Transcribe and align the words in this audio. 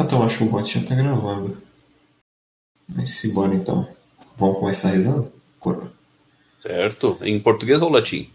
Então 0.00 0.22
acho 0.22 0.38
que 0.38 0.44
o 0.44 0.48
bot 0.48 0.66
já 0.66 0.86
tá 0.86 0.94
gravando. 0.94 1.62
Mas 2.88 3.10
se 3.10 3.32
bora 3.32 3.54
então. 3.54 3.86
Vamos 4.36 4.58
começar 4.58 4.90
rezando? 4.90 5.32
Coroa. 5.58 5.92
Certo. 6.58 7.18
Em 7.22 7.38
português 7.38 7.80
ou 7.82 7.90
latim? 7.90 8.30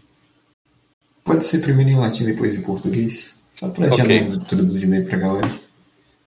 Pode 1.24 1.44
ser 1.44 1.60
primeiro 1.60 1.90
em 1.90 1.96
latim, 1.96 2.24
depois 2.24 2.54
em 2.54 2.62
português. 2.62 3.40
Só 3.52 3.70
pra 3.70 3.88
já 3.88 4.04
Ok. 4.04 4.20
dar 4.20 4.26
uma 4.26 4.36
introduzida 4.36 4.96
aí 4.96 5.04
pra 5.04 5.18
galera. 5.18 5.50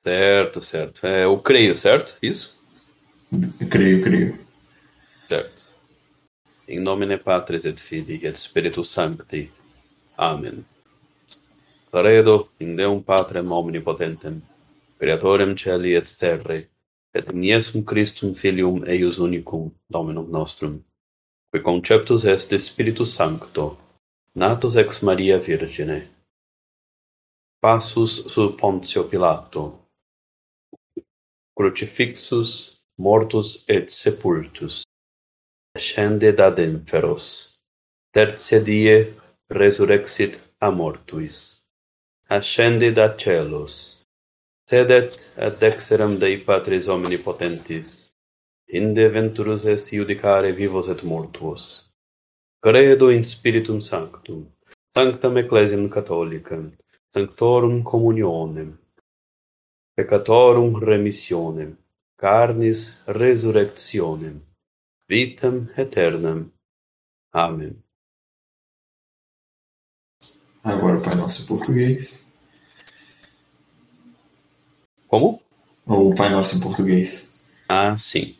Certo, 0.04 0.62
certo. 0.62 1.06
É, 1.06 1.24
eu 1.24 1.38
creio, 1.41 1.77
certo? 1.77 2.19
Isso? 2.22 2.58
Eu 3.60 3.69
creio, 3.69 4.02
creio. 4.02 4.38
Certo. 5.28 5.66
In 6.69 6.80
nomine 6.80 7.19
Patris 7.19 7.64
et 7.64 7.78
Filii 7.80 8.27
et 8.27 8.36
Spiritus 8.38 8.91
Sancti. 8.91 9.50
Amen. 10.16 10.64
Credo 11.91 12.48
in 12.60 12.77
Deum 12.77 13.02
Patrem 13.02 13.48
omnipotentem, 13.48 14.42
Creatorem 15.01 15.57
celi 15.57 15.95
et 15.95 16.09
terrae, 16.20 16.66
et 17.15 17.29
in 17.33 17.43
Iesum 17.43 17.84
Christum 17.84 18.34
Filium 18.34 18.84
eius 18.84 19.19
unicum, 19.19 19.70
Dominum 19.89 20.30
nostrum, 20.30 20.84
qui 21.51 21.61
conceptus 21.61 22.25
est 22.25 22.59
Spiritus 22.59 23.15
Sancto, 23.15 23.79
natus 24.34 24.77
ex 24.77 25.03
Maria 25.03 25.39
Virgine, 25.39 26.09
passus 27.62 28.25
sub 28.33 28.56
Pontio 28.59 29.05
Pilato, 29.05 29.65
crucifixus, 31.56 32.81
mortus 32.98 33.65
et 33.69 33.91
sepultus, 33.91 34.84
ascende 35.77 36.34
ad 36.39 36.59
inferos, 36.59 37.56
tertia 38.12 38.61
die 38.61 39.15
resurrexit 39.48 40.39
a 40.61 40.70
mortuis, 40.70 41.59
Ascended 42.31 42.98
ad 42.98 43.17
celos, 43.19 43.97
sedet 44.69 45.16
ad 45.36 45.56
dexteram 45.58 46.19
Dei 46.19 46.36
Patris 46.44 46.88
Omni 46.88 47.19
Potentis, 47.19 47.94
inde 48.66 49.08
venturus 49.08 49.64
est 49.64 49.92
iudicare 49.92 50.52
vivos 50.52 50.88
et 50.88 51.02
mortuos. 51.02 51.88
Credo 52.60 53.08
in 53.08 53.25
Spiritum 53.25 53.80
Sanctum, 53.80 54.44
Sanctam 54.94 55.38
Ecclesiam 55.38 55.88
Catholicam, 55.88 56.77
Sanctorum 57.14 57.83
Communionem, 57.83 58.77
Peccatorum 59.97 60.77
Remissionem, 60.78 61.78
Carnis 62.19 63.03
Resurrectionem, 63.06 64.42
Vitam 65.08 65.66
Eternam. 65.78 66.53
Amém. 67.32 67.75
Agora 70.62 70.98
o 70.98 71.03
Pai 71.03 71.14
Nosso 71.14 71.44
em 71.44 71.47
português. 71.47 72.28
Como? 75.09 75.42
O 75.87 76.14
Pai 76.14 76.28
Nosso 76.28 76.56
em 76.56 76.61
português. 76.61 77.45
Ah, 77.67 77.97
sim. 77.98 78.37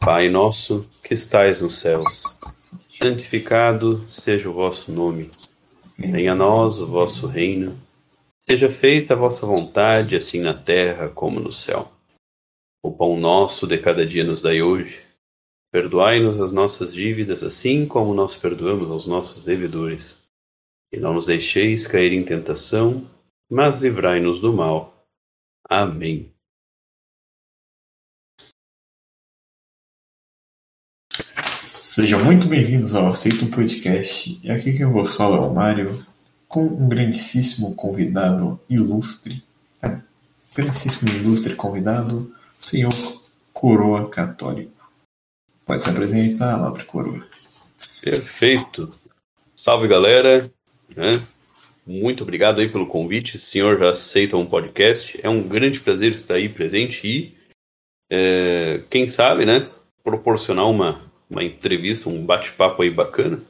Pai 0.00 0.28
nosso 0.28 0.86
que 1.02 1.14
estais 1.14 1.62
nos 1.62 1.74
céus, 1.74 2.36
santificado 2.98 4.04
seja 4.08 4.50
o 4.50 4.52
vosso 4.52 4.92
nome. 4.92 5.30
Venha 5.96 6.32
a 6.32 6.34
nós 6.34 6.80
o 6.80 6.86
vosso 6.86 7.26
reino. 7.26 7.80
Seja 8.46 8.70
feita 8.70 9.14
a 9.14 9.16
vossa 9.16 9.46
vontade, 9.46 10.16
assim 10.16 10.40
na 10.40 10.52
terra 10.52 11.08
como 11.08 11.40
no 11.40 11.50
céu. 11.50 11.90
O 12.82 12.92
pão 12.92 13.18
nosso 13.18 13.66
de 13.66 13.78
cada 13.78 14.04
dia 14.04 14.24
nos 14.24 14.42
dai 14.42 14.60
hoje. 14.60 15.00
Perdoai-nos 15.72 16.40
as 16.40 16.52
nossas 16.52 16.92
dívidas, 16.92 17.42
assim 17.42 17.86
como 17.86 18.12
nós 18.12 18.36
perdoamos 18.36 18.90
aos 18.90 19.06
nossos 19.06 19.44
devedores. 19.44 20.22
E 20.92 20.98
não 20.98 21.14
nos 21.14 21.26
deixeis 21.26 21.86
cair 21.86 22.12
em 22.12 22.24
tentação, 22.24 23.08
mas 23.50 23.80
livrai-nos 23.80 24.40
do 24.40 24.52
mal. 24.52 24.93
Amém. 25.68 26.32
Sejam 31.66 32.22
muito 32.22 32.46
bem-vindos 32.46 32.94
ao 32.94 33.10
Aceito 33.10 33.50
Podcast. 33.50 34.40
E 34.42 34.50
aqui 34.50 34.76
quem 34.76 34.84
vos 34.86 35.14
fala 35.14 35.38
é 35.38 35.40
o 35.40 35.54
Mário, 35.54 36.04
com 36.46 36.64
um 36.64 36.88
grandíssimo 36.88 37.74
convidado 37.74 38.60
ilustre. 38.68 39.42
é, 39.82 40.00
grandíssimo 40.54 41.10
ilustre 41.10 41.56
convidado, 41.56 42.34
senhor 42.58 42.92
Coroa 43.52 44.10
Católico. 44.10 44.92
Pode 45.64 45.80
se 45.80 45.88
apresentar, 45.88 46.58
Nobre 46.58 46.84
Coroa. 46.84 47.26
Perfeito. 48.02 48.90
Salve 49.56 49.88
galera, 49.88 50.52
né? 50.94 51.26
Muito 51.86 52.22
obrigado 52.22 52.60
aí 52.60 52.68
pelo 52.68 52.86
convite. 52.86 53.36
O 53.36 53.40
senhor 53.40 53.78
já 53.78 53.90
aceita 53.90 54.36
um 54.36 54.46
podcast. 54.46 55.18
É 55.22 55.28
um 55.28 55.46
grande 55.46 55.80
prazer 55.80 56.12
estar 56.12 56.34
aí 56.34 56.48
presente 56.48 57.06
e, 57.06 57.36
é, 58.10 58.82
quem 58.88 59.06
sabe, 59.06 59.44
né, 59.44 59.68
proporcionar 60.02 60.68
uma, 60.68 61.00
uma 61.28 61.44
entrevista, 61.44 62.08
um 62.08 62.24
bate-papo 62.24 62.82
aí 62.82 62.90
bacana. 62.90 63.42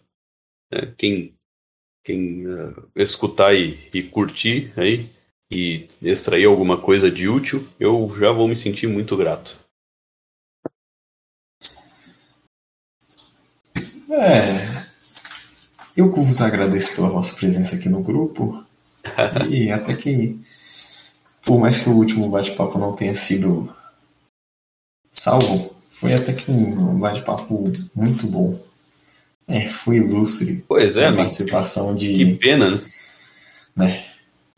né? 0.72 0.92
Quem, 0.96 1.34
quem 2.04 2.44
eh, 2.46 3.02
escutar 3.02 3.54
e, 3.54 3.78
e 3.92 4.02
curtir 4.02 4.72
aí 4.76 5.08
e 5.50 5.88
extrair 6.02 6.46
alguma 6.46 6.80
coisa 6.80 7.10
de 7.10 7.28
útil, 7.28 7.66
eu 7.78 8.08
já 8.18 8.32
vou 8.32 8.48
me 8.48 8.56
sentir 8.56 8.86
muito 8.86 9.16
grato. 9.16 9.58
É, 14.10 14.73
eu 15.96 16.12
que 16.12 16.20
vos 16.20 16.40
agradeço 16.40 16.94
pela 16.94 17.08
vossa 17.08 17.34
presença 17.36 17.76
aqui 17.76 17.88
no 17.88 18.02
grupo. 18.02 18.64
e 19.50 19.70
até 19.70 19.94
que, 19.94 20.40
por 21.42 21.58
mais 21.58 21.80
que 21.80 21.88
o 21.88 21.96
último 21.96 22.28
bate-papo 22.30 22.78
não 22.78 22.96
tenha 22.96 23.14
sido 23.16 23.74
salvo, 25.10 25.74
foi 25.88 26.14
até 26.14 26.32
que 26.32 26.50
um 26.50 26.98
bate-papo 26.98 27.70
muito 27.94 28.26
bom. 28.26 28.60
É, 29.46 29.68
foi 29.68 29.96
ilustre. 29.96 30.64
Pois 30.66 30.96
é, 30.96 31.04
a 31.04 31.08
amigo. 31.08 31.22
participação 31.22 31.94
de 31.94 32.14
Que 32.14 32.34
pena, 32.36 32.70
né? 32.70 32.78
né, 33.76 34.04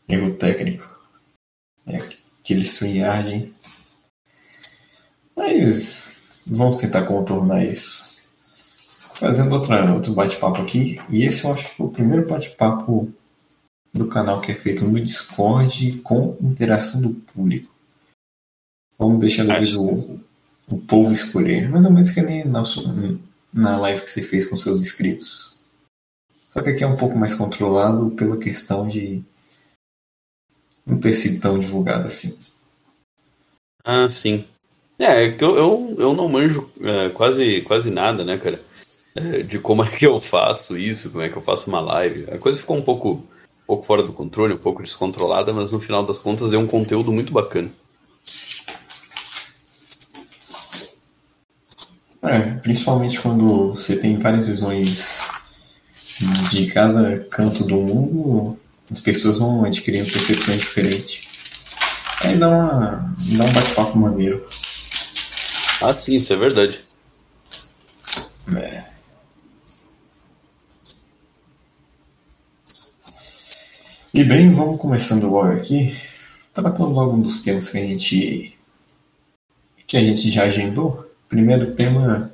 erro 0.07 0.33
técnico. 0.35 0.97
É, 1.85 1.97
aquele 1.97 2.61
StreamYard. 2.61 3.53
Mas 5.35 6.15
vamos 6.47 6.77
tentar 6.77 7.03
contornar 7.03 7.65
isso. 7.65 8.06
Fazendo 9.19 9.53
outra, 9.53 9.93
outro 9.93 10.13
bate-papo 10.13 10.61
aqui. 10.61 11.01
E 11.09 11.25
esse 11.25 11.43
eu 11.43 11.53
acho 11.53 11.69
que 11.69 11.75
foi 11.75 11.85
o 11.87 11.91
primeiro 11.91 12.27
bate-papo 12.27 13.11
do 13.93 14.07
canal 14.07 14.41
que 14.41 14.51
é 14.51 14.55
feito 14.55 14.85
no 14.85 14.99
Discord 14.99 15.99
com 16.03 16.37
interação 16.39 17.01
do 17.01 17.13
público. 17.13 17.73
Vamos 18.97 19.19
deixar 19.19 19.45
depois 19.45 19.73
o, 19.73 20.19
o 20.69 20.77
povo 20.77 21.11
escolher. 21.11 21.67
Mais 21.69 21.83
ou 21.85 21.91
menos 21.91 22.11
que 22.11 22.21
nem 22.21 22.45
na, 22.45 22.61
na 23.51 23.77
live 23.79 24.03
que 24.03 24.09
você 24.09 24.21
fez 24.21 24.45
com 24.45 24.55
seus 24.55 24.81
inscritos. 24.81 25.61
Só 26.49 26.61
que 26.61 26.69
aqui 26.69 26.83
é 26.83 26.87
um 26.87 26.97
pouco 26.97 27.17
mais 27.17 27.33
controlado 27.33 28.11
pela 28.11 28.37
questão 28.37 28.87
de 28.87 29.23
não 30.85 30.99
ter 30.99 31.15
sido 31.15 31.41
tão 31.41 31.59
divulgado 31.59 32.07
assim. 32.07 32.37
Ah, 33.83 34.07
sim. 34.09 34.45
É, 34.99 35.25
é 35.25 35.31
que 35.31 35.43
eu, 35.43 35.55
eu, 35.55 35.95
eu 35.99 36.13
não 36.13 36.27
manjo 36.27 36.69
é, 36.81 37.09
quase, 37.09 37.61
quase 37.61 37.89
nada, 37.89 38.23
né, 38.23 38.37
cara? 38.37 38.59
De 39.47 39.59
como 39.59 39.83
é 39.83 39.87
que 39.87 40.05
eu 40.05 40.19
faço 40.19 40.77
isso, 40.77 41.11
como 41.11 41.23
é 41.23 41.29
que 41.29 41.37
eu 41.37 41.41
faço 41.41 41.69
uma 41.69 41.79
live. 41.79 42.27
A 42.31 42.37
coisa 42.37 42.57
ficou 42.57 42.77
um 42.77 42.81
pouco, 42.81 43.09
um 43.09 43.65
pouco 43.65 43.85
fora 43.85 44.03
do 44.03 44.13
controle, 44.13 44.53
um 44.53 44.57
pouco 44.57 44.83
descontrolada, 44.83 45.53
mas 45.53 45.71
no 45.71 45.79
final 45.79 46.05
das 46.05 46.19
contas 46.19 46.53
é 46.53 46.57
um 46.57 46.67
conteúdo 46.67 47.11
muito 47.11 47.31
bacana. 47.33 47.69
É, 52.21 52.39
principalmente 52.61 53.19
quando 53.21 53.73
você 53.73 53.95
tem 53.95 54.17
várias 54.19 54.45
visões 54.45 55.21
de 56.49 56.65
cada 56.67 57.19
canto 57.29 57.63
do 57.63 57.77
mundo, 57.77 58.57
as 58.89 58.99
pessoas 58.99 59.37
vão 59.37 59.63
adquirindo 59.65 60.11
percepções 60.11 60.59
diferentes. 60.59 61.21
Aí 62.21 62.35
dá, 62.35 62.49
uma, 62.49 63.13
dá 63.37 63.45
um 63.45 63.53
bate-papo 63.53 63.97
maneiro. 63.97 64.43
Ah, 65.81 65.93
sim, 65.93 66.15
isso 66.15 66.33
é 66.33 66.35
verdade. 66.35 66.79
É. 68.55 68.96
E 74.17 74.23
bem, 74.23 74.51
vamos 74.51 74.81
começando 74.81 75.29
logo 75.29 75.51
aqui, 75.51 75.95
tratando 76.51 76.89
logo 76.89 77.13
um 77.13 77.21
dos 77.21 77.41
temas 77.41 77.69
que 77.69 77.77
a 77.77 77.81
gente 77.81 78.57
que 79.85 79.95
a 79.95 80.01
gente 80.01 80.31
já 80.31 80.45
agendou. 80.45 81.07
Primeiro 81.29 81.75
tema, 81.75 82.33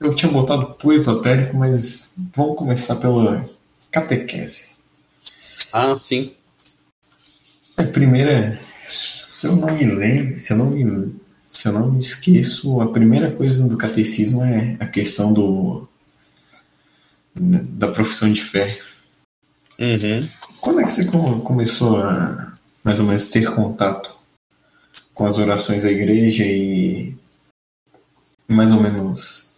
eu 0.00 0.12
tinha 0.12 0.32
botado 0.32 0.74
pro 0.74 0.92
esotérico, 0.92 1.56
mas 1.56 2.12
vamos 2.34 2.56
começar 2.56 2.96
pela 2.96 3.48
catequese. 3.92 4.66
Ah, 5.72 5.96
sim. 5.96 6.34
A 7.76 7.84
primeira, 7.84 8.58
se 8.88 9.46
eu 9.46 9.54
não 9.54 9.72
me 9.72 9.84
lembro, 9.84 10.40
se 10.40 10.52
eu 10.52 10.56
não 10.56 10.70
me, 10.70 11.14
se 11.48 11.68
eu 11.68 11.72
não 11.72 11.92
me 11.92 12.00
esqueço, 12.00 12.80
a 12.80 12.90
primeira 12.90 13.30
coisa 13.30 13.68
do 13.68 13.76
catecismo 13.76 14.42
é 14.42 14.76
a 14.80 14.88
questão 14.88 15.32
do 15.32 15.88
da 17.36 17.86
profissão 17.86 18.32
de 18.32 18.42
fé. 18.42 18.80
Uhum. 19.78 20.28
Quando 20.62 20.80
é 20.80 20.84
que 20.84 20.92
você 20.92 21.04
co- 21.10 21.40
começou 21.42 21.96
a 22.00 22.56
mais 22.84 23.00
ou 23.00 23.06
menos 23.06 23.28
ter 23.30 23.52
contato 23.52 24.16
com 25.12 25.26
as 25.26 25.36
orações 25.36 25.82
da 25.82 25.90
igreja 25.90 26.44
e 26.44 27.14
mais 28.48 28.72
ou 28.72 28.80
menos 28.80 29.56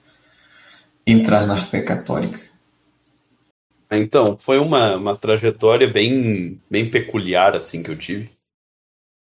entrar 1.06 1.46
na 1.46 1.62
fé 1.62 1.82
católica? 1.82 2.38
Então, 3.92 4.38
foi 4.38 4.58
uma, 4.58 4.96
uma 4.96 5.16
trajetória 5.16 5.86
bem, 5.86 6.58
bem 6.70 6.90
peculiar 6.90 7.54
assim 7.54 7.82
que 7.82 7.90
eu 7.90 7.98
tive, 7.98 8.30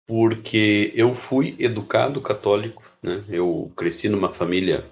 porque 0.08 0.92
eu 0.96 1.16
fui 1.16 1.56
educado 1.58 2.22
católico, 2.22 2.84
né? 3.02 3.24
Eu 3.28 3.72
cresci 3.76 4.08
numa 4.10 4.32
família 4.32 4.86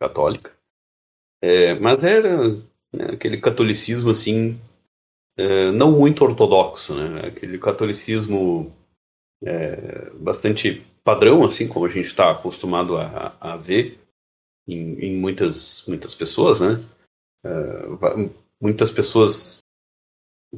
católica, 0.00 0.52
é, 1.42 1.74
mas 1.74 2.02
era 2.02 2.48
né, 2.92 3.12
aquele 3.12 3.38
catolicismo 3.38 4.10
assim, 4.10 4.58
é, 5.36 5.70
não 5.72 5.92
muito 5.92 6.24
ortodoxo, 6.24 6.94
né? 6.94 7.28
Aquele 7.28 7.58
catolicismo 7.58 8.74
é, 9.42 10.10
bastante 10.10 10.84
padrão, 11.02 11.44
assim 11.44 11.68
como 11.68 11.86
a 11.86 11.88
gente 11.88 12.06
está 12.06 12.30
acostumado 12.30 12.96
a, 12.96 13.36
a 13.40 13.56
ver 13.56 13.98
em, 14.66 14.94
em, 15.00 15.16
muitas 15.16 15.84
muitas 15.86 16.14
pessoas, 16.14 16.60
né? 16.60 16.82
É, 17.44 17.50
muitas 18.60 18.90
pessoas 18.90 19.58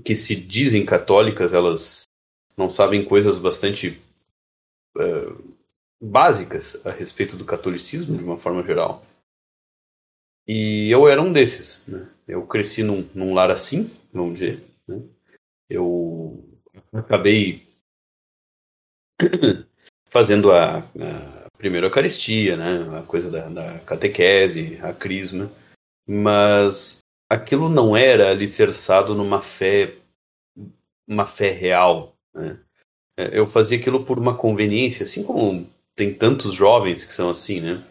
que 0.04 0.14
se 0.14 0.36
dizem 0.36 0.84
católicas, 0.84 1.52
elas 1.52 2.04
não 2.56 2.70
sabem 2.70 3.04
coisas 3.04 3.38
bastante 3.38 4.00
uh, 4.96 5.56
básicas 6.00 6.84
a 6.86 6.90
respeito 6.90 7.36
do 7.36 7.44
catolicismo 7.44 8.16
de 8.16 8.24
uma 8.24 8.38
forma 8.38 8.62
geral. 8.62 9.02
E 10.46 10.88
eu 10.90 11.08
era 11.08 11.20
um 11.20 11.32
desses. 11.32 11.86
Né? 11.86 12.08
Eu 12.28 12.46
cresci 12.46 12.82
num, 12.82 13.06
num, 13.14 13.34
lar 13.34 13.50
assim, 13.50 13.90
vamos 14.16 14.38
dizer. 14.38 14.62
Né? 14.88 15.02
Eu 15.68 16.44
acabei 16.92 17.62
fazendo 20.06 20.50
a, 20.52 20.78
a 20.78 21.50
primeira 21.58 21.86
Eucaristia, 21.86 22.56
né? 22.56 22.98
a 22.98 23.02
coisa 23.02 23.30
da, 23.30 23.48
da 23.48 23.78
catequese, 23.80 24.78
a 24.82 24.92
crisma, 24.92 25.50
mas 26.08 26.98
aquilo 27.28 27.68
não 27.68 27.96
era 27.96 28.30
alicerçado 28.30 29.14
numa 29.14 29.40
fé, 29.40 29.94
uma 31.06 31.26
fé 31.26 31.50
real. 31.50 32.16
Né? 32.34 32.58
É, 33.18 33.38
eu 33.38 33.46
fazia 33.46 33.78
aquilo 33.78 34.04
por 34.04 34.18
uma 34.18 34.36
conveniência, 34.36 35.04
assim 35.04 35.24
como 35.24 35.68
tem 35.94 36.12
tantos 36.12 36.54
jovens 36.54 37.04
que 37.04 37.12
são 37.12 37.30
assim, 37.30 37.60
né? 37.60 37.82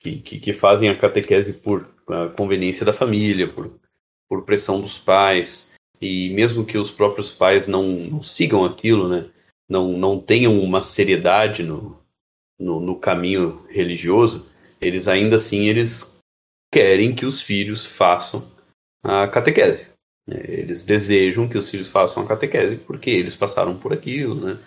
Que, 0.00 0.20
que, 0.20 0.40
que 0.40 0.52
fazem 0.52 0.88
a 0.88 0.98
catequese 0.98 1.52
por 1.52 1.88
a 2.08 2.28
conveniência 2.28 2.84
da 2.84 2.92
família, 2.92 3.46
por, 3.46 3.78
por 4.28 4.44
pressão 4.44 4.80
dos 4.80 4.98
pais, 4.98 5.72
e 6.00 6.30
mesmo 6.30 6.64
que 6.64 6.78
os 6.78 6.90
próprios 6.90 7.34
pais 7.34 7.66
não, 7.66 7.84
não 7.84 8.22
sigam 8.22 8.64
aquilo, 8.64 9.08
né? 9.08 9.30
Não, 9.68 9.92
não 9.92 10.20
tenham 10.20 10.60
uma 10.60 10.82
seriedade 10.82 11.62
no, 11.62 11.98
no, 12.58 12.80
no 12.80 12.96
caminho 12.96 13.66
religioso, 13.68 14.46
eles 14.80 15.08
ainda 15.08 15.36
assim 15.36 15.66
eles 15.66 16.08
querem 16.72 17.14
que 17.14 17.26
os 17.26 17.40
filhos 17.40 17.84
façam 17.84 18.50
a 19.02 19.26
catequese. 19.26 19.88
Eles 20.26 20.84
desejam 20.84 21.48
que 21.48 21.56
os 21.56 21.70
filhos 21.70 21.88
façam 21.88 22.22
a 22.22 22.26
catequese 22.26 22.76
porque 22.76 23.08
eles 23.08 23.34
passaram 23.34 23.78
por 23.78 23.92
aquilo, 23.92 24.34
né? 24.34 24.58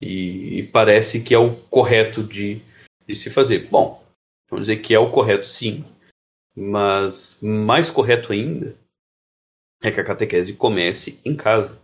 E, 0.00 0.58
e 0.58 0.62
parece 0.62 1.22
que 1.22 1.34
é 1.34 1.38
o 1.38 1.54
correto 1.54 2.22
de, 2.22 2.62
de 3.06 3.14
se 3.14 3.28
fazer. 3.28 3.68
Bom, 3.68 4.02
vamos 4.48 4.66
dizer 4.66 4.80
que 4.80 4.94
é 4.94 4.98
o 4.98 5.10
correto 5.10 5.46
sim, 5.46 5.84
mas 6.56 7.36
mais 7.40 7.90
correto 7.90 8.32
ainda 8.32 8.74
é 9.82 9.90
que 9.90 10.00
a 10.00 10.04
catequese 10.04 10.54
comece 10.54 11.20
em 11.24 11.34
casa. 11.34 11.78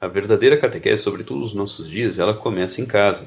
A 0.00 0.08
verdadeira 0.08 0.58
catequese, 0.58 1.02
sobretudo 1.02 1.40
nos 1.40 1.54
nossos 1.54 1.88
dias, 1.88 2.18
ela 2.18 2.34
começa 2.34 2.80
em 2.80 2.86
casa. 2.86 3.26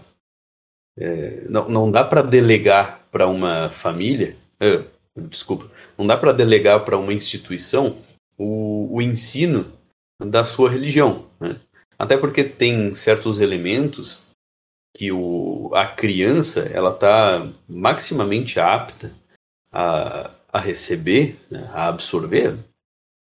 É, 0.97 1.45
não, 1.49 1.69
não 1.69 1.91
dá 1.91 2.03
para 2.03 2.21
delegar 2.21 3.07
para 3.09 3.27
uma 3.27 3.69
família, 3.69 4.35
é, 4.59 4.83
desculpa, 5.15 5.71
não 5.97 6.05
dá 6.05 6.17
para 6.17 6.33
delegar 6.33 6.83
para 6.83 6.97
uma 6.97 7.13
instituição 7.13 7.97
o, 8.37 8.95
o, 8.95 9.01
ensino 9.01 9.71
da 10.19 10.43
sua 10.43 10.69
religião. 10.69 11.25
Né? 11.39 11.59
Até 11.97 12.17
porque 12.17 12.43
tem 12.43 12.93
certos 12.93 13.39
elementos 13.39 14.29
que 14.95 15.11
o, 15.11 15.71
a 15.73 15.85
criança 15.85 16.69
ela 16.73 16.91
está 16.91 17.47
maximamente 17.67 18.59
apta 18.59 19.13
a, 19.71 20.31
a 20.51 20.59
receber, 20.59 21.39
né? 21.49 21.69
a 21.73 21.87
absorver. 21.87 22.57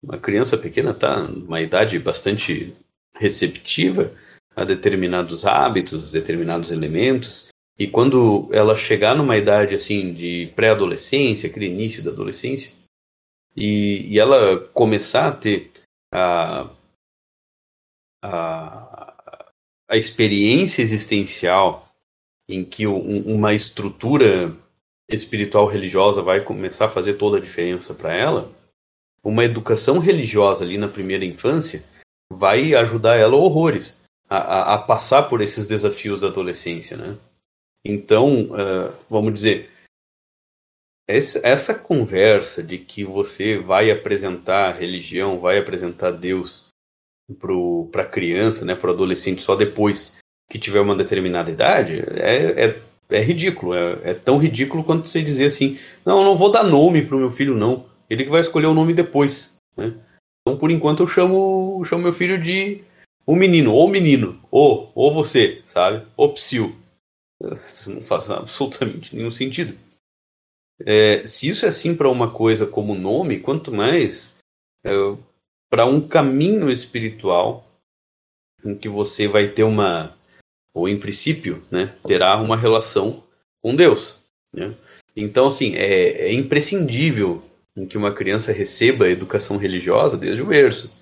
Uma 0.03 0.19
criança 0.19 0.59
pequena 0.59 0.91
está 0.91 1.21
numa 1.21 1.61
idade 1.61 1.99
bastante 1.99 2.75
receptiva 3.15 4.13
a 4.55 4.65
determinados 4.65 5.47
hábitos, 5.47 6.11
determinados 6.11 6.71
elementos, 6.71 7.49
e 7.79 7.87
quando 7.87 8.49
ela 8.53 8.77
chegar 8.77 9.15
numa 9.15 9.37
idade 9.37 9.75
assim 9.75 10.13
de 10.13 10.53
pré-adolescência, 10.57 11.49
aquele 11.49 11.67
início 11.67 12.03
da 12.03 12.11
adolescência, 12.11 12.75
e, 13.57 14.07
e 14.09 14.19
ela 14.19 14.59
começar 14.73 15.29
a 15.29 15.33
ter 15.33 15.71
a, 16.13 16.69
a, 18.23 19.53
a 19.89 19.97
experiência 19.97 20.83
existencial 20.83 21.89
em 22.49 22.65
que 22.65 22.87
um, 22.87 23.35
uma 23.35 23.55
estrutura 23.55 24.55
espiritual 25.09 25.67
religiosa 25.67 26.23
vai 26.23 26.41
começar 26.41 26.87
a 26.87 26.91
fazer 26.91 27.15
toda 27.15 27.39
a 27.39 27.41
diferença 27.41 27.95
para 27.95 28.13
ela, 28.13 28.53
uma 29.25 29.45
educação 29.45 29.99
religiosa 29.99 30.65
ali 30.65 30.77
na 30.79 30.89
primeira 30.89 31.25
infância 31.25 31.85
vai 32.33 32.75
ajudar 32.75 33.17
ela 33.17 33.37
horrores 33.37 34.03
a, 34.29 34.37
a, 34.37 34.75
a 34.75 34.79
passar 34.79 35.25
por 35.25 35.41
esses 35.41 35.67
desafios 35.67 36.21
da 36.21 36.29
adolescência, 36.29 36.97
né? 36.97 37.17
Então, 37.85 38.45
uh, 38.45 38.95
vamos 39.11 39.35
dizer, 39.35 39.71
essa 41.09 41.75
conversa 41.75 42.63
de 42.63 42.79
que 42.79 43.05
você 43.05 43.59
vai 43.59 43.91
apresentar 43.91 44.69
a 44.69 44.73
religião, 44.73 45.41
vai 45.41 45.59
apresentar 45.59 46.13
Deus 46.13 46.69
para 47.91 48.03
a 48.03 48.07
criança, 48.07 48.65
né, 48.65 48.75
para 48.75 48.91
o 48.91 48.93
adolescente 48.93 49.43
só 49.43 49.57
depois 49.57 50.19
que 50.51 50.59
tiver 50.59 50.81
uma 50.81 50.97
determinada 50.97 51.51
idade, 51.51 52.03
é, 52.17 52.67
é, 52.67 52.83
é 53.11 53.23
ridículo. 53.23 53.75
É, 53.75 54.11
é, 54.11 54.15
tão 54.15 54.39
ridículo 54.39 54.85
quanto 54.85 55.09
você 55.09 55.23
dizer 55.23 55.47
assim: 55.47 55.79
não, 56.05 56.23
não 56.23 56.37
vou 56.37 56.51
dar 56.53 56.63
nome 56.63 57.05
para 57.05 57.17
o 57.17 57.21
meu 57.21 57.31
filho, 57.31 57.55
não. 57.55 57.87
Ele 58.13 58.25
que 58.25 58.31
vai 58.31 58.43
escolher 58.43 58.67
o 58.67 58.75
nome 58.75 58.93
depois. 58.93 59.57
Né? 59.75 59.95
Então, 60.43 60.59
por 60.59 60.71
enquanto, 60.71 61.03
eu 61.03 61.09
chamo, 61.09 61.83
chamo 61.87 62.03
meu 62.03 62.13
filho 62.13 62.39
de 62.39 62.85
o 63.27 63.35
menino, 63.35 63.73
ou 63.73 63.89
menino, 63.89 64.39
ou, 64.51 64.93
ou 64.95 65.15
você, 65.15 65.63
sabe? 65.73 66.07
Ou 66.15 66.35
psil. 66.35 66.77
Isso 67.41 67.91
não 67.91 68.03
faz 68.03 68.31
absolutamente 68.31 69.17
nenhum 69.17 69.31
sentido. 69.31 69.75
É, 70.85 71.27
se 71.27 71.49
isso 71.49 71.65
é 71.65 71.71
assim 71.71 71.97
para 71.97 72.11
uma 72.11 72.31
coisa 72.31 72.67
como 72.67 72.95
nome, 72.95 73.41
quanto 73.41 73.73
mais 73.73 74.37
é, 74.85 74.91
para 75.71 75.87
um 75.87 76.07
caminho 76.07 76.71
espiritual 76.71 77.65
em 78.63 78.77
que 78.77 78.91
você 78.91 79.27
vai 79.27 79.49
ter 79.49 79.63
uma, 79.63 80.15
ou 80.75 80.87
em 80.87 81.01
princípio, 81.01 81.65
né, 81.71 81.97
terá 82.07 82.37
uma 82.37 82.59
relação 82.59 83.25
com 83.63 83.75
Deus. 83.75 84.25
Né? 84.53 84.77
Então, 85.17 85.47
assim, 85.47 85.77
é, 85.77 86.27
é 86.27 86.35
imprescindível 86.35 87.43
que 87.89 87.97
uma 87.97 88.13
criança 88.13 88.53
receba 88.53 89.09
educação 89.09 89.57
religiosa 89.57 90.17
desde 90.17 90.43
o 90.43 90.47
berço. 90.47 90.93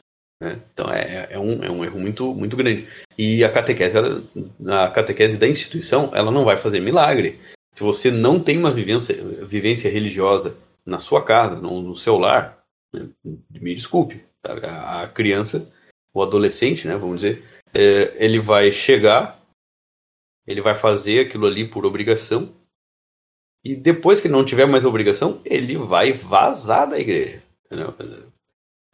Né? 0.41 0.61
Então 0.73 0.91
é, 0.91 1.29
é, 1.31 1.39
um, 1.39 1.63
é 1.63 1.71
um 1.71 1.85
erro 1.85 2.01
muito, 2.01 2.35
muito 2.35 2.57
grande. 2.57 2.89
E 3.19 3.45
a 3.45 3.53
catequese, 3.53 3.97
ela, 3.97 4.23
a 4.85 4.89
catequese 4.89 5.37
da 5.37 5.49
instituição, 5.49 6.11
ela 6.15 6.31
não 6.31 6.45
vai 6.45 6.57
fazer 6.57 6.81
milagre. 6.81 7.39
Se 7.75 7.83
você 7.83 8.11
não 8.11 8.41
tem 8.41 8.59
uma 8.59 8.73
vivência, 8.73 9.15
vivência 9.45 9.91
religiosa 9.91 10.59
na 10.85 10.99
sua 10.99 11.25
casa, 11.25 11.61
no, 11.61 11.83
no 11.83 11.97
seu 11.97 12.17
lar, 12.17 12.59
né? 12.93 13.09
me 13.51 13.75
desculpe, 13.75 14.25
tá? 14.43 14.55
a, 14.55 15.03
a, 15.03 15.09
criança, 15.09 15.73
o 16.13 16.23
adolescente, 16.23 16.89
né, 16.89 16.97
vamos 16.97 17.21
dizer, 17.21 17.45
é, 17.73 18.25
ele 18.25 18.41
vai 18.41 18.73
chegar, 18.73 19.41
ele 20.47 20.61
vai 20.61 20.77
fazer 20.77 21.21
aquilo 21.27 21.47
ali 21.47 21.69
por 21.69 21.87
obrigação, 21.87 22.53
e 23.65 23.77
depois 23.77 24.21
que 24.21 24.29
não 24.29 24.45
tiver 24.45 24.67
mais 24.67 24.85
obrigação, 24.85 25.41
ele 25.45 25.77
vai 25.77 26.13
vazar 26.13 26.89
da 26.89 26.99
igreja. 26.99 27.43
Entendeu? 27.67 27.95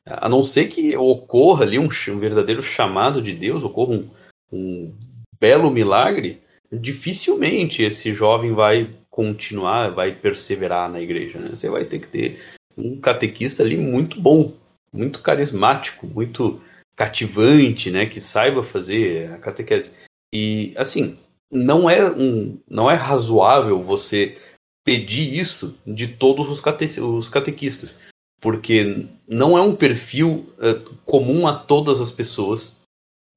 A 0.05 0.29
não 0.29 0.45
ser 0.45 0.69
que 0.69 0.97
ocorra 0.97 1.65
ali 1.65 1.79
um, 1.79 1.89
um 1.89 2.19
verdadeiro 2.19 2.63
chamado 2.63 3.21
de 3.21 3.33
Deus, 3.33 3.63
ocorra 3.63 3.95
um, 3.95 4.11
um 4.53 4.95
belo 5.41 5.71
milagre, 5.71 6.41
dificilmente 6.73 7.83
esse 7.83 8.13
jovem 8.13 8.53
vai 8.53 8.89
continuar, 9.11 9.91
vai 9.91 10.13
perseverar 10.13 10.91
na 10.91 11.01
igreja. 11.01 11.39
Né? 11.39 11.51
Você 11.51 11.69
vai 11.69 11.85
ter 11.85 12.01
que 12.01 12.09
ter 12.09 12.41
um 12.77 13.01
catequista 13.01 13.63
ali 13.63 13.77
muito 13.77 14.21
bom, 14.21 14.53
muito 14.93 15.23
carismático, 15.23 16.07
muito 16.07 16.61
cativante, 16.95 17.91
né, 17.91 18.07
que 18.07 18.21
saiba 18.21 18.63
fazer 18.63 19.31
a 19.31 19.39
catequese. 19.39 19.93
E 20.33 20.73
assim, 20.77 21.19
não 21.51 21.89
é 21.89 22.11
um, 22.11 22.59
não 22.69 22.91
é 22.91 22.95
razoável 22.95 23.83
você 23.83 24.37
pedir 24.87 25.37
isso 25.37 25.77
de 25.87 26.09
todos 26.09 26.49
os, 26.49 26.63
cate, 26.63 26.99
os 26.99 27.29
catequistas 27.29 28.01
porque 28.41 29.07
não 29.27 29.59
é 29.59 29.61
um 29.61 29.75
perfil 29.75 30.47
uh, 30.59 30.95
comum 31.05 31.47
a 31.47 31.55
todas 31.55 32.01
as 32.01 32.13
pessoas 32.13 32.81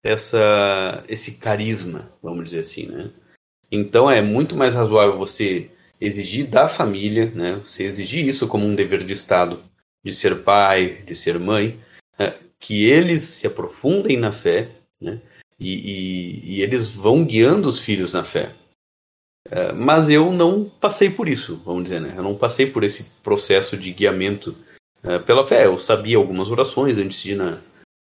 essa 0.04 1.04
esse 1.10 1.40
carisma, 1.40 2.10
vamos 2.22 2.46
dizer 2.46 2.60
assim, 2.60 2.86
né? 2.86 3.10
Então 3.72 4.10
é 4.10 4.22
muito 4.22 4.56
mais 4.56 4.76
razoável 4.76 5.18
você 5.18 5.70
exigir 6.00 6.48
da 6.48 6.68
família, 6.68 7.26
né? 7.34 7.56
Você 7.56 7.86
exigir 7.86 8.26
isso 8.26 8.48
como 8.48 8.66
um 8.66 8.76
dever 8.76 9.04
de 9.04 9.14
Estado, 9.14 9.60
de 10.04 10.14
ser 10.14 10.44
pai, 10.44 11.04
de 11.06 11.16
ser 11.16 11.40
mãe, 11.40 11.80
né? 12.18 12.34
que 12.60 12.86
eles 12.86 13.24
se 13.24 13.48
aprofundem 13.48 14.18
na 14.18 14.32
fé, 14.32 14.70
né? 15.02 15.20
E, 15.60 15.74
e, 15.74 16.56
e, 16.56 16.62
eles 16.62 16.90
vão 16.90 17.26
guiando 17.26 17.68
os 17.68 17.80
filhos 17.80 18.14
na 18.14 18.24
fé. 18.24 18.50
É, 19.48 19.72
mas 19.72 20.10
eu 20.10 20.32
não 20.32 20.66
passei 20.66 21.10
por 21.10 21.28
isso, 21.28 21.62
vamos 21.66 21.84
dizer, 21.84 22.02
né? 22.02 22.14
Eu 22.16 22.24
não 22.24 22.36
passei 22.36 22.70
por 22.70 22.84
esse 22.84 23.06
processo 23.24 23.78
de 23.78 23.92
guiamento 23.92 24.56
é, 25.04 25.18
pela 25.20 25.46
fé. 25.46 25.66
Eu 25.66 25.78
sabia 25.78 26.18
algumas 26.18 26.50
orações 26.50 26.98
antes 26.98 27.22
de 27.22 27.32
ir 27.32 27.36
na, 27.36 27.58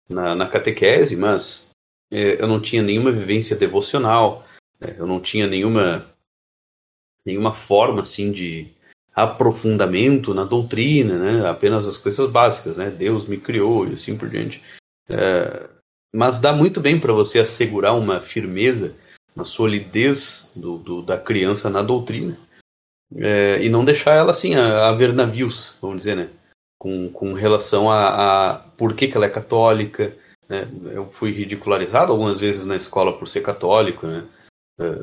na, 0.09 0.35
na 0.35 0.49
catequese, 0.49 1.17
mas 1.17 1.71
é, 2.11 2.41
eu 2.41 2.47
não 2.47 2.61
tinha 2.61 2.83
nenhuma 2.83 3.11
vivência 3.11 3.57
devocional, 3.57 4.45
eu 4.81 5.07
não 5.07 5.21
tinha 5.21 5.47
nenhuma 5.47 6.07
nenhuma 7.25 7.55
forma 7.55 8.01
assim 8.01 8.33
de 8.33 8.67
aprofundamento 9.15 10.35
na 10.35 10.45
doutrina, 10.45 11.19
né? 11.19 11.49
Apenas 11.49 11.87
as 11.87 11.97
coisas 11.97 12.29
básicas, 12.31 12.77
né? 12.77 12.91
Deus 12.91 13.27
me 13.27 13.39
criou 13.39 13.87
e 13.87 13.93
assim 13.93 14.17
por 14.19 14.29
diante. 14.29 14.61
Mas 16.13 16.41
dá 16.41 16.53
muito 16.53 16.81
bem 16.81 16.99
para 16.99 17.13
você 17.13 17.39
assegurar 17.39 17.97
uma 17.97 18.21
firmeza, 18.21 18.95
uma 19.35 19.45
solidez 19.45 20.51
do, 20.55 20.79
do, 20.79 21.03
da 21.03 21.19
criança 21.19 21.71
na 21.71 21.83
doutrina 21.83 22.37
é, 23.17 23.63
e 23.63 23.69
não 23.69 23.85
deixar 23.85 24.15
ela 24.15 24.31
assim 24.31 24.55
a, 24.55 24.89
a, 24.89 24.93
ver 24.93 25.13
navios, 25.13 25.79
vamos 25.81 25.99
dizer, 25.99 26.17
né? 26.17 26.31
Com, 26.79 27.11
com 27.11 27.33
relação 27.33 27.91
a, 27.91 28.51
a 28.51 28.59
por 28.59 28.95
que, 28.95 29.09
que 29.09 29.17
ela 29.17 29.27
é 29.27 29.31
católica. 29.31 30.17
Né? 30.49 30.69
Eu 30.93 31.11
fui 31.13 31.31
ridicularizado 31.31 32.13
algumas 32.13 32.41
vezes 32.41 32.65
na 32.65 32.77
escola 32.77 33.17
por 33.17 33.29
ser 33.29 33.43
católico, 33.43 34.07
né? 34.07 34.27
É, 34.81 34.99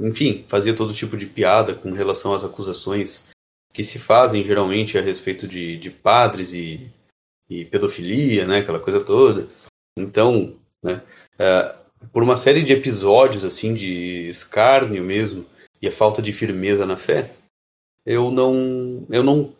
enfim, 0.00 0.44
fazia 0.48 0.74
todo 0.74 0.94
tipo 0.94 1.16
de 1.16 1.26
piada 1.26 1.74
com 1.74 1.92
relação 1.92 2.34
às 2.34 2.44
acusações 2.44 3.30
que 3.72 3.84
se 3.84 3.98
fazem 3.98 4.44
geralmente 4.44 4.96
a 4.96 5.02
respeito 5.02 5.46
de, 5.46 5.76
de 5.76 5.90
padres 5.90 6.52
e, 6.52 6.90
e 7.48 7.64
pedofilia, 7.64 8.46
né? 8.46 8.58
Aquela 8.58 8.80
coisa 8.80 9.04
toda. 9.04 9.48
Então, 9.96 10.56
né? 10.82 11.02
É, 11.38 11.74
por 12.12 12.22
uma 12.22 12.36
série 12.36 12.62
de 12.62 12.72
episódios 12.72 13.44
assim 13.44 13.74
de 13.74 14.28
escárnio 14.28 15.02
mesmo 15.02 15.44
e 15.80 15.88
a 15.88 15.92
falta 15.92 16.22
de 16.22 16.32
firmeza 16.32 16.86
na 16.86 16.96
fé, 16.96 17.34
eu 18.06 18.30
não, 18.30 19.06
eu 19.10 19.22
não, 19.22 19.54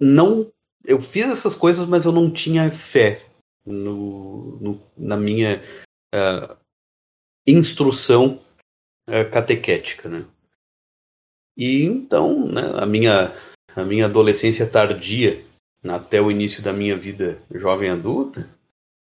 não, 0.00 0.52
eu 0.84 1.00
fiz 1.00 1.26
essas 1.26 1.54
coisas, 1.54 1.86
mas 1.86 2.04
eu 2.04 2.12
não 2.12 2.30
tinha 2.30 2.70
fé 2.70 3.24
no, 3.64 4.58
no 4.60 4.80
na 4.96 5.16
minha 5.16 5.62
uh, 6.14 6.56
instrução 7.46 8.40
uh, 9.08 9.30
catequética, 9.32 10.08
né? 10.08 10.24
E 11.56 11.82
então, 11.84 12.46
né, 12.46 12.62
a 12.76 12.86
minha 12.86 13.32
a 13.74 13.84
minha 13.84 14.06
adolescência 14.06 14.68
tardia 14.68 15.44
até 15.84 16.20
o 16.20 16.30
início 16.30 16.62
da 16.62 16.72
minha 16.72 16.96
vida 16.96 17.40
jovem 17.50 17.90
adulta, 17.90 18.48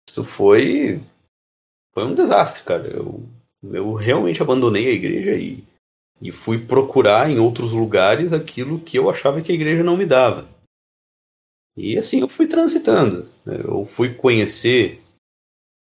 isso 0.09 0.23
foi 0.23 1.01
foi 1.95 2.03
um 2.03 2.13
desastre, 2.13 2.63
cara. 2.63 2.87
Eu, 2.87 3.23
eu 3.63 3.93
realmente 3.93 4.41
abandonei 4.41 4.87
a 4.87 4.91
igreja 4.91 5.31
e, 5.35 5.63
e 6.21 6.31
fui 6.31 6.59
procurar 6.59 7.31
em 7.31 7.39
outros 7.39 7.71
lugares 7.71 8.33
aquilo 8.33 8.81
que 8.81 8.99
eu 8.99 9.09
achava 9.09 9.41
que 9.41 9.51
a 9.51 9.55
igreja 9.55 9.81
não 9.81 9.95
me 9.95 10.05
dava. 10.05 10.47
E 11.77 11.97
assim 11.97 12.19
eu 12.19 12.27
fui 12.27 12.47
transitando. 12.47 13.29
Né? 13.45 13.61
Eu 13.63 13.85
fui 13.85 14.13
conhecer, 14.13 15.01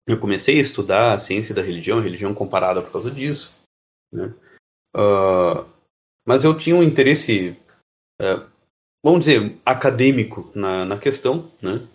eu 0.05 0.19
comecei 0.19 0.59
a 0.59 0.61
estudar 0.61 1.13
a 1.13 1.19
ciência 1.19 1.55
da 1.55 1.61
religião, 1.61 1.99
a 1.99 2.01
religião 2.01 2.33
comparada 2.33 2.81
por 2.81 2.91
causa 2.91 3.09
disso. 3.09 3.57
Né? 4.11 4.33
Uh, 4.93 5.65
mas 6.27 6.43
eu 6.43 6.57
tinha 6.57 6.75
um 6.75 6.83
interesse, 6.83 7.57
uh, 8.21 8.45
vamos 9.03 9.21
dizer, 9.21 9.57
acadêmico 9.65 10.51
na, 10.53 10.85
na 10.85 10.97
questão. 10.97 11.49
Né? 11.61 11.87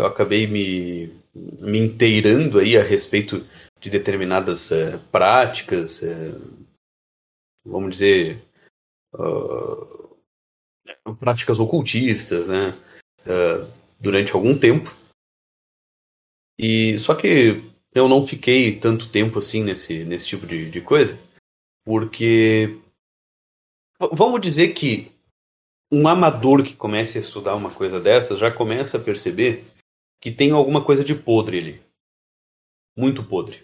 Eu 0.00 0.06
acabei 0.06 0.46
me 0.46 1.20
me 1.34 1.78
inteirando 1.78 2.58
aí 2.58 2.76
a 2.76 2.82
respeito 2.82 3.46
de 3.80 3.90
determinadas 3.90 4.70
uh, 4.70 4.98
práticas, 5.12 6.02
uh, 6.02 6.66
vamos 7.64 7.90
dizer, 7.90 8.42
uh, 9.14 10.16
práticas 11.18 11.60
ocultistas, 11.60 12.48
né, 12.48 12.74
durante 14.00 14.32
algum 14.32 14.58
tempo. 14.58 14.90
E 16.58 16.98
só 16.98 17.14
que 17.14 17.62
eu 17.94 18.08
não 18.08 18.26
fiquei 18.26 18.78
tanto 18.78 19.10
tempo 19.10 19.38
assim 19.38 19.62
nesse, 19.62 20.04
nesse 20.04 20.26
tipo 20.26 20.46
de, 20.46 20.70
de 20.70 20.80
coisa, 20.80 21.18
porque 21.84 22.80
vamos 24.12 24.40
dizer 24.40 24.72
que 24.72 25.12
um 25.92 26.06
amador 26.06 26.62
que 26.62 26.74
comece 26.74 27.18
a 27.18 27.20
estudar 27.20 27.54
uma 27.54 27.70
coisa 27.70 28.00
dessas 28.00 28.38
já 28.38 28.50
começa 28.50 28.98
a 28.98 29.02
perceber 29.02 29.64
que 30.20 30.30
tem 30.30 30.50
alguma 30.50 30.84
coisa 30.84 31.04
de 31.04 31.14
podre 31.14 31.58
ali. 31.58 31.82
Muito 32.96 33.24
podre. 33.24 33.62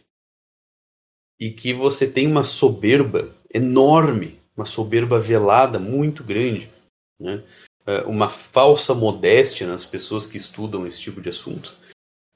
E 1.39 1.51
que 1.51 1.75
você 1.75 2.11
tem 2.11 2.27
uma 2.27 2.45
soberba 2.45 3.35
enorme, 3.53 4.41
uma 4.57 4.65
soberba 4.65 5.21
velada 5.21 5.79
muito 5.79 6.25
grande, 6.25 6.73
né? 7.21 7.45
É, 7.85 8.01
uma 8.01 8.29
falsa 8.29 8.95
modéstia 8.95 9.67
nas 9.67 9.87
pessoas 9.87 10.27
que 10.27 10.39
estudam 10.39 10.87
esse 10.87 11.01
tipo 11.01 11.21
de 11.21 11.29
assunto 11.29 11.77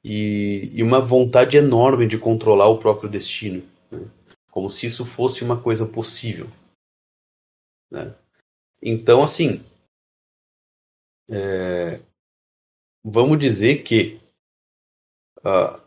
e, 0.03 0.71
e 0.73 0.83
uma 0.83 1.01
vontade 1.01 1.57
enorme 1.57 2.07
de 2.07 2.19
controlar 2.19 2.69
o 2.69 2.79
próprio 2.79 3.09
destino, 3.09 3.63
né? 3.91 4.11
como 4.51 4.71
se 4.71 4.87
isso 4.87 5.05
fosse 5.05 5.45
uma 5.45 5.61
coisa 5.61 5.87
possível. 5.87 6.47
Né? 7.91 8.15
Então, 8.83 9.23
assim, 9.23 9.65
é, 11.29 12.01
vamos 13.05 13.39
dizer 13.39 13.83
que 13.83 14.21
uh, 15.39 15.81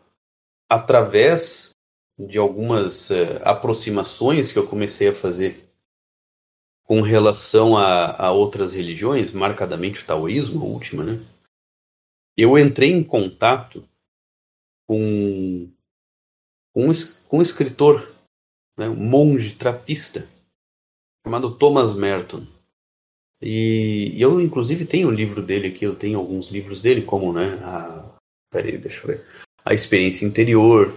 através 0.68 1.70
de 2.18 2.38
algumas 2.38 3.10
uh, 3.10 3.42
aproximações 3.44 4.52
que 4.52 4.58
eu 4.58 4.68
comecei 4.68 5.08
a 5.08 5.14
fazer 5.14 5.64
com 6.84 7.00
relação 7.00 7.76
a, 7.76 8.26
a, 8.26 8.32
outras 8.32 8.74
religiões, 8.74 9.32
marcadamente 9.32 10.02
o 10.02 10.06
taoísmo, 10.06 10.62
a 10.62 10.68
última, 10.68 11.02
né? 11.02 11.26
Eu 12.36 12.58
entrei 12.58 12.90
em 12.90 13.02
contato 13.02 13.88
com, 14.86 15.72
com, 16.72 16.88
um 17.32 17.42
escritor, 17.42 18.06
né, 18.76 18.88
um 18.88 18.96
monge 18.96 19.56
trapista, 19.56 20.28
chamado 21.24 21.56
Thomas 21.56 21.94
Merton. 21.94 22.44
E, 23.46 24.14
eu, 24.16 24.40
inclusive, 24.40 24.86
tenho 24.86 25.08
o 25.08 25.10
um 25.10 25.14
livro 25.14 25.42
dele 25.42 25.68
aqui, 25.68 25.84
eu 25.84 25.94
tenho 25.94 26.18
alguns 26.18 26.48
livros 26.48 26.80
dele, 26.80 27.02
como, 27.02 27.30
né, 27.30 27.58
a... 27.62 28.02
Peraí, 28.50 28.78
deixa 28.78 29.02
eu 29.02 29.08
ver. 29.08 29.24
A 29.62 29.74
Experiência 29.74 30.24
Interior, 30.24 30.90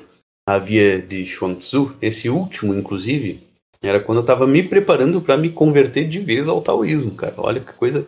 a 0.47 0.57
Via 0.57 1.01
de 1.01 1.25
Chuang-Tzu. 1.25 1.97
Esse 2.01 2.29
último, 2.29 2.73
inclusive, 2.73 3.43
era 3.81 3.99
quando 3.99 4.19
eu 4.19 4.21
estava 4.21 4.47
me 4.47 4.63
preparando 4.63 5.21
para 5.21 5.35
me 5.35 5.51
converter 5.51 6.07
de 6.07 6.19
vez 6.19 6.47
ao 6.47 6.61
taoísmo, 6.61 7.15
cara. 7.15 7.35
Olha 7.37 7.59
que 7.59 7.73
coisa 7.73 8.07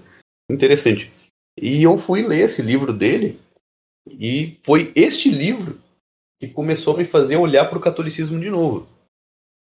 interessante. 0.49 1.11
E 1.59 1.83
eu 1.83 1.97
fui 1.97 2.25
ler 2.25 2.45
esse 2.45 2.61
livro 2.61 2.93
dele, 2.93 3.37
e 4.09 4.57
foi 4.63 4.93
este 4.95 5.29
livro 5.29 5.77
que 6.39 6.47
começou 6.47 6.95
a 6.95 6.99
me 6.99 7.05
fazer 7.05 7.35
olhar 7.35 7.65
para 7.65 7.77
o 7.77 7.81
catolicismo 7.81 8.39
de 8.39 8.49
novo 8.49 8.87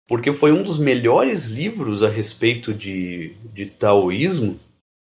porque 0.06 0.32
foi 0.32 0.52
um 0.52 0.62
dos 0.62 0.78
melhores 0.78 1.46
livros 1.46 2.02
a 2.02 2.08
respeito 2.08 2.74
de, 2.74 3.34
de 3.52 3.66
taoísmo 3.66 4.60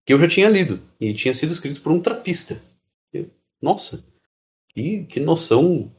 que 0.06 0.14
eu 0.14 0.20
já 0.20 0.28
tinha 0.28 0.50
lido. 0.50 0.82
E 1.00 1.14
tinha 1.14 1.34
sido 1.34 1.54
escrito 1.54 1.82
por 1.82 1.92
um 1.92 2.02
trapista. 2.02 2.62
Nossa, 3.62 4.04
que, 4.70 5.06
que 5.06 5.20
noção 5.20 5.92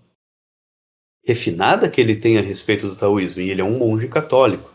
refinada 1.25 1.89
que 1.89 2.01
ele 2.01 2.17
tem 2.17 2.39
a 2.39 2.43
respeito 2.43 2.89
do 2.89 2.97
taoísmo. 2.97 3.41
E 3.41 3.51
ele 3.51 3.61
é 3.61 3.65
um 3.65 3.79
monge 3.79 4.09
católico. 4.09 4.73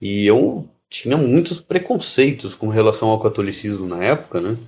E 0.00 0.26
eu 0.26 0.68
tinha 0.90 1.16
muitos 1.16 1.60
preconceitos 1.60 2.54
com 2.54 2.68
relação 2.68 3.08
ao 3.08 3.20
catolicismo 3.20 3.86
na 3.86 4.04
época, 4.04 4.40
né? 4.40 4.58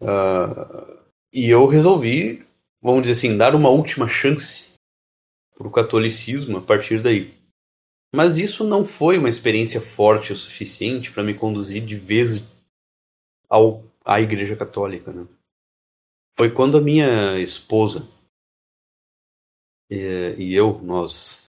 Uh, 0.00 0.98
e 1.32 1.48
eu 1.48 1.66
resolvi, 1.66 2.44
vamos 2.82 3.02
dizer 3.02 3.12
assim, 3.12 3.36
dar 3.36 3.54
uma 3.54 3.70
última 3.70 4.08
chance 4.08 4.74
para 5.56 5.66
o 5.66 5.70
catolicismo 5.70 6.58
a 6.58 6.60
partir 6.60 7.00
daí. 7.00 7.32
Mas 8.14 8.38
isso 8.38 8.62
não 8.62 8.84
foi 8.84 9.18
uma 9.18 9.28
experiência 9.28 9.80
forte 9.80 10.32
o 10.32 10.36
suficiente 10.36 11.10
para 11.10 11.24
me 11.24 11.34
conduzir 11.34 11.84
de 11.84 11.96
vez 11.96 12.46
ao, 13.48 13.82
à 14.04 14.20
Igreja 14.20 14.56
Católica. 14.56 15.12
Né? 15.12 15.26
Foi 16.36 16.48
quando 16.50 16.78
a 16.78 16.80
minha 16.80 17.38
esposa 17.40 18.08
e, 19.90 20.34
e 20.38 20.54
eu, 20.54 20.80
nós, 20.80 21.44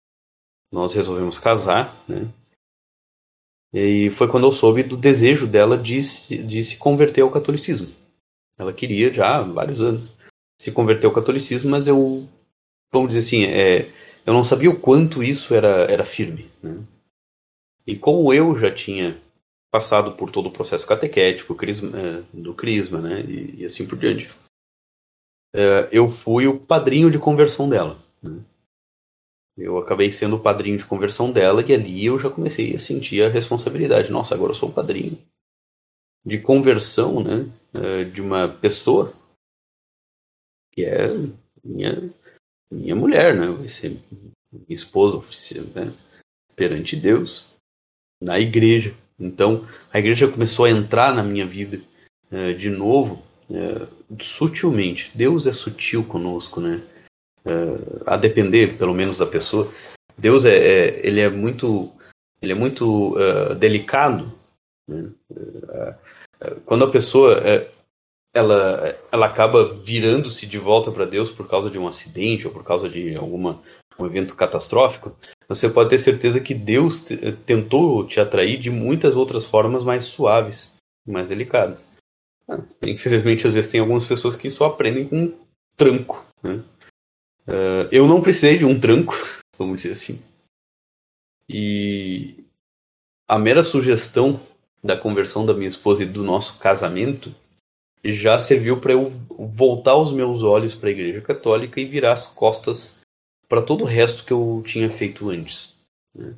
nós 0.71 0.93
resolvemos 0.93 1.37
casar, 1.37 1.95
né? 2.07 2.27
E 3.71 4.09
foi 4.09 4.27
quando 4.27 4.47
eu 4.47 4.51
soube 4.53 4.83
do 4.83 4.95
desejo 4.95 5.45
dela 5.45 5.77
de, 5.77 5.99
de 6.47 6.63
se 6.63 6.77
converter 6.77 7.21
ao 7.21 7.31
catolicismo. 7.31 7.93
Ela 8.57 8.71
queria 8.71 9.13
já 9.13 9.35
há 9.35 9.41
vários 9.41 9.81
anos 9.81 10.09
se 10.57 10.71
converter 10.71 11.05
ao 11.07 11.13
catolicismo, 11.13 11.69
mas 11.69 11.87
eu, 11.87 12.27
vamos 12.91 13.09
dizer 13.09 13.19
assim, 13.19 13.43
é, 13.45 13.91
eu 14.25 14.33
não 14.33 14.43
sabia 14.43 14.69
o 14.69 14.79
quanto 14.79 15.23
isso 15.23 15.53
era, 15.53 15.85
era 15.91 16.03
firme. 16.03 16.49
Né? 16.61 16.83
E 17.85 17.95
como 17.95 18.33
eu 18.33 18.57
já 18.57 18.73
tinha 18.73 19.15
passado 19.71 20.13
por 20.13 20.31
todo 20.31 20.47
o 20.47 20.51
processo 20.51 20.87
catequético 20.87 21.53
crisma, 21.53 21.91
é, 21.99 22.23
do 22.33 22.53
Crisma, 22.53 23.01
né, 23.01 23.21
e, 23.21 23.61
e 23.61 23.65
assim 23.65 23.85
por 23.85 23.97
diante, 23.97 24.33
é, 25.53 25.89
eu 25.91 26.07
fui 26.09 26.47
o 26.47 26.57
padrinho 26.57 27.11
de 27.11 27.19
conversão 27.19 27.69
dela. 27.69 27.99
Né? 28.23 28.39
Eu 29.57 29.77
acabei 29.77 30.11
sendo 30.11 30.37
o 30.37 30.41
padrinho 30.41 30.77
de 30.77 30.85
conversão 30.85 31.31
dela 31.31 31.63
e 31.65 31.73
ali 31.73 32.05
eu 32.05 32.17
já 32.17 32.29
comecei 32.29 32.75
a 32.75 32.79
sentir 32.79 33.21
a 33.21 33.29
responsabilidade. 33.29 34.11
Nossa, 34.11 34.33
agora 34.33 34.51
eu 34.51 34.55
sou 34.55 34.69
o 34.69 34.73
padrinho 34.73 35.17
de 36.25 36.39
conversão 36.39 37.23
né, 37.23 37.45
é, 37.73 38.03
de 38.03 38.21
uma 38.21 38.49
pessoa 38.49 39.13
que 40.71 40.83
é 40.83 41.07
minha, 41.63 42.09
minha 42.71 42.95
mulher, 42.95 43.35
né? 43.35 43.47
Vai 43.47 43.67
ser 43.67 43.97
minha 44.51 44.65
esposa 44.69 45.17
oficial, 45.17 45.65
né? 45.75 45.93
perante 46.55 46.95
Deus, 46.95 47.47
na 48.21 48.39
igreja. 48.39 48.93
Então, 49.19 49.67
a 49.91 49.99
igreja 49.99 50.27
começou 50.27 50.65
a 50.65 50.69
entrar 50.69 51.13
na 51.13 51.23
minha 51.23 51.45
vida 51.45 51.79
é, 52.31 52.53
de 52.53 52.69
novo, 52.69 53.23
é, 53.51 53.87
sutilmente. 54.21 55.11
Deus 55.15 55.47
é 55.47 55.51
sutil 55.51 56.03
conosco, 56.03 56.59
né? 56.59 56.81
uh, 57.45 58.03
a 58.05 58.17
depender, 58.17 58.77
pelo 58.77 58.93
menos, 58.93 59.17
da 59.19 59.25
pessoa. 59.25 59.71
Deus 60.17 60.45
é, 60.45 60.57
é 60.57 61.07
ele 61.07 61.19
é 61.19 61.29
muito, 61.29 61.91
ele 62.41 62.51
é 62.51 62.55
muito 62.55 63.15
delicado. 63.59 64.33
Né? 64.87 65.09
Quando 66.65 66.85
a 66.85 66.91
pessoa 66.91 67.41
ela, 68.35 68.99
ela 69.09 69.25
acaba 69.25 69.73
virando-se 69.75 70.45
de 70.45 70.59
volta 70.59 70.91
para 70.91 71.05
Deus 71.05 71.31
por 71.31 71.47
causa 71.47 71.69
de 71.69 71.79
um 71.79 71.87
acidente 71.87 72.45
ou 72.45 72.53
por 72.53 72.65
causa 72.65 72.89
de 72.89 73.15
alguma 73.15 73.63
um 73.97 74.05
evento 74.05 74.35
catastrófico, 74.35 75.15
você 75.47 75.69
pode 75.69 75.89
ter 75.89 75.99
certeza 75.99 76.41
que 76.41 76.53
Deus 76.53 77.05
tentou 77.45 78.05
te 78.05 78.19
atrair 78.19 78.59
de 78.59 78.69
muitas 78.69 79.15
outras 79.15 79.45
formas 79.45 79.85
mais 79.85 80.03
suaves, 80.03 80.75
mais 81.07 81.29
delicadas. 81.29 81.87
Ah, 82.45 82.59
infelizmente, 82.83 83.47
às 83.47 83.53
vezes 83.53 83.71
tem 83.71 83.79
algumas 83.79 84.05
pessoas 84.05 84.35
que 84.35 84.49
só 84.49 84.65
aprendem 84.65 85.07
com 85.07 85.15
um 85.15 85.39
tranco. 85.77 86.25
Né? 86.43 86.61
Uh, 87.47 87.87
eu 87.89 88.05
não 88.05 88.21
precisei 88.21 88.57
de 88.57 88.65
um 88.65 88.77
tranco, 88.77 89.15
vamos 89.57 89.77
dizer 89.77 89.93
assim. 89.93 90.21
E 91.47 92.43
a 93.25 93.39
mera 93.39 93.63
sugestão 93.63 94.41
da 94.83 94.97
conversão 94.97 95.45
da 95.45 95.53
minha 95.53 95.69
esposa 95.69 96.03
e 96.03 96.07
do 96.07 96.21
nosso 96.21 96.59
casamento 96.59 97.33
já 98.13 98.37
serviu 98.37 98.79
para 98.79 98.93
eu 98.93 99.09
voltar 99.37 99.95
os 99.97 100.13
meus 100.13 100.43
olhos 100.43 100.75
para 100.75 100.89
a 100.89 100.91
Igreja 100.91 101.21
Católica 101.21 101.79
e 101.79 101.85
virar 101.85 102.13
as 102.13 102.27
costas 102.27 103.01
para 103.47 103.61
todo 103.61 103.83
o 103.83 103.87
resto 103.87 104.25
que 104.25 104.33
eu 104.33 104.63
tinha 104.65 104.89
feito 104.89 105.29
antes. 105.29 105.79
Né? 106.13 106.35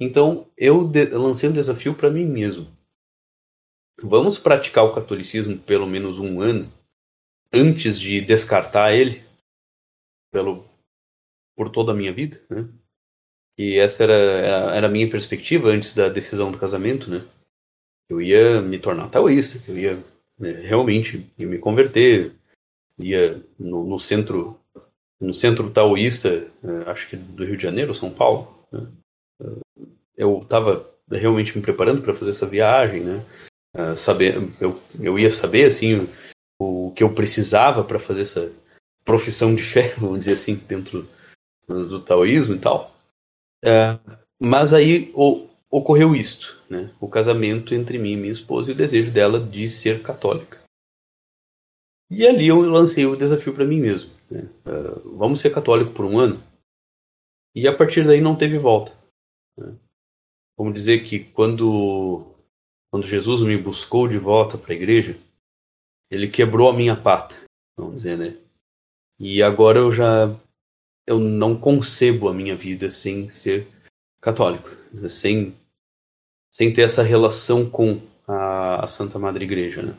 Então 0.00 0.46
eu 0.56 0.90
lancei 1.12 1.48
um 1.48 1.52
desafio 1.52 1.94
para 1.94 2.10
mim 2.10 2.24
mesmo. 2.24 2.66
Vamos 4.02 4.38
praticar 4.38 4.84
o 4.84 4.94
catolicismo 4.94 5.58
pelo 5.58 5.86
menos 5.86 6.18
um 6.18 6.40
ano 6.40 6.72
antes 7.52 8.00
de 8.00 8.20
descartar 8.20 8.92
ele 8.92 9.22
pelo 10.32 10.64
por 11.54 11.70
toda 11.70 11.92
a 11.92 11.94
minha 11.94 12.12
vida, 12.12 12.40
né? 12.48 12.66
E 13.58 13.78
essa 13.78 14.02
era, 14.02 14.14
era 14.74 14.86
a 14.86 14.90
minha 14.90 15.08
perspectiva 15.08 15.68
antes 15.68 15.94
da 15.94 16.08
decisão 16.08 16.50
do 16.50 16.58
casamento, 16.58 17.10
né? 17.10 17.22
Eu 18.08 18.20
ia 18.20 18.62
me 18.62 18.78
tornar 18.78 19.10
taoísta, 19.10 19.70
eu 19.70 19.78
ia 19.78 20.04
né, 20.38 20.52
realmente 20.52 21.30
ia 21.38 21.46
me 21.46 21.58
converter, 21.58 22.32
ia 22.98 23.42
no, 23.58 23.84
no, 23.84 23.98
centro 23.98 24.58
no 25.20 25.32
centro 25.32 25.70
taoísta, 25.70 26.50
né, 26.62 26.84
acho 26.86 27.08
que 27.08 27.16
do 27.16 27.44
Rio 27.44 27.56
de 27.56 27.62
Janeiro, 27.62 27.94
São 27.94 28.10
Paulo. 28.10 28.66
Né? 28.70 28.86
Eu 30.16 30.42
estava 30.42 30.88
realmente 31.10 31.56
me 31.56 31.62
preparando 31.62 32.02
para 32.02 32.14
fazer 32.14 32.30
essa 32.30 32.46
viagem, 32.46 33.02
né? 33.02 33.24
Uh, 33.74 33.96
saber, 33.96 34.34
eu, 34.60 34.78
eu 35.00 35.18
ia 35.18 35.30
saber 35.30 35.64
assim 35.64 36.06
o, 36.60 36.88
o 36.88 36.92
que 36.92 37.02
eu 37.02 37.14
precisava 37.14 37.82
para 37.82 37.98
fazer 37.98 38.20
essa 38.20 38.52
profissão 39.04 39.54
de 39.54 39.62
fé, 39.62 39.94
vamos 39.98 40.20
dizer 40.20 40.34
assim, 40.34 40.56
dentro 40.56 41.08
do 41.66 42.00
taoísmo 42.00 42.56
e 42.56 42.58
tal. 42.58 42.94
Mas 44.40 44.74
aí 44.74 45.10
o, 45.14 45.48
ocorreu 45.72 46.14
isto, 46.14 46.62
né? 46.68 46.94
o 47.00 47.08
casamento 47.08 47.74
entre 47.74 47.98
mim 47.98 48.12
e 48.12 48.16
minha 48.16 48.32
esposa 48.32 48.70
e 48.70 48.74
o 48.74 48.76
desejo 48.76 49.10
dela 49.10 49.40
de 49.40 49.66
ser 49.70 50.02
católica. 50.02 50.60
E 52.10 52.26
ali 52.26 52.48
eu 52.48 52.60
lancei 52.60 53.06
o 53.06 53.16
desafio 53.16 53.54
para 53.54 53.64
mim 53.64 53.80
mesmo. 53.80 54.12
Né? 54.30 54.42
Uh, 54.66 55.16
vamos 55.16 55.40
ser 55.40 55.48
católico 55.50 55.92
por 55.92 56.04
um 56.04 56.18
ano? 56.18 56.42
E 57.54 57.66
a 57.66 57.74
partir 57.74 58.04
daí 58.04 58.20
não 58.20 58.36
teve 58.36 58.58
volta. 58.58 58.92
Né? 59.56 59.74
Vamos 60.58 60.74
dizer 60.74 61.04
que 61.04 61.20
quando, 61.20 62.26
quando 62.90 63.06
Jesus 63.06 63.40
me 63.40 63.56
buscou 63.56 64.06
de 64.06 64.18
volta 64.18 64.58
para 64.58 64.74
a 64.74 64.76
igreja, 64.76 65.18
ele 66.10 66.28
quebrou 66.28 66.68
a 66.68 66.74
minha 66.74 66.94
pata, 66.94 67.34
vamos 67.78 67.96
dizer, 67.96 68.18
né? 68.18 68.36
E 69.18 69.42
agora 69.42 69.78
eu 69.78 69.90
já 69.90 70.28
eu 71.06 71.18
não 71.18 71.58
concebo 71.58 72.28
a 72.28 72.34
minha 72.34 72.54
vida 72.54 72.90
sem 72.90 73.30
ser 73.30 73.66
católico, 74.20 74.68
sem 75.08 75.54
sem 76.52 76.72
ter 76.72 76.82
essa 76.82 77.02
relação 77.02 77.68
com 77.68 77.98
a, 78.28 78.84
a 78.84 78.86
Santa 78.86 79.18
Madre 79.18 79.44
Igreja, 79.44 79.82
né? 79.82 79.94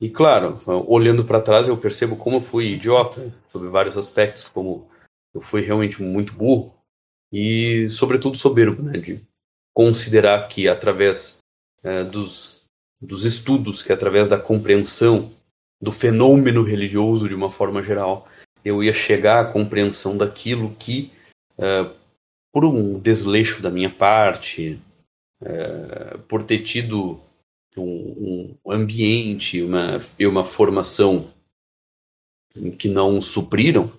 E 0.00 0.10
claro, 0.10 0.60
olhando 0.88 1.24
para 1.24 1.40
trás 1.40 1.68
eu 1.68 1.76
percebo 1.76 2.16
como 2.16 2.38
eu 2.38 2.40
fui 2.40 2.72
idiota 2.72 3.32
sobre 3.48 3.68
vários 3.68 3.96
aspectos, 3.96 4.44
como 4.48 4.88
eu 5.32 5.40
fui 5.40 5.60
realmente 5.60 6.02
muito 6.02 6.32
burro 6.32 6.74
e 7.32 7.88
sobretudo 7.88 8.36
soberbo, 8.36 8.82
né, 8.82 8.98
de 8.98 9.20
considerar 9.72 10.46
que 10.48 10.68
através 10.68 11.38
é, 11.82 12.02
dos, 12.04 12.62
dos 13.00 13.24
estudos, 13.24 13.82
que 13.82 13.92
através 13.92 14.28
da 14.28 14.38
compreensão 14.38 15.32
do 15.80 15.92
fenômeno 15.92 16.62
religioso 16.62 17.28
de 17.28 17.34
uma 17.34 17.50
forma 17.50 17.82
geral, 17.82 18.28
eu 18.64 18.82
ia 18.82 18.92
chegar 18.92 19.40
à 19.40 19.52
compreensão 19.52 20.16
daquilo 20.16 20.74
que, 20.76 21.12
uh, 21.58 21.92
por 22.52 22.64
um 22.64 22.98
desleixo 22.98 23.60
da 23.60 23.70
minha 23.70 23.90
parte, 23.90 24.80
uh, 25.44 26.18
por 26.28 26.44
ter 26.44 26.62
tido 26.62 27.20
um, 27.76 28.56
um 28.64 28.72
ambiente 28.72 29.62
uma, 29.62 29.98
e 30.18 30.26
uma 30.26 30.44
formação 30.44 31.30
que 32.78 32.88
não 32.88 33.20
supriram, 33.20 33.92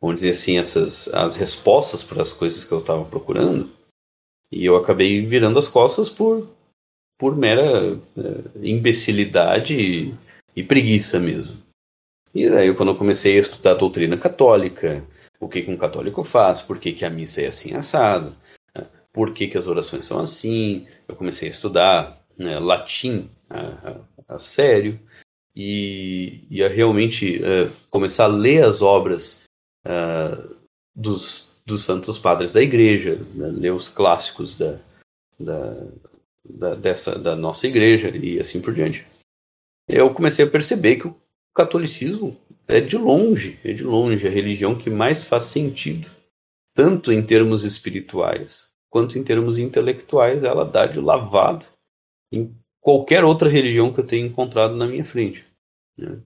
vamos 0.00 0.16
dizer 0.16 0.30
assim, 0.30 0.58
essas 0.58 1.08
as 1.14 1.36
respostas 1.36 2.02
para 2.02 2.22
as 2.22 2.32
coisas 2.32 2.64
que 2.64 2.72
eu 2.72 2.80
estava 2.80 3.04
procurando, 3.04 3.70
e 4.50 4.64
eu 4.64 4.76
acabei 4.76 5.24
virando 5.24 5.58
as 5.58 5.68
costas 5.68 6.08
por, 6.08 6.48
por 7.18 7.36
mera 7.36 7.94
uh, 7.94 8.00
imbecilidade 8.60 10.12
e 10.56 10.62
preguiça 10.62 11.20
mesmo. 11.20 11.60
E 12.34 12.48
daí, 12.48 12.72
quando 12.74 12.90
eu 12.90 12.96
comecei 12.96 13.36
a 13.36 13.40
estudar 13.40 13.72
a 13.72 13.78
doutrina 13.78 14.16
católica, 14.16 15.04
o 15.38 15.48
que, 15.48 15.62
que 15.62 15.70
um 15.70 15.76
católico 15.76 16.22
faz, 16.22 16.60
por 16.60 16.78
que, 16.78 16.92
que 16.92 17.04
a 17.04 17.10
missa 17.10 17.42
é 17.42 17.46
assim 17.46 17.74
assado? 17.74 18.36
Por 19.12 19.32
que, 19.32 19.48
que 19.48 19.58
as 19.58 19.66
orações 19.66 20.06
são 20.06 20.20
assim, 20.20 20.86
eu 21.08 21.16
comecei 21.16 21.48
a 21.48 21.50
estudar 21.50 22.20
né, 22.38 22.58
latim 22.58 23.28
a, 23.48 23.96
a, 24.28 24.38
sério 24.38 24.98
e, 25.54 26.44
e 26.50 26.62
a 26.62 26.68
realmente 26.68 27.38
uh, 27.38 27.70
começar 27.90 28.24
a 28.24 28.28
ler 28.28 28.64
as 28.64 28.82
obras 28.82 29.42
uh, 29.84 30.56
dos, 30.94 31.60
dos 31.66 31.84
santos 31.84 32.18
padres 32.18 32.52
da 32.52 32.62
igreja, 32.62 33.16
né, 33.34 33.48
ler 33.48 33.72
os 33.72 33.88
clássicos 33.88 34.56
da, 34.56 34.78
da, 35.38 35.86
da, 36.48 36.74
dessa, 36.76 37.18
da 37.18 37.34
nossa 37.34 37.66
igreja 37.66 38.16
e 38.16 38.38
assim 38.38 38.60
por 38.60 38.72
diante. 38.72 39.06
Eu 39.88 40.14
comecei 40.14 40.44
a 40.44 40.50
perceber 40.50 40.96
que 40.96 41.08
o 41.08 41.16
catolicismo 41.52 42.38
é 42.68 42.80
de 42.80 42.96
longe, 42.96 43.58
é 43.64 43.72
de 43.72 43.82
longe 43.82 44.26
a 44.26 44.30
religião 44.30 44.78
que 44.78 44.88
mais 44.88 45.24
faz 45.24 45.44
sentido, 45.44 46.08
tanto 46.72 47.12
em 47.12 47.20
termos 47.20 47.64
espirituais 47.64 48.69
quanto 48.90 49.18
em 49.18 49.24
termos 49.24 49.58
intelectuais, 49.58 50.42
ela 50.42 50.64
dá 50.64 50.86
de 50.86 51.00
lavada 51.00 51.64
em 52.32 52.54
qualquer 52.80 53.24
outra 53.24 53.48
religião 53.48 53.92
que 53.92 54.00
eu 54.00 54.06
tenha 54.06 54.26
encontrado 54.26 54.74
na 54.74 54.86
minha 54.86 55.04
frente. 55.04 55.44
Né? 55.96 56.18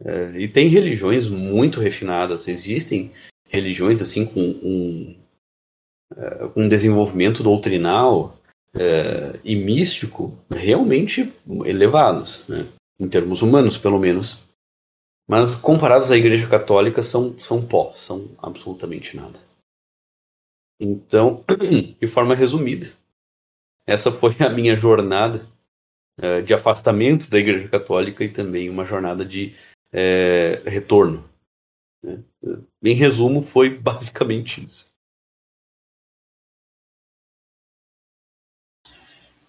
É, 0.00 0.32
e 0.38 0.48
tem 0.48 0.68
religiões 0.68 1.28
muito 1.28 1.80
refinadas, 1.80 2.46
existem 2.46 3.10
religiões 3.48 4.00
assim 4.00 4.24
com 4.24 4.40
um, 4.40 5.16
é, 6.16 6.50
um 6.54 6.68
desenvolvimento 6.68 7.42
doutrinal 7.42 8.38
é, 8.74 9.40
e 9.44 9.56
místico 9.56 10.38
realmente 10.48 11.32
elevados. 11.66 12.46
Né? 12.48 12.66
em 12.98 13.08
termos 13.08 13.42
humanos, 13.42 13.78
pelo 13.78 13.98
menos. 13.98 14.42
Mas 15.26 15.54
comparados 15.54 16.10
à 16.10 16.16
Igreja 16.16 16.48
Católica, 16.48 17.02
são, 17.02 17.38
são 17.38 17.64
pó, 17.64 17.92
são 17.96 18.28
absolutamente 18.38 19.16
nada. 19.16 19.38
Então, 20.80 21.44
de 22.00 22.06
forma 22.06 22.34
resumida, 22.34 22.86
essa 23.86 24.12
foi 24.12 24.36
a 24.40 24.48
minha 24.48 24.76
jornada 24.76 25.46
uh, 26.20 26.42
de 26.42 26.54
afastamento 26.54 27.30
da 27.30 27.38
Igreja 27.38 27.68
Católica 27.68 28.22
e 28.24 28.28
também 28.28 28.68
uma 28.68 28.84
jornada 28.84 29.24
de 29.24 29.54
uh, 29.92 30.68
retorno. 30.68 31.28
Né? 32.02 32.22
Em 32.82 32.94
resumo, 32.94 33.42
foi 33.42 33.70
basicamente 33.78 34.64
isso. 34.64 34.92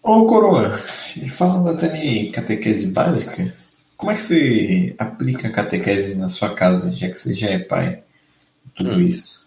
Ô 0.02 0.26
Coroa, 0.26 0.78
falando 1.30 1.70
até 1.70 1.98
em 1.98 2.32
catequese 2.32 2.92
básica, 2.94 3.54
como 3.98 4.12
é 4.12 4.16
que 4.16 4.22
você 4.22 4.96
aplica 4.98 5.50
a 5.50 5.52
catequese 5.52 6.16
na 6.16 6.30
sua 6.30 6.56
casa, 6.56 6.96
já 6.96 7.10
que 7.10 7.16
você 7.16 7.36
já 7.36 7.50
é 7.50 7.60
pai? 7.60 8.02
Tudo 8.74 8.92
hum. 8.92 9.02
isso. 9.02 9.39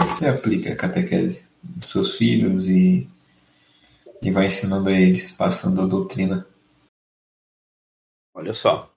É 0.00 0.04
você 0.04 0.28
aplica 0.28 0.72
a 0.72 0.76
catequese 0.76 1.48
nos 1.74 1.86
seus 1.86 2.16
filhos 2.16 2.68
e, 2.68 3.08
e 4.22 4.30
vai 4.30 4.46
ensinando 4.46 4.88
a 4.88 4.92
eles, 4.92 5.32
passando 5.32 5.82
a 5.82 5.86
doutrina? 5.86 6.46
Olha 8.32 8.54
só. 8.54 8.94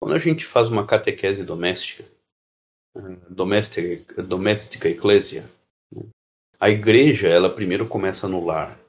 Quando 0.00 0.14
a 0.14 0.18
gente 0.18 0.46
faz 0.46 0.68
uma 0.68 0.86
catequese 0.86 1.44
doméstica, 1.44 2.10
doméstica, 3.28 4.22
doméstica 4.22 4.88
eclésia, 4.88 5.44
a 6.58 6.70
igreja, 6.70 7.28
ela 7.28 7.54
primeiro 7.54 7.86
começa 7.86 8.26
no 8.26 8.44
lar. 8.44 8.80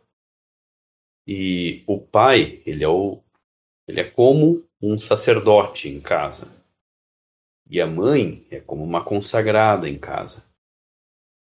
E 1.27 1.83
o 1.85 1.99
pai, 1.99 2.61
ele 2.65 2.83
é 2.83 2.87
o 2.87 3.21
ele 3.87 3.99
é 3.99 4.09
como 4.09 4.65
um 4.81 4.97
sacerdote 4.97 5.89
em 5.89 5.99
casa. 5.99 6.64
E 7.69 7.81
a 7.81 7.87
mãe 7.87 8.45
é 8.51 8.59
como 8.59 8.83
uma 8.83 9.03
consagrada 9.03 9.89
em 9.89 9.97
casa. 9.97 10.45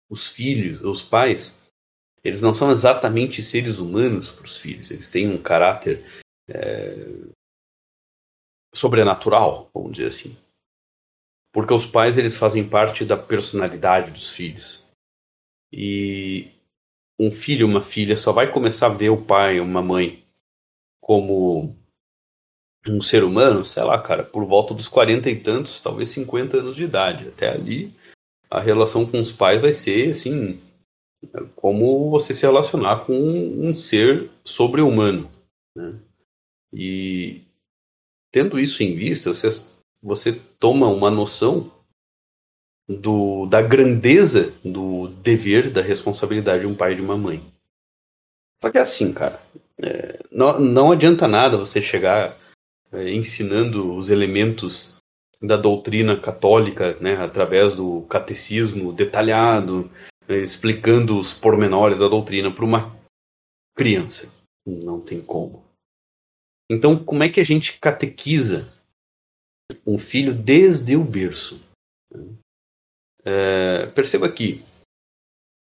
Os 0.09 0.29
filhos, 0.29 0.81
os 0.81 1.03
pais, 1.03 1.63
eles 2.25 2.41
não 2.41 2.55
são 2.55 2.71
exatamente 2.71 3.43
seres 3.43 3.79
humanos 3.79 4.31
para 4.31 4.45
os 4.45 4.57
filhos. 4.57 4.91
Eles 4.91 5.11
têm 5.11 5.29
um 5.29 5.43
caráter 5.43 6.03
é, 6.49 6.95
sobrenatural, 8.75 9.71
vamos 9.75 9.93
dizer 9.93 10.07
assim. 10.07 10.37
Porque 11.53 11.73
os 11.73 11.87
pais 11.87 12.19
eles 12.19 12.37
fazem 12.37 12.69
parte 12.69 13.05
da 13.05 13.17
personalidade 13.17 14.11
dos 14.11 14.31
filhos. 14.31 14.83
E 15.73 16.53
um 17.19 17.31
filho, 17.31 17.67
uma 17.67 17.83
filha 17.83 18.17
só 18.17 18.33
vai 18.33 18.51
começar 18.51 18.87
a 18.87 18.95
ver 18.95 19.11
o 19.11 19.25
pai, 19.25 19.61
uma 19.61 19.83
mãe 19.83 20.25
como 21.01 21.77
um 22.89 23.01
ser 23.01 23.25
humano, 23.25 23.65
sei 23.65 23.83
lá, 23.83 24.01
cara, 24.01 24.23
por 24.23 24.45
volta 24.45 24.75
dos 24.75 24.89
40 24.89 25.31
e 25.31 25.37
tantos, 25.37 25.81
talvez 25.81 26.11
50 26.11 26.59
anos 26.59 26.77
de 26.77 26.85
idade. 26.85 27.29
Até 27.29 27.49
ali, 27.49 27.93
a 28.51 28.61
relação 28.61 29.07
com 29.07 29.21
os 29.21 29.33
pais 29.33 29.61
vai 29.61 29.73
ser 29.73 30.11
assim, 30.11 30.61
como 31.55 32.11
você 32.11 32.35
se 32.35 32.43
relacionar 32.43 33.05
com 33.05 33.15
um 33.15 33.75
ser 33.75 34.31
sobre-humano. 34.45 35.31
Né? 35.75 35.95
E 36.73 37.43
tendo 38.31 38.59
isso 38.59 38.83
em 38.83 38.95
vista, 38.95 39.33
você, 39.33 39.49
você 40.03 40.33
toma 40.59 40.89
uma 40.89 41.11
noção 41.11 41.71
do, 42.89 43.47
da 43.47 43.61
grandeza 43.61 44.55
do 44.65 45.09
dever, 45.09 45.71
da 45.71 45.83
responsabilidade 45.83 46.61
de 46.61 46.67
um 46.67 46.75
pai 46.75 46.93
e 46.93 46.97
de 46.97 47.03
uma 47.03 47.17
mãe. 47.17 47.43
Só 48.63 48.71
que 48.71 48.79
é 48.79 48.81
assim, 48.81 49.13
cara, 49.13 49.41
é, 49.79 50.21
não, 50.31 50.61
não 50.61 50.93
adianta 50.93 51.27
nada 51.27 51.57
você 51.57 51.83
chegar 51.83 52.37
é, 52.97 53.11
ensinando 53.13 53.95
os 53.95 54.09
elementos 54.09 54.97
da 55.41 55.57
doutrina 55.57 56.19
católica, 56.19 56.99
né, 56.99 57.17
através 57.17 57.75
do 57.75 58.03
catecismo 58.07 58.91
detalhado, 58.91 59.91
é, 60.27 60.39
explicando 60.39 61.19
os 61.19 61.35
pormenores 61.35 61.99
da 61.99 62.09
doutrina 62.09 62.51
para 62.51 62.65
uma 62.65 62.97
criança. 63.77 64.33
Não 64.67 64.99
tem 64.99 65.21
como. 65.21 65.63
Então, 66.71 66.97
como 67.05 67.23
é 67.23 67.29
que 67.29 67.39
a 67.39 67.45
gente 67.45 67.79
catequiza 67.79 68.73
um 69.87 69.99
filho 69.99 70.35
desde 70.35 70.97
o 70.97 71.05
berço? 71.05 71.61
É, 73.23 73.87
perceba 73.89 74.33
que, 74.33 74.65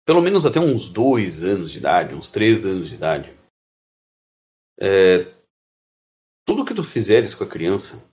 pelo 0.05 0.21
menos 0.21 0.45
até 0.45 0.59
uns 0.59 0.87
dois 0.87 1.43
anos 1.43 1.71
de 1.71 1.79
idade, 1.79 2.15
uns 2.15 2.31
três 2.31 2.65
anos 2.65 2.89
de 2.89 2.95
idade, 2.95 3.33
é, 4.79 5.36
tudo 6.47 6.63
que 6.63 6.73
tu 6.73 6.81
fizeres 6.81 7.35
com 7.35 7.43
a 7.43 7.47
criança 7.47 8.09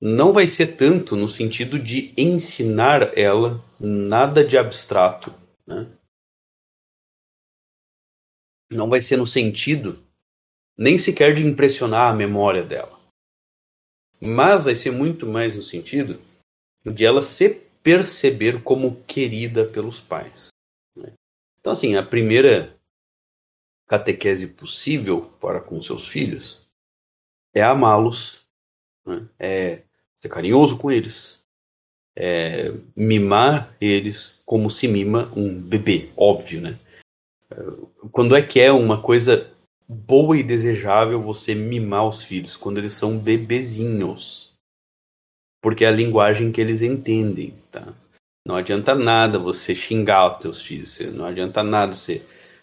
não 0.00 0.32
vai 0.32 0.48
ser 0.48 0.78
tanto 0.78 1.14
no 1.14 1.28
sentido 1.28 1.78
de 1.78 2.14
ensinar 2.16 3.18
ela 3.18 3.62
nada 3.78 4.42
de 4.42 4.56
abstrato. 4.56 5.30
Né? 5.66 5.86
Não 8.70 8.88
vai 8.88 9.02
ser 9.02 9.18
no 9.18 9.26
sentido 9.26 10.02
nem 10.74 10.96
sequer 10.96 11.34
de 11.34 11.46
impressionar 11.46 12.10
a 12.10 12.16
memória 12.16 12.62
dela. 12.62 12.98
Mas 14.18 14.64
vai 14.64 14.74
ser 14.74 14.90
muito 14.90 15.26
mais 15.26 15.54
no 15.54 15.62
sentido 15.62 16.18
de 16.82 17.04
ela 17.04 17.20
se 17.20 17.50
perceber 17.82 18.62
como 18.62 19.04
querida 19.04 19.66
pelos 19.66 20.00
pais. 20.00 20.48
Né? 20.96 21.12
Então, 21.58 21.74
assim, 21.74 21.96
a 21.96 22.02
primeira 22.02 22.74
catequese 23.86 24.48
possível 24.48 25.26
para 25.38 25.60
com 25.60 25.82
seus 25.82 26.08
filhos 26.08 26.69
é 27.54 27.62
amá-los, 27.62 28.46
né? 29.06 29.26
é 29.38 29.82
ser 30.18 30.28
carinhoso 30.28 30.76
com 30.76 30.90
eles, 30.90 31.42
é 32.16 32.72
mimar 32.94 33.74
eles 33.80 34.42
como 34.44 34.70
se 34.70 34.86
mima 34.86 35.32
um 35.34 35.60
bebê, 35.60 36.10
óbvio, 36.16 36.60
né? 36.60 36.78
Quando 38.12 38.36
é 38.36 38.42
que 38.42 38.60
é 38.60 38.70
uma 38.70 39.00
coisa 39.00 39.50
boa 39.88 40.36
e 40.38 40.42
desejável 40.42 41.20
você 41.20 41.54
mimar 41.54 42.06
os 42.06 42.22
filhos? 42.22 42.56
Quando 42.56 42.78
eles 42.78 42.92
são 42.92 43.18
bebezinhos. 43.18 44.54
Porque 45.60 45.84
é 45.84 45.88
a 45.88 45.92
linguagem 45.92 46.52
que 46.52 46.60
eles 46.60 46.80
entendem, 46.80 47.54
tá? 47.72 47.92
Não 48.46 48.56
adianta 48.56 48.94
nada 48.94 49.38
você 49.38 49.74
xingar 49.74 50.28
os 50.28 50.38
teus 50.38 50.62
filhos, 50.62 50.98
não 51.12 51.26
adianta 51.26 51.62
nada 51.62 51.92
você 51.92 52.22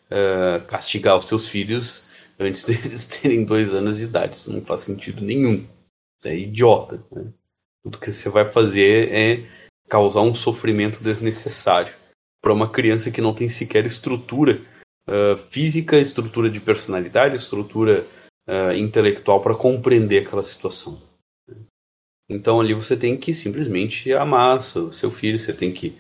uh, 0.10 0.66
castigar 0.66 1.18
os 1.18 1.28
seus 1.28 1.48
filhos 1.48 2.10
antes 2.40 2.66
deles 2.66 3.08
terem 3.08 3.44
dois 3.44 3.74
anos 3.74 3.98
de 3.98 4.04
idade. 4.04 4.36
Isso 4.36 4.52
não 4.52 4.62
faz 4.62 4.82
sentido 4.82 5.24
nenhum. 5.24 5.56
Isso 5.56 6.28
é 6.28 6.38
idiota. 6.38 7.04
Né? 7.12 7.32
Tudo 7.84 8.00
que 8.00 8.12
você 8.12 8.30
vai 8.30 8.52
fazer 8.52 9.12
é 9.12 9.50
causar 9.88 10.22
um 10.22 10.36
sofrimento 10.36 11.04
desnecessário 11.04 11.94
para 12.42 12.54
uma 12.54 12.70
criança 12.70 13.12
que 13.12 13.22
não 13.22 13.34
tem 13.34 13.50
sequer 13.50 13.86
estrutura 13.86 14.62
uh, 15.08 15.38
física, 15.50 15.98
estrutura 15.98 16.50
de 16.50 16.60
personalidade, 16.60 17.36
estrutura 17.36 18.06
uh, 18.48 18.74
intelectual 18.74 19.42
para 19.42 19.56
compreender 19.56 20.26
aquela 20.26 20.44
situação. 20.44 21.02
Então 22.30 22.60
ali 22.60 22.74
você 22.74 22.98
tem 22.98 23.18
que 23.18 23.34
simplesmente 23.34 24.12
amar 24.14 24.62
seu, 24.62 25.10
filho, 25.10 25.40
você 25.40 25.54
tem 25.54 25.72
que 25.72 25.98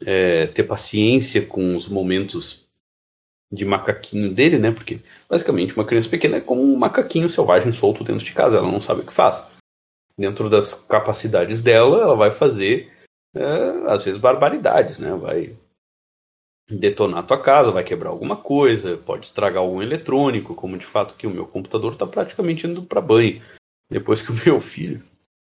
é, 0.00 0.46
ter 0.48 0.64
paciência 0.64 1.46
com 1.46 1.76
os 1.76 1.88
momentos 1.88 2.67
de 3.50 3.64
macaquinho 3.64 4.32
dele, 4.32 4.58
né? 4.58 4.70
Porque 4.70 5.00
basicamente 5.28 5.74
uma 5.74 5.84
criança 5.84 6.08
pequena 6.08 6.36
é 6.36 6.40
como 6.40 6.62
um 6.62 6.76
macaquinho 6.76 7.30
selvagem 7.30 7.72
solto 7.72 8.04
dentro 8.04 8.24
de 8.24 8.32
casa, 8.32 8.58
ela 8.58 8.70
não 8.70 8.80
sabe 8.80 9.00
o 9.00 9.06
que 9.06 9.12
faz. 9.12 9.50
Dentro 10.18 10.50
das 10.50 10.74
capacidades 10.74 11.62
dela, 11.62 12.02
ela 12.02 12.16
vai 12.16 12.30
fazer 12.30 12.92
é, 13.34 13.42
às 13.86 14.04
vezes 14.04 14.20
barbaridades, 14.20 14.98
né? 14.98 15.12
Vai 15.12 15.56
detonar 16.70 17.26
tua 17.26 17.40
casa, 17.40 17.70
vai 17.70 17.82
quebrar 17.82 18.10
alguma 18.10 18.36
coisa, 18.36 18.96
pode 18.98 19.26
estragar 19.26 19.62
algum 19.62 19.80
eletrônico, 19.80 20.54
como 20.54 20.76
de 20.76 20.84
fato 20.84 21.14
que 21.14 21.26
o 21.26 21.30
meu 21.30 21.46
computador 21.46 21.92
está 21.92 22.06
praticamente 22.06 22.66
indo 22.66 22.82
para 22.82 23.00
banho. 23.00 23.40
Depois 23.90 24.20
que 24.20 24.32
o 24.32 24.44
meu 24.44 24.60
filho, 24.60 25.02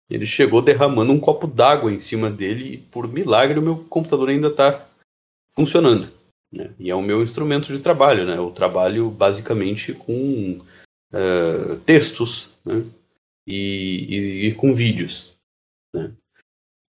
ele 0.10 0.26
chegou 0.26 0.62
derramando 0.62 1.12
um 1.12 1.20
copo 1.20 1.46
d'água 1.46 1.92
em 1.92 2.00
cima 2.00 2.30
dele 2.30 2.74
e 2.74 2.78
por 2.78 3.08
milagre 3.08 3.60
o 3.60 3.62
meu 3.62 3.84
computador 3.90 4.30
ainda 4.30 4.48
está 4.48 4.88
funcionando. 5.52 6.19
Né? 6.52 6.74
E 6.80 6.90
é 6.90 6.96
o 6.96 7.02
meu 7.02 7.22
instrumento 7.22 7.68
de 7.68 7.80
trabalho. 7.80 8.26
Né? 8.26 8.38
Eu 8.38 8.52
trabalho 8.52 9.10
basicamente 9.10 9.94
com 9.94 10.60
uh, 11.14 11.76
textos 11.86 12.50
né? 12.66 12.86
e, 13.46 14.06
e, 14.10 14.48
e, 14.48 14.56
com 14.56 14.74
vídeos. 14.74 15.38
Né? 15.94 16.12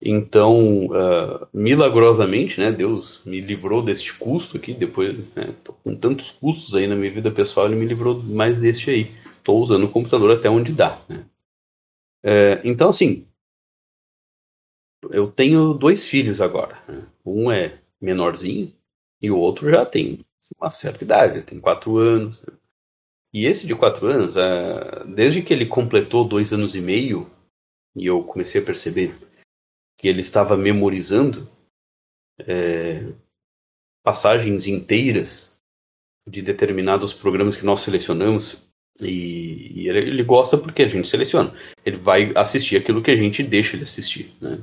Então, 0.02 0.86
uh, 0.88 1.48
milagrosamente, 1.54 2.60
né, 2.60 2.72
Deus 2.72 3.22
me 3.26 3.41
livrou 3.41 3.84
deste 3.84 4.13
custo 4.13 4.56
aqui. 4.56 4.74
Depois, 4.74 5.17
né, 5.36 5.54
com 5.84 5.93
tantos 5.93 6.32
custos 6.32 6.74
aí 6.74 6.88
na 6.88 6.95
minha 6.95 7.12
vida 7.12 7.30
pessoal, 7.30 7.65
Ele 7.65 7.76
me 7.76 7.86
livrou 7.86 8.24
mais 8.24 8.60
deste 8.60 8.89
aí. 8.89 9.12
Estou 9.26 9.62
usando 9.62 9.84
o 9.84 9.91
computador 9.91 10.32
até 10.32 10.50
onde 10.50 10.72
dá. 10.72 10.98
Né? 11.10 11.26
Uh, 12.24 12.62
então, 12.63 12.89
assim, 12.89 13.28
eu 15.12 15.30
tenho 15.30 15.74
dois 15.74 16.06
filhos 16.06 16.39
agora. 16.39 16.82
Né? 16.88 17.06
Um 17.26 17.52
é 17.52 17.80
menorzinho, 18.02 18.74
e 19.21 19.29
o 19.29 19.38
outro 19.38 19.69
já 19.69 19.86
tem 19.86 20.25
uma 20.60 20.69
certa 20.69 21.03
idade, 21.03 21.41
tem 21.41 21.60
quatro 21.60 21.97
anos. 21.97 22.41
E 23.34 23.45
esse 23.45 23.67
de 23.67 23.75
quatro 23.75 24.08
anos, 24.08 24.36
é, 24.36 25.03
desde 25.05 25.41
que 25.41 25.53
ele 25.53 25.65
completou 25.65 26.27
dois 26.27 26.51
anos 26.51 26.75
e 26.75 26.82
meio, 26.82 27.29
e 27.95 28.05
eu 28.05 28.23
comecei 28.23 28.62
a 28.62 28.65
perceber 28.65 29.15
que 29.97 30.08
ele 30.08 30.21
estava 30.21 30.58
memorizando 30.58 31.47
é, 32.39 33.12
passagens 34.03 34.65
inteiras 34.65 35.60
de 36.27 36.41
determinados 36.41 37.13
programas 37.13 37.58
que 37.58 37.65
nós 37.65 37.82
selecionamos 37.82 38.60
E, 39.01 39.84
e 39.84 39.88
ele, 39.88 39.99
ele, 39.99 40.23
gosta 40.23 40.58
porque 40.58 40.84
a 40.84 40.89
gente 40.89 41.08
seleciona. 41.08 41.53
Ele 41.86 41.97
vai 41.97 42.34
assistir 42.36 42.75
aquilo 42.77 43.01
que 43.01 43.12
a 43.12 43.15
gente 43.15 43.41
deixa 43.43 43.75
ele 43.75 43.84
assistir. 43.84 44.34
Né? 44.41 44.62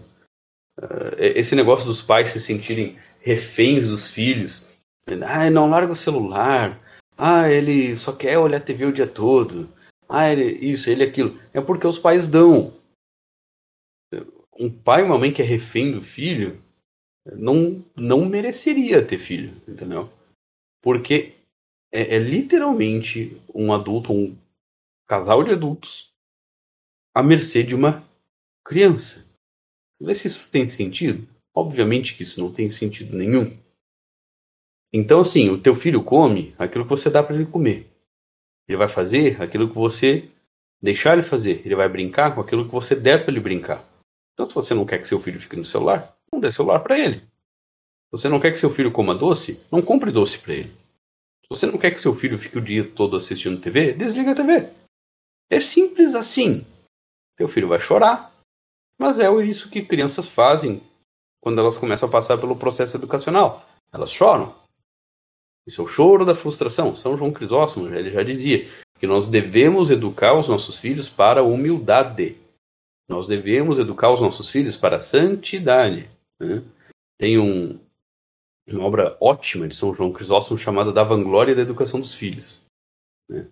Uh, 0.78 1.16
esse 1.18 1.56
negócio 1.56 1.86
dos 1.86 2.02
pais 2.02 2.30
se 2.30 2.40
sentirem 2.40 2.98
reféns 3.26 3.88
dos 3.88 4.08
filhos. 4.08 4.64
Ah, 5.26 5.50
não 5.50 5.68
larga 5.68 5.92
o 5.92 5.96
celular. 5.96 6.80
Ah, 7.18 7.50
ele 7.50 7.96
só 7.96 8.14
quer 8.14 8.38
olhar 8.38 8.60
TV 8.60 8.86
o 8.86 8.92
dia 8.92 9.06
todo. 9.06 9.68
Ah, 10.08 10.30
ele, 10.30 10.44
isso, 10.64 10.88
ele 10.88 11.02
aquilo. 11.02 11.36
É 11.52 11.60
porque 11.60 11.88
os 11.88 11.98
pais 11.98 12.28
dão. 12.28 12.72
Um 14.56 14.70
pai 14.70 15.02
e 15.02 15.04
uma 15.04 15.18
mãe 15.18 15.32
que 15.32 15.42
é 15.42 15.44
refém 15.44 15.90
do 15.90 16.00
filho 16.00 16.62
não, 17.34 17.84
não 17.96 18.24
mereceria 18.24 19.04
ter 19.04 19.18
filho, 19.18 19.52
entendeu? 19.66 20.08
Porque 20.80 21.34
é, 21.90 22.14
é 22.14 22.18
literalmente 22.20 23.36
um 23.52 23.72
adulto, 23.72 24.12
um 24.12 24.38
casal 25.04 25.42
de 25.42 25.50
adultos, 25.50 26.12
à 27.12 27.24
mercê 27.24 27.64
de 27.64 27.74
uma 27.74 28.08
criança. 28.64 29.26
Vê 30.00 30.14
se 30.14 30.28
isso 30.28 30.48
tem 30.48 30.68
sentido. 30.68 31.26
Obviamente 31.56 32.14
que 32.14 32.22
isso 32.22 32.38
não 32.38 32.52
tem 32.52 32.68
sentido 32.68 33.16
nenhum. 33.16 33.56
Então, 34.92 35.22
assim, 35.22 35.48
o 35.48 35.58
teu 35.58 35.74
filho 35.74 36.04
come 36.04 36.54
aquilo 36.58 36.84
que 36.84 36.90
você 36.90 37.08
dá 37.08 37.22
para 37.22 37.34
ele 37.34 37.46
comer. 37.46 37.90
Ele 38.68 38.76
vai 38.76 38.88
fazer 38.88 39.40
aquilo 39.40 39.68
que 39.68 39.74
você 39.74 40.28
deixar 40.82 41.14
ele 41.14 41.22
fazer. 41.22 41.62
Ele 41.64 41.74
vai 41.74 41.88
brincar 41.88 42.34
com 42.34 42.42
aquilo 42.42 42.66
que 42.66 42.72
você 42.72 42.94
der 42.94 43.22
para 43.22 43.32
ele 43.32 43.40
brincar. 43.40 43.82
Então, 44.34 44.44
se 44.44 44.54
você 44.54 44.74
não 44.74 44.84
quer 44.84 44.98
que 44.98 45.08
seu 45.08 45.18
filho 45.18 45.40
fique 45.40 45.56
no 45.56 45.64
celular, 45.64 46.14
não 46.30 46.38
dê 46.38 46.50
celular 46.50 46.80
para 46.80 46.98
ele. 46.98 47.16
Se 47.16 48.10
você 48.10 48.28
não 48.28 48.38
quer 48.38 48.52
que 48.52 48.58
seu 48.58 48.70
filho 48.70 48.92
coma 48.92 49.14
doce, 49.14 49.64
não 49.72 49.80
compre 49.80 50.10
doce 50.10 50.38
para 50.38 50.52
ele. 50.52 50.68
Se 50.68 51.48
você 51.48 51.66
não 51.66 51.78
quer 51.78 51.90
que 51.90 52.00
seu 52.00 52.14
filho 52.14 52.38
fique 52.38 52.58
o 52.58 52.64
dia 52.64 52.86
todo 52.86 53.16
assistindo 53.16 53.60
TV, 53.60 53.94
desliga 53.94 54.32
a 54.32 54.34
TV. 54.34 54.68
É 55.48 55.58
simples 55.58 56.14
assim. 56.14 56.66
Teu 57.36 57.48
filho 57.48 57.68
vai 57.68 57.80
chorar. 57.80 58.30
Mas 58.98 59.18
é 59.18 59.30
isso 59.42 59.70
que 59.70 59.82
crianças 59.82 60.28
fazem 60.28 60.82
quando 61.46 61.60
elas 61.60 61.78
começam 61.78 62.08
a 62.08 62.10
passar 62.12 62.38
pelo 62.38 62.56
processo 62.56 62.96
educacional. 62.96 63.64
Elas 63.92 64.10
choram. 64.10 64.52
Isso 65.64 65.80
é 65.80 65.84
o 65.84 65.86
choro 65.86 66.24
da 66.24 66.34
frustração. 66.34 66.96
São 66.96 67.16
João 67.16 67.32
Crisóstomo 67.32 67.86
ele 67.94 68.10
já 68.10 68.24
dizia 68.24 68.68
que 68.98 69.06
nós 69.06 69.28
devemos 69.28 69.88
educar 69.88 70.34
os 70.34 70.48
nossos 70.48 70.76
filhos 70.80 71.08
para 71.08 71.38
a 71.38 71.44
humildade. 71.44 72.36
Nós 73.08 73.28
devemos 73.28 73.78
educar 73.78 74.10
os 74.10 74.20
nossos 74.20 74.50
filhos 74.50 74.76
para 74.76 74.96
a 74.96 75.00
santidade. 75.00 76.10
Né? 76.40 76.64
Tem 77.16 77.38
um, 77.38 77.78
uma 78.66 78.82
obra 78.82 79.16
ótima 79.20 79.68
de 79.68 79.76
São 79.76 79.94
João 79.94 80.12
Crisóstomo 80.12 80.58
chamada 80.58 80.92
Da 80.92 81.04
Vanglória 81.04 81.54
da 81.54 81.62
Educação 81.62 82.00
dos 82.00 82.12
Filhos. 82.12 82.60
Né? 83.30 83.46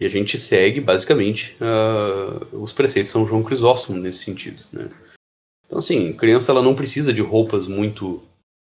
E 0.00 0.06
a 0.06 0.08
gente 0.08 0.36
segue, 0.36 0.80
basicamente, 0.80 1.56
uh, 1.62 2.60
os 2.60 2.72
preceitos 2.72 3.10
de 3.10 3.12
São 3.12 3.24
João 3.24 3.44
Crisóstomo 3.44 4.00
nesse 4.00 4.24
sentido. 4.24 4.64
Né? 4.72 4.90
Então, 5.66 5.78
assim, 5.78 6.12
criança 6.16 6.52
ela 6.52 6.62
não 6.62 6.74
precisa 6.74 7.12
de 7.12 7.20
roupas 7.20 7.66
muito, 7.66 8.22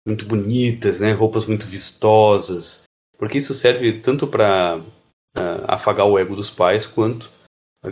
muito 0.07 0.26
bonitas, 0.26 1.00
né? 1.00 1.12
roupas 1.12 1.46
muito 1.46 1.66
vistosas, 1.66 2.85
porque 3.16 3.38
isso 3.38 3.55
serve 3.55 4.00
tanto 4.00 4.26
para 4.26 4.79
uh, 4.79 5.64
afagar 5.68 6.07
o 6.07 6.18
ego 6.18 6.35
dos 6.35 6.50
pais, 6.50 6.87
quanto 6.87 7.33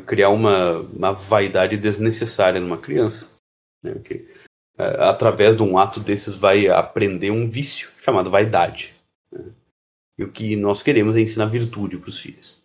criar 0.07 0.31
uma, 0.31 0.79
uma 0.81 1.13
vaidade 1.13 1.77
desnecessária 1.77 2.61
numa 2.61 2.79
criança. 2.79 3.37
Né? 3.83 3.93
Porque 3.93 4.29
é, 4.77 4.85
através 5.05 5.57
de 5.57 5.63
um 5.63 5.79
ato 5.79 6.01
desses, 6.01 6.35
vai 6.35 6.69
aprender 6.69 7.31
um 7.31 7.49
vício 7.49 7.91
chamado 8.03 8.31
vaidade. 8.31 8.95
Né? 9.33 9.45
E 10.19 10.25
o 10.25 10.33
que 10.33 10.57
nós 10.57 10.83
queremos 10.83 11.17
é 11.17 11.21
ensinar 11.21 11.47
virtude 11.47 11.97
para 11.99 12.09
os 12.09 12.19
filhos. 12.19 12.59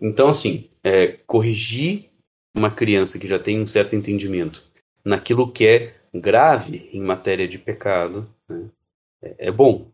Então, 0.00 0.28
assim, 0.28 0.68
é, 0.84 1.08
corrigir 1.26 2.10
uma 2.54 2.70
criança 2.70 3.18
que 3.18 3.26
já 3.26 3.38
tem 3.38 3.60
um 3.60 3.66
certo 3.66 3.96
entendimento 3.96 4.65
naquilo 5.06 5.52
que 5.52 5.64
é 5.64 5.94
grave 6.12 6.90
em 6.92 7.00
matéria 7.00 7.46
de 7.46 7.58
pecado 7.58 8.28
né? 8.48 8.68
é, 9.22 9.46
é, 9.46 9.52
bom. 9.52 9.88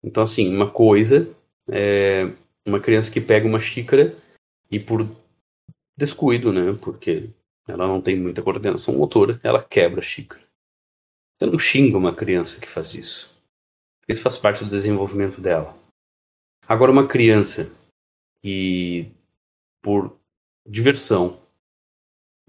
Então, 0.00 0.22
assim, 0.22 0.54
uma 0.54 0.70
coisa 0.70 1.34
é 1.68 2.22
uma 2.64 2.78
criança 2.78 3.12
que 3.12 3.20
pega 3.20 3.48
uma 3.48 3.58
xícara 3.58 4.16
e 4.70 4.78
por 4.78 5.04
descuido, 5.96 6.52
né? 6.52 6.78
Porque 6.80 7.30
ela 7.66 7.88
não 7.88 8.00
tem 8.00 8.16
muita 8.16 8.42
coordenação 8.42 8.94
motora, 8.94 9.40
ela 9.42 9.62
quebra 9.62 10.00
a 10.00 10.04
xícara. 10.04 10.42
Você 11.36 11.46
não 11.46 11.58
xinga 11.58 11.98
uma 11.98 12.14
criança 12.14 12.60
que 12.60 12.68
faz 12.68 12.94
isso. 12.94 13.36
Isso 14.08 14.22
faz 14.22 14.36
parte 14.36 14.64
do 14.64 14.70
desenvolvimento 14.70 15.40
dela. 15.40 15.76
Agora, 16.68 16.92
uma 16.92 17.08
criança 17.08 17.74
que, 18.40 19.10
por 19.82 20.16
diversão, 20.66 21.40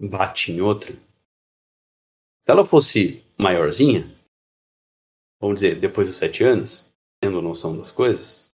bate 0.00 0.52
em 0.52 0.60
outra, 0.60 0.94
se 2.44 2.52
ela 2.52 2.66
fosse 2.66 3.24
maiorzinha, 3.38 4.14
vamos 5.40 5.56
dizer, 5.56 5.76
depois 5.76 6.08
dos 6.08 6.18
sete 6.18 6.44
anos, 6.44 6.92
tendo 7.20 7.40
noção 7.40 7.76
das 7.76 7.90
coisas, 7.90 8.50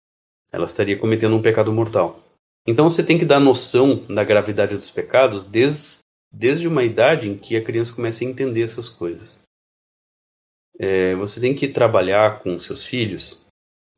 ela 0.52 0.66
estaria 0.66 0.98
cometendo 0.98 1.36
um 1.36 1.42
pecado 1.42 1.74
mortal. 1.74 2.24
Então 2.68 2.88
você 2.88 3.04
tem 3.04 3.18
que 3.18 3.26
dar 3.26 3.40
noção 3.40 3.96
da 4.06 4.24
gravidade 4.24 4.76
dos 4.76 4.92
pecados 4.92 5.46
desde, 5.46 6.02
desde 6.32 6.68
uma 6.68 6.84
idade 6.84 7.28
em 7.28 7.36
que 7.36 7.58
a 7.58 7.64
criança 7.64 7.96
começa 7.96 8.24
a 8.24 8.28
entender 8.28 8.62
essas 8.62 8.88
coisas. 8.88 9.42
É, 10.78 11.16
você 11.16 11.42
tem 11.42 11.56
que 11.56 11.68
trabalhar 11.68 12.42
com 12.44 12.60
seus 12.60 12.86
filhos 12.86 13.46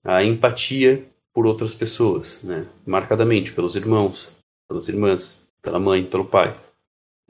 a 0.04 0.24
empatia 0.24 1.06
por 1.34 1.46
outras 1.46 1.76
pessoas, 1.76 2.42
né? 2.44 2.66
marcadamente 2.86 3.54
pelos 3.54 3.76
irmãos, 3.76 4.36
pelas 4.68 4.88
irmãs, 4.88 5.46
pela 5.62 5.80
mãe, 5.80 6.10
pelo 6.10 6.26
pai. 6.26 6.60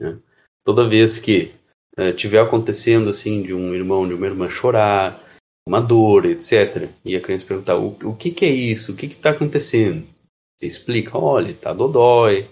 Né? 0.00 0.18
Toda 0.64 0.88
vez 0.88 1.18
que 1.18 1.54
é, 1.96 2.12
tiver 2.12 2.40
acontecendo 2.40 3.10
assim 3.10 3.42
de 3.42 3.54
um 3.54 3.74
irmão, 3.74 4.06
de 4.06 4.14
uma 4.14 4.26
irmã 4.26 4.48
chorar, 4.48 5.22
uma 5.66 5.80
dor, 5.80 6.26
etc., 6.26 6.88
e 7.04 7.16
a 7.16 7.20
criança 7.20 7.46
perguntar 7.46 7.76
o, 7.76 7.96
o 8.04 8.16
que, 8.16 8.30
que 8.30 8.44
é 8.44 8.50
isso, 8.50 8.92
o 8.92 8.96
que 8.96 9.06
está 9.06 9.30
acontecendo, 9.30 10.06
você 10.56 10.66
explica, 10.66 11.18
olha, 11.18 11.54
tá 11.54 11.72
dodói, 11.72 12.48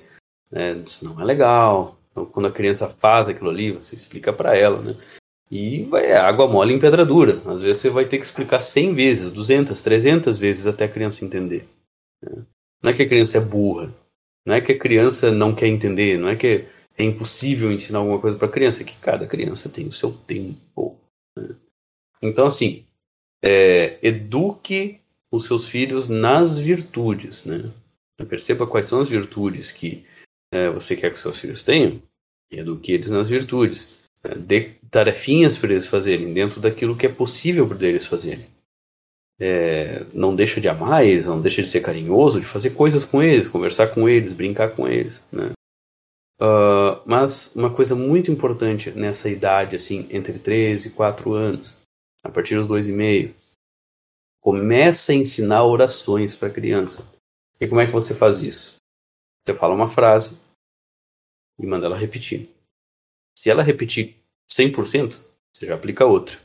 né? 0.51 0.83
isso 0.85 1.05
não 1.05 1.21
é 1.21 1.25
legal. 1.25 1.97
Então, 2.11 2.27
quando 2.27 2.47
a 2.47 2.53
criança 2.53 2.89
faz 2.89 3.29
aquilo 3.29 3.51
ali, 3.51 3.73
você 3.73 3.95
explica 3.95 4.33
para 4.33 4.57
ela, 4.57 4.83
né? 4.83 4.97
E 5.51 5.83
vai, 5.85 6.07
é 6.07 6.17
água 6.17 6.49
mole 6.49 6.75
em 6.75 6.79
pedra 6.79 7.05
dura. 7.05 7.41
Às 7.47 7.63
vezes 7.63 7.83
você 7.83 7.91
vai 7.91 8.05
ter 8.05 8.19
que 8.19 8.27
explicar 8.27 8.61
100 8.61 8.95
vezes, 8.95 9.33
200, 9.33 9.83
300 9.83 10.39
vezes 10.39 10.67
até 10.67 10.85
a 10.85 10.89
criança 10.89 11.25
entender. 11.25 11.69
Né? 12.23 12.45
Não 12.83 12.91
é 12.91 12.95
que 12.95 13.03
a 13.03 13.09
criança 13.09 13.39
é 13.39 13.41
burra, 13.41 13.93
não 14.47 14.55
é 14.55 14.61
que 14.61 14.73
a 14.73 14.79
criança 14.79 15.31
não 15.31 15.55
quer 15.55 15.67
entender, 15.67 16.19
não 16.19 16.29
é 16.29 16.37
que 16.37 16.65
é 17.01 17.05
impossível 17.05 17.73
ensinar 17.73 18.01
alguma 18.01 18.21
coisa 18.21 18.37
para 18.37 18.49
criança, 18.49 18.83
é 18.83 18.85
que 18.87 18.97
cada 18.99 19.27
criança 19.27 19.69
tem 19.69 19.87
o 19.87 19.93
seu 19.93 20.13
tempo. 20.13 20.99
Né? 21.37 21.55
Então, 22.23 22.47
assim, 22.47 22.85
é, 23.43 23.99
eduque 24.03 25.01
os 25.33 25.47
seus 25.47 25.67
filhos 25.67 26.09
nas 26.09 26.59
virtudes, 26.59 27.45
né? 27.45 27.71
Perceba 28.29 28.67
quais 28.67 28.87
são 28.87 29.01
as 29.01 29.09
virtudes 29.09 29.73
que 29.73 30.05
é, 30.53 30.69
você 30.69 30.95
quer 30.95 31.11
que 31.11 31.19
seus 31.19 31.39
filhos 31.39 31.65
tenham 31.65 32.03
e 32.51 32.59
eduque 32.59 32.93
eles 32.93 33.09
nas 33.09 33.29
virtudes. 33.29 33.93
É, 34.23 34.35
dê 34.35 34.73
tarefinhas 34.91 35.57
para 35.57 35.71
eles 35.71 35.87
fazerem 35.87 36.35
dentro 36.35 36.61
daquilo 36.61 36.97
que 36.97 37.07
é 37.07 37.09
possível 37.09 37.67
para 37.67 37.87
eles 37.87 38.07
fazerem. 38.07 38.47
É, 39.41 40.05
não 40.13 40.37
deixa 40.37 40.61
de 40.61 40.69
amar 40.69 41.07
eles, 41.07 41.27
não 41.27 41.41
deixa 41.41 41.63
de 41.63 41.69
ser 41.69 41.81
carinhoso, 41.81 42.41
de 42.41 42.47
fazer 42.47 42.71
coisas 42.71 43.07
com 43.07 43.23
eles, 43.23 43.49
conversar 43.49 43.87
com 43.89 44.07
eles, 44.07 44.35
brincar 44.35 44.77
com 44.77 44.87
eles. 44.87 45.27
Né? 45.33 45.53
Uh, 46.41 47.03
mas 47.05 47.55
uma 47.55 47.75
coisa 47.75 47.95
muito 47.95 48.31
importante 48.31 48.91
nessa 48.93 49.29
idade, 49.29 49.77
assim, 49.77 50.09
entre 50.11 50.39
13 50.39 50.89
e 50.89 50.93
4 50.93 51.35
anos, 51.35 51.79
a 52.25 52.31
partir 52.31 52.55
dos 52.55 52.67
dois 52.67 52.89
e 52.89 52.93
meio, 52.93 53.35
começa 54.41 55.13
a 55.13 55.15
ensinar 55.15 55.65
orações 55.65 56.35
para 56.35 56.49
a 56.49 56.53
criança. 56.53 57.13
E 57.61 57.69
como 57.69 57.81
é 57.81 57.87
que 57.87 57.93
você 57.93 58.15
faz 58.15 58.43
isso? 58.43 58.77
Você 59.45 59.55
fala 59.55 59.75
uma 59.75 59.91
frase 59.91 60.41
e 61.59 61.67
manda 61.67 61.85
ela 61.85 61.97
repetir. 61.97 62.49
Se 63.37 63.51
ela 63.51 63.63
repetir 63.63 64.17
100%, 64.51 65.23
você 65.53 65.67
já 65.67 65.75
aplica 65.75 66.07
outra. 66.07 66.39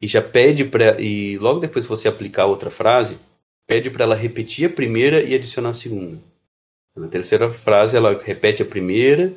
E 0.00 0.06
já 0.06 0.22
pede 0.22 0.64
para 0.64 1.00
e 1.00 1.36
logo 1.38 1.58
depois 1.58 1.84
que 1.84 1.90
você 1.90 2.06
aplicar 2.08 2.46
outra 2.46 2.70
frase, 2.70 3.18
pede 3.66 3.90
para 3.90 4.04
ela 4.04 4.14
repetir 4.14 4.70
a 4.70 4.72
primeira 4.72 5.20
e 5.20 5.34
adicionar 5.34 5.70
a 5.70 5.74
segunda. 5.74 6.22
Na 6.96 7.08
terceira 7.08 7.52
frase 7.52 7.96
ela 7.96 8.20
repete 8.22 8.62
a 8.62 8.66
primeira, 8.66 9.32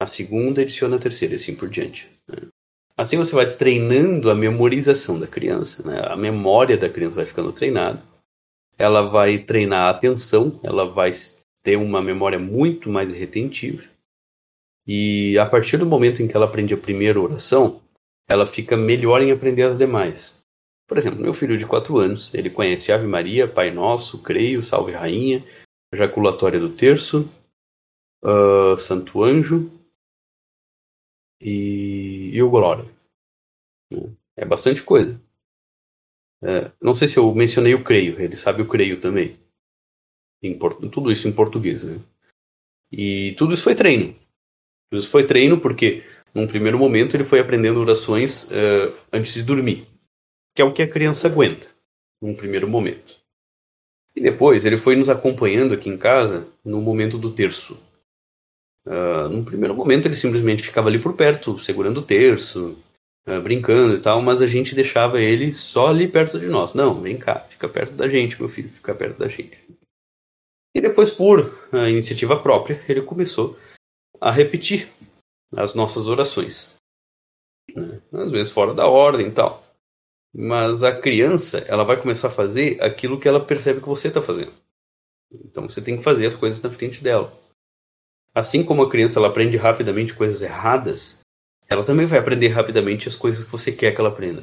a 0.00 0.06
segunda 0.06 0.62
adiciona 0.62 0.96
a 0.96 1.00
terceira 1.00 1.34
e 1.34 1.36
assim 1.36 1.54
por 1.54 1.68
diante. 1.68 2.10
Né? 2.28 2.48
Assim 2.96 3.16
você 3.16 3.34
vai 3.34 3.56
treinando 3.56 4.30
a 4.30 4.34
memorização 4.34 5.18
da 5.18 5.26
criança, 5.26 5.88
né? 5.88 6.02
a 6.04 6.16
memória 6.16 6.76
da 6.76 6.88
criança 6.88 7.16
vai 7.16 7.26
ficando 7.26 7.52
treinada 7.52 8.02
ela 8.78 9.02
vai 9.02 9.38
treinar 9.38 9.86
a 9.86 9.90
atenção, 9.90 10.58
ela 10.62 10.84
vai 10.84 11.12
ter 11.62 11.76
uma 11.76 12.02
memória 12.02 12.38
muito 12.38 12.90
mais 12.90 13.08
retentiva. 13.12 13.84
E 14.86 15.38
a 15.38 15.46
partir 15.46 15.76
do 15.76 15.86
momento 15.86 16.22
em 16.22 16.26
que 16.26 16.36
ela 16.36 16.46
aprende 16.46 16.74
a 16.74 16.78
primeira 16.78 17.20
oração, 17.20 17.80
ela 18.28 18.46
fica 18.46 18.76
melhor 18.76 19.22
em 19.22 19.30
aprender 19.30 19.62
as 19.62 19.78
demais. 19.78 20.42
Por 20.88 20.98
exemplo, 20.98 21.22
meu 21.22 21.32
filho 21.32 21.56
de 21.56 21.64
4 21.64 21.96
anos, 21.98 22.34
ele 22.34 22.50
conhece 22.50 22.90
Ave 22.90 23.06
Maria, 23.06 23.46
Pai 23.46 23.70
Nosso, 23.70 24.20
Creio, 24.22 24.64
Salve 24.64 24.92
Rainha, 24.92 25.44
jaculatória 25.92 26.58
do 26.58 26.74
terço, 26.74 27.28
uh, 28.24 28.76
Santo 28.78 29.22
Anjo 29.22 29.70
e, 31.40 32.30
e 32.32 32.42
o 32.42 32.50
Glória. 32.50 32.88
É 34.36 34.44
bastante 34.44 34.82
coisa. 34.82 35.20
É, 36.42 36.72
não 36.80 36.94
sei 36.94 37.06
se 37.06 37.18
eu 37.18 37.32
mencionei 37.34 37.74
o 37.74 37.84
creio, 37.84 38.20
ele 38.20 38.36
sabe 38.36 38.62
o 38.62 38.68
creio 38.68 39.00
também. 39.00 39.38
Tudo 40.90 41.12
isso 41.12 41.28
em 41.28 41.32
português. 41.32 41.84
Né? 41.84 42.00
E 42.90 43.34
tudo 43.38 43.54
isso 43.54 43.62
foi 43.62 43.74
treino. 43.74 44.14
Tudo 44.90 45.00
isso 45.00 45.10
foi 45.10 45.24
treino 45.24 45.60
porque, 45.60 46.02
num 46.34 46.46
primeiro 46.46 46.78
momento, 46.78 47.16
ele 47.16 47.24
foi 47.24 47.38
aprendendo 47.38 47.80
orações 47.80 48.50
uh, 48.50 49.06
antes 49.12 49.34
de 49.34 49.42
dormir, 49.42 49.86
que 50.54 50.60
é 50.60 50.64
o 50.64 50.72
que 50.72 50.82
a 50.82 50.90
criança 50.90 51.28
aguenta, 51.28 51.68
num 52.20 52.34
primeiro 52.34 52.68
momento. 52.68 53.21
E 54.14 54.20
depois 54.20 54.64
ele 54.64 54.78
foi 54.78 54.96
nos 54.96 55.08
acompanhando 55.08 55.74
aqui 55.74 55.88
em 55.88 55.96
casa 55.96 56.46
no 56.64 56.80
momento 56.80 57.18
do 57.18 57.32
terço. 57.32 57.78
Uh, 58.86 59.28
num 59.28 59.44
primeiro 59.44 59.74
momento 59.74 60.06
ele 60.06 60.16
simplesmente 60.16 60.62
ficava 60.62 60.88
ali 60.88 60.98
por 60.98 61.14
perto, 61.14 61.58
segurando 61.58 62.00
o 62.00 62.04
terço, 62.04 62.76
uh, 63.26 63.40
brincando 63.40 63.94
e 63.94 64.00
tal, 64.00 64.20
mas 64.20 64.42
a 64.42 64.46
gente 64.46 64.74
deixava 64.74 65.20
ele 65.20 65.54
só 65.54 65.88
ali 65.88 66.08
perto 66.08 66.38
de 66.38 66.46
nós. 66.46 66.74
Não, 66.74 67.00
vem 67.00 67.16
cá, 67.16 67.40
fica 67.40 67.68
perto 67.68 67.94
da 67.94 68.08
gente, 68.08 68.38
meu 68.38 68.48
filho, 68.48 68.68
fica 68.68 68.94
perto 68.94 69.18
da 69.18 69.28
gente. 69.28 69.56
E 70.74 70.80
depois, 70.80 71.12
por 71.12 71.40
uh, 71.72 71.88
iniciativa 71.88 72.40
própria, 72.40 72.82
ele 72.88 73.02
começou 73.02 73.56
a 74.20 74.30
repetir 74.30 74.88
as 75.54 75.74
nossas 75.74 76.08
orações. 76.08 76.76
Né? 77.74 78.00
Às 78.12 78.32
vezes 78.32 78.52
fora 78.52 78.74
da 78.74 78.86
ordem 78.88 79.28
e 79.28 79.32
tal. 79.32 79.64
Mas 80.34 80.82
a 80.82 80.98
criança, 80.98 81.58
ela 81.68 81.84
vai 81.84 82.00
começar 82.00 82.28
a 82.28 82.32
fazer 82.32 82.82
aquilo 82.82 83.20
que 83.20 83.28
ela 83.28 83.44
percebe 83.44 83.80
que 83.80 83.88
você 83.88 84.08
está 84.08 84.22
fazendo. 84.22 84.52
Então 85.30 85.68
você 85.68 85.82
tem 85.82 85.96
que 85.96 86.02
fazer 86.02 86.26
as 86.26 86.36
coisas 86.36 86.62
na 86.62 86.70
frente 86.70 87.02
dela. 87.02 87.32
Assim 88.34 88.64
como 88.64 88.82
a 88.82 88.90
criança 88.90 89.18
ela 89.18 89.28
aprende 89.28 89.56
rapidamente 89.56 90.14
coisas 90.14 90.40
erradas, 90.40 91.20
ela 91.68 91.84
também 91.84 92.06
vai 92.06 92.18
aprender 92.18 92.48
rapidamente 92.48 93.08
as 93.08 93.16
coisas 93.16 93.44
que 93.44 93.50
você 93.50 93.72
quer 93.72 93.94
que 93.94 94.00
ela 94.00 94.08
aprenda. 94.08 94.42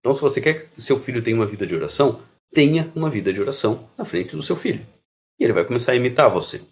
Então, 0.00 0.14
se 0.14 0.20
você 0.20 0.40
quer 0.40 0.54
que 0.54 0.80
seu 0.80 1.00
filho 1.00 1.22
tenha 1.22 1.36
uma 1.36 1.46
vida 1.46 1.66
de 1.66 1.74
oração, 1.74 2.22
tenha 2.52 2.90
uma 2.94 3.10
vida 3.10 3.32
de 3.32 3.40
oração 3.40 3.88
na 3.96 4.04
frente 4.04 4.36
do 4.36 4.42
seu 4.42 4.56
filho. 4.56 4.86
E 5.38 5.44
ele 5.44 5.52
vai 5.52 5.64
começar 5.64 5.92
a 5.92 5.96
imitar 5.96 6.30
você. 6.30 6.62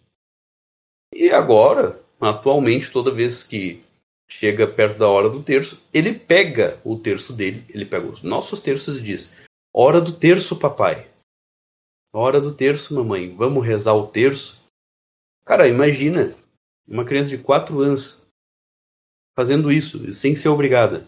E 1.13 1.31
agora, 1.31 2.01
atualmente, 2.21 2.91
toda 2.91 3.11
vez 3.11 3.43
que 3.43 3.83
chega 4.29 4.67
perto 4.67 4.99
da 4.99 5.09
hora 5.09 5.29
do 5.29 5.43
terço, 5.43 5.81
ele 5.93 6.13
pega 6.13 6.81
o 6.85 6.99
terço 6.99 7.33
dele, 7.33 7.65
ele 7.69 7.85
pega 7.85 8.07
os 8.07 8.23
nossos 8.23 8.61
terços 8.61 8.99
e 8.99 9.03
diz: 9.03 9.43
Hora 9.73 10.01
do 10.01 10.13
terço, 10.13 10.59
papai. 10.59 11.09
Hora 12.13 12.41
do 12.41 12.55
terço, 12.55 12.95
mamãe. 12.95 13.35
Vamos 13.35 13.65
rezar 13.65 13.95
o 13.95 14.07
terço. 14.07 14.61
Cara, 15.45 15.69
imagina 15.69 16.35
uma 16.87 17.05
criança 17.05 17.31
de 17.31 17.39
4 17.39 17.81
anos 17.81 18.21
fazendo 19.37 19.71
isso, 19.71 20.13
sem 20.13 20.35
ser 20.35 20.49
obrigada. 20.49 21.07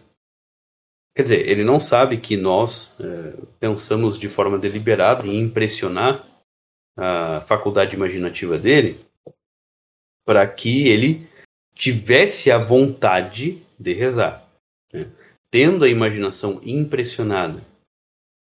Quer 1.17 1.23
dizer, 1.23 1.49
ele 1.49 1.65
não 1.65 1.81
sabe 1.81 2.19
que 2.19 2.37
nós 2.37 2.97
é, 3.01 3.35
pensamos 3.59 4.19
de 4.19 4.29
forma 4.29 4.59
deliberada 4.59 5.27
em 5.27 5.41
impressionar 5.41 6.25
a 6.97 7.41
faculdade 7.43 7.95
imaginativa 7.95 8.59
dele 8.59 9.01
para 10.25 10.47
que 10.47 10.89
ele 10.89 11.28
tivesse 11.79 12.51
a 12.51 12.59
vontade 12.59 13.63
de 13.79 13.93
rezar. 13.93 14.45
Né? 14.93 15.07
Tendo 15.49 15.85
a 15.85 15.89
imaginação 15.89 16.61
impressionada 16.65 17.63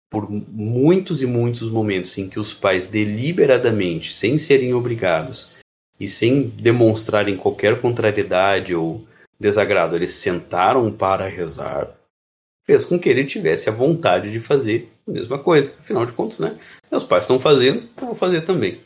por 0.09 0.27
muitos 0.29 1.21
e 1.21 1.27
muitos 1.27 1.69
momentos 1.69 2.17
em 2.17 2.27
que 2.27 2.39
os 2.39 2.53
pais 2.53 2.89
deliberadamente, 2.89 4.11
sem 4.11 4.39
serem 4.39 4.73
obrigados 4.73 5.53
e 5.99 6.09
sem 6.09 6.47
demonstrarem 6.47 7.37
qualquer 7.37 7.79
contrariedade 7.79 8.73
ou 8.73 9.07
desagrado, 9.39 9.95
eles 9.95 10.13
sentaram 10.13 10.91
para 10.91 11.27
rezar, 11.27 11.95
fez 12.65 12.85
com 12.85 12.99
que 12.99 13.07
ele 13.07 13.23
tivesse 13.23 13.69
a 13.69 13.73
vontade 13.73 14.31
de 14.31 14.39
fazer 14.39 14.89
a 15.07 15.11
mesma 15.11 15.37
coisa. 15.37 15.75
Afinal 15.79 16.05
de 16.05 16.13
contas, 16.13 16.39
né? 16.39 16.57
Meus 16.91 17.03
pais 17.03 17.23
estão 17.23 17.39
fazendo, 17.39 17.87
eu 18.01 18.07
vou 18.07 18.15
fazer 18.15 18.41
também. 18.41 18.81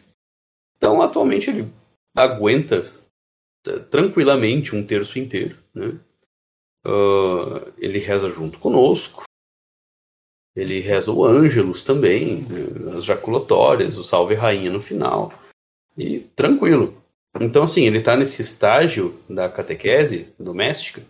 Então, 0.77 1.01
atualmente, 1.01 1.49
ele 1.49 1.71
aguenta 2.13 2.85
tranquilamente 3.89 4.75
um 4.75 4.85
terço 4.85 5.17
inteiro. 5.19 5.57
Né? 5.73 5.97
Uh, 6.85 7.71
ele 7.77 7.99
reza 7.99 8.29
junto 8.29 8.59
conosco. 8.59 9.23
Ele 10.55 10.79
reza 10.81 11.11
o 11.11 11.25
Ângelus 11.25 11.83
também, 11.83 12.41
né? 12.43 12.97
as 12.97 13.05
jaculatórias, 13.05 13.97
o 13.97 14.03
Salve 14.03 14.35
Rainha 14.35 14.71
no 14.71 14.81
final. 14.81 15.33
E 15.97 16.19
tranquilo. 16.35 17.01
Então, 17.39 17.63
assim, 17.63 17.85
ele 17.85 17.99
está 17.99 18.15
nesse 18.15 18.41
estágio 18.41 19.19
da 19.27 19.49
catequese 19.49 20.27
doméstica, 20.39 21.01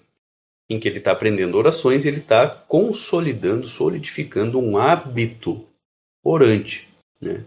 em 0.70 0.80
que 0.80 0.88
ele 0.88 1.00
está 1.00 1.12
aprendendo 1.12 1.58
orações 1.58 2.06
e 2.06 2.08
ele 2.08 2.20
está 2.20 2.48
consolidando, 2.48 3.68
solidificando 3.68 4.58
um 4.58 4.78
hábito 4.78 5.68
orante. 6.24 6.88
Né? 7.20 7.44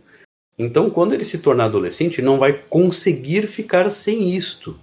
Então, 0.58 0.90
quando 0.90 1.14
ele 1.14 1.24
se 1.24 1.38
tornar 1.38 1.66
adolescente, 1.66 2.20
não 2.20 2.38
vai 2.38 2.52
conseguir 2.52 3.46
ficar 3.46 3.88
sem 3.88 4.34
isto. 4.34 4.78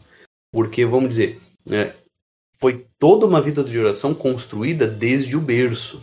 Porque, 0.53 0.85
vamos 0.85 1.09
dizer, 1.09 1.41
né, 1.65 1.95
foi 2.59 2.85
toda 2.99 3.25
uma 3.25 3.41
vida 3.41 3.63
de 3.63 3.77
oração 3.79 4.13
construída 4.13 4.85
desde 4.85 5.35
o 5.35 5.41
berço. 5.41 5.99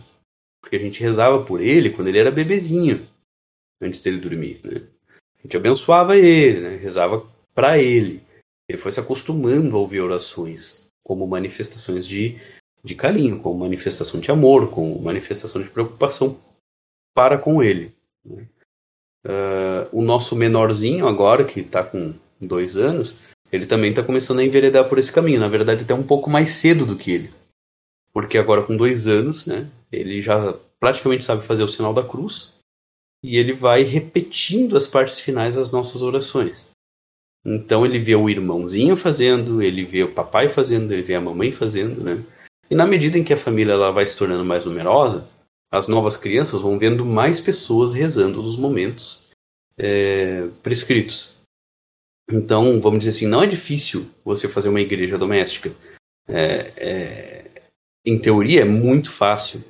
Porque 0.61 0.75
a 0.75 0.79
gente 0.79 1.01
rezava 1.01 1.43
por 1.45 1.61
ele 1.61 1.89
quando 1.89 2.09
ele 2.09 2.19
era 2.19 2.29
bebezinho, 2.29 3.07
antes 3.81 4.01
dele 4.01 4.19
dormir. 4.19 4.59
Né? 4.63 4.81
A 5.39 5.41
gente 5.43 5.55
abençoava 5.55 6.17
ele, 6.17 6.59
né? 6.59 6.75
rezava 6.75 7.25
para 7.55 7.79
ele. 7.79 8.21
Ele 8.67 8.77
foi 8.77 8.91
se 8.91 8.99
acostumando 8.99 9.75
a 9.75 9.79
ouvir 9.79 10.01
orações 10.01 10.85
como 11.01 11.25
manifestações 11.25 12.05
de, 12.05 12.37
de 12.83 12.93
carinho, 12.93 13.39
como 13.39 13.57
manifestação 13.59 14.19
de 14.19 14.29
amor, 14.31 14.69
como 14.69 15.01
manifestação 15.01 15.63
de 15.63 15.69
preocupação 15.69 16.37
para 17.15 17.37
com 17.37 17.63
ele. 17.63 17.95
Né? 18.23 18.47
Uh, 19.25 19.87
o 19.91 20.01
nosso 20.01 20.35
menorzinho 20.35 21.07
agora, 21.07 21.45
que 21.45 21.61
está 21.61 21.83
com 21.83 22.13
dois 22.39 22.75
anos, 22.75 23.17
ele 23.51 23.65
também 23.65 23.89
está 23.89 24.01
começando 24.01 24.39
a 24.39 24.45
enveredar 24.45 24.87
por 24.87 24.97
esse 24.97 25.11
caminho. 25.11 25.39
Na 25.39 25.47
verdade, 25.47 25.83
até 25.83 25.93
um 25.93 26.03
pouco 26.03 26.29
mais 26.29 26.51
cedo 26.51 26.85
do 26.85 26.95
que 26.95 27.11
ele. 27.11 27.31
Porque 28.13 28.37
agora 28.37 28.63
com 28.63 28.75
dois 28.75 29.07
anos, 29.07 29.45
né, 29.45 29.67
ele 29.91 30.21
já 30.21 30.53
praticamente 30.79 31.25
sabe 31.25 31.45
fazer 31.45 31.63
o 31.63 31.69
sinal 31.69 31.93
da 31.93 32.03
cruz. 32.03 32.53
E 33.23 33.37
ele 33.37 33.53
vai 33.53 33.83
repetindo 33.83 34.75
as 34.75 34.87
partes 34.87 35.19
finais 35.19 35.55
das 35.55 35.71
nossas 35.71 36.01
orações. 36.01 36.69
Então 37.45 37.85
ele 37.85 37.99
vê 37.99 38.15
o 38.15 38.29
irmãozinho 38.29 38.95
fazendo, 38.95 39.61
ele 39.61 39.83
vê 39.83 40.03
o 40.03 40.11
papai 40.11 40.47
fazendo, 40.47 40.91
ele 40.91 41.01
vê 41.01 41.15
a 41.15 41.21
mamãe 41.21 41.51
fazendo, 41.51 42.03
né? 42.03 42.23
E 42.69 42.75
na 42.75 42.87
medida 42.87 43.17
em 43.17 43.23
que 43.23 43.33
a 43.33 43.37
família 43.37 43.73
ela 43.73 43.91
vai 43.91 44.05
se 44.05 44.17
tornando 44.17 44.45
mais 44.45 44.63
numerosa, 44.63 45.27
as 45.71 45.87
novas 45.87 46.17
crianças 46.17 46.61
vão 46.61 46.77
vendo 46.77 47.05
mais 47.05 47.41
pessoas 47.41 47.93
rezando 47.93 48.41
nos 48.41 48.57
momentos 48.57 49.25
é, 49.77 50.47
prescritos. 50.61 51.40
Então, 52.29 52.79
vamos 52.79 52.99
dizer 52.99 53.11
assim, 53.11 53.27
não 53.27 53.43
é 53.43 53.47
difícil 53.47 54.09
você 54.23 54.47
fazer 54.47 54.69
uma 54.69 54.81
igreja 54.81 55.17
doméstica. 55.17 55.73
É, 56.27 56.71
é, 56.77 57.51
em 58.05 58.19
teoria, 58.19 58.61
é 58.61 58.65
muito 58.65 59.11
fácil. 59.11 59.63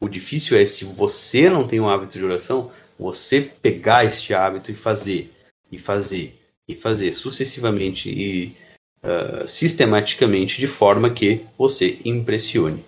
O 0.00 0.08
difícil 0.08 0.56
é 0.56 0.64
se 0.64 0.84
você 0.84 1.50
não 1.50 1.66
tem 1.66 1.78
um 1.78 1.88
hábito 1.88 2.18
de 2.18 2.24
oração, 2.24 2.72
você 2.98 3.40
pegar 3.40 4.04
este 4.04 4.32
hábito 4.32 4.70
e 4.70 4.74
fazer, 4.74 5.30
e 5.70 5.78
fazer, 5.78 6.34
e 6.68 6.74
fazer 6.74 7.12
sucessivamente 7.12 8.10
e 8.10 8.56
uh, 9.02 9.46
sistematicamente 9.46 10.58
de 10.58 10.66
forma 10.66 11.10
que 11.10 11.44
você 11.58 11.98
impressione 12.04 12.84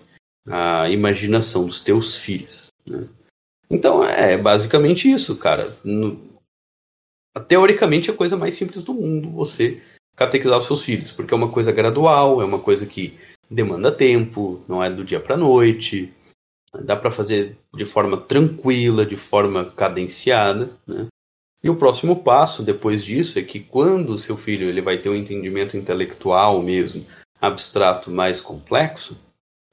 a 0.47 0.89
imaginação 0.89 1.65
dos 1.65 1.81
teus 1.81 2.15
filhos. 2.15 2.67
Né? 2.85 3.07
Então 3.69 4.03
é 4.03 4.37
basicamente 4.37 5.11
isso, 5.11 5.35
cara. 5.37 5.75
No, 5.83 6.19
teoricamente 7.39 8.09
é 8.09 8.13
a 8.13 8.17
coisa 8.17 8.37
mais 8.37 8.55
simples 8.55 8.83
do 8.83 8.93
mundo 8.93 9.29
você 9.29 9.81
catequizar 10.15 10.59
os 10.59 10.65
seus 10.65 10.83
filhos, 10.83 11.11
porque 11.11 11.33
é 11.33 11.37
uma 11.37 11.49
coisa 11.49 11.71
gradual, 11.71 12.41
é 12.41 12.45
uma 12.45 12.59
coisa 12.59 12.85
que 12.85 13.17
demanda 13.49 13.91
tempo, 13.91 14.61
não 14.67 14.83
é 14.83 14.89
do 14.89 15.03
dia 15.03 15.19
para 15.19 15.35
noite, 15.37 16.13
dá 16.81 16.95
para 16.95 17.11
fazer 17.11 17.57
de 17.73 17.85
forma 17.85 18.17
tranquila, 18.17 19.05
de 19.05 19.17
forma 19.17 19.65
cadenciada, 19.65 20.69
né? 20.87 21.07
E 21.63 21.69
o 21.69 21.77
próximo 21.77 22.21
passo 22.21 22.61
depois 22.61 23.03
disso 23.05 23.39
é 23.39 23.41
que 23.41 23.61
quando 23.61 24.09
o 24.09 24.19
seu 24.19 24.35
filho 24.35 24.67
ele 24.67 24.81
vai 24.81 24.97
ter 24.97 25.07
um 25.07 25.15
entendimento 25.15 25.77
intelectual 25.77 26.61
mesmo, 26.61 27.05
abstrato 27.39 28.11
mais 28.11 28.41
complexo, 28.41 29.17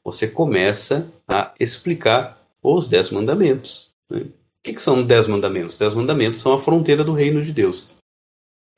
você 0.05 0.29
começa 0.29 1.13
a 1.27 1.53
explicar 1.59 2.41
os 2.63 2.87
dez 2.89 3.11
mandamentos. 3.11 3.91
Né? 4.09 4.27
O 4.61 4.63
que, 4.63 4.75
que 4.75 4.83
são 4.83 5.03
dez 5.03 5.27
mandamentos? 5.27 5.75
Os 5.75 5.79
dez 5.79 5.95
mandamentos 5.95 6.41
são 6.41 6.53
a 6.53 6.61
fronteira 6.61 7.03
do 7.03 7.15
reino 7.15 7.43
de 7.43 7.53
Deus. 7.53 7.95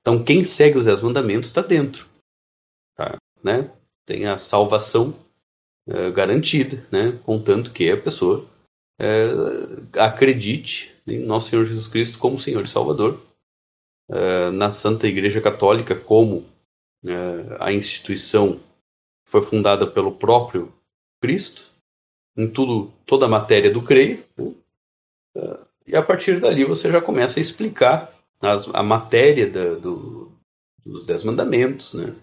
Então 0.01 0.23
quem 0.23 0.45
segue 0.45 0.79
os 0.79 0.85
dez 0.85 1.03
mandamentos 1.03 1.49
está 1.49 1.61
dentro. 1.61 2.09
Tá? 2.97 3.17
Né? 3.43 3.71
Tem 4.07 4.27
a 4.27 4.39
salvação 4.39 5.15
é, 5.89 6.11
garantida, 6.11 6.87
né? 6.91 7.19
contanto 7.25 7.73
que 7.73 7.91
a 7.91 8.01
pessoa 8.01 8.49
é, 9.01 10.01
acredite 10.01 10.97
em 11.07 11.19
nosso 11.19 11.51
Senhor 11.51 11.65
Jesus 11.65 11.89
Cristo 11.89 12.19
como 12.19 12.39
Senhor 12.39 12.65
e 12.65 12.69
Salvador 12.69 13.21
uh, 14.09 14.53
na 14.53 14.71
Santa 14.71 15.09
Igreja 15.09 15.41
Católica 15.41 15.97
como 15.97 16.47
uh, 17.05 17.57
a 17.59 17.73
instituição 17.73 18.61
foi 19.25 19.45
fundada 19.45 19.87
pelo 19.87 20.13
próprio 20.13 20.73
Cristo, 21.21 21.71
em 22.37 22.49
tudo, 22.49 22.93
toda 23.07 23.27
a 23.27 23.29
matéria 23.29 23.73
do 23.73 23.83
creio, 23.83 24.25
né? 24.37 24.55
E 25.87 25.97
a 25.97 26.03
partir 26.03 26.41
dali 26.41 26.65
você 26.65 26.91
já 26.91 27.01
começa 27.01 27.39
a 27.39 27.43
explicar 27.43 28.13
as, 28.41 28.69
a 28.75 28.83
matéria 28.83 29.49
da, 29.49 29.75
do, 29.75 30.33
dos 30.85 31.07
Dez 31.07 31.25
Mandamentos, 31.25 31.95
né? 31.95 32.15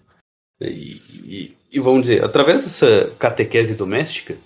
E, 0.60 1.00
e, 1.24 1.56
e, 1.72 1.80
vamos 1.80 2.02
dizer, 2.02 2.22
através 2.22 2.62
dessa 2.64 3.10
catequese 3.18 3.74
doméstica, 3.74 4.36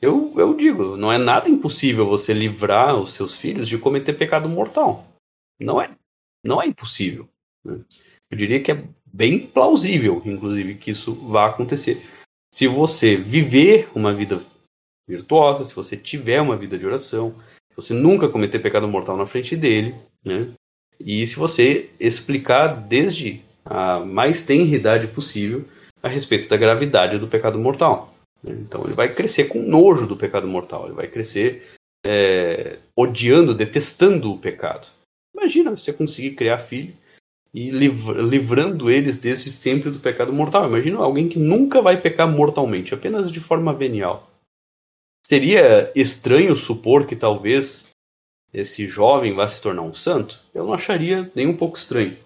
eu, 0.00 0.32
eu 0.36 0.54
digo, 0.54 0.96
não 0.96 1.12
é 1.12 1.18
nada 1.18 1.50
impossível 1.50 2.06
você 2.06 2.32
livrar 2.32 2.96
os 2.96 3.12
seus 3.12 3.36
filhos 3.36 3.68
de 3.68 3.76
cometer 3.76 4.14
pecado 4.14 4.48
mortal. 4.48 5.06
Não 5.60 5.82
é. 5.82 5.94
Não 6.42 6.62
é 6.62 6.66
impossível. 6.66 7.28
Né? 7.64 7.84
Eu 8.30 8.38
diria 8.38 8.62
que 8.62 8.72
é 8.72 8.82
bem 9.04 9.46
plausível, 9.46 10.22
inclusive, 10.24 10.76
que 10.76 10.92
isso 10.92 11.12
vá 11.28 11.46
acontecer. 11.46 12.02
Se 12.54 12.66
você 12.66 13.16
viver 13.16 13.90
uma 13.94 14.14
vida 14.14 14.40
virtuosa, 15.06 15.64
se 15.64 15.74
você 15.74 15.96
tiver 15.96 16.40
uma 16.40 16.56
vida 16.56 16.78
de 16.78 16.86
oração, 16.86 17.34
você 17.78 17.94
nunca 17.94 18.28
cometer 18.28 18.58
pecado 18.58 18.88
mortal 18.88 19.16
na 19.16 19.24
frente 19.24 19.54
dele, 19.54 19.94
né? 20.24 20.48
E 20.98 21.24
se 21.24 21.36
você 21.36 21.90
explicar 22.00 22.74
desde 22.74 23.40
a 23.64 24.00
mais 24.00 24.44
tenridade 24.44 25.06
possível 25.06 25.64
a 26.02 26.08
respeito 26.08 26.48
da 26.48 26.56
gravidade 26.56 27.18
do 27.18 27.28
pecado 27.28 27.56
mortal. 27.56 28.12
Né? 28.42 28.56
Então 28.60 28.82
ele 28.84 28.94
vai 28.94 29.08
crescer 29.14 29.44
com 29.44 29.62
nojo 29.62 30.08
do 30.08 30.16
pecado 30.16 30.48
mortal, 30.48 30.86
ele 30.86 30.94
vai 30.94 31.06
crescer 31.06 31.68
é, 32.04 32.78
odiando, 32.96 33.54
detestando 33.54 34.32
o 34.32 34.38
pecado. 34.38 34.88
Imagina 35.32 35.70
você 35.70 35.92
conseguir 35.92 36.32
criar 36.32 36.58
filho 36.58 36.92
e 37.54 37.70
livrando 37.70 38.90
eles 38.90 39.20
desde 39.20 39.52
sempre 39.52 39.88
do 39.88 40.00
pecado 40.00 40.32
mortal. 40.32 40.66
Imagina 40.66 40.98
alguém 40.98 41.28
que 41.28 41.38
nunca 41.38 41.80
vai 41.80 41.96
pecar 41.96 42.28
mortalmente, 42.28 42.92
apenas 42.92 43.30
de 43.30 43.38
forma 43.38 43.72
venial. 43.72 44.27
Seria 45.28 45.92
estranho 45.94 46.56
supor 46.56 47.04
que 47.06 47.14
talvez 47.14 47.90
esse 48.50 48.86
jovem 48.86 49.34
vá 49.34 49.46
se 49.46 49.60
tornar 49.60 49.82
um 49.82 49.92
santo? 49.92 50.40
Eu 50.54 50.64
não 50.64 50.72
acharia 50.72 51.30
nem 51.34 51.46
um 51.46 51.54
pouco 51.54 51.76
estranho. 51.76 52.16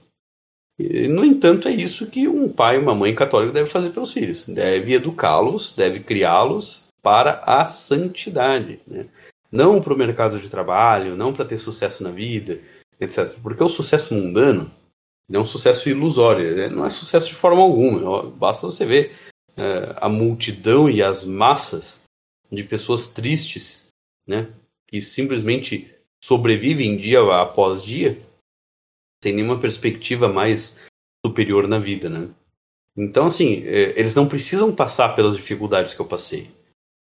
E, 0.78 1.08
no 1.08 1.24
entanto, 1.24 1.66
é 1.66 1.72
isso 1.72 2.06
que 2.06 2.28
um 2.28 2.48
pai 2.48 2.76
e 2.76 2.78
uma 2.78 2.94
mãe 2.94 3.12
católica 3.12 3.54
deve 3.54 3.68
fazer 3.68 3.90
pelos 3.90 4.12
filhos. 4.12 4.46
Deve 4.46 4.92
educá-los, 4.92 5.74
deve 5.74 5.98
criá-los 5.98 6.84
para 7.02 7.40
a 7.44 7.68
santidade. 7.68 8.78
Né? 8.86 9.06
Não 9.50 9.82
para 9.82 9.94
o 9.94 9.98
mercado 9.98 10.38
de 10.38 10.48
trabalho, 10.48 11.16
não 11.16 11.32
para 11.32 11.44
ter 11.44 11.58
sucesso 11.58 12.04
na 12.04 12.10
vida, 12.10 12.60
etc. 13.00 13.36
Porque 13.42 13.64
o 13.64 13.68
sucesso 13.68 14.14
mundano 14.14 14.70
é 15.28 15.38
um 15.40 15.44
sucesso 15.44 15.88
ilusório, 15.88 16.54
né? 16.54 16.68
não 16.68 16.86
é 16.86 16.88
sucesso 16.88 17.30
de 17.30 17.34
forma 17.34 17.62
alguma. 17.62 18.30
Basta 18.30 18.64
você 18.64 18.86
ver 18.86 19.12
é, 19.56 19.96
a 19.96 20.08
multidão 20.08 20.88
e 20.88 21.02
as 21.02 21.24
massas 21.24 22.01
de 22.52 22.64
pessoas 22.64 23.08
tristes, 23.08 23.88
né? 24.26 24.52
que 24.86 25.00
simplesmente 25.00 25.90
sobrevivem 26.22 26.98
dia 26.98 27.20
após 27.40 27.82
dia, 27.82 28.20
sem 29.24 29.32
nenhuma 29.32 29.58
perspectiva 29.58 30.28
mais 30.28 30.76
superior 31.24 31.66
na 31.66 31.78
vida, 31.78 32.10
né? 32.10 32.28
Então, 32.96 33.26
assim, 33.26 33.62
é, 33.64 33.98
eles 33.98 34.14
não 34.14 34.28
precisam 34.28 34.74
passar 34.74 35.16
pelas 35.16 35.36
dificuldades 35.36 35.94
que 35.94 36.00
eu 36.00 36.06
passei. 36.06 36.50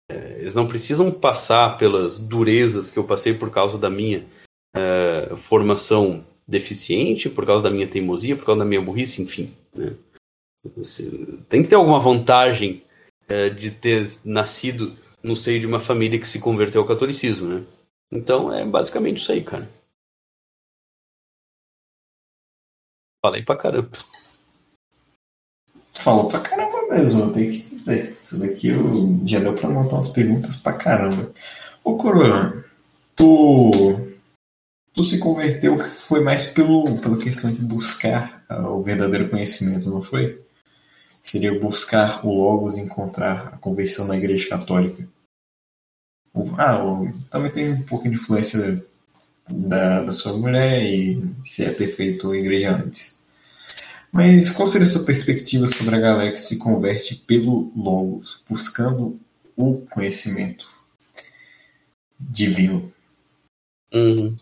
É, 0.10 0.40
eles 0.40 0.56
não 0.56 0.68
precisam 0.68 1.12
passar 1.12 1.78
pelas 1.78 2.18
durezas 2.18 2.90
que 2.90 2.98
eu 2.98 3.04
passei 3.04 3.34
por 3.34 3.52
causa 3.52 3.78
da 3.78 3.90
minha 3.90 4.26
é, 4.76 5.36
formação 5.36 6.26
deficiente, 6.48 7.30
por 7.30 7.46
causa 7.46 7.64
da 7.64 7.70
minha 7.70 7.88
teimosia, 7.88 8.36
por 8.36 8.46
causa 8.46 8.60
da 8.60 8.66
minha 8.66 8.82
burrice, 8.82 9.22
enfim. 9.22 9.54
Né? 9.76 9.94
Tem 11.48 11.62
que 11.62 11.70
ter 11.70 11.76
alguma 11.76 12.00
vantagem 12.00 12.84
de 13.58 13.72
ter 13.72 14.08
nascido 14.24 14.96
no 15.28 15.36
seio 15.36 15.60
de 15.60 15.68
uma 15.68 15.80
família 15.80 16.20
que 16.20 16.28
se 16.28 16.40
converteu 16.40 16.82
ao 16.82 16.88
catolicismo, 16.88 17.48
né? 17.48 17.66
Então 18.12 18.54
é 18.54 18.66
basicamente 18.66 19.22
isso 19.22 19.32
aí, 19.32 19.44
cara. 19.44 19.70
Falei 23.22 23.44
pra 23.44 23.58
caramba. 23.58 23.92
Falou 25.94 26.30
pra 26.30 26.40
caramba 26.40 26.88
mesmo, 26.90 27.24
eu 27.24 27.34
tenho 27.34 27.52
que 27.52 27.58
dizer. 27.58 28.18
Isso 28.22 28.40
daqui 28.40 28.70
eu, 28.70 29.20
já 29.26 29.40
deu 29.40 29.54
pra 29.54 29.70
montar 29.70 29.98
umas 29.98 30.08
perguntas 30.10 30.56
pra 30.56 30.74
caramba. 30.74 31.34
Ô 31.84 31.98
Coroa, 31.98 32.64
tu, 33.16 33.72
tu 34.94 35.04
se 35.04 35.20
converteu 35.20 35.78
foi 35.80 36.22
mais 36.22 36.46
pelo, 36.46 37.00
pela 37.00 37.18
questão 37.18 37.52
de 37.52 37.62
buscar 37.62 38.46
uh, 38.50 38.68
o 38.68 38.84
verdadeiro 38.84 39.30
conhecimento, 39.30 39.90
não 39.90 40.02
foi? 40.02 40.42
Seria 41.22 41.60
buscar 41.60 42.26
o 42.26 42.32
Logos 42.32 42.78
e 42.78 42.82
encontrar 42.82 43.48
a 43.48 43.58
conversão 43.58 44.08
na 44.08 44.16
Igreja 44.16 44.48
Católica. 44.48 45.06
Ah, 46.58 46.80
também 47.30 47.52
tem 47.52 47.74
um 47.74 47.82
pouco 47.84 48.10
de 48.10 48.16
influência 48.16 48.84
da, 49.50 50.04
da 50.04 50.12
sua 50.12 50.38
mulher 50.38 50.84
e 50.84 51.24
se 51.46 51.64
é 51.64 51.72
ter 51.72 51.88
feito 51.88 52.32
a 52.32 52.38
igreja 52.38 52.76
antes. 52.76 53.18
Mas 54.12 54.50
qual 54.50 54.68
seria 54.68 54.88
a 54.88 54.90
sua 54.90 55.06
perspectiva 55.06 55.68
sobre 55.68 55.96
a 55.96 56.00
galera 56.00 56.32
que 56.32 56.40
se 56.40 56.58
converte 56.58 57.16
pelo 57.16 57.72
Logos, 57.76 58.42
buscando 58.50 59.20
o 59.56 59.86
conhecimento 59.90 60.68
divino? 62.20 62.92
Uhum. 63.94 64.36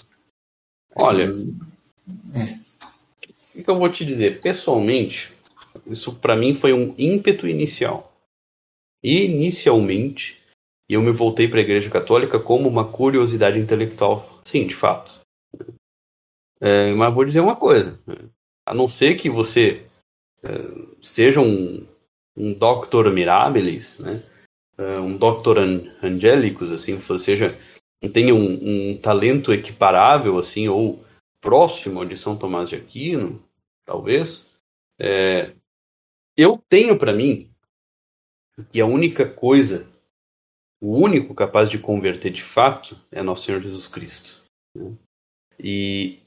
Olha, 0.96 1.24
é. 2.34 2.60
o 3.60 3.64
que 3.64 3.70
eu 3.70 3.78
vou 3.78 3.89
te 3.89 4.06
dizer? 4.06 4.39
Pessoalmente, 4.41 5.34
isso 5.88 6.14
para 6.14 6.36
mim 6.36 6.54
foi 6.54 6.74
um 6.74 6.96
ímpeto 6.98 7.48
inicial. 7.48 8.16
Inicialmente, 9.04 10.41
eu 10.94 11.02
me 11.02 11.12
voltei 11.12 11.48
para 11.48 11.60
a 11.60 11.64
Igreja 11.64 11.90
Católica 11.90 12.40
como 12.40 12.70
uma 12.70 12.86
curiosidade 12.86 13.60
intelectual. 13.60 14.42
Sim, 14.46 14.68
de 14.68 14.76
fato. 14.76 15.20
É, 16.62 16.94
mas 16.94 17.14
vou 17.14 17.26
dizer 17.26 17.40
uma 17.40 17.56
coisa: 17.56 18.00
a 18.66 18.74
não 18.74 18.88
ser 18.88 19.16
que 19.16 19.30
você 19.30 19.86
é, 20.44 20.50
seja 21.02 21.42
um, 21.42 21.86
um 22.38 22.54
Doctor 22.54 23.12
Mirabilis, 23.12 24.00
né? 24.00 24.24
É, 24.78 25.00
um 25.00 25.18
Doctor 25.18 25.58
Angelicus, 25.58 26.72
assim, 26.72 27.00
seja 27.18 27.58
tenha 28.14 28.36
um, 28.36 28.92
um, 28.92 28.98
talento 28.98 29.54
equiparável, 29.54 30.38
assim, 30.38 30.68
ou 30.68 31.04
próximo 31.42 32.06
de 32.06 32.16
São 32.16 32.38
Tomás 32.38 32.70
de 32.70 32.76
Aquino, 32.76 33.42
talvez, 33.86 34.54
é, 35.00 35.54
eu 36.36 36.62
tenho 36.70 36.98
para 36.98 37.14
mim 37.14 37.50
que 38.72 38.82
a 38.82 38.86
única 38.86 39.26
coisa 39.26 39.88
o 40.82 40.97
único 40.97 41.34
capaz 41.34 41.69
de 41.69 41.80
converter 41.80 42.32
de 42.32 42.43
fato 42.43 42.99
é 43.11 43.23
nosso 43.23 43.45
Senhor 43.45 43.61
Jesus 43.61 43.88
Cristo. 43.88 44.43
Né? 44.76 44.93
E, 45.59 46.19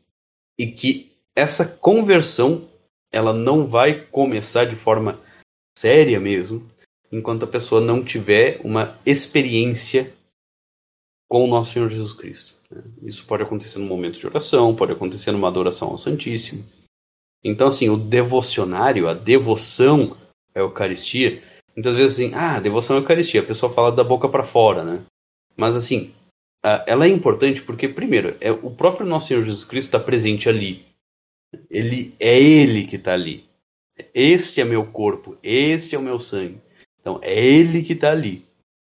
e 0.59 0.66
que 0.70 1.12
essa 1.36 1.76
conversão 1.76 2.68
ela 3.12 3.32
não 3.32 3.66
vai 3.66 4.05
começar 4.07 4.64
de 4.64 4.76
forma 4.76 5.20
séria 5.78 6.18
mesmo 6.18 6.68
enquanto 7.11 7.44
a 7.44 7.49
pessoa 7.49 7.80
não 7.80 8.05
tiver 8.05 8.61
uma 8.62 8.99
experiência 9.07 10.12
com 11.28 11.44
o 11.44 11.46
nosso 11.46 11.72
Senhor 11.72 11.88
Jesus 11.88 12.12
Cristo. 12.12 12.61
Né? 12.70 12.82
Isso 13.03 13.26
pode 13.26 13.42
acontecer 13.42 13.78
no 13.78 13.86
momento 13.86 14.18
de 14.18 14.26
oração, 14.26 14.74
pode 14.74 14.92
acontecer 14.92 15.30
numa 15.30 15.49
adoração 15.49 15.88
ao 15.88 15.99
Santíssimo. 15.99 16.64
Então, 17.44 17.68
assim, 17.68 17.88
o 17.88 17.96
devocionário, 17.96 19.09
a 19.09 19.14
devoção 19.14 20.16
à 20.55 20.59
Eucaristia, 20.59 21.42
Muitas 21.79 21.97
vezes 21.97 22.18
assim, 22.18 22.35
ah, 22.35 22.59
devoção 22.59 22.97
à 22.97 22.99
Eucaristia, 22.99 23.41
a 23.41 23.45
pessoa 23.45 23.72
fala 23.72 23.93
da 23.93 24.03
boca 24.03 24.29
para 24.29 24.43
fora, 24.43 24.83
né? 24.83 25.01
Mas 25.57 25.76
assim, 25.76 26.12
ela 26.85 27.07
é 27.07 27.09
importante 27.09 27.62
porque, 27.62 27.89
primeiro, 27.89 28.37
é 28.41 28.51
o 28.51 28.68
próprio 28.72 29.07
nosso 29.07 29.29
Senhor 29.29 29.45
Jesus 29.45 29.64
Cristo 29.64 29.87
está 29.87 30.01
presente 30.01 30.49
ali. 30.49 30.85
Ele 31.70 32.12
é 32.18 32.37
Ele 32.37 32.85
que 32.85 32.97
está 32.97 33.12
ali. 33.12 33.45
Este 34.12 34.61
é 34.61 34.64
meu 34.64 34.87
corpo, 34.87 35.39
este 35.41 35.95
é 35.95 35.99
o 36.01 36.03
meu 36.03 36.18
sangue. 36.18 36.61
Então 37.01 37.20
é 37.22 37.47
Ele 37.47 37.81
que 37.81 37.93
está 37.93 38.11
ali. 38.11 38.45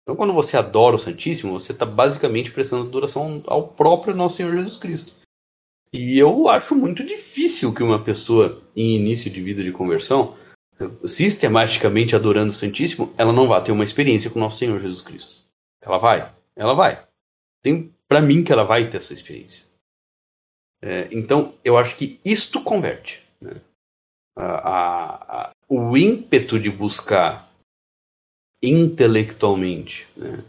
Então, 0.05 0.15
quando 0.15 0.33
você 0.33 0.57
adora 0.57 0.95
o 0.95 0.99
Santíssimo, 1.01 1.59
você 1.59 1.73
está 1.73 1.85
basicamente 1.85 2.53
prestando 2.53 2.87
adoração 2.87 3.43
ao 3.49 3.67
próprio 3.67 4.15
nosso 4.15 4.37
Senhor 4.37 4.55
Jesus 4.55 4.77
Cristo. 4.77 5.15
E 5.93 6.17
eu 6.17 6.49
acho 6.49 6.77
muito 6.77 7.05
difícil 7.05 7.75
que 7.75 7.83
uma 7.83 8.05
pessoa 8.05 8.63
em 8.77 8.95
início 8.95 9.29
de 9.29 9.43
vida 9.43 9.65
de 9.65 9.73
conversão 9.73 10.37
sistematicamente 11.05 12.15
adorando 12.15 12.51
o 12.51 12.55
Santíssimo, 12.55 13.13
ela 13.17 13.33
não 13.33 13.49
vai 13.49 13.63
ter 13.63 13.73
uma 13.73 13.85
experiência 13.85 14.31
com 14.31 14.39
nosso 14.39 14.59
Senhor 14.59 14.81
Jesus 14.81 15.03
Cristo. 15.03 15.47
Ela 15.81 15.99
vai, 15.99 16.33
ela 16.55 16.75
vai. 16.75 17.07
Tem 17.63 17.93
para 18.09 18.21
mim 18.21 18.45
que 18.45 18.53
ela 18.53 18.65
vai 18.65 18.89
ter 18.89 18.99
essa 18.99 19.13
experiência. 19.13 19.65
É, 20.83 21.09
então, 21.11 21.55
eu 21.65 21.77
acho 21.79 21.97
que 21.97 22.21
isto 22.25 22.63
converte. 22.63 23.25
Né? 23.41 23.61
A, 24.37 24.45
a, 24.45 25.43
a, 25.47 25.51
o 25.69 25.97
ímpeto 25.97 26.61
de 26.61 26.71
buscar 26.71 27.51
intelectualmente 28.63 30.07
né? 30.17 30.45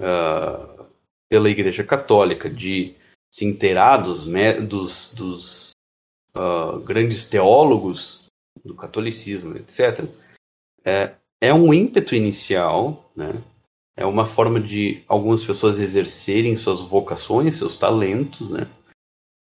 uh, 0.00 0.86
pela 1.28 1.48
Igreja 1.48 1.84
Católica, 1.84 2.50
de 2.50 2.94
se 3.30 3.44
inteirar 3.44 3.98
dos, 3.98 4.26
dos, 4.66 5.14
dos 5.14 5.70
uh, 6.34 6.80
grandes 6.80 7.28
teólogos 7.28 8.27
do 8.64 8.74
catolicismo, 8.74 9.56
etc., 9.56 10.04
é, 10.84 11.14
é 11.40 11.54
um 11.54 11.72
ímpeto 11.72 12.14
inicial, 12.14 13.10
né? 13.14 13.42
é 13.98 14.06
uma 14.06 14.28
forma 14.28 14.60
de 14.60 15.02
algumas 15.08 15.44
pessoas 15.44 15.80
exercerem 15.80 16.56
suas 16.56 16.80
vocações, 16.80 17.58
seus 17.58 17.76
talentos, 17.76 18.48
né? 18.48 18.68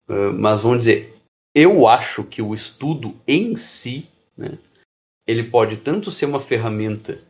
Uh, 0.09 0.33
mas 0.33 0.61
vamos 0.61 0.79
dizer, 0.79 1.15
eu 1.53 1.87
acho 1.87 2.23
que 2.23 2.41
o 2.41 2.55
estudo 2.55 3.15
em 3.27 3.55
si, 3.55 4.07
né, 4.35 4.57
ele 5.27 5.43
pode 5.43 5.77
tanto 5.77 6.09
ser 6.09 6.25
uma 6.25 6.39
ferramenta 6.39 7.21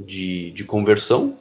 de, 0.00 0.52
de 0.52 0.62
conversão, 0.62 1.36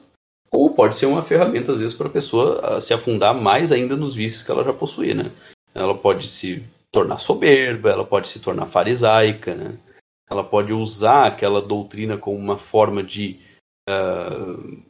ou 0.49 0.71
pode 0.71 0.95
ser 0.95 1.05
uma 1.05 1.21
ferramenta, 1.21 1.71
às 1.73 1.79
vezes, 1.79 1.95
para 1.95 2.07
a 2.07 2.11
pessoa 2.11 2.81
se 2.81 2.91
afundar 2.91 3.35
mais 3.35 3.71
ainda 3.71 3.95
nos 3.95 4.15
vícios 4.15 4.41
que 4.41 4.51
ela 4.51 4.63
já 4.63 4.73
possuía, 4.73 5.13
né? 5.13 5.31
Ela 5.73 5.95
pode 5.95 6.27
se 6.27 6.63
tornar 6.91 7.19
soberba, 7.19 7.89
ela 7.89 8.05
pode 8.05 8.27
se 8.27 8.41
tornar 8.41 8.67
farisaica, 8.67 9.55
né? 9.55 9.79
Ela 10.29 10.43
pode 10.43 10.73
usar 10.73 11.27
aquela 11.27 11.61
doutrina 11.61 12.17
como 12.17 12.37
uma 12.37 12.57
forma 12.57 13.03
de 13.03 13.39
uh, 13.89 14.81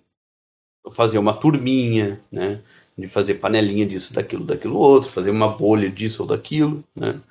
fazer 0.92 1.20
uma 1.20 1.34
turminha, 1.34 2.24
né? 2.32 2.62
De 2.98 3.08
fazer 3.08 3.36
panelinha 3.36 3.86
disso, 3.86 4.14
daquilo, 4.14 4.46
daquilo 4.46 4.78
outro, 4.78 5.10
fazer 5.10 5.32
uma 5.32 5.48
bolha 5.48 5.90
disso 5.90 6.24
ou 6.24 6.28
daquilo, 6.28 6.84
né? 6.96 7.22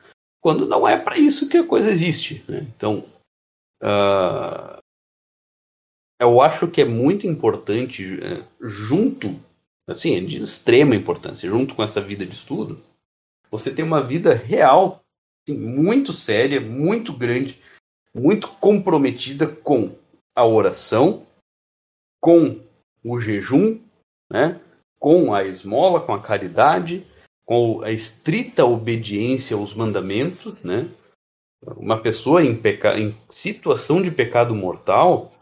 Quando 0.40 0.66
não 0.66 0.88
é 0.88 0.98
para 0.98 1.18
isso 1.18 1.48
que 1.48 1.58
a 1.58 1.66
coisa 1.66 1.90
existe, 1.90 2.44
né? 2.48 2.66
Então, 2.74 3.04
uh, 3.82 4.80
eu 6.20 6.40
acho 6.40 6.68
que 6.68 6.82
é 6.82 6.84
muito 6.84 7.26
importante, 7.26 8.22
é, 8.22 8.44
junto, 8.60 9.34
assim, 9.88 10.16
é 10.16 10.20
de 10.20 10.42
extrema 10.42 10.94
importância, 10.94 11.48
junto 11.48 11.74
com 11.74 11.82
essa 11.82 12.00
vida 12.00 12.26
de 12.26 12.34
estudo, 12.34 12.78
você 13.50 13.72
ter 13.72 13.82
uma 13.82 14.02
vida 14.02 14.34
real, 14.34 15.02
assim, 15.42 15.58
muito 15.58 16.12
séria, 16.12 16.60
muito 16.60 17.12
grande, 17.12 17.60
muito 18.14 18.48
comprometida 18.48 19.46
com 19.46 19.94
a 20.34 20.46
oração, 20.46 21.26
com 22.20 22.60
o 23.04 23.20
jejum, 23.20 23.80
né? 24.30 24.60
com 24.98 25.32
a 25.32 25.44
esmola, 25.44 26.00
com 26.00 26.12
a 26.12 26.20
caridade, 26.20 27.06
com 27.44 27.82
a 27.82 27.90
estrita 27.90 28.64
obediência 28.64 29.56
aos 29.56 29.74
mandamentos, 29.74 30.62
né? 30.62 30.88
Uma 31.76 32.00
pessoa 32.00 32.44
em, 32.44 32.54
peca... 32.54 32.98
em 32.98 33.14
situação 33.30 34.00
de 34.02 34.10
pecado 34.10 34.54
mortal, 34.54 35.32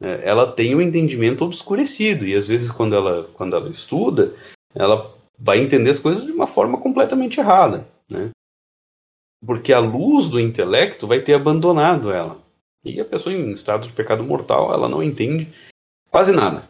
é, 0.00 0.28
ela 0.28 0.50
tem 0.50 0.74
o 0.74 0.78
um 0.78 0.80
entendimento 0.80 1.44
obscurecido 1.44 2.24
e 2.24 2.34
às 2.34 2.48
vezes 2.48 2.70
quando 2.70 2.94
ela 2.94 3.24
quando 3.34 3.54
ela 3.54 3.68
estuda 3.68 4.34
ela 4.74 5.14
vai 5.40 5.58
entender 5.58 5.90
as 5.90 5.98
coisas 5.98 6.24
de 6.24 6.32
uma 6.32 6.46
forma 6.46 6.78
completamente 6.78 7.40
errada 7.40 7.88
né? 8.10 8.30
Porque 9.44 9.72
a 9.72 9.78
luz 9.78 10.28
do 10.28 10.38
intelecto 10.38 11.06
vai 11.06 11.20
ter 11.20 11.32
abandonado 11.32 12.10
ela. 12.10 12.42
E 12.84 13.00
a 13.00 13.04
pessoa 13.04 13.34
em 13.34 13.52
estado 13.52 13.86
de 13.86 13.92
pecado 13.92 14.24
mortal 14.24 14.72
ela 14.74 14.88
não 14.88 15.02
entende 15.02 15.50
quase 16.10 16.32
nada. 16.32 16.68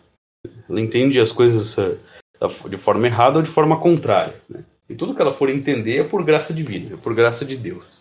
Ela 0.68 0.81
entende 0.81 1.18
as 1.18 1.33
coisas 1.33 1.77
eh, 1.79 1.99
de 2.68 2.77
forma 2.77 3.07
errada 3.07 3.39
ou 3.39 3.43
de 3.43 3.51
forma 3.51 3.81
contrária 3.81 4.41
né? 4.49 4.64
e 4.89 4.95
tudo 4.95 5.14
que 5.14 5.21
ela 5.21 5.33
for 5.33 5.51
entender 5.51 5.99
é 5.99 6.05
por 6.05 6.25
graça 6.25 6.55
divina 6.55 6.95
é 6.95 6.97
por 6.97 7.14
graça 7.14 7.45
de 7.45 7.57
Deus. 7.57 8.01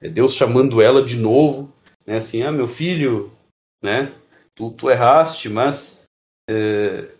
É 0.00 0.08
Deus 0.08 0.34
chamando 0.34 0.80
ela 0.80 1.02
de 1.02 1.16
novo 1.16 1.72
né? 2.06 2.16
Assim 2.18 2.42
ah 2.42 2.52
meu 2.52 2.68
filho 2.68 3.32
né? 3.82 4.12
Tu, 4.54 4.70
tu 4.70 4.90
erraste, 4.90 5.50
mas 5.50 6.04
é, 6.48 7.10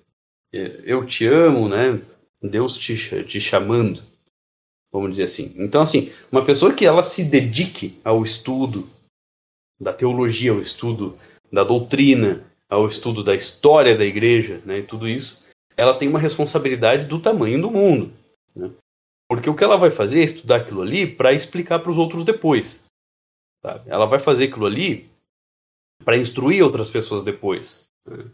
eu 0.53 1.05
te 1.05 1.27
amo, 1.27 1.69
né? 1.69 2.01
Deus 2.47 2.77
te, 2.77 3.25
te 3.25 3.41
chamando, 3.41 4.03
vamos 4.93 5.11
dizer 5.11 5.25
assim. 5.25 5.55
Então, 5.57 5.83
assim, 5.83 6.13
uma 6.31 6.45
pessoa 6.45 6.73
que 6.73 6.87
ela 6.87 7.03
se 7.03 7.25
dedique 7.25 7.99
ao 8.05 8.25
estudo 8.25 8.89
da 9.81 9.93
teologia, 9.93 10.53
ao 10.53 10.61
estudo 10.61 11.19
da 11.53 11.65
doutrina, 11.65 12.45
ao 12.69 12.87
estudo 12.87 13.23
da 13.23 13.35
história 13.35 13.97
da 13.97 14.05
igreja, 14.05 14.61
né, 14.65 14.79
e 14.79 14.83
tudo 14.83 15.09
isso, 15.09 15.45
ela 15.77 15.97
tem 15.97 16.09
uma 16.09 16.19
responsabilidade 16.19 17.07
do 17.07 17.21
tamanho 17.21 17.61
do 17.61 17.71
mundo. 17.71 18.13
Né? 18.55 18.71
Porque 19.29 19.51
o 19.51 19.55
que 19.55 19.63
ela 19.63 19.77
vai 19.77 19.91
fazer 19.91 20.21
é 20.21 20.25
estudar 20.25 20.57
aquilo 20.57 20.83
ali 20.83 21.07
para 21.07 21.33
explicar 21.33 21.81
para 21.81 21.91
os 21.91 21.99
outros 21.99 22.25
depois. 22.25 22.87
Sabe? 23.63 23.91
Ela 23.91 24.07
vai 24.07 24.19
fazer 24.19 24.45
aquilo 24.45 24.67
ali 24.67 25.11
para 26.05 26.17
instruir 26.17 26.63
outras 26.63 26.91
pessoas 26.91 27.25
depois. 27.25 27.87
Né? 28.07 28.25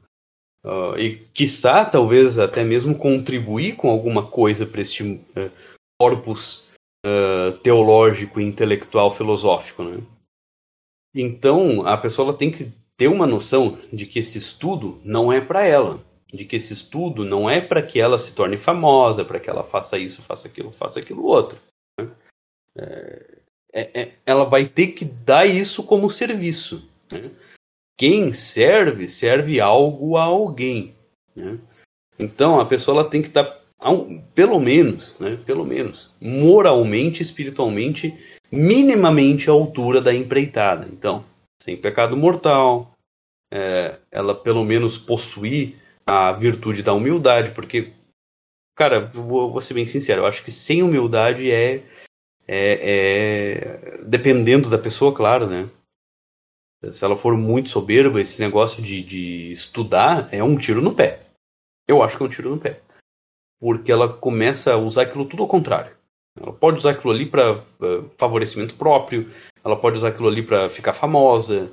Uh, 0.65 0.97
e 0.97 1.17
quiçá, 1.35 1.85
talvez 1.85 2.39
até 2.39 2.63
mesmo 2.63 2.97
contribuir 2.97 3.75
com 3.75 3.91
alguma 3.91 4.25
coisa 4.25 4.65
para 4.65 4.81
este 4.81 5.03
uh, 5.03 5.51
corpus 6.01 6.69
uh, 7.05 7.59
teológico, 7.63 8.41
intelectual, 8.41 9.13
filosófico. 9.13 9.83
Né? 9.83 10.01
Então, 11.15 11.85
a 11.85 11.97
pessoa 11.97 12.33
tem 12.33 12.51
que 12.51 12.73
ter 12.97 13.09
uma 13.09 13.27
noção 13.27 13.77
de 13.93 14.07
que 14.07 14.21
esse 14.21 14.39
estudo 14.39 15.01
não 15.05 15.33
é 15.33 15.41
para 15.41 15.67
ela, 15.67 15.99
de 16.33 16.45
que 16.45 16.55
esse 16.55 16.73
estudo 16.73 17.25
não 17.25 17.51
é 17.51 17.61
para 17.61 17.83
que 17.83 17.99
ela 17.99 18.17
se 18.17 18.33
torne 18.33 18.57
famosa, 18.57 19.25
para 19.25 19.41
que 19.41 19.51
ela 19.51 19.65
faça 19.65 19.99
isso, 19.99 20.23
faça 20.23 20.47
aquilo, 20.47 20.71
faça 20.71 21.01
aquilo 21.01 21.25
outro. 21.25 21.59
Né? 21.99 22.09
É, 22.79 23.39
é, 23.73 24.01
é 24.01 24.13
ela 24.25 24.45
vai 24.45 24.69
ter 24.69 24.89
que 24.89 25.05
dar 25.05 25.45
isso 25.45 25.83
como 25.83 26.09
serviço. 26.09 26.89
Né? 27.11 27.33
Quem 27.97 28.33
serve, 28.33 29.09
serve 29.09 29.61
algo 29.61 30.17
a 30.17 30.25
alguém. 30.25 30.95
Né? 31.35 31.59
Então 32.19 32.61
a 32.61 32.67
pessoa 32.67 33.01
ela 33.01 33.11
tem 33.11 33.23
que 33.23 33.29
estar, 33.29 33.61
pelo 34.35 34.61
menos, 34.61 35.19
né, 35.19 35.39
pelo 35.45 35.65
menos, 35.65 36.11
moralmente, 36.21 37.23
espiritualmente, 37.23 38.17
minimamente 38.51 39.49
à 39.49 39.53
altura 39.53 40.01
da 40.01 40.15
empreitada. 40.15 40.89
Então, 40.93 41.25
sem 41.63 41.77
pecado 41.77 42.17
mortal, 42.17 42.93
é, 43.53 43.99
ela 44.11 44.35
pelo 44.35 44.65
menos 44.65 44.99
possuir 44.99 45.77
a 46.07 46.33
virtude 46.33 46.83
da 46.83 46.93
humildade, 46.93 47.53
porque, 47.53 47.93
cara, 48.75 49.01
vou, 49.01 49.53
vou 49.53 49.61
ser 49.61 49.75
bem 49.75 49.87
sincero, 49.87 50.23
eu 50.23 50.27
acho 50.27 50.45
que 50.45 50.51
sem 50.51 50.83
humildade 50.83 51.51
é, 51.51 51.83
é, 52.47 53.99
é 53.99 53.99
dependendo 54.05 54.69
da 54.69 54.79
pessoa, 54.79 55.15
claro, 55.15 55.47
né? 55.47 55.69
Se 56.91 57.05
ela 57.05 57.17
for 57.17 57.37
muito 57.37 57.69
soberba, 57.69 58.21
esse 58.21 58.41
negócio 58.41 58.83
de, 58.83 59.03
de 59.03 59.53
estudar 59.53 60.29
é 60.33 60.43
um 60.43 60.57
tiro 60.57 60.83
no 60.83 60.95
pé. 60.95 61.21
Eu 61.87 62.03
acho 62.03 62.17
que 62.17 62.23
é 62.23 62.27
um 62.27 62.31
tiro 62.31 62.51
no 62.51 62.59
pé. 62.59 62.81
Porque 63.61 63.93
ela 63.93 64.13
começa 64.13 64.73
a 64.73 64.77
usar 64.77 65.03
aquilo 65.03 65.25
tudo 65.25 65.43
ao 65.43 65.49
contrário. 65.49 65.97
Ela 66.39 66.53
pode 66.53 66.79
usar 66.79 66.91
aquilo 66.91 67.13
ali 67.13 67.27
para 67.27 67.53
uh, 67.53 67.63
eh, 67.83 68.05
favorecimento 68.17 68.75
próprio, 68.75 69.31
ela 69.63 69.77
pode 69.77 69.99
usar 69.99 70.09
aquilo 70.09 70.29
ali 70.29 70.43
para 70.43 70.69
ficar 70.71 70.95
famosa, 70.95 71.71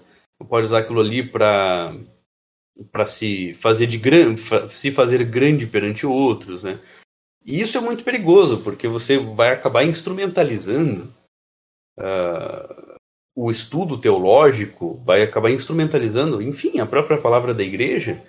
pode 0.48 0.66
usar 0.66 0.80
aquilo 0.80 1.00
ali 1.00 1.24
para 1.24 1.94
para 2.92 3.06
se 3.06 3.54
fazer 3.56 3.88
de 3.88 3.98
grande, 3.98 4.42
se 4.70 4.92
fazer 4.92 5.24
grande 5.26 5.68
perante 5.68 6.06
outros, 6.06 6.64
né? 6.64 6.80
E 7.46 7.60
isso 7.60 7.78
é 7.78 7.82
muito 7.82 8.04
perigoso, 8.04 8.62
porque 8.64 8.88
você 8.88 9.18
vai 9.18 9.52
acabar 9.52 9.84
instrumentalizando 9.84 11.14
uh, 11.98 12.89
o 13.42 13.50
estudo 13.50 13.98
teológico 13.98 14.96
vai 15.06 15.24
acabar 15.24 15.50
instrumentalizando, 15.50 16.42
enfim, 16.42 16.80
a 16.80 16.86
própria 16.86 17.22
palavra 17.22 17.54
da 17.54 17.64
igreja 17.64 18.22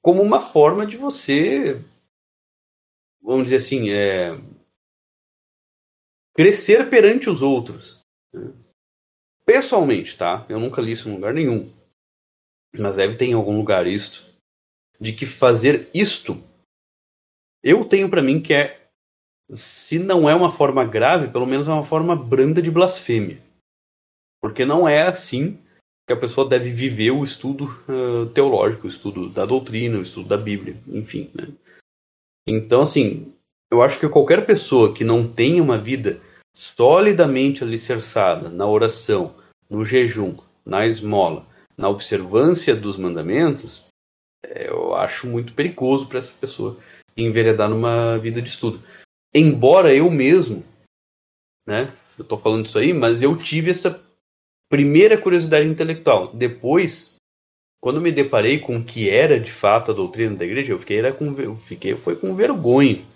como 0.00 0.22
uma 0.22 0.40
forma 0.40 0.86
de 0.86 0.96
você, 0.96 1.82
vamos 3.20 3.44
dizer 3.44 3.56
assim, 3.56 3.90
é, 3.90 4.38
crescer 6.36 6.88
perante 6.88 7.28
os 7.28 7.42
outros. 7.42 8.00
Né? 8.32 8.52
Pessoalmente, 9.44 10.16
tá? 10.16 10.46
Eu 10.48 10.60
nunca 10.60 10.80
li 10.80 10.92
isso 10.92 11.08
em 11.08 11.14
lugar 11.14 11.34
nenhum, 11.34 11.68
mas 12.78 12.94
deve 12.94 13.16
ter 13.16 13.24
em 13.24 13.32
algum 13.32 13.56
lugar 13.56 13.88
isto, 13.88 14.24
de 15.00 15.12
que 15.12 15.26
fazer 15.26 15.90
isto, 15.92 16.40
eu 17.60 17.84
tenho 17.84 18.08
para 18.08 18.22
mim 18.22 18.40
que 18.40 18.54
é, 18.54 18.88
se 19.50 19.98
não 19.98 20.30
é 20.30 20.34
uma 20.34 20.52
forma 20.52 20.84
grave, 20.84 21.32
pelo 21.32 21.46
menos 21.46 21.66
é 21.66 21.72
uma 21.72 21.84
forma 21.84 22.14
branda 22.14 22.62
de 22.62 22.70
blasfêmia. 22.70 23.42
Porque 24.44 24.66
não 24.66 24.86
é 24.86 25.00
assim 25.00 25.58
que 26.06 26.12
a 26.12 26.16
pessoa 26.18 26.46
deve 26.46 26.70
viver 26.70 27.12
o 27.12 27.24
estudo 27.24 27.64
uh, 27.88 28.26
teológico, 28.26 28.86
o 28.86 28.90
estudo 28.90 29.30
da 29.30 29.46
doutrina, 29.46 29.96
o 29.96 30.02
estudo 30.02 30.28
da 30.28 30.36
Bíblia, 30.36 30.76
enfim. 30.86 31.30
Né? 31.34 31.48
Então, 32.46 32.82
assim, 32.82 33.32
eu 33.72 33.80
acho 33.80 33.98
que 33.98 34.06
qualquer 34.06 34.44
pessoa 34.44 34.92
que 34.92 35.02
não 35.02 35.26
tenha 35.26 35.62
uma 35.62 35.78
vida 35.78 36.20
solidamente 36.54 37.64
alicerçada 37.64 38.50
na 38.50 38.66
oração, 38.66 39.34
no 39.70 39.86
jejum, 39.86 40.36
na 40.62 40.86
esmola, 40.86 41.46
na 41.74 41.88
observância 41.88 42.76
dos 42.76 42.98
mandamentos, 42.98 43.86
é, 44.44 44.68
eu 44.68 44.94
acho 44.94 45.26
muito 45.26 45.54
perigoso 45.54 46.06
para 46.06 46.18
essa 46.18 46.36
pessoa 46.38 46.76
enveredar 47.16 47.70
numa 47.70 48.18
vida 48.18 48.42
de 48.42 48.50
estudo. 48.50 48.82
Embora 49.34 49.94
eu 49.94 50.10
mesmo, 50.10 50.62
né, 51.66 51.90
eu 52.18 52.24
estou 52.24 52.36
falando 52.36 52.66
isso 52.66 52.78
aí, 52.78 52.92
mas 52.92 53.22
eu 53.22 53.34
tive 53.38 53.70
essa 53.70 54.03
Primeira 54.74 55.16
curiosidade 55.16 55.68
intelectual. 55.68 56.34
Depois, 56.34 57.14
quando 57.80 58.00
me 58.00 58.10
deparei 58.10 58.58
com 58.58 58.76
o 58.76 58.84
que 58.84 59.08
era 59.08 59.38
de 59.38 59.52
fato 59.52 59.92
a 59.92 59.94
doutrina 59.94 60.34
da 60.34 60.44
igreja, 60.44 60.72
eu 60.72 60.80
fiquei, 60.80 60.98
era 60.98 61.12
com, 61.12 61.26
eu 61.40 61.54
fiquei 61.54 61.94
foi 61.94 62.16
com 62.16 62.34
vergonha 62.34 63.06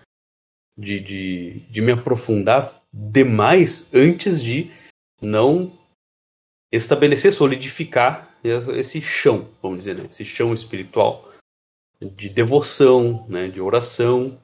de, 0.78 1.00
de, 1.00 1.60
de 1.68 1.80
me 1.80 1.90
aprofundar 1.90 2.80
demais 2.92 3.84
antes 3.92 4.40
de 4.40 4.70
não 5.20 5.76
estabelecer, 6.70 7.32
solidificar 7.32 8.32
esse 8.44 9.02
chão, 9.02 9.48
vamos 9.60 9.78
dizer, 9.78 9.96
né? 9.96 10.06
esse 10.08 10.24
chão 10.24 10.54
espiritual 10.54 11.28
de 12.00 12.28
devoção, 12.28 13.26
né? 13.28 13.48
de 13.48 13.60
oração, 13.60 14.40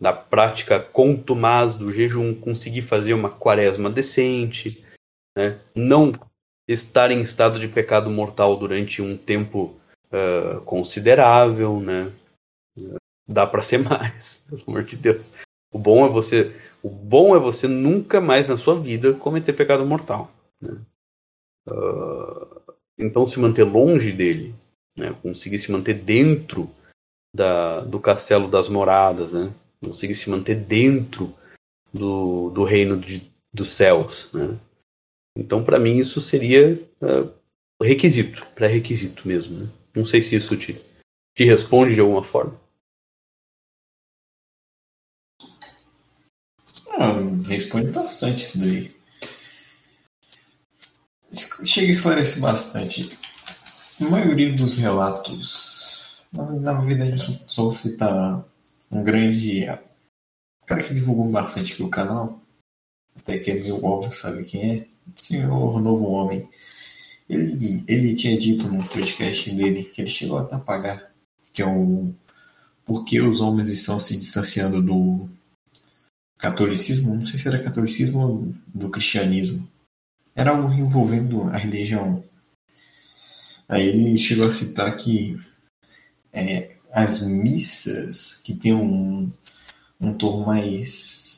da 0.00 0.12
prática 0.12 0.80
contumaz 0.80 1.76
do 1.76 1.92
jejum, 1.92 2.34
conseguir 2.34 2.82
fazer 2.82 3.14
uma 3.14 3.30
quaresma 3.30 3.88
decente, 3.88 4.84
né? 5.38 5.60
não 5.72 6.12
estar 6.66 7.10
em 7.10 7.20
estado 7.20 7.58
de 7.58 7.68
pecado 7.68 8.10
mortal 8.10 8.56
durante 8.56 9.00
um 9.00 9.16
tempo 9.16 9.74
uh, 10.06 10.60
considerável, 10.62 11.80
né? 11.80 12.12
Dá 13.26 13.46
para 13.46 13.62
ser 13.62 13.78
mais, 13.82 14.40
pelo 14.48 14.62
amor 14.66 14.84
de 14.84 14.96
Deus. 14.96 15.32
O 15.72 15.78
bom 15.78 16.06
é 16.06 16.08
você, 16.08 16.54
o 16.82 16.88
bom 16.88 17.36
é 17.36 17.38
você 17.38 17.66
nunca 17.66 18.20
mais 18.20 18.48
na 18.48 18.56
sua 18.56 18.78
vida 18.78 19.14
cometer 19.14 19.52
pecado 19.52 19.84
mortal. 19.84 20.30
Né? 20.60 20.78
Uh, 21.68 22.62
então 22.98 23.26
se 23.26 23.38
manter 23.38 23.64
longe 23.64 24.12
dele, 24.12 24.54
né? 24.96 25.14
conseguir 25.22 25.58
se 25.58 25.70
manter 25.70 25.94
dentro 25.94 26.70
da, 27.34 27.80
do 27.80 28.00
castelo 28.00 28.48
das 28.48 28.68
moradas, 28.68 29.32
né? 29.32 29.52
conseguir 29.84 30.14
se 30.14 30.30
manter 30.30 30.54
dentro 30.54 31.34
do, 31.92 32.50
do 32.50 32.64
reino 32.64 32.96
de, 32.96 33.30
dos 33.52 33.74
céus. 33.74 34.30
Né? 34.32 34.58
Então, 35.36 35.62
para 35.62 35.78
mim, 35.78 35.98
isso 35.98 36.20
seria 36.20 36.82
uh, 37.02 37.30
requisito, 37.82 38.46
pré-requisito 38.54 39.28
mesmo. 39.28 39.58
Né? 39.58 39.68
Não 39.94 40.04
sei 40.04 40.22
se 40.22 40.34
isso 40.34 40.56
te, 40.56 40.82
te 41.34 41.44
responde 41.44 41.94
de 41.94 42.00
alguma 42.00 42.24
forma. 42.24 42.58
Ah, 46.98 47.12
responde 47.46 47.90
bastante 47.90 48.42
isso 48.42 48.58
daí. 48.58 48.96
Chega 51.66 51.88
a 51.88 51.92
esclarecer 51.92 52.40
bastante. 52.40 53.18
A 54.00 54.04
maioria 54.04 54.54
dos 54.54 54.76
relatos, 54.76 56.26
na, 56.32 56.80
verdade, 56.80 57.42
só 57.46 57.70
citar 57.72 58.42
um 58.90 59.02
grande 59.02 59.66
cara 60.66 60.82
que 60.82 60.94
divulgou 60.94 61.30
bastante 61.30 61.74
aqui 61.74 61.82
o 61.82 61.90
canal, 61.90 62.40
até 63.14 63.38
que 63.38 63.50
é 63.50 63.54
meio 63.54 63.84
óbvio, 63.84 64.12
sabe 64.12 64.44
quem 64.44 64.80
é? 64.80 64.95
Senhor 65.14 65.80
Novo 65.80 66.04
Homem. 66.06 66.48
Ele, 67.28 67.84
ele 67.88 68.14
tinha 68.14 68.38
dito 68.38 68.68
no 68.68 68.86
podcast 68.88 69.50
dele 69.50 69.84
que 69.84 70.00
ele 70.00 70.10
chegou 70.10 70.38
a 70.38 70.42
apagar, 70.42 71.10
que 71.52 71.62
é 71.62 71.66
o 71.66 72.14
porque 72.84 73.20
os 73.20 73.40
homens 73.40 73.68
estão 73.68 73.98
se 73.98 74.16
distanciando 74.16 74.80
do 74.80 75.28
catolicismo, 76.38 77.16
não 77.16 77.24
sei 77.24 77.40
se 77.40 77.48
era 77.48 77.62
catolicismo 77.62 78.20
ou 78.20 78.54
do 78.72 78.88
cristianismo. 78.88 79.68
Era 80.36 80.50
algo 80.50 80.72
envolvendo 80.72 81.42
a 81.42 81.56
religião. 81.56 82.22
Aí 83.68 83.88
ele 83.88 84.16
chegou 84.16 84.46
a 84.46 84.52
citar 84.52 84.96
que 84.96 85.36
é, 86.32 86.76
as 86.92 87.26
missas 87.26 88.34
que 88.44 88.54
tem 88.54 88.72
um, 88.72 89.32
um 90.00 90.14
tom 90.14 90.46
mais. 90.46 91.35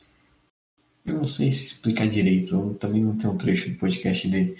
Eu 1.09 1.15
não 1.15 1.27
sei 1.27 1.51
se 1.51 1.63
explicar 1.63 2.07
direito, 2.07 2.55
eu 2.55 2.73
também 2.75 3.01
não 3.01 3.17
tenho 3.17 3.33
um 3.33 3.37
trecho 3.37 3.69
do 3.69 3.77
podcast 3.77 4.27
dele. 4.27 4.55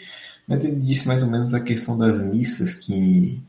Mas 0.48 0.64
ele 0.64 0.78
disse 0.78 1.08
mais 1.08 1.22
ou 1.22 1.30
menos 1.30 1.54
a 1.54 1.60
questão 1.60 1.98
das 1.98 2.22
missas 2.22 2.74
que 2.74 3.40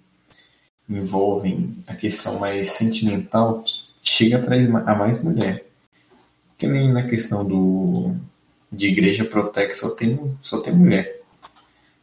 envolvem 0.89 1.75
a 1.87 1.95
questão 1.95 2.39
mais 2.39 2.73
sentimental 2.73 3.63
que 3.63 3.73
chega 4.03 4.39
a 4.87 4.95
mais 4.95 5.23
mulher. 5.23 5.65
Que 6.59 6.67
nem 6.67 6.93
na 6.93 7.05
questão 7.05 7.47
do 7.47 8.15
de 8.71 8.89
igreja 8.89 9.25
Protec 9.25 9.75
só 9.75 9.91
tem, 9.91 10.37
só 10.43 10.61
tem 10.61 10.75
mulher 10.75 11.21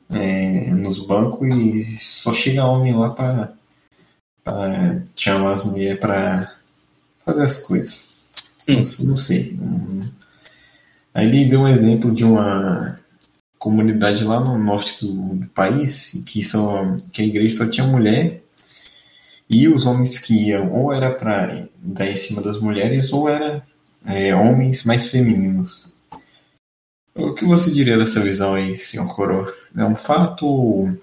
é, 0.10 0.72
nos 0.72 1.00
bancos 1.06 1.56
e 1.56 1.98
só 2.02 2.34
chega 2.34 2.66
homem 2.66 2.94
lá 2.96 3.12
para 4.44 5.04
chamar 5.16 5.54
as 5.54 5.64
mulheres 5.64 6.00
para 6.00 6.56
fazer 7.24 7.44
as 7.44 7.60
coisas. 7.60 8.08
Não, 8.68 8.78
não, 8.78 9.18
sei. 9.18 9.58
Hum. 9.62 10.10
Aí 11.18 11.26
ele 11.26 11.46
deu 11.46 11.62
um 11.62 11.68
exemplo 11.68 12.14
de 12.14 12.24
uma 12.24 13.00
comunidade 13.58 14.24
lá 14.24 14.40
no 14.40 14.56
norte 14.56 15.04
do, 15.04 15.34
do 15.34 15.48
país 15.48 16.24
que, 16.28 16.44
só, 16.44 16.96
que 17.12 17.24
a 17.24 17.26
igreja 17.26 17.58
só 17.58 17.68
tinha 17.72 17.88
mulher 17.88 18.44
e 19.50 19.68
os 19.68 19.88
homens 19.88 20.20
que 20.20 20.50
iam 20.50 20.72
ou 20.72 20.94
era 20.94 21.12
para 21.12 21.68
dar 21.80 22.06
em 22.06 22.16
cima 22.16 22.40
das 22.40 22.60
mulheres 22.60 23.12
ou 23.12 23.28
era 23.28 23.66
é, 24.06 24.36
homens 24.36 24.84
mais 24.84 25.08
femininos. 25.08 25.92
O 27.16 27.34
que 27.34 27.46
você 27.46 27.72
diria 27.72 27.98
dessa 27.98 28.20
visão 28.20 28.54
aí, 28.54 28.78
senhor 28.78 29.12
Coroa? 29.16 29.52
É 29.76 29.84
um 29.84 29.96
fato 29.96 30.46
ou 30.46 30.96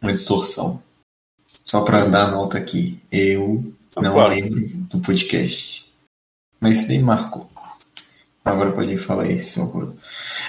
uma 0.00 0.12
distorção? 0.12 0.80
Só 1.64 1.80
para 1.80 2.04
dar 2.04 2.30
nota 2.30 2.56
aqui, 2.56 3.02
eu 3.10 3.74
não 3.96 4.12
claro. 4.12 4.32
lembro 4.32 4.60
do 4.60 5.00
podcast. 5.00 5.92
Mas 6.60 6.86
nem 6.86 7.02
marcou. 7.02 7.50
Agora 8.44 8.72
pode 8.72 8.98
falar 8.98 9.24
aí, 9.24 9.40
senhor 9.40 9.72
Coroa. 9.72 9.96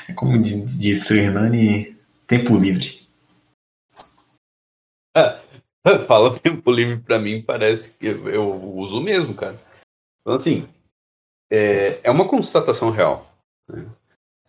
É 0.09 0.13
como 0.13 0.41
disse 0.41 1.13
o 1.13 1.17
Hernani, 1.17 1.95
tempo 2.27 2.57
livre. 2.57 3.07
fala 6.07 6.37
tempo 6.39 6.69
livre 6.71 6.99
para 6.99 7.17
mim, 7.19 7.41
parece 7.41 7.97
que 7.97 8.07
eu, 8.07 8.53
uso 8.75 9.01
mesmo, 9.01 9.33
cara. 9.33 9.57
Então, 10.21 10.35
assim, 10.35 10.67
é, 11.49 12.01
é 12.03 12.11
uma 12.11 12.27
constatação 12.27 12.89
real. 12.89 13.25
Né? 13.69 13.85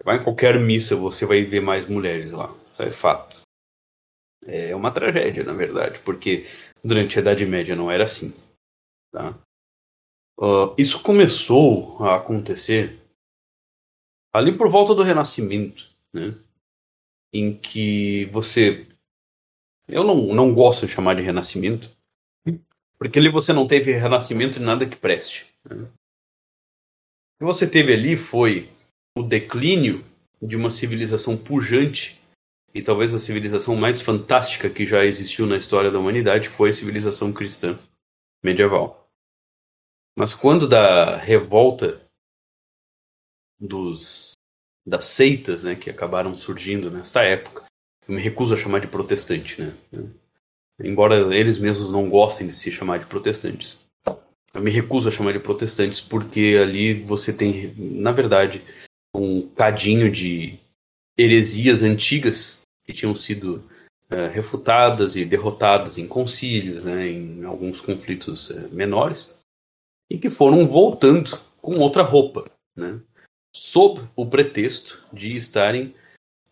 Vai 0.02 0.18
em 0.18 0.24
qualquer 0.24 0.58
missa, 0.58 0.96
você 0.96 1.24
vai 1.24 1.42
ver 1.42 1.60
mais 1.60 1.86
mulheres 1.88 2.32
lá. 2.32 2.52
Isso 2.72 2.82
é 2.82 2.90
fato. 2.90 3.40
É 4.44 4.74
uma 4.74 4.92
tragédia, 4.92 5.44
na 5.44 5.52
verdade, 5.52 6.00
porque 6.00 6.46
durante 6.82 7.18
a 7.18 7.22
Idade 7.22 7.46
Média 7.46 7.76
não 7.76 7.90
era 7.90 8.04
assim. 8.04 8.34
Tá? 9.12 9.38
Uh, 10.38 10.74
isso 10.76 11.02
começou 11.02 12.02
a 12.04 12.16
acontecer 12.16 13.05
ali 14.38 14.56
por 14.56 14.70
volta 14.70 14.94
do 14.94 15.02
Renascimento, 15.02 15.90
né? 16.12 16.34
em 17.32 17.56
que 17.56 18.26
você. 18.26 18.86
Eu 19.88 20.02
não, 20.02 20.34
não 20.34 20.54
gosto 20.54 20.86
de 20.86 20.92
chamar 20.92 21.14
de 21.14 21.22
Renascimento, 21.22 21.90
porque 22.98 23.18
ali 23.18 23.28
você 23.28 23.52
não 23.52 23.66
teve 23.66 23.92
renascimento 23.92 24.58
de 24.58 24.64
nada 24.64 24.86
que 24.86 24.96
preste. 24.96 25.46
Né? 25.64 25.82
O 25.82 27.38
que 27.38 27.44
você 27.44 27.68
teve 27.68 27.92
ali 27.92 28.16
foi 28.16 28.68
o 29.16 29.22
declínio 29.22 30.04
de 30.42 30.56
uma 30.56 30.70
civilização 30.70 31.36
pujante 31.36 32.20
e 32.74 32.82
talvez 32.82 33.14
a 33.14 33.18
civilização 33.18 33.76
mais 33.76 34.00
fantástica 34.00 34.68
que 34.68 34.86
já 34.86 35.04
existiu 35.04 35.46
na 35.46 35.56
história 35.56 35.90
da 35.90 35.98
humanidade 35.98 36.48
foi 36.48 36.70
a 36.70 36.72
civilização 36.72 37.32
cristã 37.32 37.78
medieval. 38.42 39.08
Mas 40.18 40.34
quando 40.34 40.66
da 40.66 41.16
revolta 41.16 42.00
dos 43.58 44.34
das 44.86 45.06
seitas, 45.06 45.64
né, 45.64 45.74
que 45.74 45.90
acabaram 45.90 46.36
surgindo 46.38 46.90
nesta 46.90 47.22
época, 47.22 47.64
eu 48.06 48.14
me 48.14 48.22
recuso 48.22 48.54
a 48.54 48.56
chamar 48.56 48.80
de 48.80 48.86
protestante, 48.86 49.60
né? 49.60 49.74
Embora 50.78 51.34
eles 51.34 51.58
mesmos 51.58 51.90
não 51.90 52.08
gostem 52.08 52.46
de 52.46 52.52
se 52.52 52.70
chamar 52.70 53.00
de 53.00 53.06
protestantes. 53.06 53.80
Eu 54.54 54.62
me 54.62 54.70
recuso 54.70 55.08
a 55.08 55.12
chamar 55.12 55.32
de 55.32 55.40
protestantes 55.40 56.00
porque 56.00 56.58
ali 56.62 56.94
você 57.02 57.32
tem, 57.32 57.74
na 57.76 58.12
verdade, 58.12 58.62
um 59.14 59.48
cadinho 59.48 60.10
de 60.10 60.58
heresias 61.18 61.82
antigas 61.82 62.62
que 62.84 62.92
tinham 62.92 63.16
sido 63.16 63.64
uh, 64.10 64.30
refutadas 64.32 65.16
e 65.16 65.24
derrotadas 65.24 65.98
em 65.98 66.06
concílios, 66.06 66.84
né, 66.84 67.08
em 67.08 67.44
alguns 67.44 67.80
conflitos 67.80 68.50
uh, 68.50 68.68
menores, 68.72 69.36
e 70.08 70.18
que 70.18 70.30
foram 70.30 70.66
voltando 70.66 71.38
com 71.60 71.78
outra 71.78 72.02
roupa, 72.02 72.48
né, 72.76 73.00
sob 73.56 74.02
o 74.14 74.26
pretexto 74.26 75.02
de 75.10 75.34
estarem, 75.34 75.94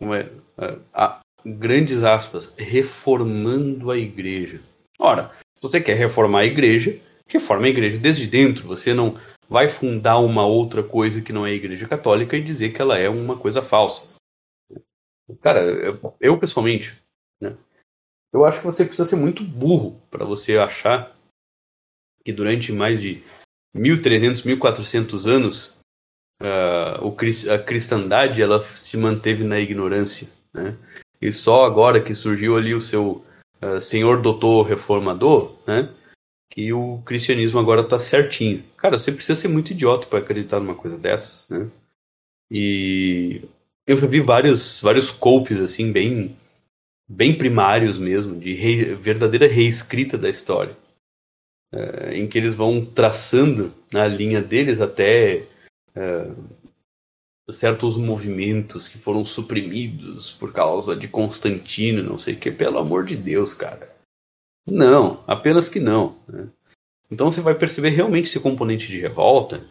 uh, 0.00 0.80
a, 0.94 1.20
grandes 1.44 2.02
aspas, 2.02 2.54
reformando 2.56 3.90
a 3.90 3.98
igreja. 3.98 4.62
Ora, 4.98 5.30
se 5.54 5.62
você 5.62 5.82
quer 5.82 5.98
reformar 5.98 6.40
a 6.40 6.46
igreja, 6.46 6.98
reforma 7.26 7.66
a 7.66 7.68
igreja 7.68 7.98
desde 7.98 8.26
dentro. 8.26 8.66
Você 8.68 8.94
não 8.94 9.20
vai 9.50 9.68
fundar 9.68 10.18
uma 10.18 10.46
outra 10.46 10.82
coisa 10.82 11.20
que 11.20 11.32
não 11.32 11.46
é 11.46 11.50
a 11.50 11.54
igreja 11.54 11.86
católica 11.86 12.38
e 12.38 12.42
dizer 12.42 12.72
que 12.72 12.80
ela 12.80 12.98
é 12.98 13.10
uma 13.10 13.36
coisa 13.36 13.60
falsa. 13.60 14.08
Cara, 15.42 15.60
eu, 15.60 16.16
eu 16.18 16.38
pessoalmente, 16.38 16.98
né, 17.38 17.54
eu 18.32 18.46
acho 18.46 18.60
que 18.60 18.66
você 18.66 18.82
precisa 18.82 19.06
ser 19.06 19.16
muito 19.16 19.44
burro 19.44 20.00
para 20.10 20.24
você 20.24 20.56
achar 20.56 21.14
que 22.24 22.32
durante 22.32 22.72
mais 22.72 22.98
de 22.98 23.22
1300, 23.74 24.42
1400 24.44 25.26
anos 25.26 25.73
uh, 26.44 27.06
o, 27.06 27.16
a 27.52 27.58
cristandade 27.58 28.42
ela 28.42 28.62
se 28.62 28.96
manteve 28.96 29.44
na 29.44 29.58
ignorância, 29.58 30.28
né? 30.52 30.76
E 31.20 31.32
só 31.32 31.64
agora 31.64 32.02
que 32.02 32.14
surgiu 32.14 32.56
ali 32.56 32.74
o 32.74 32.82
seu 32.82 33.24
uh, 33.62 33.80
senhor 33.80 34.20
doutor 34.20 34.62
reformador, 34.62 35.52
né? 35.66 35.88
que 36.54 36.72
o 36.72 37.02
cristianismo 37.04 37.58
agora 37.58 37.80
está 37.80 37.98
certinho. 37.98 38.62
Cara, 38.76 38.96
você 38.96 39.10
precisa 39.10 39.34
ser 39.34 39.48
muito 39.48 39.72
idiota 39.72 40.06
para 40.06 40.20
acreditar 40.20 40.60
numa 40.60 40.76
coisa 40.76 40.96
dessa, 40.96 41.40
né? 41.50 41.68
E 42.48 43.42
eu 43.84 43.98
já 43.98 44.06
vi 44.06 44.20
vários, 44.20 44.80
vários 44.80 45.10
colpes, 45.10 45.58
assim, 45.58 45.90
bem, 45.90 46.36
bem 47.08 47.36
primários 47.36 47.98
mesmo, 47.98 48.38
de 48.38 48.54
verdadeira 48.94 49.48
reescrita 49.48 50.16
da 50.16 50.28
história. 50.28 50.76
É, 51.72 52.16
em 52.16 52.28
que 52.28 52.38
eles 52.38 52.54
vão 52.54 52.84
traçando 52.84 53.72
a 53.92 54.06
linha 54.06 54.40
deles 54.40 54.80
até 54.80 55.42
é, 55.96 56.30
certos 57.52 57.96
movimentos 57.96 58.88
que 58.88 58.98
foram 58.98 59.24
suprimidos 59.24 60.30
por 60.30 60.52
causa 60.52 60.96
de 60.96 61.08
Constantino, 61.08 62.02
não 62.02 62.18
sei 62.18 62.34
o 62.34 62.38
que, 62.38 62.50
pelo 62.50 62.78
amor 62.78 63.04
de 63.04 63.16
Deus, 63.16 63.54
cara. 63.54 63.94
Não, 64.66 65.22
apenas 65.26 65.68
que 65.68 65.78
não. 65.78 66.18
Né? 66.26 66.48
Então 67.10 67.30
você 67.30 67.40
vai 67.40 67.54
perceber 67.54 67.90
realmente 67.90 68.26
esse 68.26 68.40
componente 68.40 68.86
de 68.86 68.98
revolta 68.98 69.62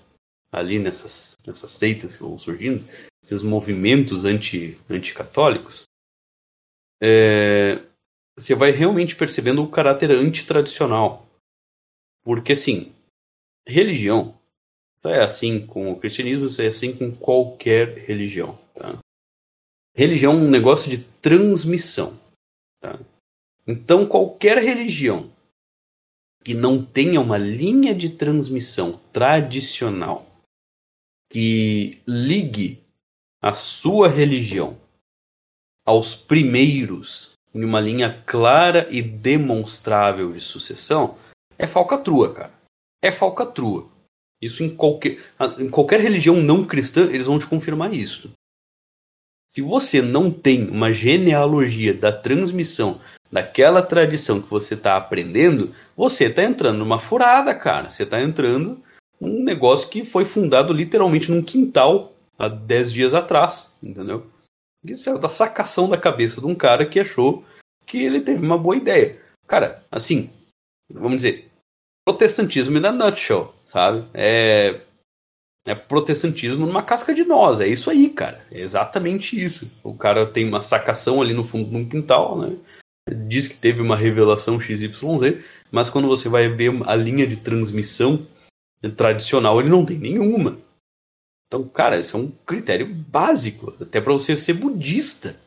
ali 0.51 0.77
nessas, 0.77 1.35
nessas 1.45 1.71
seitas 1.71 2.15
que 2.15 2.21
vão 2.21 2.37
surgindo, 2.37 2.85
esses 3.23 3.41
movimentos 3.41 4.23
anti, 4.23 4.79
anticatólicos. 4.87 5.83
É, 7.01 7.83
você 8.37 8.53
vai 8.53 8.71
realmente 8.71 9.15
percebendo 9.15 9.63
o 9.63 9.69
caráter 9.69 10.11
antitradicional. 10.11 11.27
Porque, 12.23 12.53
assim, 12.53 12.93
religião 13.67 14.37
é 15.11 15.23
assim 15.23 15.65
com 15.65 15.91
o 15.91 15.99
cristianismo, 15.99 16.47
é 16.61 16.67
assim 16.67 16.95
com 16.95 17.11
qualquer 17.11 17.97
religião. 18.05 18.57
Tá? 18.73 18.99
Religião 19.95 20.33
é 20.33 20.37
um 20.37 20.49
negócio 20.49 20.89
de 20.89 20.99
transmissão. 20.99 22.19
Tá? 22.79 22.99
Então, 23.67 24.07
qualquer 24.07 24.57
religião 24.57 25.31
que 26.43 26.53
não 26.53 26.83
tenha 26.83 27.21
uma 27.21 27.37
linha 27.37 27.95
de 27.95 28.09
transmissão 28.09 28.99
tradicional 29.11 30.25
que 31.29 32.01
ligue 32.05 32.83
a 33.41 33.53
sua 33.53 34.07
religião 34.07 34.77
aos 35.85 36.15
primeiros 36.15 37.33
em 37.53 37.63
uma 37.63 37.79
linha 37.79 38.23
clara 38.25 38.87
e 38.89 39.01
demonstrável 39.01 40.33
de 40.33 40.39
sucessão, 40.39 41.17
é 41.57 41.67
falcatrua, 41.67 42.33
cara. 42.33 42.53
É 43.01 43.11
falcatrua. 43.11 43.92
Isso 44.43 44.61
em 44.61 44.75
qualquer, 44.75 45.17
em 45.57 45.69
qualquer 45.69 46.01
religião 46.01 46.35
não 46.35 46.65
cristã, 46.65 47.05
eles 47.05 47.27
vão 47.27 47.39
te 47.39 47.47
confirmar 47.47 47.93
isso. 47.93 48.31
Se 49.53 49.61
você 49.61 50.01
não 50.01 50.29
tem 50.29 50.67
uma 50.69 50.91
genealogia 50.91 51.93
da 51.93 52.11
transmissão 52.11 52.99
daquela 53.31 53.81
tradição 53.81 54.41
que 54.41 54.49
você 54.49 54.73
está 54.73 54.97
aprendendo, 54.97 55.73
você 55.95 56.25
está 56.25 56.43
entrando 56.43 56.79
numa 56.79 56.99
furada, 56.99 57.55
cara. 57.55 57.89
Você 57.89 58.03
está 58.03 58.21
entrando 58.21 58.81
num 59.19 59.43
negócio 59.43 59.89
que 59.89 60.03
foi 60.03 60.25
fundado 60.25 60.73
literalmente 60.73 61.31
num 61.31 61.41
quintal 61.41 62.13
há 62.37 62.49
10 62.49 62.91
dias 62.91 63.13
atrás, 63.13 63.73
entendeu? 63.81 64.27
Isso 64.83 65.09
é 65.09 65.17
da 65.17 65.29
sacação 65.29 65.87
da 65.87 65.97
cabeça 65.97 66.41
de 66.41 66.47
um 66.47 66.55
cara 66.55 66.85
que 66.85 66.99
achou 66.99 67.45
que 67.85 67.99
ele 67.99 68.19
teve 68.19 68.45
uma 68.45 68.57
boa 68.57 68.75
ideia. 68.75 69.17
Cara, 69.47 69.83
assim, 69.89 70.29
vamos 70.91 71.17
dizer, 71.17 71.49
protestantismo 72.05 72.79
na 72.79 72.91
nutshell 72.91 73.53
sabe? 73.73 74.05
É, 74.13 74.79
é 75.65 75.73
protestantismo 75.73 76.67
numa 76.67 76.83
casca 76.83 77.13
de 77.13 77.23
nós, 77.23 77.59
é 77.59 77.67
isso 77.67 77.89
aí, 77.89 78.11
cara. 78.11 78.45
É 78.51 78.61
exatamente 78.61 79.43
isso. 79.43 79.71
O 79.83 79.95
cara 79.95 80.27
tem 80.27 80.47
uma 80.47 80.61
sacação 80.61 81.21
ali 81.21 81.33
no 81.33 81.43
fundo 81.43 81.71
de 81.71 81.75
um 81.75 81.89
quintal, 81.89 82.37
né? 82.37 82.55
Diz 83.27 83.47
que 83.47 83.57
teve 83.57 83.81
uma 83.81 83.97
revelação 83.97 84.59
XYZ, 84.59 85.43
mas 85.71 85.89
quando 85.89 86.07
você 86.07 86.29
vai 86.29 86.47
ver 86.47 86.71
a 86.85 86.95
linha 86.95 87.25
de 87.25 87.37
transmissão 87.37 88.25
tradicional, 88.95 89.59
ele 89.59 89.69
não 89.69 89.85
tem 89.85 89.97
nenhuma. 89.97 90.57
Então, 91.47 91.67
cara, 91.67 91.99
isso 91.99 92.15
é 92.15 92.19
um 92.19 92.31
critério 92.45 92.87
básico, 92.87 93.75
até 93.81 93.99
para 93.99 94.13
você 94.13 94.37
ser 94.37 94.53
budista. 94.53 95.39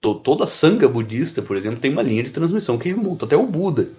Toda 0.00 0.46
sanga 0.46 0.88
budista, 0.88 1.42
por 1.42 1.56
exemplo, 1.56 1.80
tem 1.80 1.90
uma 1.90 2.02
linha 2.02 2.22
de 2.22 2.32
transmissão 2.32 2.78
que 2.78 2.88
remonta 2.88 3.26
até 3.26 3.36
o 3.36 3.46
Buda. 3.46 3.90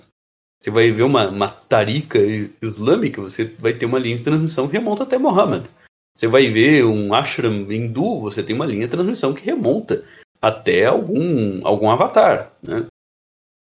Você 0.61 0.71
vai 0.71 0.91
ver 0.91 1.03
uma, 1.03 1.29
uma 1.29 1.47
tarika 1.47 2.17
islâmica, 2.61 3.21
você 3.21 3.45
vai 3.45 3.73
ter 3.73 3.85
uma 3.85 3.99
linha 3.99 4.17
de 4.17 4.23
transmissão 4.23 4.67
que 4.67 4.73
remonta 4.73 5.03
até 5.03 5.17
Muhammad. 5.17 5.67
Você 6.15 6.27
vai 6.27 6.49
ver 6.49 6.85
um 6.85 7.13
ashram 7.13 7.71
hindu, 7.71 8.21
você 8.21 8.41
tem 8.41 8.55
uma 8.55 8.65
linha 8.65 8.85
de 8.85 8.91
transmissão 8.91 9.33
que 9.33 9.45
remonta 9.45 10.03
até 10.41 10.85
algum, 10.85 11.65
algum 11.67 11.89
avatar, 11.89 12.53
né? 12.63 12.87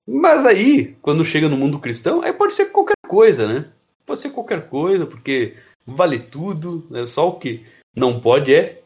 Mas 0.06 0.46
aí, 0.46 0.94
quando 1.02 1.24
chega 1.24 1.48
no 1.48 1.56
mundo 1.56 1.80
cristão, 1.80 2.22
aí 2.22 2.32
pode 2.32 2.52
ser 2.52 2.66
qualquer 2.66 2.94
coisa, 3.08 3.46
né? 3.52 3.68
Pode 4.04 4.20
ser 4.20 4.30
qualquer 4.30 4.68
coisa, 4.68 5.04
porque 5.04 5.56
vale 5.84 6.20
tudo, 6.20 6.86
né? 6.88 7.04
só 7.06 7.28
o 7.28 7.38
que 7.38 7.66
não 7.94 8.20
pode 8.20 8.54
é 8.54 8.82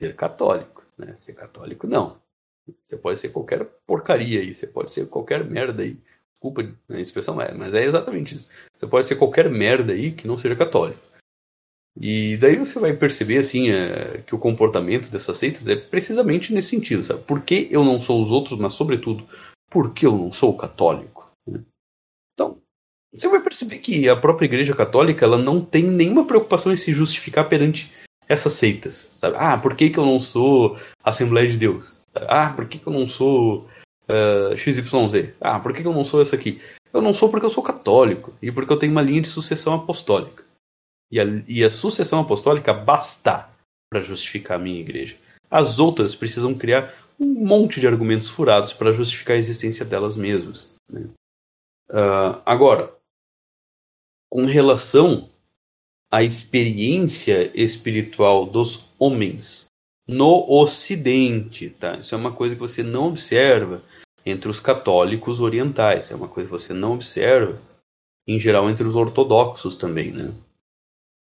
ser 0.00 0.16
católico, 0.16 0.82
né? 0.98 1.14
Ser 1.22 1.34
católico 1.34 1.86
não. 1.86 2.20
Você 2.88 2.96
pode 2.96 3.20
ser 3.20 3.28
qualquer 3.28 3.64
porcaria 3.86 4.40
aí, 4.40 4.52
você 4.52 4.66
pode 4.66 4.90
ser 4.90 5.08
qualquer 5.08 5.44
merda 5.44 5.84
aí. 5.84 5.96
Desculpa 6.36 6.68
a 6.90 7.00
expressão, 7.00 7.34
mas 7.34 7.74
é 7.74 7.84
exatamente 7.84 8.36
isso. 8.36 8.48
Você 8.76 8.86
pode 8.86 9.06
ser 9.06 9.16
qualquer 9.16 9.48
merda 9.48 9.94
aí 9.94 10.12
que 10.12 10.28
não 10.28 10.36
seja 10.36 10.54
católico. 10.54 11.00
E 11.98 12.36
daí 12.36 12.56
você 12.56 12.78
vai 12.78 12.92
perceber 12.92 13.38
assim 13.38 13.70
é, 13.70 14.22
que 14.26 14.34
o 14.34 14.38
comportamento 14.38 15.10
dessas 15.10 15.38
seitas 15.38 15.66
é 15.66 15.74
precisamente 15.74 16.52
nesse 16.52 16.68
sentido, 16.68 17.02
sabe? 17.02 17.22
Por 17.22 17.42
que 17.42 17.68
eu 17.70 17.82
não 17.82 18.00
sou 18.00 18.22
os 18.22 18.30
outros, 18.30 18.58
mas 18.58 18.74
sobretudo, 18.74 19.26
por 19.70 19.94
que 19.94 20.04
eu 20.04 20.12
não 20.12 20.30
sou 20.30 20.54
católico? 20.54 21.26
Né? 21.46 21.62
Então, 22.34 22.60
você 23.14 23.28
vai 23.28 23.40
perceber 23.40 23.78
que 23.78 24.10
a 24.10 24.16
própria 24.16 24.44
Igreja 24.44 24.74
Católica 24.74 25.24
ela 25.24 25.38
não 25.38 25.64
tem 25.64 25.84
nenhuma 25.84 26.26
preocupação 26.26 26.70
em 26.70 26.76
se 26.76 26.92
justificar 26.92 27.48
perante 27.48 27.90
essas 28.28 28.52
seitas. 28.52 29.10
Sabe? 29.18 29.36
Ah, 29.38 29.56
por 29.56 29.74
que, 29.74 29.88
que 29.88 29.98
eu 29.98 30.04
não 30.04 30.20
sou 30.20 30.76
Assembleia 31.02 31.48
de 31.50 31.56
Deus? 31.56 31.96
Ah, 32.14 32.52
por 32.54 32.68
que, 32.68 32.78
que 32.78 32.86
eu 32.86 32.92
não 32.92 33.08
sou 33.08 33.66
uh, 34.08 34.52
eh, 34.52 34.56
XYZ. 34.56 35.34
Ah, 35.40 35.58
por 35.60 35.72
que 35.72 35.84
eu 35.84 35.92
não 35.92 36.04
sou 36.04 36.20
essa 36.20 36.36
aqui? 36.36 36.60
Eu 36.92 37.02
não 37.02 37.12
sou 37.12 37.30
porque 37.30 37.46
eu 37.46 37.50
sou 37.50 37.62
católico 37.62 38.34
e 38.40 38.50
porque 38.50 38.72
eu 38.72 38.78
tenho 38.78 38.92
uma 38.92 39.02
linha 39.02 39.22
de 39.22 39.28
sucessão 39.28 39.74
apostólica. 39.74 40.44
E 41.10 41.20
a, 41.20 41.24
e 41.46 41.64
a 41.64 41.70
sucessão 41.70 42.20
apostólica 42.20 42.72
basta 42.72 43.50
para 43.90 44.02
justificar 44.02 44.58
a 44.58 44.62
minha 44.62 44.80
igreja. 44.80 45.16
As 45.50 45.78
outras 45.78 46.14
precisam 46.14 46.54
criar 46.54 46.92
um 47.18 47.46
monte 47.46 47.80
de 47.80 47.86
argumentos 47.86 48.28
furados 48.28 48.72
para 48.72 48.92
justificar 48.92 49.36
a 49.36 49.38
existência 49.38 49.84
delas 49.84 50.16
mesmas. 50.16 50.74
Né? 50.90 51.08
Uh, 51.88 52.42
agora, 52.44 52.92
com 54.30 54.44
relação 54.44 55.28
à 56.10 56.22
experiência 56.22 57.50
espiritual 57.54 58.44
dos 58.44 58.90
homens 58.98 59.66
no 60.06 60.44
Ocidente, 60.48 61.70
tá? 61.70 61.98
Isso 61.98 62.14
é 62.14 62.18
uma 62.18 62.32
coisa 62.32 62.54
que 62.54 62.60
você 62.60 62.82
não 62.82 63.08
observa 63.08 63.82
entre 64.24 64.48
os 64.48 64.60
católicos 64.60 65.40
orientais. 65.40 66.10
É 66.10 66.14
uma 66.14 66.28
coisa 66.28 66.48
que 66.48 66.56
você 66.56 66.72
não 66.72 66.94
observa, 66.94 67.60
em 68.26 68.38
geral, 68.38 68.70
entre 68.70 68.86
os 68.86 68.94
ortodoxos 68.94 69.76
também. 69.76 70.10
Né? 70.10 70.32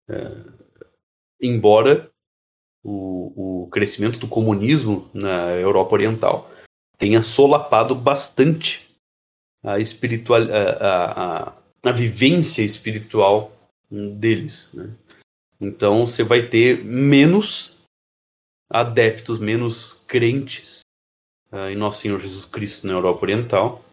É, 0.08 0.36
embora 1.40 2.10
o, 2.82 3.64
o 3.64 3.68
crescimento 3.68 4.18
do 4.18 4.28
comunismo 4.28 5.08
na 5.14 5.52
Europa 5.52 5.94
Oriental 5.94 6.50
tenha 6.98 7.22
solapado 7.22 7.94
bastante 7.94 8.88
a, 9.62 9.78
espiritual, 9.78 10.40
a, 10.42 11.48
a, 11.48 11.52
a 11.82 11.92
vivência 11.92 12.62
espiritual 12.62 13.52
deles. 13.90 14.70
Né? 14.74 14.90
Então 15.60 16.06
você 16.06 16.22
vai 16.22 16.46
ter 16.46 16.84
menos 16.84 17.73
adeptos, 18.74 19.38
menos 19.38 20.04
crentes 20.08 20.80
uh, 21.52 21.68
em 21.70 21.76
Nosso 21.76 22.00
Senhor 22.00 22.18
Jesus 22.20 22.44
Cristo 22.44 22.88
na 22.88 22.94
Europa 22.94 23.22
Oriental. 23.22 23.84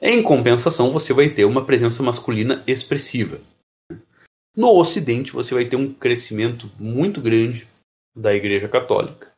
Em 0.00 0.22
compensação, 0.22 0.92
você 0.92 1.12
vai 1.12 1.28
ter 1.28 1.44
uma 1.44 1.64
presença 1.64 2.04
masculina 2.04 2.62
expressiva. 2.64 3.40
No 4.56 4.78
Ocidente, 4.78 5.32
você 5.32 5.54
vai 5.54 5.64
ter 5.64 5.74
um 5.74 5.92
crescimento 5.92 6.70
muito 6.78 7.20
grande 7.20 7.66
da 8.14 8.32
Igreja 8.32 8.68
Católica. 8.68 9.32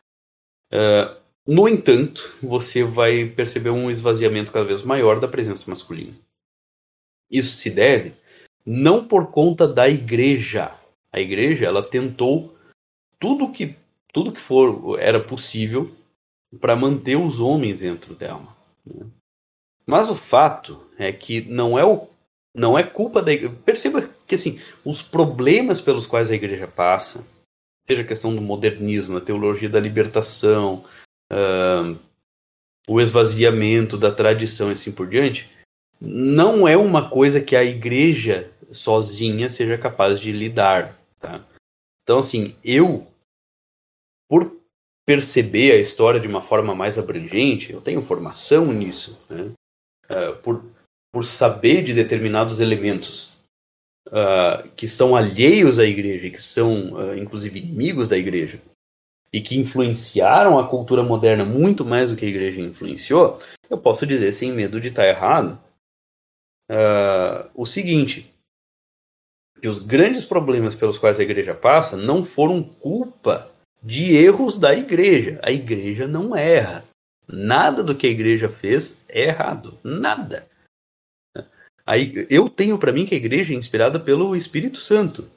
Uh, 0.71 1.17
no 1.47 1.67
entanto, 1.67 2.37
você 2.43 2.85
vai 2.85 3.25
perceber 3.25 3.71
um 3.71 3.91
esvaziamento 3.91 4.53
cada 4.53 4.67
vez 4.67 4.83
maior 4.83 5.19
da 5.19 5.29
presença 5.29 5.71
masculina. 5.71 6.13
Isso 7.31 7.59
se 7.59 7.71
deve 7.71 8.15
não 8.67 9.07
por 9.07 9.31
conta 9.31 9.67
da 9.67 9.89
igreja. 9.89 10.73
A 11.11 11.21
igreja 11.21 11.67
ela 11.67 11.83
tentou 11.83 12.55
tudo 13.19 13.53
que 13.53 13.77
tudo 14.15 14.33
que 14.33 14.41
for 14.41 14.97
era 15.01 15.19
possível 15.19 15.91
para 16.61 16.77
manter 16.77 17.17
os 17.17 17.41
homens 17.41 17.81
dentro 17.81 18.15
dela. 18.15 18.47
Né? 18.87 19.05
Mas 19.85 20.09
o 20.09 20.15
fato 20.15 20.81
é 20.97 21.13
que 21.13 21.43
não 21.43 21.77
é 21.77 21.85
o 21.85 22.09
não 22.57 22.79
é 22.79 22.85
culpa 22.85 23.21
da 23.21 23.33
igreja. 23.33 23.53
Perceba 23.65 24.09
que 24.29 24.37
assim, 24.37 24.61
os 24.85 25.03
problemas 25.03 25.81
pelos 25.81 26.07
quais 26.07 26.31
a 26.31 26.37
igreja 26.37 26.69
passa, 26.69 27.27
seja 27.85 28.03
a 28.03 28.07
questão 28.07 28.33
do 28.33 28.41
modernismo, 28.41 29.17
a 29.17 29.21
teologia 29.21 29.69
da 29.69 29.81
libertação, 29.81 30.85
uh, 31.33 31.99
o 32.87 33.01
esvaziamento 33.01 33.99
da 33.99 34.13
tradição 34.13 34.69
e 34.69 34.75
assim 34.75 34.93
por 34.93 35.09
diante, 35.09 35.51
não 36.01 36.69
é 36.69 36.77
uma 36.77 37.11
coisa 37.11 37.41
que 37.41 37.57
a 37.57 37.65
igreja 37.65 38.49
sozinha 38.71 39.49
seja 39.49 39.77
capaz 39.77 40.21
de 40.21 40.31
lidar. 40.31 40.97
Tá? 41.19 41.45
Então, 42.05 42.19
assim, 42.19 42.55
eu, 42.63 43.05
por 44.29 44.65
perceber 45.07 45.73
a 45.73 45.81
história 45.81 46.19
de 46.19 46.27
uma 46.27 46.43
forma 46.43 46.75
mais 46.75 46.99
abrangente, 46.99 47.73
eu 47.73 47.81
tenho 47.81 48.01
formação 48.01 48.73
nisso, 48.73 49.19
né? 49.29 49.53
uh, 50.11 50.37
por, 50.43 50.65
por 51.13 51.25
saber 51.25 51.85
de 51.85 51.93
determinados 51.93 52.59
elementos 52.59 53.39
uh, 54.09 54.69
que 54.75 54.89
são 54.89 55.15
alheios 55.15 55.79
à 55.79 55.85
igreja, 55.85 56.31
que 56.31 56.41
são 56.41 56.95
uh, 56.95 57.17
inclusive 57.17 57.59
inimigos 57.59 58.09
da 58.09 58.17
igreja, 58.17 58.61
e 59.33 59.41
que 59.41 59.59
influenciaram 59.59 60.59
a 60.59 60.69
cultura 60.69 61.03
moderna 61.03 61.45
muito 61.45 61.85
mais 61.85 62.11
do 62.11 62.17
que 62.17 62.25
a 62.25 62.29
igreja 62.29 62.61
influenciou, 62.61 63.39
eu 63.69 63.77
posso 63.77 64.07
dizer 64.07 64.33
sem 64.33 64.53
medo 64.53 64.81
de 64.81 64.89
estar 64.89 65.07
errado 65.07 65.61
o 67.55 67.67
seguinte: 67.67 68.33
que 69.61 69.69
os 69.69 69.81
grandes 69.81 70.25
problemas 70.25 70.75
pelos 70.75 70.97
quais 70.97 71.19
a 71.19 71.23
igreja 71.23 71.53
passa 71.53 71.97
não 71.97 72.25
foram 72.25 72.63
culpa 72.63 73.54
de 73.85 74.15
erros 74.17 74.59
da 74.59 74.75
igreja. 74.75 75.39
A 75.43 75.53
igreja 75.53 76.09
não 76.09 76.35
erra. 76.35 76.85
Nada 77.29 77.83
do 77.83 77.95
que 77.95 78.07
a 78.07 78.11
igreja 78.11 78.49
fez 78.49 79.05
é 79.09 79.25
errado. 79.25 79.79
Nada. 79.85 80.49
Aí, 81.87 82.27
eu 82.31 82.49
tenho 82.49 82.79
para 82.79 82.93
mim 82.93 83.05
que 83.05 83.15
a 83.15 83.19
igreja 83.19 83.53
é 83.53 83.57
inspirada 83.57 84.01
pelo 84.01 84.35
Espírito 84.35 84.81
Santo. 84.81 85.29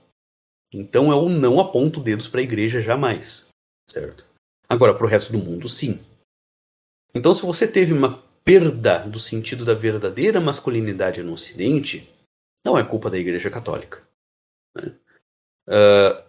Então 0.72 1.12
eu 1.12 1.30
não 1.30 1.60
aponto 1.60 2.00
dedos 2.00 2.28
para 2.28 2.39
a 2.39 2.43
igreja 2.43 2.82
jamais. 2.82 3.48
Certo? 3.89 4.26
Agora, 4.68 4.93
para 4.93 5.06
o 5.06 5.10
resto 5.10 5.32
do 5.32 5.39
mundo, 5.39 5.68
sim. 5.68 6.00
Então, 7.14 7.34
se 7.34 7.45
você 7.45 7.68
teve 7.68 7.93
uma 7.93 8.22
perda 8.43 9.00
do 9.00 9.20
sentido 9.20 9.66
da 9.66 9.74
verdadeira 9.74 10.39
masculinidade 10.39 11.24
no 11.24 11.34
Ocidente, 11.34 12.10
não 12.66 12.78
é 12.78 12.84
culpa 12.84 13.10
da 13.10 13.18
Igreja 13.18 13.50
Católica. 13.50 14.06
Né? 14.76 14.93
Uh, 15.68 16.26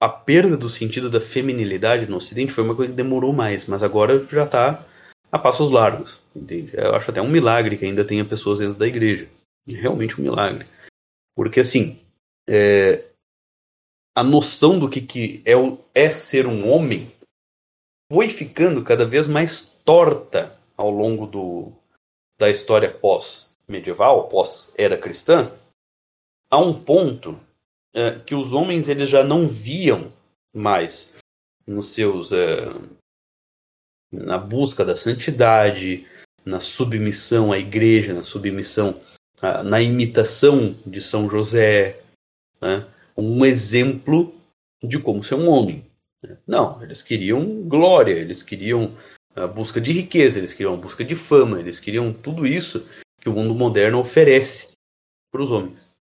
a 0.00 0.08
perda 0.08 0.56
do 0.56 0.68
sentido 0.68 1.10
da 1.10 1.20
feminilidade 1.20 2.06
no 2.06 2.16
Ocidente 2.16 2.52
foi 2.52 2.64
uma 2.64 2.76
coisa 2.76 2.92
que 2.92 2.96
demorou 2.96 3.32
mais, 3.32 3.66
mas 3.66 3.82
agora 3.82 4.24
já 4.26 4.44
está 4.44 4.84
a 5.32 5.38
passos 5.38 5.70
largos, 5.70 6.20
entende? 6.34 6.72
Eu 6.74 6.94
acho 6.94 7.10
até 7.10 7.20
um 7.20 7.30
milagre 7.30 7.76
que 7.76 7.84
ainda 7.84 8.04
tenha 8.04 8.24
pessoas 8.24 8.58
dentro 8.58 8.78
da 8.78 8.86
igreja. 8.86 9.28
Realmente 9.66 10.20
um 10.20 10.24
milagre. 10.24 10.66
Porque, 11.34 11.60
assim, 11.60 11.98
é, 12.48 13.04
a 14.14 14.22
noção 14.22 14.78
do 14.78 14.88
que, 14.88 15.00
que 15.00 15.42
é, 15.44 15.52
é 15.94 16.10
ser 16.10 16.46
um 16.46 16.70
homem 16.70 17.12
foi 18.10 18.30
ficando 18.30 18.84
cada 18.84 19.04
vez 19.04 19.26
mais 19.26 19.70
torta 19.84 20.56
ao 20.76 20.90
longo 20.90 21.26
do, 21.26 21.72
da 22.38 22.48
história 22.48 22.90
pós-medieval, 22.90 24.28
pós-era 24.28 24.96
cristã, 24.96 25.50
a 26.50 26.58
um 26.58 26.80
ponto 26.80 27.38
é, 27.96 28.18
que 28.18 28.34
os 28.34 28.52
homens 28.52 28.90
eles 28.90 29.08
já 29.08 29.24
não 29.24 29.48
viam 29.48 30.12
mais 30.54 31.14
nos 31.66 31.94
seus 31.94 32.30
é, 32.30 32.66
na 34.12 34.36
busca 34.36 34.84
da 34.84 34.94
santidade, 34.94 36.06
na 36.44 36.60
submissão 36.60 37.52
à 37.52 37.58
igreja, 37.58 38.12
na 38.12 38.22
submissão 38.22 39.00
a, 39.40 39.62
na 39.62 39.80
imitação 39.80 40.76
de 40.86 41.00
São 41.00 41.28
José, 41.28 41.98
né? 42.60 42.86
um 43.16 43.46
exemplo 43.46 44.34
de 44.82 44.98
como 44.98 45.24
ser 45.24 45.36
um 45.36 45.48
homem. 45.48 45.82
Né? 46.22 46.36
Não, 46.46 46.82
eles 46.82 47.02
queriam 47.02 47.62
glória, 47.62 48.12
eles 48.12 48.42
queriam 48.42 48.94
a 49.34 49.46
busca 49.46 49.80
de 49.80 49.90
riqueza, 49.92 50.38
eles 50.38 50.52
queriam 50.52 50.74
a 50.74 50.78
busca 50.78 51.02
de 51.02 51.14
fama, 51.14 51.58
eles 51.58 51.80
queriam 51.80 52.12
tudo 52.12 52.46
isso 52.46 52.86
que 53.18 53.28
o 53.28 53.32
mundo 53.32 53.54
moderno 53.54 53.98
oferece 53.98 54.68
para 55.32 55.42
os 55.42 55.50
homens 55.50 55.95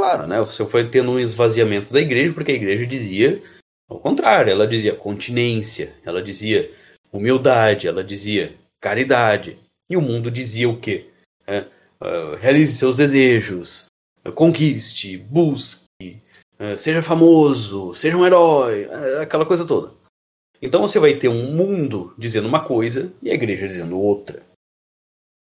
claro, 0.00 0.26
né? 0.26 0.38
Você 0.38 0.64
foi 0.66 0.88
tendo 0.88 1.10
um 1.10 1.18
esvaziamento 1.18 1.92
da 1.92 2.00
igreja, 2.00 2.32
porque 2.32 2.52
a 2.52 2.54
igreja 2.54 2.86
dizia 2.86 3.42
ao 3.90 3.98
contrário, 3.98 4.52
ela 4.52 4.68
dizia 4.68 4.94
continência, 4.94 5.92
ela 6.04 6.22
dizia 6.22 6.70
humildade, 7.12 7.88
ela 7.88 8.04
dizia 8.04 8.54
caridade. 8.80 9.58
E 9.90 9.96
o 9.96 10.00
mundo 10.00 10.30
dizia 10.30 10.68
o 10.68 10.78
quê? 10.78 11.06
É, 11.44 11.64
uh, 12.00 12.36
realize 12.36 12.72
seus 12.72 12.96
desejos, 12.96 13.86
uh, 14.24 14.30
conquiste, 14.30 15.16
busque, 15.18 16.22
uh, 16.60 16.78
seja 16.78 17.02
famoso, 17.02 17.92
seja 17.92 18.16
um 18.16 18.24
herói, 18.24 18.84
aquela 19.20 19.44
coisa 19.44 19.66
toda. 19.66 19.92
Então 20.62 20.82
você 20.82 21.00
vai 21.00 21.14
ter 21.14 21.28
um 21.28 21.50
mundo 21.50 22.14
dizendo 22.16 22.46
uma 22.46 22.64
coisa 22.64 23.12
e 23.20 23.28
a 23.28 23.34
igreja 23.34 23.66
dizendo 23.66 23.98
outra. 23.98 24.40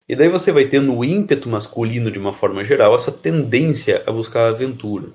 E 0.10 0.16
daí 0.16 0.30
você 0.30 0.52
vai 0.52 0.68
ter 0.70 0.80
no 0.82 1.04
ímpeto 1.04 1.50
masculino, 1.50 2.10
de 2.10 2.18
uma 2.18 2.34
forma 2.34 2.64
geral, 2.64 2.96
essa 2.96 3.12
tendência 3.12 4.04
a 4.08 4.12
buscar 4.12 4.50
aventura, 4.50 5.12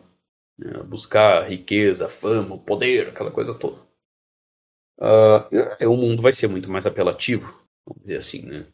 né? 0.59 0.73
a 0.81 0.83
buscar 0.83 1.49
riqueza, 1.49 2.09
fama, 2.09 2.55
o 2.55 2.59
poder, 2.59 3.09
aquela 3.09 3.31
coisa 3.31 3.55
toda. 3.55 3.81
Uh, 4.99 5.89
o 5.89 5.97
mundo 5.97 6.21
vai 6.21 6.33
ser 6.33 6.49
muito 6.49 6.71
mais 6.71 6.85
apelativo, 6.85 7.59
vamos 7.87 8.03
dizer 8.03 8.19
assim, 8.19 8.43
né? 8.43 8.67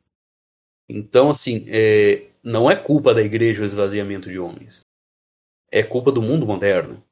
Então, 0.89 1.31
assim, 1.31 1.67
é, 1.69 2.27
não 2.43 2.71
é 2.71 2.75
culpa 2.75 3.15
da 3.15 3.23
igreja 3.23 3.63
o 3.63 3.65
esvaziamento 3.65 4.29
de 4.29 4.39
homens. 4.39 4.81
É 5.71 5.83
culpa 5.83 6.11
do 6.11 6.23
mundo 6.23 6.47
moderno. 6.47 7.03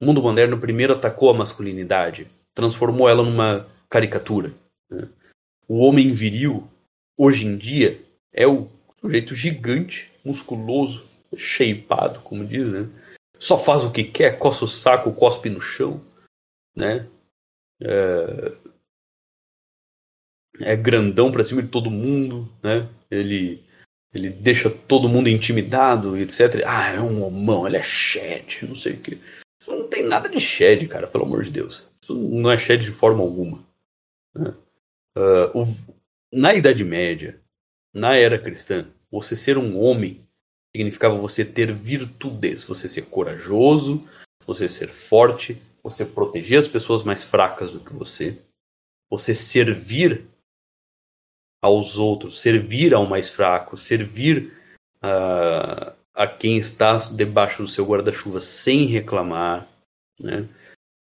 O 0.00 0.06
mundo 0.06 0.22
moderno 0.22 0.58
primeiro 0.58 0.94
atacou 0.94 1.30
a 1.30 1.34
masculinidade, 1.34 2.30
transformou 2.54 3.08
ela 3.08 3.22
numa 3.22 3.68
caricatura. 3.90 4.52
Né? 4.90 5.08
O 5.68 5.78
homem 5.78 6.12
viril, 6.12 6.66
hoje 7.16 7.44
em 7.44 7.56
dia, 7.56 8.02
é 8.34 8.46
o 8.46 8.68
sujeito 9.00 9.34
gigante, 9.34 10.10
musculoso, 10.24 11.06
shapeado, 11.36 12.20
como 12.20 12.44
diz, 12.44 12.68
né? 12.68 12.88
Só 13.38 13.58
faz 13.58 13.84
o 13.84 13.92
que 13.92 14.04
quer, 14.04 14.38
coça 14.38 14.64
o 14.64 14.68
saco, 14.68 15.14
cospe 15.14 15.48
no 15.48 15.60
chão, 15.60 16.02
né? 16.74 17.08
É, 17.80 18.52
é 20.60 20.76
grandão 20.76 21.30
pra 21.30 21.44
cima 21.44 21.62
de 21.62 21.68
todo 21.68 21.90
mundo, 21.90 22.50
né? 22.62 22.88
Ele, 23.10 23.62
ele 24.12 24.30
deixa 24.30 24.70
todo 24.70 25.08
mundo 25.08 25.28
intimidado, 25.28 26.16
etc. 26.16 26.64
Ah, 26.66 26.90
é 26.90 27.00
um 27.00 27.24
homão, 27.24 27.66
ele 27.66 27.76
é 27.76 27.82
shed, 27.82 28.66
não 28.66 28.74
sei 28.74 28.94
o 28.94 29.00
que. 29.00 29.20
Não 29.66 29.88
tem 29.88 30.04
nada 30.04 30.28
de 30.28 30.40
shed, 30.40 30.86
cara, 30.88 31.06
pelo 31.06 31.24
amor 31.24 31.44
de 31.44 31.50
Deus. 31.50 31.94
Isso 32.02 32.14
não 32.14 32.50
é 32.50 32.58
shed 32.58 32.82
de 32.84 32.90
forma 32.90 33.22
alguma. 33.22 33.64
Né? 34.34 34.54
Uh, 35.16 35.62
o, 35.62 35.66
na 36.32 36.54
Idade 36.54 36.84
Média, 36.84 37.40
na 37.94 38.16
era 38.16 38.38
cristã, 38.38 38.86
você 39.10 39.36
ser 39.36 39.56
um 39.56 39.80
homem 39.80 40.20
significava 40.74 41.16
você 41.16 41.44
ter 41.44 41.72
virtudes, 41.72 42.64
você 42.64 42.88
ser 42.88 43.02
corajoso, 43.02 44.04
você 44.44 44.68
ser 44.68 44.88
forte, 44.88 45.56
você 45.82 46.04
proteger 46.04 46.58
as 46.58 46.66
pessoas 46.66 47.04
mais 47.04 47.22
fracas 47.22 47.72
do 47.72 47.78
que 47.78 47.92
você, 47.92 48.36
você 49.08 49.34
servir 49.34 50.26
aos 51.62 51.96
outros, 51.96 52.40
servir 52.40 52.92
ao 52.92 53.06
mais 53.06 53.28
fraco, 53.28 53.76
servir 53.76 54.52
uh, 54.96 55.94
a 56.12 56.26
quem 56.26 56.58
está 56.58 56.96
debaixo 56.96 57.62
do 57.62 57.68
seu 57.68 57.86
guarda-chuva 57.86 58.40
sem 58.40 58.84
reclamar. 58.84 59.68
Né? 60.18 60.48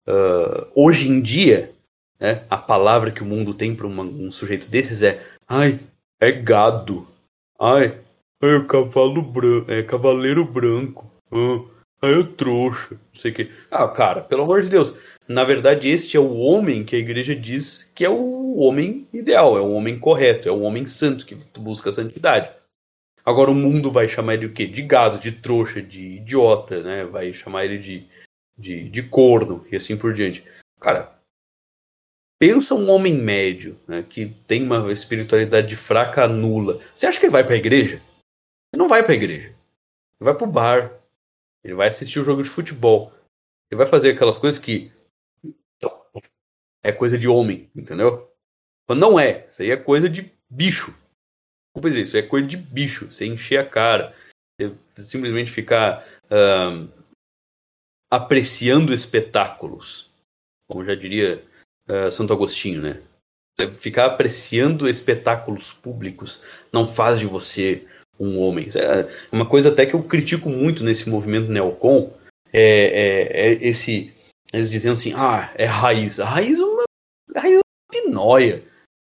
Uh, 0.08 0.70
hoje 0.76 1.10
em 1.10 1.22
dia, 1.22 1.74
né, 2.20 2.46
a 2.50 2.58
palavra 2.58 3.12
que 3.12 3.24
o 3.24 3.26
mundo 3.26 3.54
tem 3.54 3.76
para 3.76 3.88
um 3.88 4.32
sujeito 4.32 4.70
desses 4.70 5.02
é: 5.02 5.22
ai, 5.48 5.80
é 6.24 6.32
gado. 6.32 7.06
Ai, 7.60 8.00
é 8.42 8.60
cavalo 8.68 9.22
branco, 9.22 9.72
é 9.72 9.84
cavaleiro 9.84 10.46
branco. 10.46 11.12
Ah, 11.32 11.62
ai, 12.02 12.22
é 12.22 12.24
trouxa. 12.24 12.96
Não 13.14 13.20
sei 13.20 13.32
o 13.32 13.34
que. 13.34 13.52
Ah, 13.70 13.88
cara, 13.90 14.22
pelo 14.22 14.44
amor 14.44 14.64
de 14.64 14.70
Deus. 14.70 14.98
Na 15.28 15.44
verdade, 15.44 15.90
este 15.90 16.18
é 16.18 16.20
o 16.20 16.38
homem 16.38 16.84
que 16.84 16.96
a 16.96 17.00
igreja 17.00 17.36
diz 17.36 17.92
que 17.96 18.04
é 18.04 18.10
o 18.10 18.58
homem 18.58 19.08
ideal, 19.14 19.58
é 19.58 19.62
o 19.62 19.72
homem 19.72 19.98
correto, 19.98 20.50
é 20.50 20.52
o 20.52 20.62
homem 20.62 20.86
santo 20.86 21.26
que 21.26 21.36
busca 21.58 21.90
a 21.90 21.94
santidade. 21.94 22.50
Agora 23.26 23.50
o 23.50 23.56
mundo 23.56 23.90
vai 23.90 24.10
chamar 24.10 24.34
ele 24.34 24.48
o 24.48 24.54
quê? 24.54 24.66
De 24.66 24.82
gado, 24.82 25.18
de 25.18 25.32
trouxa, 25.32 25.82
de 25.82 26.18
idiota, 26.18 26.84
né? 26.84 27.06
Vai 27.06 27.34
chamar 27.34 27.64
ele 27.64 27.78
de, 27.78 28.08
de, 28.58 28.90
de 28.90 29.04
corno 29.04 29.66
e 29.72 29.78
assim 29.78 29.96
por 29.96 30.14
diante. 30.14 30.44
Cara, 30.80 31.10
pensa 32.40 32.76
um 32.76 32.90
homem 32.90 33.14
médio, 33.14 33.78
né, 33.88 34.04
que 34.08 34.28
tem 34.48 34.64
uma 34.64 34.92
espiritualidade 34.92 35.76
fraca 35.76 36.28
nula. 36.28 36.82
Você 36.94 37.06
acha 37.06 37.20
que 37.20 37.26
ele 37.26 37.34
vai 37.34 37.44
para 37.44 37.54
a 37.54 37.58
igreja? 37.58 38.02
Ele 38.74 38.82
não 38.82 38.88
vai 38.88 39.04
para 39.04 39.14
a 39.14 39.16
igreja. 39.16 39.48
Ele 39.48 39.56
vai 40.20 40.34
para 40.34 40.48
o 40.48 40.52
bar. 40.52 40.92
Ele 41.64 41.76
vai 41.76 41.88
assistir 41.88 42.20
o 42.20 42.26
jogo 42.26 42.44
de 42.44 42.50
futebol. 42.50 43.14
Ele 43.72 43.78
vai 43.78 43.90
fazer 43.90 44.12
aquelas 44.12 44.38
coisas 44.38 44.60
que 44.60 44.92
é 46.84 46.92
coisa 46.92 47.18
de 47.18 47.28
homem, 47.28 47.70
entendeu? 47.74 48.30
Mas 48.88 48.98
não 48.98 49.20
é. 49.20 49.46
Isso 49.46 49.62
aí 49.62 49.72
é 49.72 49.78
coisa 49.78 50.10
de 50.10 50.32
bicho. 50.50 50.92
Desculpa 51.68 51.90
dizer, 51.90 52.02
isso 52.02 52.18
é 52.18 52.22
coisa 52.22 52.48
de 52.48 52.58
bicho. 52.58 53.10
Você 53.10 53.26
encher 53.26 53.58
a 53.58 53.66
cara. 53.66 54.14
Você 54.60 54.76
simplesmente 55.06 55.50
ficar 55.50 56.06
uh, 56.26 56.88
apreciando 58.12 58.94
espetáculos. 58.94 60.12
Como 60.70 60.86
já 60.86 60.94
diria 60.94 61.44
uh, 61.90 62.10
Santo 62.12 62.34
Agostinho, 62.34 62.82
né? 62.82 63.02
Ficar 63.76 64.08
apreciando 64.08 64.90
espetáculos 64.90 65.74
públicos 65.74 66.42
não 66.72 66.88
faz 66.88 67.20
de 67.20 67.26
você 67.26 67.86
um 68.20 68.40
homem. 68.40 68.68
É 68.76 69.08
uma 69.32 69.46
coisa 69.46 69.70
até 69.70 69.86
que 69.86 69.94
eu 69.94 70.02
critico 70.02 70.50
muito 70.50 70.84
nesse 70.84 71.10
movimento 71.10 71.52
neocon 71.52 72.12
é, 72.52 72.62
é, 72.62 73.48
é 73.48 73.68
esse 73.68 74.14
eles 74.54 74.70
dizendo 74.70 74.94
assim, 74.94 75.14
ah, 75.16 75.52
é 75.56 75.66
raiz. 75.66 76.20
A 76.20 76.26
raiz 76.26 76.60
é 76.60 76.64
uma 76.64 76.84
pinóia. 77.90 78.64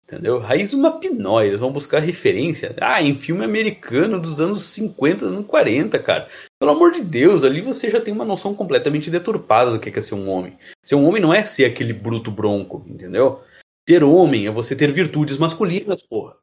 Entendeu? 0.05 0.39
Raiz 0.39 0.71
uma 0.73 0.97
pinóia. 0.97 1.47
Eles 1.47 1.59
vão 1.59 1.73
buscar 1.73 1.99
referência. 1.99 2.73
Ah, 2.79 3.03
em 3.03 3.13
filme 3.13 3.43
americano 3.43 4.21
dos 4.21 4.39
anos 4.39 4.63
50, 4.63 5.25
anos 5.25 5.45
40, 5.45 5.99
cara. 5.99 6.29
Pelo 6.65 6.77
amor 6.77 6.93
de 6.93 7.03
Deus, 7.03 7.43
ali 7.43 7.61
você 7.61 7.91
já 7.91 8.01
tem 8.01 8.11
uma 8.11 8.25
noção 8.25 8.55
completamente 8.55 9.11
deturpada 9.11 9.69
do 9.69 9.79
que 9.79 9.87
é 9.87 10.01
ser 10.01 10.15
um 10.15 10.27
homem. 10.27 10.57
Ser 10.83 10.95
um 10.95 11.07
homem 11.07 11.21
não 11.21 11.31
é 11.31 11.45
ser 11.45 11.65
aquele 11.65 11.93
bruto 11.93 12.31
bronco, 12.31 12.83
entendeu? 12.89 13.43
Ser 13.87 14.03
homem 14.03 14.47
é 14.47 14.49
você 14.49 14.75
ter 14.75 14.91
virtudes 14.91 15.37
masculinas, 15.37 16.01
porra. 16.01 16.35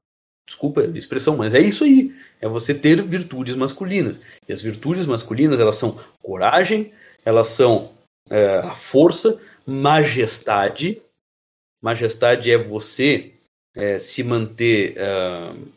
Desculpa 0.46 0.82
a 0.82 0.96
expressão, 0.96 1.36
mas 1.36 1.54
é 1.54 1.60
isso 1.60 1.82
aí. 1.82 2.14
É 2.40 2.46
você 2.46 2.72
ter 2.72 3.02
virtudes 3.02 3.56
masculinas. 3.56 4.20
E 4.48 4.52
as 4.52 4.62
virtudes 4.62 5.06
masculinas, 5.06 5.58
elas 5.58 5.74
são 5.74 5.98
coragem, 6.22 6.92
elas 7.24 7.48
são 7.48 7.90
é, 8.30 8.58
a 8.58 8.76
força, 8.76 9.40
majestade. 9.66 11.02
Majestade 11.82 12.48
é 12.48 12.56
você 12.56 13.32
é, 13.74 13.98
se 13.98 14.22
manter 14.22 14.94
uh, 14.98 15.68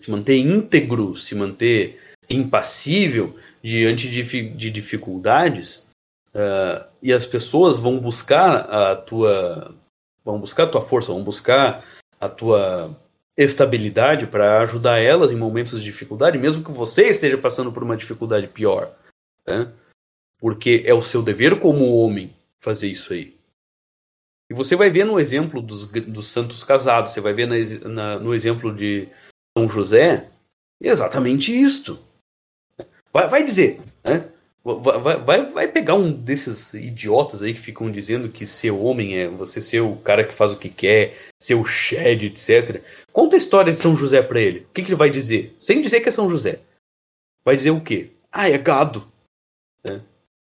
se 0.00 0.10
manter 0.10 0.38
íntegro, 0.38 1.16
se 1.16 1.36
manter 1.36 2.00
impassível 2.28 3.36
diante 3.62 4.08
de, 4.08 4.22
de 4.50 4.70
dificuldades, 4.70 5.90
uh, 6.34 6.84
e 7.02 7.12
as 7.12 7.26
pessoas 7.26 7.78
vão 7.78 7.98
buscar 7.98 8.56
a 8.70 8.96
tua 8.96 9.74
vão 10.24 10.40
buscar 10.40 10.64
a 10.64 10.68
tua 10.68 10.82
força, 10.82 11.12
vão 11.12 11.22
buscar 11.22 11.84
a 12.18 12.28
tua 12.28 12.96
estabilidade 13.36 14.26
para 14.26 14.62
ajudar 14.62 14.98
elas 14.98 15.32
em 15.32 15.36
momentos 15.36 15.78
de 15.78 15.84
dificuldade, 15.84 16.38
mesmo 16.38 16.64
que 16.64 16.70
você 16.70 17.08
esteja 17.08 17.36
passando 17.36 17.72
por 17.72 17.82
uma 17.82 17.96
dificuldade 17.96 18.46
pior, 18.48 18.94
né? 19.46 19.70
porque 20.38 20.82
é 20.86 20.94
o 20.94 21.02
seu 21.02 21.22
dever 21.22 21.58
como 21.58 21.96
homem 21.96 22.34
fazer 22.60 22.88
isso 22.88 23.12
aí. 23.12 23.36
E 24.50 24.54
você 24.54 24.76
vai 24.76 24.90
ver 24.90 25.04
no 25.04 25.18
exemplo 25.18 25.60
dos, 25.60 25.90
dos 25.90 26.28
santos 26.28 26.62
casados, 26.62 27.12
você 27.12 27.20
vai 27.20 27.32
ver 27.32 27.46
na, 27.46 27.88
na, 27.88 28.18
no 28.18 28.34
exemplo 28.34 28.74
de 28.74 29.08
São 29.56 29.68
José, 29.68 30.30
exatamente 30.80 31.50
isto. 31.50 31.98
Vai, 33.14 33.28
vai 33.28 33.44
dizer, 33.44 33.80
né? 34.02 34.28
Vai, 34.64 35.18
vai, 35.18 35.52
vai, 35.52 35.68
pegar 35.68 35.94
um 35.94 36.10
desses 36.10 36.74
idiotas 36.74 37.42
aí 37.42 37.54
que 37.54 37.60
ficam 37.60 37.90
dizendo 37.90 38.28
que 38.28 38.44
ser 38.44 38.70
homem 38.72 39.18
é 39.18 39.28
você 39.28 39.60
ser 39.60 39.80
o 39.80 39.94
cara 39.96 40.24
que 40.24 40.34
faz 40.34 40.52
o 40.52 40.58
que 40.58 40.70
quer, 40.70 41.16
ser 41.38 41.54
o 41.54 41.64
shed, 41.64 42.26
etc. 42.26 42.82
Conta 43.12 43.36
a 43.36 43.38
história 43.38 43.72
de 43.72 43.78
São 43.78 43.96
José 43.96 44.22
para 44.22 44.40
ele. 44.40 44.60
O 44.60 44.72
que, 44.72 44.82
que, 44.82 44.88
ele 44.88 44.96
vai 44.96 45.10
dizer? 45.10 45.54
Sem 45.60 45.80
dizer 45.80 46.00
que 46.00 46.08
é 46.08 46.12
São 46.12 46.28
José. 46.28 46.60
Vai 47.44 47.56
dizer 47.56 47.70
o 47.70 47.80
quê? 47.80 48.10
Ah, 48.32 48.48
é 48.48 48.58
gado. 48.58 49.06
É. 49.84 50.00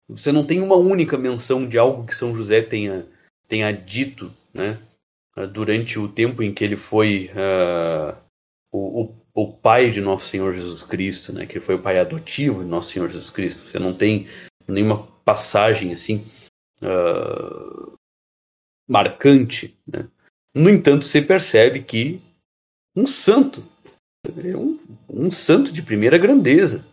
Você 0.08 0.32
não 0.32 0.44
tem 0.44 0.60
uma 0.60 0.76
única 0.76 1.18
menção 1.18 1.68
de 1.68 1.78
algo 1.78 2.06
que 2.06 2.14
São 2.14 2.34
José 2.34 2.62
tenha 2.62 3.06
tenha 3.46 3.72
dito, 3.72 4.30
né, 4.52 4.78
durante 5.52 5.98
o 5.98 6.06
tempo 6.06 6.42
em 6.42 6.52
que 6.52 6.62
ele 6.62 6.76
foi 6.76 7.30
uh, 7.32 8.14
o, 8.70 9.02
o, 9.02 9.14
o, 9.42 9.52
pai 9.52 9.90
de 9.90 10.00
nosso 10.00 10.26
Senhor 10.26 10.54
Jesus 10.54 10.82
Cristo, 10.82 11.32
né, 11.32 11.46
que 11.46 11.60
foi 11.60 11.76
o 11.76 11.82
pai 11.82 11.98
adotivo 11.98 12.64
de 12.64 12.68
nosso 12.68 12.92
Senhor 12.92 13.08
Jesus 13.08 13.30
Cristo. 13.30 13.70
Você 13.70 13.78
não 13.78 13.94
tem 13.94 14.28
nenhuma 14.66 15.06
passagem 15.24 15.92
assim 15.92 16.26
uh, 16.82 17.92
marcante. 18.88 19.78
Né? 19.86 20.08
No 20.52 20.68
entanto, 20.68 21.04
você 21.04 21.22
percebe 21.22 21.82
que 21.82 22.20
um 22.96 23.06
santo, 23.06 23.64
é 24.26 24.56
um, 24.56 24.78
um 25.08 25.30
santo 25.30 25.72
de 25.72 25.82
primeira 25.82 26.18
grandeza, 26.18 26.88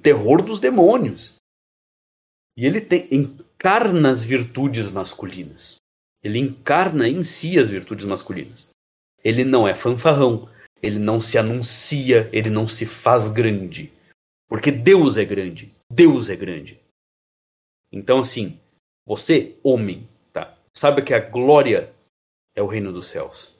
terror 0.00 0.42
dos 0.42 0.60
demônios. 0.60 1.34
E 2.56 2.66
ele 2.66 2.80
tem, 2.80 3.08
encarna 3.10 4.12
as 4.12 4.24
virtudes 4.24 4.90
masculinas. 4.90 5.78
Ele 6.22 6.38
encarna 6.38 7.08
em 7.08 7.24
si 7.24 7.58
as 7.58 7.68
virtudes 7.68 8.04
masculinas. 8.04 8.68
Ele 9.24 9.44
não 9.44 9.66
é 9.66 9.74
fanfarrão, 9.74 10.48
ele 10.82 10.98
não 10.98 11.20
se 11.20 11.38
anuncia, 11.38 12.28
ele 12.32 12.50
não 12.50 12.66
se 12.66 12.86
faz 12.86 13.30
grande. 13.30 13.92
Porque 14.48 14.70
Deus 14.70 15.16
é 15.16 15.24
grande, 15.24 15.72
Deus 15.90 16.28
é 16.28 16.36
grande. 16.36 16.78
Então, 17.92 18.20
assim, 18.20 18.58
você, 19.06 19.56
homem, 19.62 20.08
tá? 20.32 20.56
Saiba 20.74 21.02
que 21.02 21.14
a 21.14 21.20
glória 21.20 21.92
é 22.54 22.62
o 22.62 22.66
reino 22.66 22.92
dos 22.92 23.06
céus. 23.06 23.54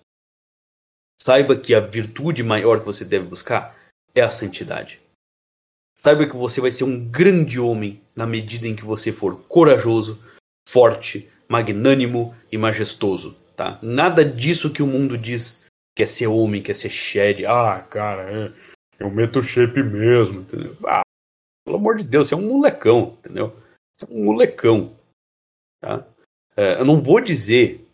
Saiba 1.21 1.57
que 1.57 1.75
a 1.75 1.81
virtude 1.81 2.43
maior 2.43 2.81
que 2.81 2.87
você 2.87 3.05
deve 3.05 3.27
buscar 3.27 3.77
é 4.14 4.23
a 4.23 4.31
santidade. 4.31 5.01
Saiba 6.03 6.27
que 6.27 6.37
você 6.37 6.61
vai 6.61 6.73
ser 6.73 6.85
um 6.85 7.09
grande 7.11 7.61
homem 7.61 8.01
na 8.16 8.27
medida 8.27 8.66
em 8.66 8.75
que 8.75 8.85
você 8.85 9.12
for 9.12 9.43
corajoso, 9.45 10.18
forte, 10.66 11.29
magnânimo 11.49 12.35
e 12.51 12.57
majestoso, 12.57 13.37
tá? 13.55 13.79
Nada 13.83 14.25
disso 14.25 14.73
que 14.73 14.83
o 14.83 14.87
mundo 14.87 15.18
diz 15.18 15.66
que 16.01 16.05
é 16.05 16.07
ser 16.07 16.29
homem, 16.29 16.63
que 16.63 16.71
é 16.71 16.75
ser 16.75 16.89
shed. 16.89 17.45
Ah, 17.45 17.79
cara, 17.79 18.23
é, 18.33 18.53
eu 18.99 19.11
meto 19.11 19.45
shape 19.45 19.83
mesmo, 19.83 20.41
entendeu? 20.41 20.75
Ah, 20.87 21.03
pelo 21.63 21.77
amor 21.77 21.99
de 21.99 22.05
Deus, 22.05 22.29
você 22.29 22.35
é 22.35 22.39
um 22.39 22.49
molecão, 22.49 23.19
entendeu? 23.19 23.55
Você 23.95 24.11
é 24.11 24.17
um 24.17 24.25
molecão, 24.25 24.97
tá? 25.79 26.07
É, 26.57 26.81
eu 26.81 26.87
não 26.87 27.03
vou 27.03 27.21
dizer 27.21 27.87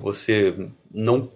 você 0.00 0.54
não 0.88 1.28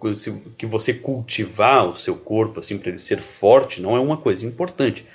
que 0.57 0.65
você 0.65 0.93
cultivar 0.93 1.89
o 1.89 1.95
seu 1.95 2.15
corpo 2.15 2.61
assim 2.61 2.77
para 2.77 2.89
ele 2.89 2.99
ser 2.99 3.19
forte 3.19 3.81
não 3.81 3.97
é 3.97 3.99
uma 3.99 4.15
coisa 4.15 4.45
importante. 4.45 5.05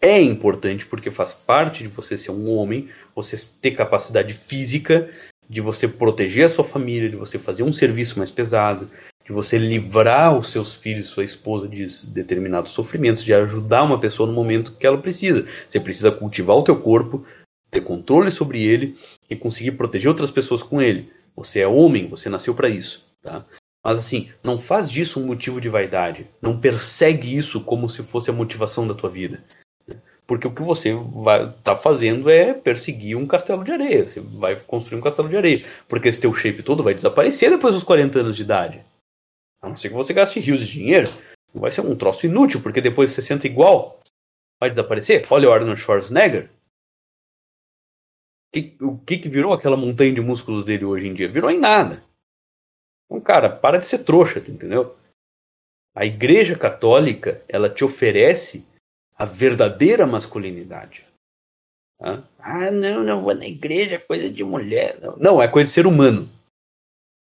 É 0.00 0.18
importante 0.18 0.86
porque 0.86 1.10
faz 1.10 1.34
parte 1.34 1.82
de 1.82 1.88
você 1.88 2.16
ser 2.16 2.30
um 2.30 2.48
homem, 2.56 2.88
você 3.14 3.36
ter 3.60 3.72
capacidade 3.72 4.32
física 4.32 5.12
de 5.46 5.60
você 5.60 5.86
proteger 5.86 6.46
a 6.46 6.48
sua 6.48 6.64
família, 6.64 7.10
de 7.10 7.16
você 7.16 7.38
fazer 7.38 7.64
um 7.64 7.72
serviço 7.72 8.16
mais 8.16 8.30
pesado, 8.30 8.90
de 9.24 9.32
você 9.32 9.56
livrar 9.56 10.36
os 10.36 10.50
seus 10.50 10.74
filhos, 10.74 11.06
sua 11.06 11.24
esposa 11.24 11.66
de 11.66 11.86
determinados 12.08 12.72
sofrimentos, 12.72 13.24
de 13.24 13.32
ajudar 13.32 13.82
uma 13.82 13.98
pessoa 13.98 14.26
no 14.26 14.34
momento 14.34 14.72
que 14.72 14.86
ela 14.86 14.98
precisa. 14.98 15.46
Você 15.68 15.80
precisa 15.80 16.12
cultivar 16.12 16.56
o 16.56 16.62
teu 16.62 16.76
corpo, 16.76 17.24
ter 17.70 17.80
controle 17.80 18.30
sobre 18.30 18.62
ele 18.62 18.96
e 19.28 19.34
conseguir 19.34 19.72
proteger 19.72 20.08
outras 20.08 20.30
pessoas 20.30 20.62
com 20.62 20.80
ele. 20.80 21.10
Você 21.34 21.60
é 21.60 21.66
homem, 21.66 22.06
você 22.08 22.28
nasceu 22.28 22.54
para 22.54 22.68
isso, 22.68 23.04
tá? 23.22 23.44
Mas 23.82 23.98
assim, 23.98 24.30
não 24.42 24.58
faz 24.58 24.90
disso 24.90 25.20
um 25.20 25.26
motivo 25.26 25.60
de 25.60 25.68
vaidade. 25.68 26.26
Não 26.40 26.58
persegue 26.58 27.36
isso 27.36 27.60
como 27.60 27.88
se 27.88 28.02
fosse 28.02 28.30
a 28.30 28.32
motivação 28.32 28.86
da 28.86 28.94
tua 28.94 29.10
vida. 29.10 29.42
Porque 30.26 30.46
o 30.46 30.50
que 30.50 30.62
você 30.62 30.94
vai 30.94 31.52
tá 31.62 31.76
fazendo 31.76 32.30
é 32.30 32.54
perseguir 32.54 33.16
um 33.16 33.26
castelo 33.26 33.62
de 33.62 33.72
areia. 33.72 34.06
Você 34.06 34.20
vai 34.20 34.56
construir 34.56 34.98
um 34.98 35.02
castelo 35.02 35.28
de 35.28 35.36
areia. 35.36 35.62
Porque 35.86 36.08
esse 36.08 36.20
teu 36.20 36.32
shape 36.32 36.62
todo 36.62 36.82
vai 36.82 36.94
desaparecer 36.94 37.50
depois 37.50 37.74
dos 37.74 37.84
40 37.84 38.20
anos 38.20 38.36
de 38.36 38.42
idade. 38.42 38.80
A 39.64 39.68
não 39.70 39.76
ser 39.76 39.88
que 39.88 39.94
você 39.94 40.12
gaste 40.12 40.40
rios 40.40 40.60
de 40.60 40.72
dinheiro. 40.72 41.08
Vai 41.54 41.70
ser 41.70 41.80
um 41.80 41.96
troço 41.96 42.26
inútil, 42.26 42.60
porque 42.60 42.82
depois 42.82 43.10
de 43.10 43.16
60 43.16 43.46
igual, 43.46 43.98
vai 44.60 44.68
desaparecer. 44.68 45.26
Olha 45.30 45.48
o 45.48 45.52
Arnold 45.52 45.80
Schwarzenegger. 45.80 46.50
O 48.82 48.98
que, 48.98 49.18
que 49.18 49.28
virou 49.28 49.54
aquela 49.54 49.76
montanha 49.76 50.12
de 50.12 50.20
músculos 50.20 50.66
dele 50.66 50.84
hoje 50.84 51.08
em 51.08 51.14
dia? 51.14 51.28
Virou 51.28 51.50
em 51.50 51.58
nada. 51.58 52.04
Então, 53.06 53.20
cara, 53.22 53.48
para 53.48 53.78
de 53.78 53.86
ser 53.86 54.04
trouxa, 54.04 54.38
entendeu? 54.38 54.94
A 55.94 56.04
Igreja 56.04 56.58
Católica, 56.58 57.42
ela 57.48 57.70
te 57.70 57.84
oferece 57.84 58.66
a 59.16 59.24
verdadeira 59.24 60.06
masculinidade. 60.06 61.06
Ah, 62.38 62.70
não, 62.70 63.02
não 63.02 63.22
vou 63.22 63.34
na 63.34 63.46
igreja, 63.46 63.94
é 63.94 63.98
coisa 63.98 64.28
de 64.28 64.44
mulher. 64.44 65.00
Não, 65.00 65.16
não, 65.16 65.42
é 65.42 65.48
coisa 65.48 65.68
de 65.68 65.74
ser 65.74 65.86
humano. 65.86 66.28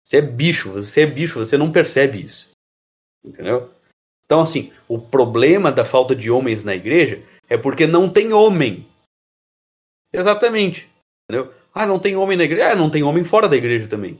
Você 0.07 0.19
é 0.19 0.21
bicho, 0.21 0.71
você 0.71 1.01
é 1.01 1.05
bicho, 1.05 1.37
você 1.37 1.57
não 1.57 1.69
percebe 1.69 2.23
isso. 2.23 2.51
Entendeu? 3.25 3.73
Então, 4.23 4.39
assim, 4.39 4.71
o 4.87 4.97
problema 4.97 5.69
da 5.69 5.83
falta 5.83 6.15
de 6.15 6.31
homens 6.31 6.63
na 6.63 6.73
igreja 6.73 7.21
é 7.49 7.57
porque 7.57 7.85
não 7.85 8.11
tem 8.11 8.31
homem. 8.31 8.87
Exatamente. 10.13 10.89
Entendeu? 11.29 11.53
Ah, 11.73 11.85
não 11.85 11.99
tem 11.99 12.15
homem 12.15 12.37
na 12.37 12.45
igreja. 12.45 12.71
Ah, 12.71 12.75
não 12.75 12.89
tem 12.89 13.03
homem 13.03 13.25
fora 13.25 13.49
da 13.49 13.57
igreja 13.57 13.89
também. 13.89 14.17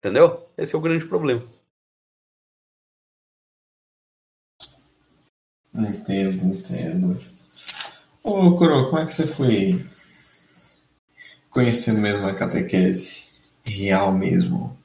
Entendeu? 0.00 0.46
Esse 0.58 0.74
é 0.74 0.78
o 0.78 0.82
grande 0.82 1.06
problema. 1.06 1.42
Entendo, 5.72 6.44
entendo. 6.44 7.24
Ô, 8.22 8.54
Coro, 8.54 8.90
como 8.90 8.98
é 8.98 9.06
que 9.06 9.14
você 9.14 9.26
foi 9.26 9.82
conhecendo 11.48 12.02
mesmo 12.02 12.26
a 12.26 12.34
catequese 12.34 13.31
real 13.64 14.12
mesmo? 14.12 14.76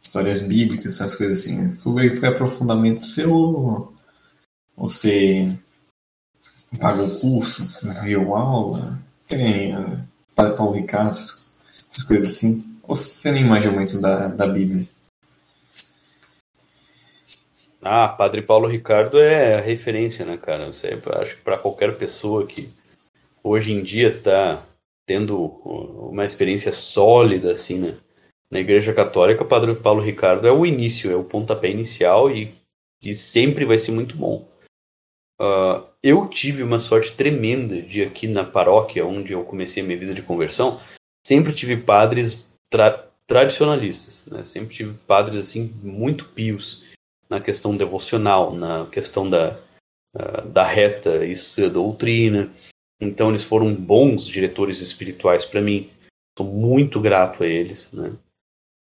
Histórias 0.00 0.40
bíblicas, 0.40 0.94
essas 0.94 1.14
coisas 1.14 1.40
assim. 1.40 1.74
Foi, 1.76 2.16
foi 2.16 2.28
aprofundamento 2.28 3.02
seu 3.02 3.32
ou 3.32 3.96
você 4.76 5.56
pagou 6.78 7.08
curso, 7.18 7.64
viu 8.02 8.34
aula? 8.34 8.98
Tem 9.26 9.74
Padre 10.34 10.56
Paulo 10.56 10.72
Ricardo, 10.72 11.10
essas, 11.10 11.54
coisas 12.06 12.36
assim? 12.36 12.78
Ou 12.82 12.94
você 12.94 13.32
nem 13.32 13.44
manja 13.44 13.70
muito 13.70 14.00
da, 14.00 14.28
da 14.28 14.46
Bíblia? 14.46 14.86
Ah, 17.82 18.08
Padre 18.08 18.42
Paulo 18.42 18.68
Ricardo 18.68 19.18
é 19.18 19.56
a 19.56 19.60
referência, 19.60 20.24
né, 20.24 20.36
cara? 20.36 20.66
Você, 20.66 21.00
acho 21.20 21.36
que 21.36 21.42
para 21.42 21.56
qualquer 21.56 21.96
pessoa 21.96 22.46
que 22.46 22.68
hoje 23.42 23.72
em 23.72 23.82
dia 23.82 24.08
está 24.08 24.62
tendo 25.06 25.38
uma 26.10 26.26
experiência 26.26 26.72
sólida, 26.72 27.52
assim, 27.52 27.78
né? 27.78 27.96
Na 28.50 28.60
Igreja 28.60 28.92
Católica, 28.92 29.42
o 29.42 29.48
Padre 29.48 29.74
Paulo 29.74 30.02
Ricardo 30.02 30.46
é 30.46 30.52
o 30.52 30.66
início, 30.66 31.10
é 31.10 31.16
o 31.16 31.24
pontapé 31.24 31.70
inicial 31.70 32.30
e, 32.30 32.54
e 33.02 33.14
sempre 33.14 33.64
vai 33.64 33.78
ser 33.78 33.92
muito 33.92 34.16
bom. 34.16 34.46
Uh, 35.40 35.84
eu 36.02 36.28
tive 36.28 36.62
uma 36.62 36.80
sorte 36.80 37.14
tremenda 37.14 37.80
de 37.82 38.02
aqui 38.02 38.26
na 38.26 38.44
paróquia, 38.44 39.04
onde 39.04 39.32
eu 39.32 39.44
comecei 39.44 39.82
a 39.82 39.86
minha 39.86 39.98
vida 39.98 40.14
de 40.14 40.22
conversão, 40.22 40.80
sempre 41.26 41.52
tive 41.52 41.76
padres 41.76 42.46
tra 42.70 43.04
tradicionalistas, 43.28 44.24
né? 44.26 44.44
sempre 44.44 44.72
tive 44.72 44.94
padres 45.04 45.36
assim 45.40 45.74
muito 45.82 46.26
pios 46.26 46.84
na 47.28 47.40
questão 47.40 47.76
devocional, 47.76 48.54
na 48.54 48.86
questão 48.86 49.28
da, 49.28 49.58
uh, 50.14 50.48
da 50.48 50.62
reta 50.62 51.26
e 51.26 51.34
doutrina. 51.68 52.48
Então 53.00 53.30
eles 53.30 53.44
foram 53.44 53.74
bons 53.74 54.26
diretores 54.26 54.80
espirituais 54.80 55.44
para 55.44 55.60
mim. 55.60 55.90
Sou 56.36 56.46
muito 56.46 57.00
grato 57.00 57.42
a 57.42 57.46
eles, 57.46 57.90
né? 57.92 58.12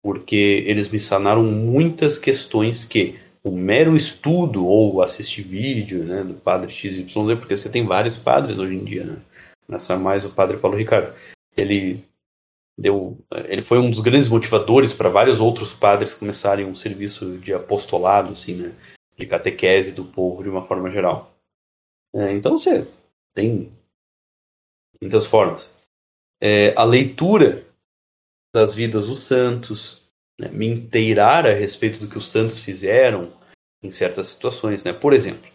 porque 0.05 0.63
eles 0.67 0.91
me 0.91 0.99
sanaram 0.99 1.43
muitas 1.43 2.19
questões 2.19 2.85
que 2.85 3.15
o 3.43 3.49
mero 3.49 3.95
estudo 3.95 4.63
ou 4.67 5.01
assistir 5.01 5.41
vídeo 5.41 6.03
né, 6.03 6.23
do 6.23 6.35
padre 6.35 6.69
XYZ, 6.69 7.11
porque 7.39 7.57
você 7.57 7.71
tem 7.71 7.83
vários 7.83 8.15
padres 8.15 8.59
hoje 8.59 8.75
em 8.75 8.83
dia, 8.83 9.03
né? 9.03 9.17
Nessa 9.67 9.97
mais 9.97 10.23
o 10.23 10.29
padre 10.29 10.57
Paulo 10.57 10.77
Ricardo. 10.77 11.11
Ele 11.57 12.05
deu, 12.77 13.17
ele 13.45 13.63
foi 13.63 13.79
um 13.79 13.89
dos 13.89 13.99
grandes 13.99 14.29
motivadores 14.29 14.93
para 14.93 15.09
vários 15.09 15.39
outros 15.39 15.73
padres 15.73 16.13
começarem 16.13 16.67
um 16.67 16.75
serviço 16.75 17.39
de 17.39 17.51
apostolado, 17.51 18.33
assim, 18.33 18.53
né? 18.57 18.75
De 19.17 19.25
catequese 19.25 19.91
do 19.91 20.05
povo 20.05 20.43
de 20.43 20.49
uma 20.49 20.67
forma 20.67 20.91
geral. 20.91 21.33
É, 22.13 22.31
então 22.31 22.59
você 22.59 22.87
tem 23.33 23.71
muitas 25.01 25.25
formas. 25.25 25.85
É, 26.41 26.73
a 26.75 26.83
leitura 26.83 27.65
das 28.53 28.73
vidas 28.73 29.07
dos 29.07 29.23
santos, 29.23 30.07
né, 30.39 30.49
me 30.49 30.67
inteirar 30.67 31.45
a 31.45 31.53
respeito 31.53 31.99
do 31.99 32.09
que 32.09 32.17
os 32.17 32.29
santos 32.29 32.59
fizeram 32.59 33.33
em 33.83 33.91
certas 33.91 34.27
situações. 34.27 34.83
Né? 34.83 34.93
Por 34.93 35.13
exemplo, 35.13 35.49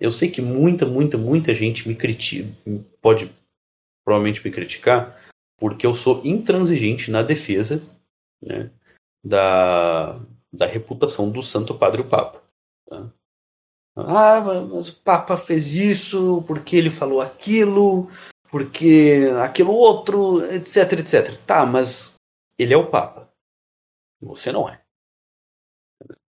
eu 0.00 0.10
sei 0.10 0.30
que 0.30 0.42
muita, 0.42 0.84
muita, 0.84 1.16
muita 1.16 1.54
gente 1.54 1.88
me 1.88 1.94
critica, 1.94 2.48
pode 3.00 3.34
provavelmente 4.04 4.44
me 4.44 4.52
criticar, 4.52 5.20
porque 5.58 5.86
eu 5.86 5.94
sou 5.94 6.24
intransigente 6.24 7.10
na 7.10 7.22
defesa 7.22 7.82
né, 8.42 8.70
da, 9.24 10.20
da 10.52 10.66
reputação 10.66 11.30
do 11.30 11.42
Santo 11.42 11.74
Padre 11.74 12.02
o 12.02 12.08
Papa. 12.08 12.42
Tá? 12.88 13.10
Ah, 13.96 14.40
mas 14.40 14.90
o 14.90 14.96
Papa 14.96 15.36
fez 15.36 15.74
isso 15.74 16.44
porque 16.46 16.76
ele 16.76 16.90
falou 16.90 17.22
aquilo, 17.22 18.10
porque 18.50 19.30
aquilo 19.42 19.72
outro, 19.72 20.44
etc, 20.52 20.92
etc. 21.00 21.34
Tá, 21.46 21.64
mas 21.64 22.14
ele 22.58 22.74
é 22.74 22.76
o 22.76 22.90
Papa. 22.90 23.30
Você 24.20 24.52
não 24.52 24.68
é. 24.68 24.80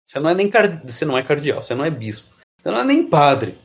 Você 0.06 0.20
não 0.20 0.28
é 0.28 0.34
nem 0.34 0.50
card... 0.50 0.82
você 0.86 1.04
não 1.06 1.16
é 1.16 1.22
cardeal, 1.22 1.62
você 1.62 1.74
não 1.74 1.84
é 1.84 1.90
bispo, 1.90 2.34
você 2.60 2.70
não 2.70 2.80
é 2.80 2.84
nem 2.84 3.08
padre. 3.08 3.56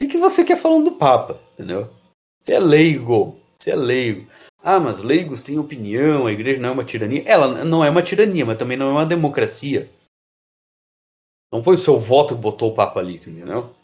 O 0.00 0.06
que 0.06 0.18
você 0.18 0.44
quer 0.44 0.56
falando 0.56 0.90
do 0.90 0.96
Papa, 0.96 1.40
entendeu? 1.54 1.90
Você 2.40 2.54
é 2.54 2.60
leigo, 2.60 3.40
você 3.58 3.70
é 3.70 3.76
leigo. 3.76 4.30
Ah, 4.62 4.78
mas 4.78 5.00
leigos 5.00 5.42
têm 5.42 5.58
opinião, 5.58 6.26
a 6.26 6.32
igreja 6.32 6.60
não 6.60 6.68
é 6.68 6.72
uma 6.72 6.84
tirania. 6.84 7.22
Ela 7.26 7.64
não 7.64 7.82
é 7.84 7.88
uma 7.88 8.02
tirania, 8.02 8.44
mas 8.44 8.58
também 8.58 8.76
não 8.76 8.88
é 8.88 8.92
uma 8.92 9.06
democracia. 9.06 9.88
Não 11.52 11.62
foi 11.62 11.74
o 11.74 11.78
seu 11.78 11.98
voto 11.98 12.34
que 12.34 12.40
botou 12.40 12.72
o 12.72 12.74
Papa 12.74 13.00
ali, 13.00 13.16
entendeu? 13.16 13.74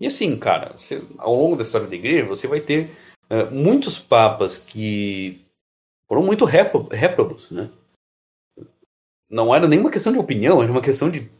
E 0.00 0.06
assim, 0.06 0.38
cara, 0.38 0.76
você, 0.76 1.02
ao 1.18 1.34
longo 1.34 1.56
da 1.56 1.62
história 1.62 1.86
da 1.86 1.94
igreja, 1.94 2.26
você 2.26 2.46
vai 2.46 2.60
ter 2.60 2.90
uh, 3.30 3.50
muitos 3.52 3.98
papas 3.98 4.58
que 4.58 5.44
foram 6.08 6.22
muito 6.22 6.44
réprobos, 6.44 7.50
né? 7.50 7.70
não 9.32 9.54
era 9.54 9.66
nenhuma 9.66 9.90
questão 9.90 10.12
de 10.12 10.18
opinião, 10.18 10.62
era 10.62 10.70
uma 10.70 10.82
questão 10.82 11.10
de 11.10 11.32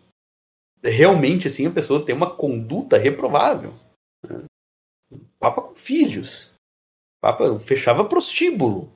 realmente 0.82 1.46
assim 1.46 1.66
a 1.66 1.70
pessoa 1.70 2.04
ter 2.04 2.14
uma 2.14 2.34
conduta 2.34 2.96
reprovável. 2.96 3.74
Né? 4.26 4.44
Papa 5.38 5.60
com 5.60 5.74
filhos. 5.74 6.54
Papa 7.20 7.58
fechava 7.58 8.06
prostíbulo. 8.06 8.90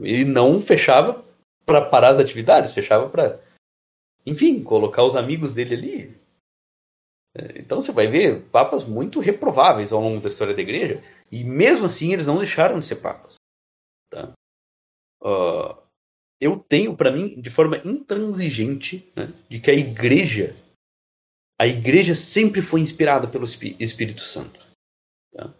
E 0.00 0.24
não 0.24 0.62
fechava 0.62 1.24
para 1.64 1.84
parar 1.84 2.10
as 2.10 2.20
atividades, 2.20 2.72
fechava 2.72 3.08
para, 3.08 3.40
enfim, 4.26 4.62
colocar 4.62 5.04
os 5.04 5.14
amigos 5.14 5.54
dele 5.54 5.74
ali. 5.74 6.20
É, 7.34 7.60
então 7.60 7.80
você 7.80 7.92
vai 7.92 8.08
ver 8.08 8.42
papas 8.50 8.84
muito 8.84 9.20
reprováveis 9.20 9.92
ao 9.92 10.00
longo 10.00 10.20
da 10.20 10.28
história 10.28 10.54
da 10.54 10.62
igreja, 10.62 11.02
e 11.30 11.44
mesmo 11.44 11.86
assim 11.86 12.12
eles 12.12 12.26
não 12.26 12.38
deixaram 12.38 12.78
de 12.78 12.86
ser 12.86 12.96
papas. 12.96 13.36
Tá? 14.10 14.32
Uh, 15.22 15.76
eu 16.40 16.58
tenho 16.58 16.96
para 16.96 17.12
mim 17.12 17.40
de 17.40 17.50
forma 17.50 17.78
intransigente 17.84 19.08
né, 19.16 19.32
de 19.48 19.60
que 19.60 19.70
a 19.70 19.74
igreja 19.74 20.54
a 21.58 21.66
igreja 21.66 22.14
sempre 22.14 22.60
foi 22.60 22.80
inspirada 22.80 23.26
pelo 23.26 23.44
Espírito 23.44 24.20
Santo. 24.20 24.60
Tá? 25.32 25.54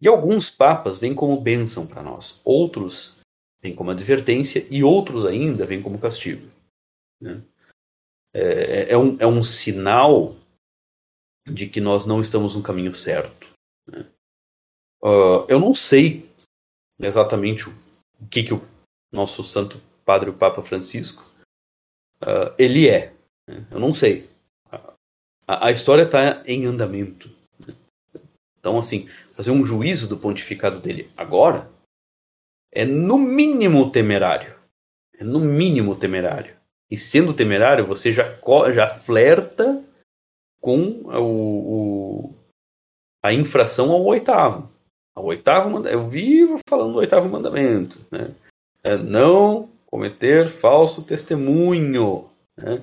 E 0.00 0.06
alguns 0.06 0.50
papas 0.50 0.98
vêm 0.98 1.14
como 1.14 1.40
bênção 1.40 1.86
para 1.86 2.02
nós, 2.02 2.40
outros 2.44 3.18
vêm 3.60 3.74
como 3.74 3.90
advertência 3.90 4.66
e 4.70 4.84
outros 4.84 5.24
ainda 5.24 5.64
vêm 5.66 5.82
como 5.82 5.98
castigo. 5.98 6.46
Né? 7.20 7.42
É, 8.40 8.92
é, 8.92 8.96
um, 8.96 9.16
é 9.18 9.26
um 9.26 9.42
sinal 9.42 10.36
de 11.44 11.68
que 11.68 11.80
nós 11.80 12.06
não 12.06 12.20
estamos 12.20 12.54
no 12.54 12.62
caminho 12.62 12.94
certo. 12.94 13.48
Né? 13.84 14.06
Uh, 15.02 15.44
eu 15.48 15.58
não 15.58 15.74
sei 15.74 16.30
exatamente 17.00 17.68
o 17.68 17.74
que, 18.30 18.44
que 18.44 18.54
o 18.54 18.60
nosso 19.10 19.42
Santo 19.42 19.80
Padre 20.04 20.30
o 20.30 20.34
Papa 20.34 20.62
Francisco, 20.62 21.24
uh, 22.22 22.54
ele 22.56 22.88
é. 22.88 23.12
Né? 23.46 23.66
Eu 23.72 23.80
não 23.80 23.92
sei. 23.92 24.28
A, 25.46 25.66
a 25.66 25.70
história 25.72 26.02
está 26.02 26.40
em 26.46 26.64
andamento. 26.64 27.28
Né? 27.58 27.74
Então, 28.60 28.78
assim, 28.78 29.08
fazer 29.34 29.50
um 29.50 29.64
juízo 29.64 30.06
do 30.06 30.16
pontificado 30.16 30.78
dele 30.78 31.10
agora 31.16 31.68
é 32.70 32.84
no 32.84 33.18
mínimo 33.18 33.90
temerário. 33.90 34.56
É 35.14 35.24
no 35.24 35.40
mínimo 35.40 35.96
temerário. 35.96 36.57
E 36.90 36.96
sendo 36.96 37.34
temerário, 37.34 37.86
você 37.86 38.12
já, 38.12 38.24
já 38.72 38.88
flerta 38.88 39.82
com 40.60 41.02
o, 41.06 42.30
o 42.30 42.34
a 43.22 43.32
infração 43.32 43.92
ao 43.92 44.04
oitavo. 44.04 44.70
Ao 45.14 45.24
oitavo 45.24 45.86
eu 45.88 46.08
vivo 46.08 46.58
falando 46.68 46.92
do 46.92 46.98
oitavo 46.98 47.28
mandamento. 47.28 47.98
Né? 48.10 48.34
é 48.82 48.96
não 48.96 49.68
cometer 49.86 50.48
falso 50.48 51.04
testemunho. 51.04 52.28
Né? 52.56 52.80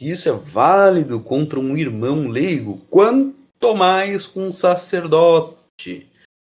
Isso 0.00 0.28
é 0.28 0.32
válido 0.32 1.20
contra 1.20 1.58
um 1.58 1.76
irmão 1.76 2.28
leigo, 2.28 2.78
quanto 2.90 3.74
mais 3.74 4.26
com 4.26 4.48
um 4.48 4.54
sacerdote. 4.54 6.06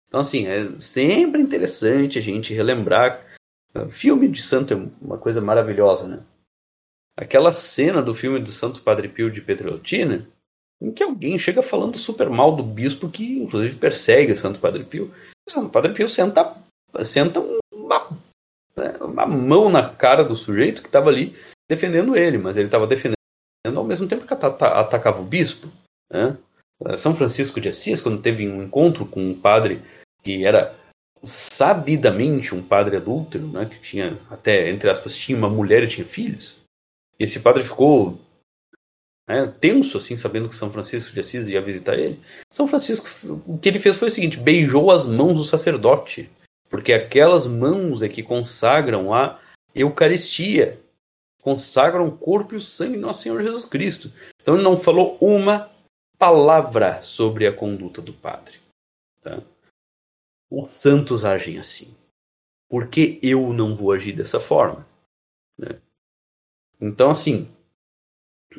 Então, 0.09 0.21
assim, 0.21 0.47
é 0.47 0.65
sempre 0.79 1.41
interessante 1.41 2.19
a 2.19 2.23
gente 2.23 2.55
relembrar. 2.55 3.25
Filme 3.91 4.29
de 4.29 4.43
santo 4.43 4.75
é 4.75 5.05
uma 5.05 5.19
coisa 5.19 5.41
maravilhosa, 5.41 6.07
né? 6.09 6.23
Aquela 7.17 7.53
cena 7.53 8.03
do 8.03 8.15
filme 8.15 8.39
do 8.39 8.51
Santo 8.51 8.83
Padre 8.83 9.09
Pio 9.09 9.31
de 9.31 9.43
Petreutina, 9.43 10.27
em 10.81 10.91
que 10.91 11.03
alguém 11.03 11.39
chega 11.39 11.63
falando 11.63 11.99
super 11.99 12.31
mal 12.31 12.57
do 12.57 12.63
bispo 12.63 13.11
que, 13.11 13.39
inclusive, 13.39 13.77
persegue 13.77 14.33
o 14.33 14.39
Santo 14.39 14.59
Padre 14.59 14.85
Pio. 14.85 15.13
O 15.47 15.51
Santo 15.51 15.69
Padre 15.69 15.93
Pio 15.93 16.09
senta, 16.09 16.57
senta 17.05 17.41
uma 17.73 18.09
né, 18.77 18.97
uma 19.01 19.27
mão 19.27 19.69
na 19.69 19.89
cara 19.89 20.25
do 20.25 20.37
sujeito 20.37 20.81
que 20.81 20.89
estava 20.89 21.11
ali 21.11 21.35
defendendo 21.69 22.17
ele, 22.17 22.39
mas 22.39 22.57
ele 22.57 22.67
estava 22.67 22.87
defendendo 22.87 23.17
ao 23.77 23.85
mesmo 23.85 24.09
tempo 24.09 24.27
que 24.27 24.33
atacava 24.33 25.21
o 25.21 25.25
bispo. 25.25 25.69
Né? 26.11 26.37
São 26.97 27.15
Francisco 27.15 27.61
de 27.61 27.69
Assis, 27.69 28.01
quando 28.01 28.23
teve 28.23 28.49
um 28.49 28.63
encontro 28.63 29.05
com 29.05 29.23
um 29.23 29.39
padre 29.39 29.83
que 30.23 30.45
era 30.45 30.75
sabidamente 31.23 32.55
um 32.55 32.63
padre 32.63 32.97
adúltero, 32.97 33.47
né, 33.49 33.67
que 33.67 33.79
tinha 33.81 34.19
até, 34.31 34.71
entre 34.71 34.89
aspas, 34.89 35.15
tinha 35.15 35.37
uma 35.37 35.51
mulher 35.51 35.83
e 35.83 35.89
tinha 35.89 36.07
filhos, 36.07 36.57
esse 37.23 37.41
padre 37.41 37.63
ficou 37.63 38.19
né, 39.29 39.55
tenso, 39.61 39.99
assim, 39.99 40.17
sabendo 40.17 40.49
que 40.49 40.57
São 40.57 40.73
Francisco 40.73 41.13
de 41.13 41.21
Assis 41.21 41.49
ia 41.49 41.61
visitar 41.61 41.99
ele. 41.99 42.19
São 42.51 42.67
Francisco, 42.67 43.07
o 43.47 43.59
que 43.59 43.69
ele 43.69 43.79
fez 43.79 43.97
foi 43.97 44.09
o 44.09 44.11
seguinte: 44.11 44.39
beijou 44.39 44.91
as 44.91 45.07
mãos 45.07 45.35
do 45.35 45.45
sacerdote 45.45 46.29
porque 46.71 46.93
aquelas 46.93 47.49
mãos 47.49 48.01
é 48.01 48.09
que 48.09 48.23
consagram 48.23 49.13
a 49.13 49.41
Eucaristia, 49.75 50.81
consagram 51.43 52.07
o 52.07 52.17
corpo 52.17 52.55
e 52.55 52.59
o 52.59 52.61
sangue 52.61 52.95
de 52.95 53.01
nosso 53.01 53.23
Senhor 53.23 53.43
Jesus 53.43 53.65
Cristo. 53.65 54.13
Então 54.41 54.55
ele 54.55 54.63
não 54.63 54.81
falou 54.81 55.19
uma 55.21 55.69
palavra 56.17 57.03
sobre 57.03 57.47
a 57.47 57.53
conduta 57.53 58.01
do 58.01 58.13
padre. 58.13 58.59
Tá? 59.21 59.43
Os 60.49 60.73
santos 60.73 61.25
agem 61.25 61.59
assim. 61.59 61.95
Por 62.69 62.89
que 62.89 63.19
eu 63.21 63.53
não 63.53 63.77
vou 63.77 63.91
agir 63.91 64.13
dessa 64.13 64.39
forma? 64.39 64.87
Né? 65.59 65.81
Então, 66.81 67.11
assim, 67.11 67.49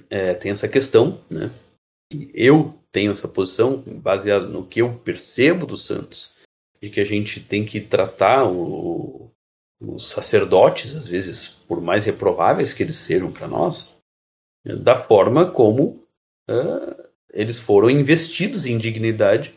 é, 0.10 0.34
tem 0.34 0.52
essa 0.52 0.68
questão, 0.68 1.20
né? 1.30 1.52
eu 2.34 2.78
tenho 2.92 3.12
essa 3.12 3.28
posição 3.28 3.82
baseada 3.82 4.48
no 4.48 4.66
que 4.66 4.82
eu 4.82 5.00
percebo 5.00 5.66
dos 5.66 5.86
santos 5.86 6.36
de 6.82 6.90
que 6.90 7.00
a 7.00 7.06
gente 7.06 7.40
tem 7.40 7.66
que 7.66 7.80
tratar 7.80 8.46
o, 8.46 9.32
os 9.80 10.10
sacerdotes, 10.10 10.96
às 10.96 11.08
vezes, 11.08 11.48
por 11.68 11.80
mais 11.82 12.06
reprováveis 12.06 12.74
que 12.74 12.84
eles 12.84 12.98
sejam 12.98 13.32
para 13.32 13.48
nós, 13.48 13.98
da 14.64 15.02
forma 15.04 15.52
como 15.52 16.04
uh, 16.50 17.10
eles 17.32 17.60
foram 17.60 17.90
investidos 17.90 18.66
em 18.66 18.78
dignidade 18.78 19.54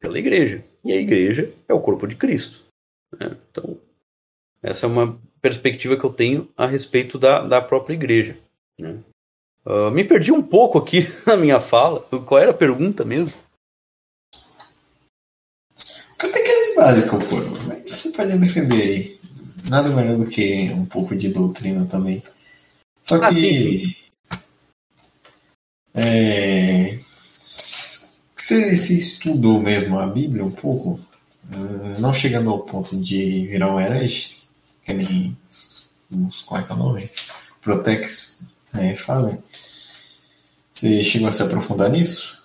pela 0.00 0.18
igreja. 0.18 0.64
E 0.84 0.92
a 0.92 0.96
igreja 0.96 1.52
é 1.68 1.74
o 1.74 1.80
corpo 1.80 2.06
de 2.06 2.16
Cristo. 2.16 2.64
Né? 3.12 3.36
Então, 3.50 3.78
essa 4.62 4.86
é 4.86 4.88
uma 4.88 5.20
perspectiva 5.40 5.96
que 5.96 6.04
eu 6.04 6.12
tenho 6.12 6.48
a 6.56 6.66
respeito 6.66 7.18
da, 7.18 7.40
da 7.40 7.60
própria 7.60 7.94
igreja. 7.94 8.36
Né? 8.78 8.98
Uh, 9.64 9.90
me 9.90 10.04
perdi 10.04 10.32
um 10.32 10.42
pouco 10.42 10.78
aqui 10.78 11.06
na 11.26 11.36
minha 11.36 11.60
fala. 11.60 12.00
Qual 12.00 12.40
era 12.40 12.50
a 12.50 12.54
pergunta 12.54 13.04
mesmo? 13.04 13.34
Catequese 16.18 16.74
básica, 16.74 17.16
pô. 17.18 17.36
Mas 17.68 17.90
você 17.90 18.12
pode 18.12 18.38
defender 18.38 18.82
aí. 18.82 19.20
Nada 19.68 19.88
melhor 19.88 20.16
do 20.16 20.26
que 20.26 20.70
um 20.72 20.86
pouco 20.86 21.16
de 21.16 21.30
doutrina 21.30 21.86
também. 21.86 22.22
Só 23.02 23.16
ah, 23.16 23.28
que. 23.28 23.34
sim, 23.34 23.56
sim. 23.56 23.94
É, 25.92 26.98
você, 28.36 28.76
você 28.76 28.94
estudou 28.94 29.60
mesmo 29.60 29.98
a 29.98 30.06
Bíblia 30.06 30.44
um 30.44 30.52
pouco? 30.52 31.00
Hum, 31.52 31.98
não 31.98 32.14
chegando 32.14 32.50
ao 32.50 32.60
ponto 32.60 32.96
de 32.96 33.46
virar 33.46 33.74
um 33.74 33.80
herege, 33.80 34.45
que 34.86 34.94
nem 34.94 35.36
os, 35.50 36.42
qual 36.42 36.60
é 36.60 36.64
que 36.64 36.70
é 36.70 36.74
o 36.74 36.78
nome? 36.78 37.10
Protex 37.60 38.44
é, 38.72 38.94
fazem. 38.94 39.42
Você 40.72 41.02
chegou 41.02 41.28
a 41.28 41.32
se 41.32 41.42
aprofundar 41.42 41.90
nisso? 41.90 42.40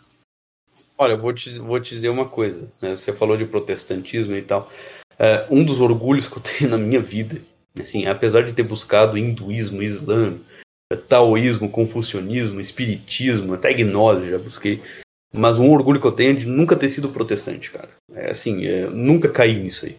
Olha, 0.98 1.14
eu 1.14 1.22
vou 1.22 1.32
te, 1.32 1.60
vou 1.60 1.80
te 1.80 1.94
dizer 1.94 2.10
uma 2.10 2.28
coisa. 2.28 2.68
Né? 2.82 2.96
Você 2.96 3.14
falou 3.14 3.38
de 3.38 3.46
protestantismo 3.46 4.36
e 4.36 4.42
tal. 4.42 4.72
É, 5.20 5.46
um 5.52 5.64
dos 5.64 5.80
orgulhos 5.80 6.28
que 6.28 6.38
eu 6.38 6.42
tenho 6.42 6.72
na 6.72 6.78
minha 6.80 7.00
vida, 7.00 7.40
assim, 7.80 8.08
apesar 8.08 8.42
de 8.42 8.54
ter 8.54 8.64
buscado 8.64 9.18
hinduísmo, 9.18 9.84
islã, 9.84 10.40
taoísmo, 11.08 11.70
confucionismo, 11.70 12.60
espiritismo, 12.60 13.54
até 13.54 13.72
gnose 13.74 14.30
já 14.30 14.38
busquei, 14.38 14.82
mas 15.32 15.60
um 15.60 15.72
orgulho 15.72 16.02
que 16.02 16.08
eu 16.08 16.12
tenho 16.12 16.32
é 16.32 16.40
de 16.40 16.46
nunca 16.48 16.76
ter 16.76 16.90
sido 16.90 17.10
protestante, 17.10 17.72
cara. 17.72 17.90
É 18.14 18.32
assim, 18.32 18.66
é, 18.66 18.90
nunca 18.90 19.30
caí 19.30 19.60
nisso 19.62 19.86
aí. 19.86 19.98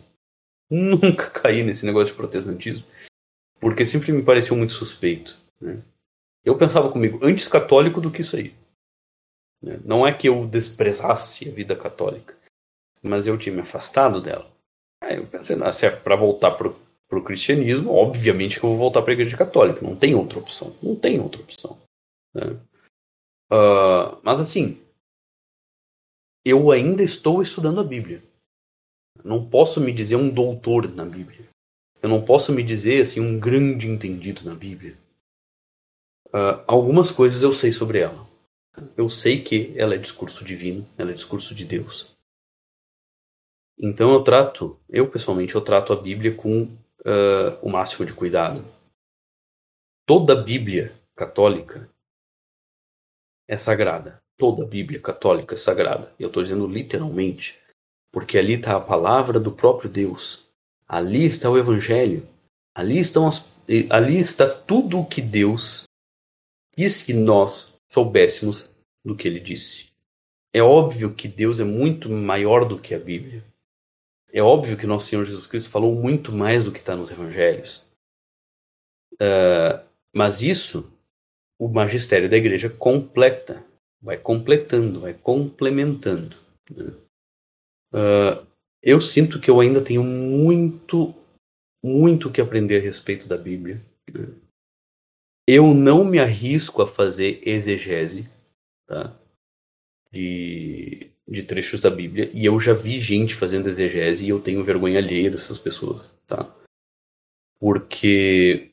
Nunca 1.03 1.29
caí 1.29 1.63
nesse 1.63 1.85
negócio 1.85 2.09
de 2.09 2.15
protestantismo. 2.15 2.83
Porque 3.61 3.85
sempre 3.85 4.11
me 4.11 4.25
pareceu 4.25 4.57
muito 4.57 4.73
suspeito. 4.73 5.37
Né? 5.61 5.83
Eu 6.43 6.57
pensava 6.57 6.91
comigo, 6.91 7.21
antes 7.23 7.47
católico 7.47 8.01
do 8.01 8.11
que 8.11 8.23
isso 8.23 8.37
aí. 8.37 8.55
Né? 9.63 9.79
Não 9.85 10.07
é 10.07 10.15
que 10.15 10.29
eu 10.29 10.47
desprezasse 10.47 11.47
a 11.47 11.53
vida 11.53 11.77
católica, 11.77 12.35
mas 13.03 13.27
eu 13.27 13.37
tinha 13.37 13.55
me 13.55 13.61
afastado 13.61 14.21
dela. 14.21 14.51
Aí 15.03 15.19
eu 15.19 15.27
pensei, 15.27 15.57
ah, 15.63 15.71
se 15.71 15.85
é 15.85 15.91
para 15.91 16.17
voltar 16.17 16.53
pro, 16.53 16.75
pro 17.07 17.23
cristianismo, 17.23 17.93
obviamente 17.93 18.59
que 18.59 18.65
eu 18.65 18.71
vou 18.71 18.79
voltar 18.79 19.03
para 19.03 19.13
a 19.13 19.15
igreja 19.15 19.37
católica. 19.37 19.87
Não 19.87 19.95
tem 19.95 20.15
outra 20.15 20.39
opção. 20.39 20.75
Não 20.83 20.97
tem 20.97 21.21
outra 21.21 21.43
opção. 21.43 21.79
Né? 22.35 22.59
Uh, 23.53 24.19
mas 24.23 24.41
assim, 24.41 24.83
eu 26.43 26.71
ainda 26.71 27.03
estou 27.03 27.43
estudando 27.43 27.81
a 27.81 27.85
Bíblia. 27.85 28.23
Não 29.25 29.49
posso 29.49 29.81
me 29.81 29.93
dizer 29.93 30.17
um 30.17 30.31
doutor 30.31 30.89
na 30.95 31.05
Bíblia. 31.05 31.49
Eu 32.03 32.09
não 32.09 32.25
posso 32.25 32.53
me 32.53 32.63
dizer 32.63 33.03
assim 33.03 33.21
um 33.21 33.39
grande 33.39 33.87
entendido 33.87 34.45
na 34.45 34.55
Bíblia. 34.55 34.99
Uh, 36.29 36.65
algumas 36.67 37.11
coisas 37.11 37.43
eu 37.43 37.55
sei 37.55 37.73
sobre 37.73 37.99
ela. 38.01 38.29
Eu 38.97 39.09
sei 39.09 39.43
que 39.43 39.79
ela 39.79 39.95
é 39.95 39.99
discurso 39.99 40.45
divino, 40.45 40.87
ela 40.97 41.11
é 41.11 41.15
discurso 41.15 41.55
de 41.55 41.65
Deus. 41.65 42.17
Então 43.79 44.13
eu 44.13 44.25
trato, 44.25 44.81
eu 44.89 45.11
pessoalmente, 45.11 45.55
eu 45.55 45.61
trato 45.61 45.93
a 45.93 46.01
Bíblia 46.01 46.35
com 46.35 46.65
uh, 46.65 47.59
o 47.63 47.69
máximo 47.71 48.07
de 48.07 48.15
cuidado. 48.15 48.65
Toda 50.07 50.33
a 50.33 50.43
Bíblia 50.43 50.93
católica 51.15 51.89
é 53.47 53.57
sagrada. 53.57 54.23
Toda 54.37 54.65
a 54.65 54.67
Bíblia 54.67 55.01
católica 55.01 55.55
é 55.55 55.57
sagrada. 55.57 56.13
Eu 56.19 56.29
estou 56.29 56.43
dizendo 56.43 56.67
literalmente, 56.67 57.62
porque 58.13 58.37
ali 58.39 58.55
está 58.55 58.77
a 58.77 58.81
palavra 58.81 59.41
do 59.41 59.51
próprio 59.51 59.91
Deus. 59.91 60.47
Ali 60.87 61.25
está 61.25 61.51
o 61.51 61.59
Evangelho. 61.59 62.29
Ali, 62.75 62.99
estão 62.99 63.27
as, 63.27 63.51
ali 63.91 64.19
está 64.19 64.49
tudo 64.49 65.01
o 65.01 65.07
que 65.07 65.23
Deus 65.23 65.85
quis 66.73 67.03
que 67.03 67.15
nós 67.15 67.75
soubéssemos 67.89 68.69
do 69.05 69.17
que 69.17 69.27
ele 69.27 69.41
disse. 69.41 69.91
É 70.53 70.63
óbvio 70.63 71.15
que 71.15 71.27
Deus 71.27 71.61
é 71.61 71.65
muito 71.65 72.11
maior 72.11 72.67
do 72.67 72.79
que 72.79 72.95
a 72.95 72.99
Bíblia. 72.99 73.43
É 74.31 74.43
óbvio 74.43 74.77
que 74.77 74.87
nosso 74.87 75.07
Senhor 75.07 75.27
Jesus 75.27 75.47
Cristo 75.47 75.71
falou 75.71 75.95
muito 75.95 76.33
mais 76.33 76.65
do 76.65 76.73
que 76.73 76.79
está 76.79 76.95
nos 76.95 77.11
evangelhos. 77.11 77.85
Uh, 79.15 79.83
mas 80.15 80.43
isso, 80.43 80.91
o 81.59 81.69
magistério 81.69 82.29
da 82.29 82.37
igreja 82.37 82.69
completa, 82.69 83.65
vai 84.01 84.17
completando, 84.17 85.01
vai 85.01 85.15
complementando. 85.15 86.37
Né? 86.71 86.93
Uh, 87.93 88.47
eu 88.83 89.01
sinto 89.01 89.39
que 89.39 89.51
eu 89.51 89.61
ainda 89.61 89.83
tenho 89.83 90.03
muito, 90.03 91.15
muito 91.85 92.31
que 92.31 92.41
aprender 92.41 92.79
a 92.79 92.83
respeito 92.83 93.29
da 93.29 93.37
Bíblia. 93.37 93.81
Eu 95.47 95.75
não 95.75 96.05
me 96.05 96.19
arrisco 96.19 96.83
a 96.83 96.89
fazer 96.89 97.41
exegese 97.45 98.29
tá? 98.87 99.17
de, 100.11 101.11
de 101.29 101.43
trechos 101.43 101.81
da 101.81 101.91
Bíblia 101.91 102.31
e 102.33 102.45
eu 102.45 102.59
já 102.59 102.73
vi 102.73 103.01
gente 103.01 103.35
fazendo 103.35 103.69
exegese 103.69 104.27
e 104.27 104.31
eu 104.31 104.41
tenho 104.41 104.65
vergonha 104.65 104.99
alheia 104.99 105.31
dessas 105.31 105.59
pessoas, 105.59 106.03
tá? 106.27 106.55
Porque 107.59 108.73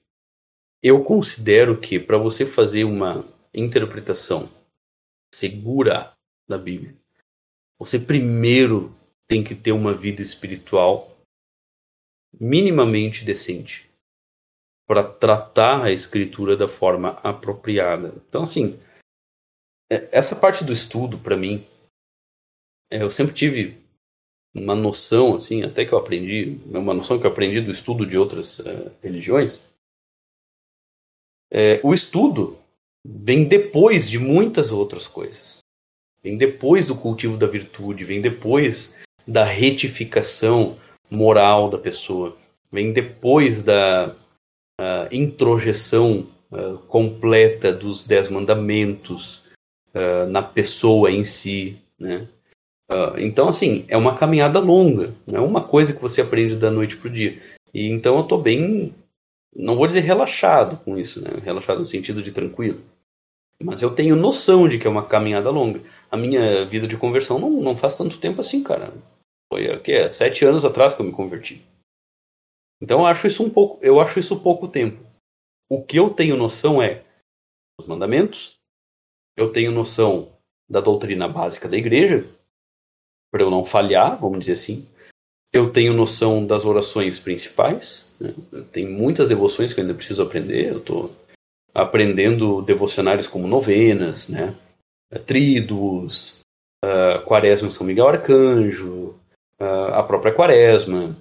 eu 0.82 1.04
considero 1.04 1.80
que 1.80 2.00
para 2.00 2.18
você 2.18 2.46
fazer 2.46 2.84
uma 2.84 3.26
interpretação 3.54 4.50
segura 5.34 6.14
da 6.48 6.58
Bíblia, 6.58 6.96
você 7.78 8.00
primeiro 8.00 8.96
tem 9.30 9.44
que 9.44 9.54
ter 9.54 9.72
uma 9.72 9.94
vida 9.94 10.24
espiritual 10.24 11.16
minimamente 12.34 13.24
decente 13.24 13.88
para 14.88 15.04
tratar 15.04 15.84
a 15.84 15.92
escritura 15.92 16.58
da 16.58 16.68
forma 16.68 17.12
apropriada. 17.24 18.12
Então, 18.28 18.44
assim, 18.44 18.80
é, 19.88 20.10
essa 20.12 20.36
parte 20.36 20.64
do 20.64 20.74
estudo, 20.74 21.20
para 21.20 21.38
mim, 21.38 21.64
é, 22.92 23.04
eu 23.04 23.12
sempre 23.12 23.36
tive 23.36 23.78
uma 24.52 24.74
noção, 24.76 25.36
assim, 25.36 25.62
até 25.62 25.86
que 25.86 25.94
eu 25.94 26.00
aprendi, 26.00 26.60
uma 26.66 26.94
noção 26.94 27.20
que 27.20 27.28
eu 27.28 27.32
aprendi 27.32 27.62
do 27.62 27.72
estudo 27.72 28.04
de 28.08 28.18
outras 28.18 28.58
uh, 28.60 28.92
religiões. 29.04 29.64
É, 31.52 31.80
o 31.84 31.94
estudo 31.94 32.58
vem 33.06 33.48
depois 33.48 34.10
de 34.10 34.18
muitas 34.18 34.72
outras 34.72 35.06
coisas. 35.06 35.60
Vem 36.24 36.36
depois 36.36 36.88
do 36.88 36.98
cultivo 36.98 37.38
da 37.38 37.46
virtude, 37.46 38.04
vem 38.04 38.22
depois 38.22 38.98
da 39.28 39.44
retificação 39.44 40.78
moral 41.10 41.70
da 41.70 41.78
pessoa, 41.78 42.36
vem 42.72 42.94
depois 42.94 43.64
da 43.64 44.16
uh, 44.80 45.08
introjeção 45.12 46.28
uh, 46.52 46.78
completa 46.88 47.72
dos 47.72 48.06
dez 48.06 48.30
mandamentos 48.30 49.44
uh, 49.94 50.30
na 50.30 50.42
pessoa 50.42 51.12
em 51.12 51.24
si, 51.24 51.78
né? 52.00 52.28
então, 53.20 53.50
assim, 53.50 53.86
é 53.88 53.96
uma 53.96 54.16
caminhada 54.16 54.60
longa, 54.60 55.14
não 55.28 55.38
é 55.38 55.40
uma 55.40 55.62
coisa 55.62 55.94
que 55.94 56.02
você 56.02 56.22
aprende 56.22 56.56
da 56.56 56.72
noite 56.72 56.98
para 56.98 57.08
o 57.08 57.14
dia. 57.14 57.38
E 57.72 57.88
então 57.88 58.16
eu 58.16 58.22
estou 58.22 58.42
bem, 58.42 58.96
não 59.56 59.76
vou 59.76 59.86
dizer 59.86 60.00
relaxado 60.00 60.78
com 60.84 60.98
isso, 60.98 61.22
né? 61.22 61.30
Relaxado 61.44 61.80
no 61.80 61.86
sentido 61.86 62.24
de 62.24 62.32
tranquilo. 62.32 62.82
Mas 63.62 63.82
eu 63.82 63.94
tenho 63.94 64.16
noção 64.16 64.68
de 64.68 64.80
que 64.80 64.88
é 64.88 64.90
uma 64.90 65.06
caminhada 65.06 65.50
longa. 65.50 65.82
A 66.10 66.16
minha 66.16 66.66
vida 66.66 66.88
de 66.88 66.98
conversão 66.98 67.38
não, 67.38 67.50
não 67.50 67.76
faz 67.76 67.98
tanto 67.98 68.20
tempo 68.20 68.40
assim, 68.40 68.64
cara. 68.64 68.94
Foi 69.52 69.68
o 69.68 69.82
quê? 69.82 70.10
Sete 70.10 70.46
anos 70.46 70.64
atrás 70.64 70.94
que 70.94 71.02
eu 71.02 71.06
me 71.06 71.12
converti. 71.12 71.66
Então 72.82 73.02
eu 73.02 73.06
acho 73.06 73.28
isso 73.28 73.44
um 73.44 73.50
pouco, 73.50 73.84
eu 73.84 74.00
acho 74.00 74.20
isso 74.20 74.42
pouco 74.42 74.68
tempo. 74.68 75.04
O 75.70 75.84
que 75.84 75.98
eu 75.98 76.10
tenho 76.10 76.38
noção 76.38 76.82
é 76.82 77.04
os 77.80 77.86
mandamentos, 77.86 78.58
eu 79.36 79.52
tenho 79.52 79.72
noção 79.72 80.32
da 80.70 80.80
doutrina 80.80 81.28
básica 81.28 81.68
da 81.68 81.78
igreja, 81.78 82.26
para 83.32 83.44
eu 83.44 83.52
não 83.52 83.66
falhar, 83.66 84.20
vamos 84.20 84.40
dizer 84.40 84.54
assim. 84.54 84.88
Eu 85.52 85.72
tenho 85.72 85.94
noção 85.94 86.46
das 86.46 86.64
orações 86.64 87.20
principais, 87.20 88.14
né? 88.20 88.34
tem 88.72 88.88
muitas 88.88 89.28
devoções 89.28 89.74
que 89.74 89.80
eu 89.80 89.84
ainda 89.84 89.96
preciso 89.96 90.22
aprender, 90.22 90.72
eu 90.72 90.78
estou 90.78 91.16
aprendendo 91.82 92.62
devocionários 92.62 93.28
como 93.28 93.48
novenas, 93.48 94.30
né? 94.30 94.56
Tríduos, 95.26 96.42
uh, 96.84 97.24
Quaresma 97.26 97.68
em 97.68 97.72
São 97.72 97.86
Miguel 97.86 98.08
Arcanjo, 98.08 99.16
uh, 99.60 99.94
a 99.94 100.04
própria 100.04 100.34
Quaresma, 100.34 101.16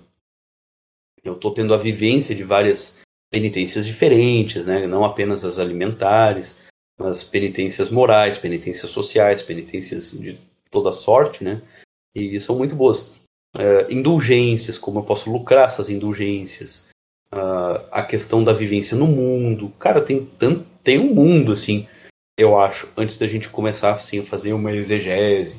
eu 1.25 1.35
estou 1.35 1.53
tendo 1.53 1.75
a 1.75 1.77
vivência 1.77 2.35
de 2.35 2.45
várias 2.45 3.01
penitências 3.31 3.87
diferentes, 3.87 4.65
né? 4.67 4.87
não 4.87 5.05
apenas 5.05 5.45
as 5.45 5.59
alimentares, 5.59 6.61
mas 6.99 7.23
penitências 7.23 7.91
morais, 7.91 8.39
penitências 8.39 8.91
sociais, 8.91 9.43
penitências 9.43 10.13
de 10.13 10.39
toda 10.71 10.93
sorte, 10.93 11.45
né? 11.45 11.63
e 12.15 12.41
são 12.41 12.57
muito 12.57 12.75
boas. 12.75 13.11
É, 13.57 13.93
indulgências, 13.93 14.79
como 14.79 15.01
eu 15.01 15.05
posso 15.05 15.31
lucrar 15.31 15.69
essas 15.69 15.89
indulgências, 15.89 16.89
uh, 17.33 17.85
a 17.91 18.03
questão 18.03 18.43
da 18.43 18.53
vivência 18.53 18.97
no 18.97 19.07
mundo. 19.07 19.71
Cara, 19.79 20.01
tem 20.01 20.25
tanto, 20.39 20.65
tem 20.83 20.99
um 20.99 21.15
mundo 21.15 21.53
assim, 21.53 21.87
eu 22.39 22.59
acho, 22.59 22.89
antes 22.97 23.19
da 23.19 23.27
gente 23.27 23.49
começar 23.49 23.93
assim 23.93 24.21
a 24.21 24.25
fazer 24.25 24.53
uma 24.53 24.73
exegese. 24.73 25.57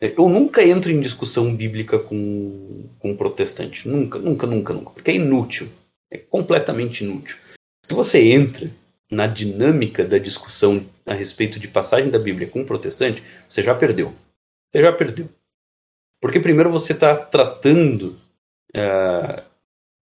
Eu 0.00 0.28
nunca 0.28 0.62
entro 0.62 0.92
em 0.92 1.00
discussão 1.00 1.54
bíblica 1.54 1.98
com, 1.98 2.84
com 2.98 3.16
protestante. 3.16 3.88
Nunca, 3.88 4.18
nunca, 4.18 4.46
nunca, 4.46 4.74
nunca. 4.74 4.90
Porque 4.90 5.10
é 5.10 5.14
inútil. 5.14 5.68
É 6.10 6.18
completamente 6.18 7.02
inútil. 7.02 7.38
Se 7.86 7.94
você 7.94 8.20
entra 8.20 8.70
na 9.10 9.26
dinâmica 9.26 10.04
da 10.04 10.18
discussão 10.18 10.84
a 11.06 11.14
respeito 11.14 11.58
de 11.58 11.68
passagem 11.68 12.10
da 12.10 12.18
Bíblia 12.18 12.48
com 12.48 12.60
um 12.60 12.66
protestante, 12.66 13.22
você 13.48 13.62
já 13.62 13.74
perdeu. 13.74 14.12
Você 14.70 14.82
já 14.82 14.92
perdeu. 14.92 15.28
Porque 16.20 16.40
primeiro 16.40 16.70
você 16.70 16.92
está 16.92 17.16
tratando 17.16 18.18
uh, 18.74 19.42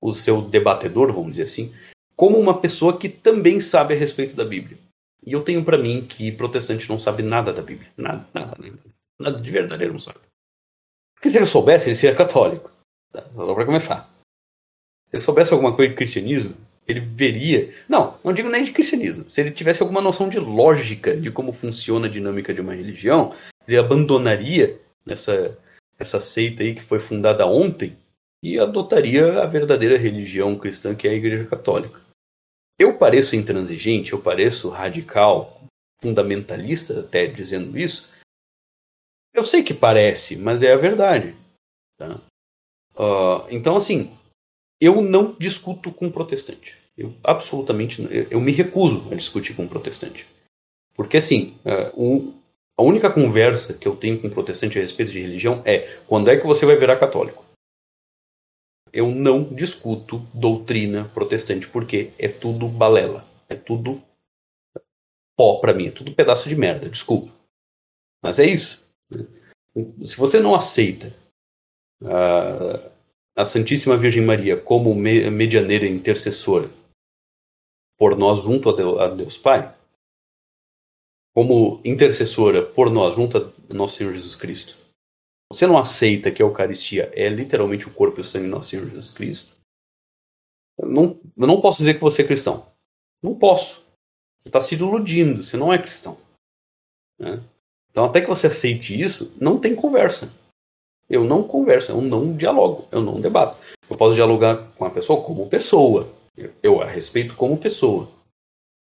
o 0.04 0.14
seu 0.14 0.42
debatedor, 0.42 1.14
vamos 1.14 1.32
dizer 1.32 1.44
assim, 1.44 1.74
como 2.14 2.38
uma 2.38 2.60
pessoa 2.60 2.98
que 2.98 3.08
também 3.08 3.62
sabe 3.62 3.94
a 3.94 3.98
respeito 3.98 4.36
da 4.36 4.44
Bíblia. 4.44 4.78
E 5.26 5.32
eu 5.32 5.42
tenho 5.42 5.64
para 5.64 5.78
mim 5.78 6.06
que 6.06 6.30
protestante 6.30 6.90
não 6.90 7.00
sabe 7.00 7.24
nada 7.24 7.54
da 7.54 7.62
Bíblia. 7.62 7.90
Nada, 7.96 8.28
nada, 8.34 8.58
nada. 8.60 8.80
Nada 9.18 9.40
de 9.40 9.50
verdade 9.50 9.86
ele 9.86 9.94
não 9.94 10.00
sabe. 10.00 10.20
Porque 11.16 11.30
se 11.30 11.38
ele 11.38 11.46
soubesse, 11.46 11.88
ele 11.88 11.96
seria 11.96 12.14
católico. 12.14 12.70
Tá, 13.14 13.24
só 13.34 13.54
para 13.56 13.66
começar. 13.66 14.10
Se 15.10 15.16
ele 15.16 15.24
soubesse 15.24 15.54
alguma 15.54 15.74
coisa 15.74 15.92
de 15.92 15.96
cristianismo, 15.96 16.54
ele 16.86 17.00
veria. 17.00 17.74
Não, 17.88 18.18
não 18.26 18.34
digo 18.34 18.50
nem 18.50 18.62
de 18.62 18.74
cristianismo. 18.74 19.24
Se 19.30 19.40
ele 19.40 19.52
tivesse 19.52 19.82
alguma 19.82 20.02
noção 20.02 20.28
de 20.28 20.38
lógica 20.38 21.16
de 21.16 21.32
como 21.32 21.54
funciona 21.54 22.08
a 22.08 22.12
dinâmica 22.12 22.54
de 22.54 22.60
uma 22.60 22.76
religião, 22.76 23.34
ele 23.66 23.78
abandonaria 23.78 24.78
essa, 25.08 25.58
essa 25.98 26.20
seita 26.20 26.62
aí 26.62 26.76
que 26.76 26.84
foi 26.84 27.00
fundada 27.00 27.48
ontem 27.48 27.96
e 28.44 28.60
adotaria 28.60 29.42
a 29.42 29.46
verdadeira 29.46 29.98
religião 29.98 30.60
cristã 30.60 30.94
que 30.94 31.08
é 31.08 31.12
a 31.12 31.16
Igreja 31.16 31.48
Católica. 31.48 32.02
Eu 32.78 32.98
pareço 32.98 33.38
intransigente, 33.38 34.12
eu 34.12 34.22
pareço 34.22 34.68
radical, 34.68 35.64
fundamentalista 36.02 37.00
até 37.00 37.26
dizendo 37.26 37.80
isso. 37.80 38.10
Eu 39.34 39.46
sei 39.46 39.64
que 39.64 39.74
parece, 39.74 40.36
mas 40.36 40.62
é 40.62 40.74
a 40.74 40.78
verdade. 40.78 41.34
Tá? 41.98 42.20
Uh, 42.96 43.48
então, 43.50 43.78
assim, 43.78 44.14
eu 44.82 45.02
não 45.02 45.34
discuto 45.40 45.90
com 45.94 46.12
protestante. 46.12 46.78
Eu 46.98 47.16
absolutamente 47.24 48.04
eu, 48.04 48.28
eu 48.30 48.42
me 48.42 48.52
recuso 48.52 49.12
a 49.12 49.16
discutir 49.16 49.56
com 49.56 49.68
protestante. 49.68 50.28
Porque 50.94 51.18
assim, 51.18 51.58
o, 51.96 52.34
a 52.78 52.84
única 52.84 53.10
conversa 53.10 53.74
que 53.74 53.88
eu 53.88 53.96
tenho 53.96 54.22
com 54.22 54.30
protestante 54.30 54.78
a 54.78 54.82
respeito 54.82 55.12
de 55.12 55.22
religião 55.22 55.62
é 55.66 55.88
quando 56.06 56.30
é 56.30 56.38
que 56.38 56.46
você 56.46 56.66
vai 56.66 56.76
virar 56.76 56.98
católico? 56.98 57.43
Eu 58.94 59.10
não 59.10 59.44
discuto 59.44 60.20
doutrina 60.34 61.10
protestante 61.10 61.68
porque 61.68 62.14
é 62.20 62.28
tudo 62.28 62.68
balela, 62.68 63.28
é 63.50 63.56
tudo 63.56 64.00
pó 65.36 65.60
para 65.60 65.74
mim, 65.74 65.88
é 65.88 65.92
tudo 65.92 66.14
pedaço 66.14 66.48
de 66.48 66.56
merda, 66.56 66.88
desculpa. 66.88 67.34
Mas 68.22 68.38
é 68.38 68.46
isso. 68.46 68.80
Se 70.04 70.16
você 70.16 70.40
não 70.40 70.54
aceita 70.54 71.12
uh, 72.04 72.92
a 73.36 73.44
Santíssima 73.44 73.98
Virgem 73.98 74.24
Maria 74.24 74.56
como 74.56 74.94
medianeira 74.94 75.88
intercessora 75.88 76.70
por 77.98 78.16
nós 78.16 78.44
junto 78.44 78.70
a 78.70 79.08
Deus 79.08 79.38
Pai, 79.40 79.76
como 81.34 81.82
intercessora 81.84 82.62
por 82.64 82.92
nós 82.92 83.16
junto 83.16 83.38
a 83.40 83.74
nosso 83.74 83.98
Senhor 83.98 84.14
Jesus 84.14 84.36
Cristo, 84.36 84.83
você 85.54 85.68
não 85.68 85.78
aceita 85.78 86.32
que 86.32 86.42
a 86.42 86.46
Eucaristia 86.46 87.12
é 87.16 87.30
literalmente 87.30 87.88
o 87.88 87.94
corpo 87.94 88.20
e 88.20 88.22
o 88.22 88.24
sangue 88.24 88.46
de 88.46 88.52
nosso 88.52 88.70
Senhor 88.70 88.86
Jesus 88.86 89.12
Cristo, 89.12 89.56
eu 90.78 90.88
não, 90.88 91.20
eu 91.38 91.48
não 91.48 91.62
posso 91.62 91.78
dizer 91.78 91.94
que 91.94 92.02
você 92.02 92.24
é 92.24 92.28
cristão. 92.28 92.66
Não 93.22 93.36
posso. 93.36 93.76
Você 94.42 94.50
está 94.50 94.60
se 94.60 94.76
iludindo, 94.76 95.44
você 95.44 95.56
não 95.56 95.72
é 95.72 95.78
cristão. 95.78 96.18
Né? 97.20 97.42
Então, 97.92 98.06
até 98.06 98.22
que 98.22 98.28
você 98.28 98.48
aceite 98.48 99.00
isso, 99.00 99.32
não 99.40 99.60
tem 99.60 99.76
conversa. 99.76 100.34
Eu 101.08 101.24
não 101.24 101.44
converso, 101.44 101.92
eu 101.92 102.02
não 102.02 102.36
dialogo, 102.36 102.88
eu 102.92 103.02
não 103.02 103.22
debato. 103.22 103.58
Eu 103.88 103.96
posso 103.96 104.16
dialogar 104.16 104.58
com 104.76 104.86
a 104.86 104.90
pessoa 104.90 105.24
como 105.24 105.48
pessoa. 105.48 106.10
Eu 106.64 106.82
a 106.82 106.86
respeito 106.86 107.36
como 107.36 107.58
pessoa. 107.58 108.10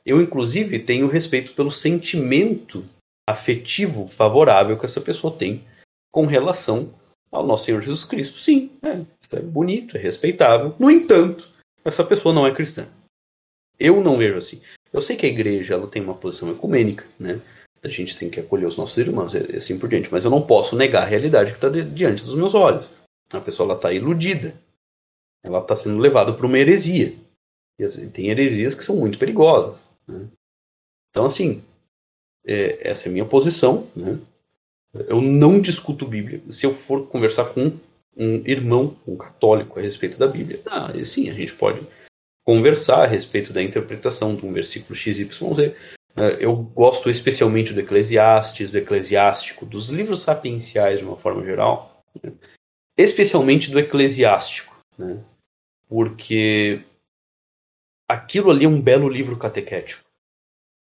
Eu, 0.04 0.22
inclusive, 0.22 0.78
tenho 0.78 1.08
respeito 1.08 1.52
pelo 1.52 1.70
sentimento 1.70 2.82
afetivo 3.28 4.08
favorável 4.08 4.78
que 4.78 4.86
essa 4.86 5.00
pessoa 5.00 5.36
tem 5.36 5.62
com 6.16 6.24
relação 6.24 6.94
ao 7.30 7.46
nosso 7.46 7.66
Senhor 7.66 7.82
Jesus 7.82 8.02
Cristo. 8.02 8.38
Sim, 8.38 8.70
é, 8.82 9.36
é 9.36 9.40
bonito, 9.42 9.98
é 9.98 10.00
respeitável. 10.00 10.74
No 10.78 10.90
entanto, 10.90 11.46
essa 11.84 12.02
pessoa 12.02 12.34
não 12.34 12.46
é 12.46 12.54
cristã. 12.54 12.88
Eu 13.78 14.02
não 14.02 14.16
vejo 14.16 14.38
assim. 14.38 14.62
Eu 14.90 15.02
sei 15.02 15.14
que 15.14 15.26
a 15.26 15.28
igreja 15.28 15.74
ela 15.74 15.86
tem 15.86 16.02
uma 16.02 16.14
posição 16.14 16.50
ecumênica, 16.50 17.04
né? 17.20 17.38
A 17.82 17.88
gente 17.88 18.16
tem 18.16 18.30
que 18.30 18.40
acolher 18.40 18.64
os 18.64 18.78
nossos 18.78 18.96
irmãos 18.96 19.34
e 19.34 19.56
assim 19.56 19.78
por 19.78 19.90
diante. 19.90 20.08
Mas 20.10 20.24
eu 20.24 20.30
não 20.30 20.40
posso 20.40 20.74
negar 20.74 21.02
a 21.02 21.06
realidade 21.06 21.50
que 21.50 21.58
está 21.58 21.68
diante 21.68 22.24
dos 22.24 22.34
meus 22.34 22.54
olhos. 22.54 22.88
A 23.30 23.40
pessoa 23.40 23.74
está 23.74 23.92
iludida. 23.92 24.58
Ela 25.44 25.58
está 25.58 25.76
sendo 25.76 25.98
levada 25.98 26.32
para 26.32 26.46
uma 26.46 26.58
heresia. 26.58 27.14
E 27.78 27.86
tem 28.08 28.30
heresias 28.30 28.74
que 28.74 28.82
são 28.82 28.96
muito 28.96 29.18
perigosas. 29.18 29.78
Né? 30.08 30.26
Então, 31.10 31.26
assim, 31.26 31.62
é, 32.46 32.88
essa 32.88 33.06
é 33.06 33.10
a 33.10 33.12
minha 33.12 33.26
posição. 33.26 33.86
Né? 33.94 34.18
Eu 35.08 35.20
não 35.20 35.60
discuto 35.60 36.06
Bíblia. 36.06 36.42
Se 36.48 36.66
eu 36.66 36.74
for 36.74 37.06
conversar 37.06 37.46
com 37.46 37.72
um 38.16 38.42
irmão, 38.46 38.96
um 39.06 39.16
católico, 39.16 39.78
a 39.78 39.82
respeito 39.82 40.18
da 40.18 40.26
Bíblia, 40.26 40.62
ah, 40.66 40.92
sim, 41.04 41.28
a 41.28 41.34
gente 41.34 41.54
pode 41.54 41.80
conversar 42.44 43.02
a 43.02 43.06
respeito 43.06 43.52
da 43.52 43.62
interpretação 43.62 44.34
de 44.34 44.46
um 44.46 44.52
versículo 44.52 44.94
XYZ. 44.94 45.74
É, 46.16 46.42
eu 46.42 46.56
gosto 46.56 47.10
especialmente 47.10 47.74
do 47.74 47.80
Eclesiastes, 47.80 48.70
do 48.70 48.78
Eclesiástico, 48.78 49.66
dos 49.66 49.90
livros 49.90 50.22
sapienciais 50.22 51.00
de 51.00 51.04
uma 51.04 51.16
forma 51.16 51.44
geral, 51.44 52.02
né? 52.22 52.32
especialmente 52.96 53.70
do 53.70 53.78
Eclesiástico, 53.78 54.74
né? 54.96 55.22
porque 55.86 56.80
aquilo 58.08 58.50
ali 58.50 58.64
é 58.64 58.68
um 58.68 58.80
belo 58.80 59.08
livro 59.08 59.36
catequético 59.36 60.08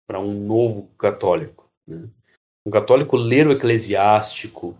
para 0.06 0.18
um 0.18 0.32
novo 0.32 0.88
católico. 0.96 1.68
Né? 1.86 2.08
Um 2.68 2.70
católico 2.70 3.16
ler 3.16 3.46
o 3.46 3.52
Eclesiástico, 3.52 4.76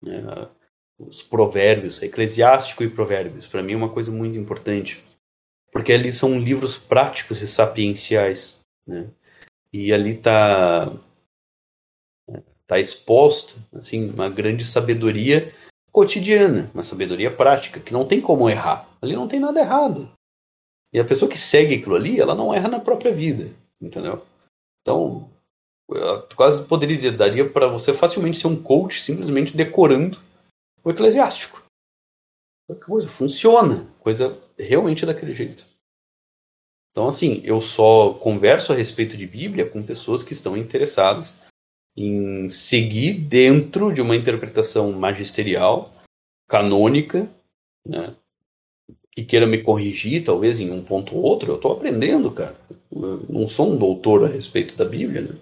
né? 0.00 0.48
os 0.96 1.22
provérbios, 1.24 2.00
Eclesiástico 2.00 2.84
e 2.84 2.88
provérbios, 2.88 3.48
para 3.48 3.64
mim 3.64 3.72
é 3.72 3.76
uma 3.76 3.88
coisa 3.88 4.12
muito 4.12 4.38
importante, 4.38 5.02
porque 5.72 5.92
ali 5.92 6.12
são 6.12 6.38
livros 6.38 6.78
práticos 6.78 7.42
e 7.42 7.48
sapienciais. 7.48 8.60
Né? 8.86 9.08
e 9.72 9.92
ali 9.92 10.10
está 10.10 10.92
tá 12.64 12.78
exposta 12.78 13.58
assim 13.72 14.08
uma 14.10 14.28
grande 14.28 14.64
sabedoria 14.64 15.52
cotidiana, 15.90 16.70
uma 16.72 16.84
sabedoria 16.84 17.34
prática 17.34 17.80
que 17.80 17.92
não 17.92 18.06
tem 18.06 18.20
como 18.20 18.48
errar. 18.48 18.88
Ali 19.00 19.16
não 19.16 19.26
tem 19.26 19.40
nada 19.40 19.58
errado. 19.58 20.12
E 20.92 21.00
a 21.00 21.04
pessoa 21.04 21.28
que 21.28 21.38
segue 21.38 21.74
aquilo 21.74 21.96
ali, 21.96 22.20
ela 22.20 22.36
não 22.36 22.54
erra 22.54 22.68
na 22.68 22.78
própria 22.78 23.12
vida, 23.12 23.50
entendeu? 23.80 24.24
Então, 24.80 25.28
quase 26.34 26.66
poderia 26.66 26.96
dizer, 26.96 27.16
daria 27.16 27.48
para 27.48 27.66
você 27.66 27.92
facilmente 27.92 28.38
ser 28.38 28.46
um 28.46 28.60
coach 28.60 29.00
simplesmente 29.00 29.56
decorando 29.56 30.18
o 30.84 30.90
eclesiástico. 30.90 31.62
Coisa 32.86 33.08
funciona, 33.08 33.86
coisa 34.00 34.36
realmente 34.58 35.04
daquele 35.04 35.34
jeito. 35.34 35.64
Então, 36.90 37.08
assim, 37.08 37.40
eu 37.44 37.60
só 37.60 38.14
converso 38.14 38.72
a 38.72 38.76
respeito 38.76 39.16
de 39.16 39.26
Bíblia 39.26 39.68
com 39.68 39.82
pessoas 39.82 40.22
que 40.22 40.32
estão 40.32 40.56
interessadas 40.56 41.40
em 41.96 42.48
seguir 42.48 43.14
dentro 43.14 43.92
de 43.92 44.00
uma 44.00 44.16
interpretação 44.16 44.92
magisterial, 44.92 45.92
canônica, 46.48 47.28
né? 47.86 48.14
que 49.10 49.24
queira 49.24 49.46
me 49.46 49.62
corrigir, 49.62 50.24
talvez 50.24 50.58
em 50.58 50.70
um 50.70 50.82
ponto 50.82 51.14
ou 51.14 51.22
outro. 51.22 51.52
Eu 51.52 51.56
estou 51.56 51.72
aprendendo, 51.72 52.30
cara. 52.30 52.56
Eu 52.90 53.24
não 53.28 53.46
sou 53.46 53.72
um 53.72 53.76
doutor 53.76 54.24
a 54.24 54.28
respeito 54.28 54.76
da 54.76 54.84
Bíblia, 54.84 55.22
né? 55.22 55.38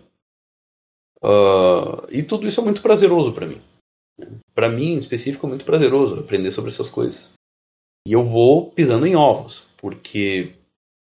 Uh, 1.22 2.06
e 2.10 2.22
tudo 2.22 2.46
isso 2.46 2.60
é 2.60 2.64
muito 2.64 2.82
prazeroso 2.82 3.32
para 3.32 3.46
mim. 3.46 3.60
Para 4.54 4.68
mim, 4.68 4.92
em 4.92 4.98
específico, 4.98 5.46
é 5.46 5.48
muito 5.48 5.64
prazeroso 5.64 6.20
aprender 6.20 6.50
sobre 6.50 6.70
essas 6.70 6.90
coisas. 6.90 7.32
E 8.06 8.12
eu 8.12 8.24
vou 8.24 8.70
pisando 8.70 9.06
em 9.06 9.16
ovos, 9.16 9.66
porque 9.76 10.52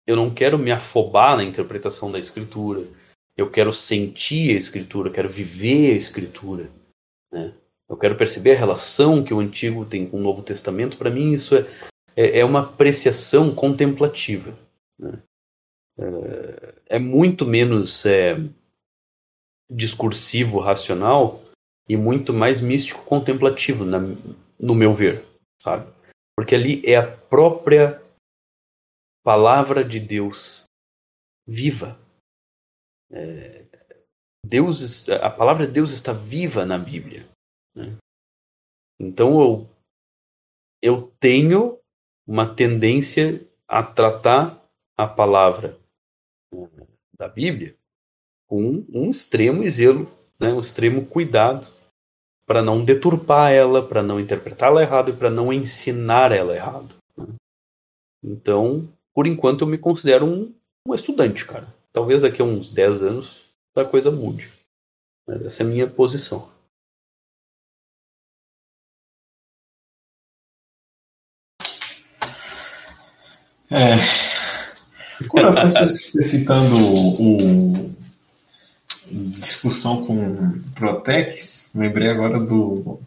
eu 0.07 0.17
não 0.17 0.33
quero 0.33 0.59
me 0.59 0.73
afobar 0.73 1.37
na 1.37 1.45
interpretação 1.45 2.11
da 2.11 2.19
escritura. 2.19 2.83
Eu 3.37 3.51
quero 3.51 3.73
sentir 3.73 4.55
a 4.55 4.59
escritura, 4.59 5.11
quero 5.11 5.29
viver 5.29 5.93
a 5.93 5.97
escritura. 5.97 6.71
Né? 7.33 7.55
Eu 7.89 7.97
quero 7.97 8.17
perceber 8.17 8.53
a 8.53 8.59
relação 8.59 9.23
que 9.23 9.35
o 9.35 9.41
Antigo 9.41 9.85
tem 9.85 10.07
com 10.07 10.19
o 10.19 10.23
Novo 10.23 10.43
Testamento. 10.43 10.97
Para 10.97 11.11
mim, 11.11 11.33
isso 11.33 11.57
é, 11.57 11.67
é, 12.17 12.41
é, 12.41 12.45
uma 12.45 12.61
apreciação 12.61 13.55
contemplativa. 13.55 14.57
Né? 14.99 15.19
É, 15.99 16.75
é, 16.97 16.99
muito 16.99 17.45
menos 17.45 18.07
é, 18.07 18.37
discursivo, 19.71 20.59
racional 20.59 21.41
e 21.89 21.97
muito 21.97 22.33
mais 22.33 22.61
místico 22.61 23.05
contemplativo, 23.05 23.85
na, 23.85 23.99
no 24.59 24.75
meu 24.75 24.95
ver, 24.95 25.25
sabe? 25.61 25.91
Porque 26.37 26.55
ali 26.55 26.83
é 26.85 26.97
a 26.97 27.17
própria 27.17 28.03
palavra 29.23 29.85
de 29.85 30.01
Deus 30.01 30.65
viva. 31.47 31.99
É, 33.11 33.67
Deus, 34.45 35.09
a 35.09 35.31
palavra 35.31 35.67
de 35.67 35.73
Deus 35.73 35.93
está 35.93 36.13
viva 36.13 36.65
na 36.65 36.79
Bíblia. 36.79 37.27
Né? 37.75 37.97
Então 38.99 39.41
eu, 39.41 39.71
eu 40.83 41.13
tenho 41.21 41.79
uma 42.27 42.55
tendência 42.55 43.47
a 43.69 43.83
tratar 43.83 44.61
a 44.97 45.07
palavra 45.07 45.79
né, 46.53 46.87
da 47.17 47.29
Bíblia 47.29 47.80
com 48.51 48.85
um 48.93 49.09
extremo 49.09 49.69
zelo, 49.71 50.11
né, 50.41 50.53
um 50.53 50.59
extremo 50.59 51.07
cuidado 51.07 51.69
para 52.45 52.61
não 52.61 52.85
deturpar 52.85 53.53
ela, 53.53 53.81
para 53.87 54.03
não 54.03 54.19
interpretá-la 54.19 54.83
errado 54.83 55.11
e 55.11 55.17
para 55.17 55.31
não 55.31 55.53
ensinar 55.53 56.33
ela 56.33 56.57
errado. 56.57 56.93
Né? 57.17 57.29
Então, 58.25 58.93
por 59.15 59.29
enquanto, 59.29 59.61
eu 59.61 59.69
me 59.69 59.79
considero 59.79 60.27
um, 60.27 60.53
um 60.85 60.93
estudante, 60.93 61.47
cara. 61.47 61.73
Talvez 61.93 62.23
daqui 62.23 62.43
a 62.43 62.45
uns 62.45 62.73
10 62.73 63.03
anos 63.03 63.45
a 63.77 63.85
coisa 63.85 64.11
mude. 64.11 64.53
Essa 65.47 65.63
é 65.63 65.67
a 65.67 65.69
minha 65.69 65.87
posição. 65.89 66.51
É. 73.71 73.95
Quando 75.29 75.57
eu 75.57 75.71
você 75.71 76.21
citando 76.23 76.75
o, 76.75 77.91
discussão 79.11 80.07
com 80.07 80.61
Protex, 80.75 81.71
lembrei 81.75 82.09
agora 82.09 82.39
do. 82.39 83.01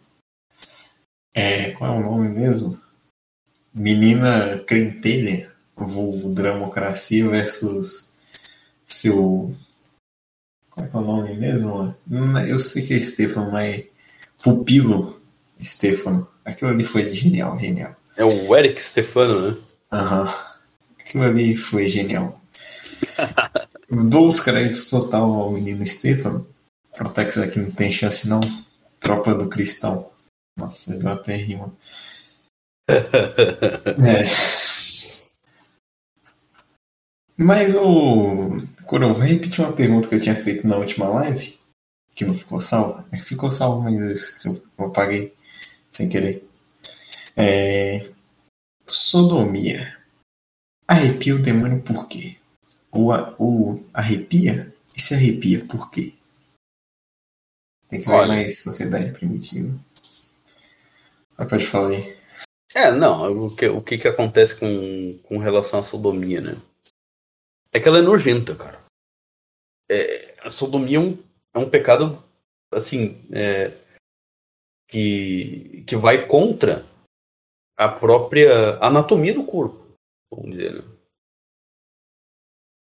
É, 1.32 1.70
qual 1.72 1.94
é 1.94 1.98
o 1.98 2.02
nome 2.02 2.28
mesmo? 2.28 2.80
Menina 3.72 4.58
Crentelha, 4.60 5.50
vulgo 5.76 6.34
Democracia 6.34 7.28
versus 7.28 8.14
seu. 8.86 9.54
Qual 10.70 10.86
é, 10.86 10.90
é 10.92 10.96
o 10.96 11.00
nome 11.00 11.34
mesmo? 11.36 11.94
Eu 12.46 12.58
sei 12.58 12.86
que 12.86 12.94
é 12.94 13.00
Stefano, 13.00 13.50
mas. 13.50 13.84
Pupilo 14.42 15.20
Stefano. 15.62 16.28
Aquilo 16.44 16.70
ali 16.70 16.84
foi 16.84 17.10
genial, 17.10 17.58
genial. 17.58 17.96
É 18.16 18.24
o 18.24 18.54
Eric 18.54 18.80
Stefano, 18.80 19.50
né? 19.50 19.58
Aham. 19.90 20.24
Uhum. 20.24 20.54
Aquilo 21.00 21.24
ali 21.24 21.56
foi 21.56 21.88
genial. 21.88 22.40
Dou 23.90 24.28
os 24.28 24.40
créditos 24.40 24.88
total 24.88 25.30
ao 25.30 25.50
menino 25.50 25.84
Stefano. 25.84 26.46
Protex 26.96 27.36
aqui 27.38 27.58
não 27.58 27.70
tem 27.70 27.92
chance 27.92 28.28
não. 28.28 28.40
Tropa 29.00 29.34
do 29.34 29.48
Cristão. 29.48 30.10
Nossa, 30.56 30.96
deu 30.96 31.10
até 31.10 31.36
rima. 31.36 31.74
é. 32.88 34.24
Mas 37.36 37.74
o. 37.74 38.56
Coro, 38.86 39.12
vou 39.12 39.22
repetir 39.24 39.64
uma 39.64 39.72
pergunta 39.72 40.08
que 40.08 40.14
eu 40.14 40.20
tinha 40.20 40.36
feito 40.36 40.66
na 40.66 40.76
última 40.76 41.08
live. 41.08 41.58
Que 42.14 42.24
não 42.24 42.34
ficou 42.34 42.60
salva. 42.60 43.04
É 43.12 43.20
ficou 43.22 43.50
salva, 43.50 43.90
mas 43.90 44.44
eu, 44.44 44.62
eu 44.78 44.86
apaguei 44.86 45.34
sem 45.90 46.08
querer. 46.08 46.48
É... 47.36 48.08
Sodomia. 48.86 49.96
Arrepia 50.86 51.34
o 51.34 51.42
demônio 51.42 51.82
por 51.82 52.06
quê? 52.06 52.36
Ou, 52.94 53.10
ou 53.38 53.84
arrepia? 53.92 54.72
E 54.96 55.00
se 55.00 55.14
arrepia 55.14 55.64
por 55.66 55.90
quê? 55.90 56.14
Tem 57.88 58.00
que 58.00 58.08
ver 58.08 58.26
mais 58.26 58.60
sociedade 58.60 59.12
primitiva. 59.12 59.76
Mas 61.36 61.48
pode 61.48 61.66
falar 61.66 61.88
aí. 61.90 62.16
É, 62.74 62.90
não, 62.90 63.46
o 63.46 63.56
que, 63.56 63.66
o 63.68 63.82
que, 63.82 63.98
que 63.98 64.08
acontece 64.08 64.58
com, 64.58 65.18
com 65.24 65.38
relação 65.38 65.80
à 65.80 65.82
sodomia, 65.82 66.40
né? 66.40 66.60
É 67.72 67.80
que 67.80 67.88
ela 67.88 67.98
é 67.98 68.02
nojenta, 68.02 68.54
cara. 68.56 68.80
É, 69.88 70.36
a 70.40 70.50
sodomia 70.50 70.98
é 70.98 71.00
um, 71.00 71.18
é 71.54 71.58
um 71.58 71.68
pecado, 71.68 72.22
assim, 72.72 73.20
é, 73.32 73.72
que, 74.88 75.84
que 75.86 75.96
vai 75.96 76.26
contra 76.26 76.84
a 77.76 77.88
própria 77.88 78.78
anatomia 78.80 79.34
do 79.34 79.44
corpo, 79.44 79.96
vamos 80.30 80.52
dizer, 80.56 80.74
né? 80.74 80.93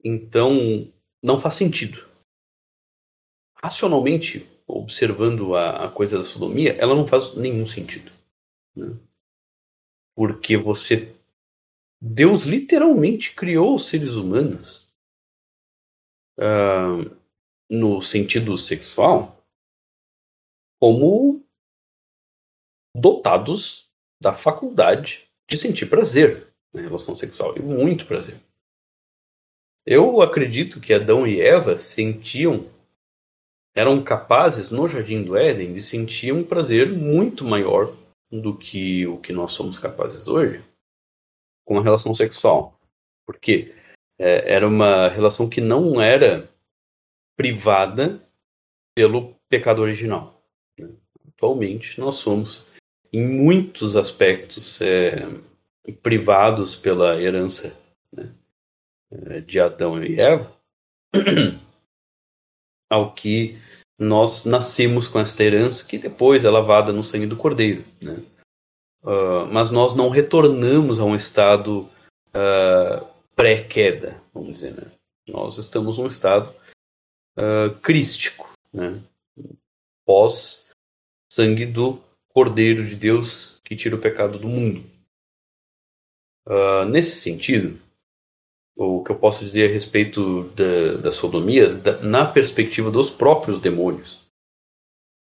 Então, 0.03 0.91
não 1.23 1.39
faz 1.39 1.55
sentido. 1.55 2.05
Racionalmente, 3.55 4.45
observando 4.67 5.55
a, 5.55 5.85
a 5.85 5.91
coisa 5.91 6.17
da 6.17 6.23
sodomia, 6.23 6.73
ela 6.73 6.95
não 6.95 7.07
faz 7.07 7.35
nenhum 7.35 7.65
sentido. 7.65 8.11
Né? 8.75 8.97
Porque 10.15 10.57
você. 10.57 11.15
Deus 12.01 12.43
literalmente 12.43 13.33
criou 13.33 13.75
os 13.75 13.87
seres 13.87 14.15
humanos 14.15 14.93
uh, 16.37 17.17
no 17.69 18.01
sentido 18.01 18.57
sexual 18.57 19.41
como 20.81 21.41
dotados 22.93 23.89
da 24.21 24.33
faculdade 24.33 25.29
de 25.49 25.57
sentir 25.57 25.89
prazer 25.89 26.53
na 26.73 26.81
relação 26.81 27.15
sexual 27.15 27.55
e 27.55 27.61
muito 27.61 28.05
prazer. 28.05 28.37
Eu 29.85 30.21
acredito 30.21 30.79
que 30.79 30.93
Adão 30.93 31.27
e 31.27 31.41
Eva 31.41 31.77
sentiam, 31.77 32.69
eram 33.75 34.01
capazes 34.01 34.71
no 34.71 34.87
Jardim 34.87 35.23
do 35.23 35.35
Éden 35.35 35.73
de 35.73 35.81
sentir 35.81 36.31
um 36.31 36.43
prazer 36.43 36.89
muito 36.89 37.43
maior 37.43 37.93
do 38.31 38.57
que 38.57 39.05
o 39.07 39.17
que 39.17 39.33
nós 39.33 39.51
somos 39.51 39.77
capazes 39.77 40.27
hoje 40.27 40.63
com 41.65 41.77
a 41.77 41.83
relação 41.83 42.13
sexual. 42.13 42.79
Porque 43.25 43.75
é, 44.17 44.53
era 44.53 44.67
uma 44.67 45.09
relação 45.09 45.49
que 45.49 45.59
não 45.59 46.01
era 46.01 46.49
privada 47.35 48.21
pelo 48.95 49.35
pecado 49.49 49.81
original. 49.81 50.41
Atualmente, 51.27 51.99
nós 51.99 52.15
somos, 52.15 52.67
em 53.11 53.27
muitos 53.27 53.97
aspectos, 53.97 54.79
é, 54.81 55.27
privados 56.01 56.75
pela 56.75 57.21
herança 57.21 57.77
né? 58.13 58.31
Eh, 59.13 59.41
de 59.41 59.59
Adão 59.59 60.03
e 60.03 60.19
Eva, 60.19 60.51
ao 62.89 63.13
que 63.13 63.55
nós 63.99 64.45
nascemos 64.45 65.07
com 65.07 65.19
esta 65.19 65.43
herança 65.43 65.85
que 65.85 65.97
depois 65.97 66.43
é 66.43 66.49
lavada 66.49 66.91
no 66.91 67.03
sangue 67.03 67.27
do 67.27 67.37
Cordeiro. 67.37 67.83
Né? 68.01 68.23
Uh, 69.03 69.45
mas 69.51 69.69
nós 69.69 69.95
não 69.95 70.09
retornamos 70.09 70.99
a 70.99 71.05
um 71.05 71.15
estado 71.15 71.89
uh, 72.29 73.07
pré-queda, 73.35 74.19
vamos 74.33 74.55
dizer. 74.55 74.73
Né? 74.73 74.91
Nós 75.27 75.57
estamos 75.57 75.97
num 75.97 76.07
estado 76.07 76.53
uh, 77.37 77.75
crístico, 77.81 78.51
né? 78.71 78.99
pós 80.05 80.71
sangue 81.31 81.65
do 81.65 82.01
Cordeiro 82.29 82.85
de 82.85 82.95
Deus 82.95 83.59
que 83.63 83.75
tira 83.75 83.95
o 83.95 84.01
pecado 84.01 84.39
do 84.39 84.47
mundo. 84.47 84.83
nesse 86.89 87.21
sentido, 87.21 87.79
o 88.75 89.03
que 89.03 89.11
eu 89.11 89.19
posso 89.19 89.43
dizer 89.43 89.69
a 89.69 89.71
respeito 89.71 90.43
da, 90.49 90.97
da 90.97 91.11
sodomia, 91.11 91.73
da, 91.73 92.01
na 92.01 92.25
perspectiva 92.25 92.89
dos 92.89 93.09
próprios 93.09 93.59
demônios, 93.59 94.21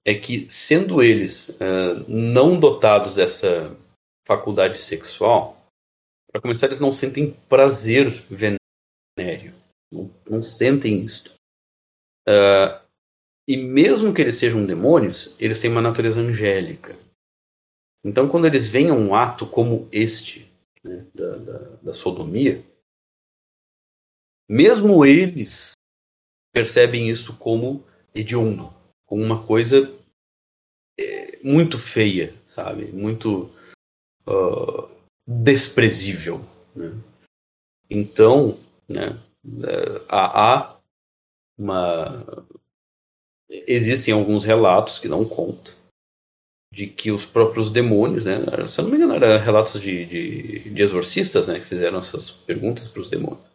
é 0.06 0.16
que, 0.16 0.48
sendo 0.50 1.04
eles 1.04 1.50
uh, 1.50 2.04
não 2.08 2.60
dotados 2.60 3.16
dessa 3.16 3.76
faculdade 4.26 4.80
sexual, 4.80 5.58
para 6.32 6.42
começar, 6.42 6.68
eles 6.68 6.80
não 6.80 6.94
sentem 6.94 7.32
prazer 7.48 8.10
venéreo, 8.30 9.54
não, 9.92 10.10
não 10.30 10.44
sentem 10.44 11.00
isto. 11.00 11.34
Uh, 12.28 12.80
e 13.48 13.56
mesmo 13.56 14.14
que 14.14 14.22
eles 14.22 14.36
sejam 14.36 14.66
demônios, 14.66 15.36
eles 15.40 15.62
têm 15.62 15.72
uma 15.72 15.82
natureza 15.82 16.20
angélica. 16.20 16.98
Então, 18.04 18.28
quando 18.28 18.46
eles 18.46 18.68
veem 18.68 18.92
um 18.92 19.16
ato 19.16 19.46
como 19.46 19.88
este, 19.92 20.50
né, 20.84 21.06
da, 21.14 21.36
da, 21.38 21.58
da 21.84 21.94
sodomia, 21.94 22.64
mesmo 24.50 25.06
eles 25.06 25.74
percebem 26.54 27.10
isso 27.10 27.38
como 27.38 27.84
hediondo, 28.16 28.74
como 29.06 29.24
uma 29.24 29.46
coisa 29.46 29.94
é, 31.00 31.40
muito 31.44 31.78
feia, 31.78 32.34
sabe? 32.48 32.86
Muito 32.92 33.52
uh, 34.26 34.90
desprezível. 35.28 36.40
Né? 36.76 36.92
Então, 37.90 38.58
né, 38.88 39.20
é, 39.64 40.02
há 40.10 40.78
uma. 41.58 42.26
Existem 43.50 44.14
alguns 44.14 44.46
relatos 44.46 45.00
que 45.00 45.08
não 45.08 45.24
contam 45.24 45.74
de 46.74 46.86
que 46.86 47.12
os 47.12 47.26
próprios 47.26 47.72
demônios, 47.72 48.26
né, 48.26 48.40
se 48.68 48.80
eu 48.80 48.84
não 48.84 48.92
me 48.92 48.98
engano, 48.98 49.16
eram 49.16 49.44
relatos 49.44 49.80
de, 49.80 50.06
de, 50.06 50.70
de 50.70 50.82
exorcistas 50.82 51.48
né, 51.48 51.60
que 51.60 51.66
fizeram 51.66 52.00
essas 52.00 52.30
perguntas 52.30 52.88
para 52.90 53.02
os 53.02 53.10
demônios 53.10 53.47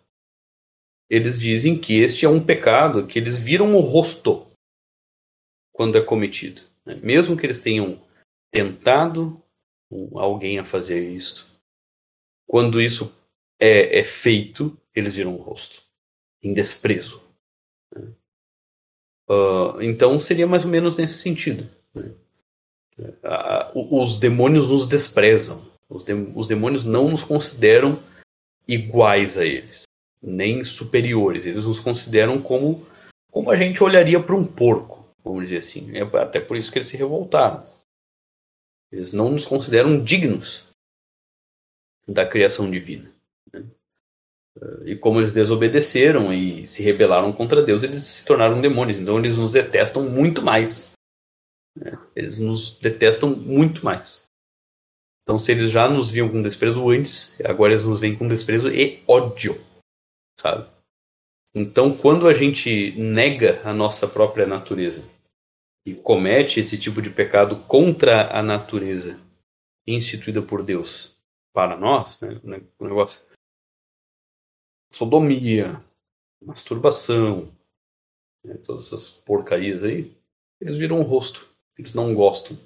eles 1.12 1.38
dizem 1.38 1.78
que 1.78 2.00
este 2.00 2.24
é 2.24 2.28
um 2.28 2.42
pecado 2.42 3.06
que 3.06 3.18
eles 3.18 3.36
viram 3.36 3.76
o 3.76 3.80
rosto 3.80 4.50
quando 5.70 5.98
é 5.98 6.00
cometido. 6.00 6.62
Né? 6.86 6.94
Mesmo 7.02 7.36
que 7.36 7.44
eles 7.44 7.60
tenham 7.60 8.02
tentado 8.50 9.38
alguém 10.14 10.58
a 10.58 10.64
fazer 10.64 11.06
isto, 11.06 11.50
quando 12.46 12.80
isso 12.80 13.14
é, 13.60 13.98
é 13.98 14.02
feito, 14.02 14.74
eles 14.94 15.14
viram 15.14 15.34
o 15.36 15.42
rosto 15.42 15.82
em 16.42 16.54
desprezo. 16.54 17.22
Né? 17.94 18.10
Uh, 19.28 19.82
então 19.82 20.18
seria 20.18 20.46
mais 20.46 20.64
ou 20.64 20.70
menos 20.70 20.96
nesse 20.96 21.18
sentido. 21.18 21.68
Né? 21.94 22.10
Uh, 22.98 24.02
os 24.02 24.18
demônios 24.18 24.70
nos 24.70 24.88
desprezam. 24.88 25.62
Os, 25.90 26.04
de, 26.04 26.14
os 26.14 26.48
demônios 26.48 26.86
não 26.86 27.10
nos 27.10 27.22
consideram 27.22 28.02
iguais 28.66 29.36
a 29.36 29.44
eles, 29.44 29.82
nem 30.22 30.64
superiores. 30.64 31.44
Eles 31.44 31.64
nos 31.64 31.80
consideram 31.80 32.40
como, 32.40 32.86
como 33.30 33.50
a 33.50 33.56
gente 33.56 33.82
olharia 33.82 34.22
para 34.22 34.36
um 34.36 34.46
porco, 34.46 35.04
vamos 35.24 35.44
dizer 35.44 35.58
assim. 35.58 35.96
É 35.96 36.02
até 36.18 36.40
por 36.40 36.56
isso 36.56 36.70
que 36.70 36.78
eles 36.78 36.88
se 36.88 36.96
revoltaram. 36.96 37.66
Eles 38.90 39.12
não 39.12 39.30
nos 39.30 39.44
consideram 39.44 40.02
dignos 40.02 40.70
da 42.06 42.26
criação 42.26 42.70
divina. 42.70 43.10
Né? 43.52 43.64
E 44.84 44.96
como 44.96 45.18
eles 45.18 45.32
desobedeceram 45.32 46.32
e 46.32 46.66
se 46.66 46.82
rebelaram 46.82 47.32
contra 47.32 47.62
Deus, 47.62 47.82
eles 47.82 48.02
se 48.02 48.26
tornaram 48.26 48.60
demônios. 48.60 48.98
Então 48.98 49.18
eles 49.18 49.38
nos 49.38 49.52
detestam 49.52 50.08
muito 50.08 50.42
mais. 50.42 50.92
Né? 51.74 51.98
Eles 52.14 52.38
nos 52.38 52.78
detestam 52.78 53.30
muito 53.34 53.84
mais. 53.84 54.26
Então, 55.22 55.38
se 55.38 55.52
eles 55.52 55.70
já 55.70 55.88
nos 55.88 56.10
viam 56.10 56.28
com 56.28 56.42
desprezo 56.42 56.90
antes, 56.90 57.40
agora 57.42 57.72
eles 57.72 57.84
nos 57.84 58.00
veem 58.00 58.16
com 58.16 58.26
desprezo 58.26 58.68
e 58.68 59.00
ódio, 59.06 59.54
sabe? 60.42 60.68
Então, 61.54 61.96
quando 61.96 62.26
a 62.26 62.34
gente 62.34 62.92
nega 62.98 63.62
a 63.64 63.72
nossa 63.72 64.08
própria 64.08 64.44
natureza 64.44 65.08
e 65.86 65.94
comete 65.94 66.58
esse 66.58 66.78
tipo 66.78 67.00
de 67.00 67.10
pecado 67.10 67.56
contra 67.64 68.36
a 68.36 68.42
natureza 68.42 69.20
instituída 69.86 70.42
por 70.42 70.64
Deus 70.64 71.16
para 71.52 71.76
nós, 71.76 72.20
né, 72.20 72.40
o 72.78 72.84
negócio 72.84 73.26
sodomia, 74.92 75.80
masturbação, 76.42 77.52
né, 78.44 78.54
todas 78.64 78.86
essas 78.86 79.10
porcarias 79.10 79.84
aí, 79.84 80.12
eles 80.60 80.76
viram 80.76 81.00
o 81.00 81.04
rosto. 81.04 81.48
Eles 81.78 81.94
não 81.94 82.14
gostam 82.14 82.58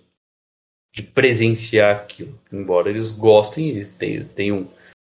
de 0.92 1.02
presenciar 1.02 1.96
aquilo. 1.96 2.38
Embora 2.50 2.88
eles 2.88 3.12
gostem, 3.12 3.68
eles 3.68 3.88
tenham 4.34 4.70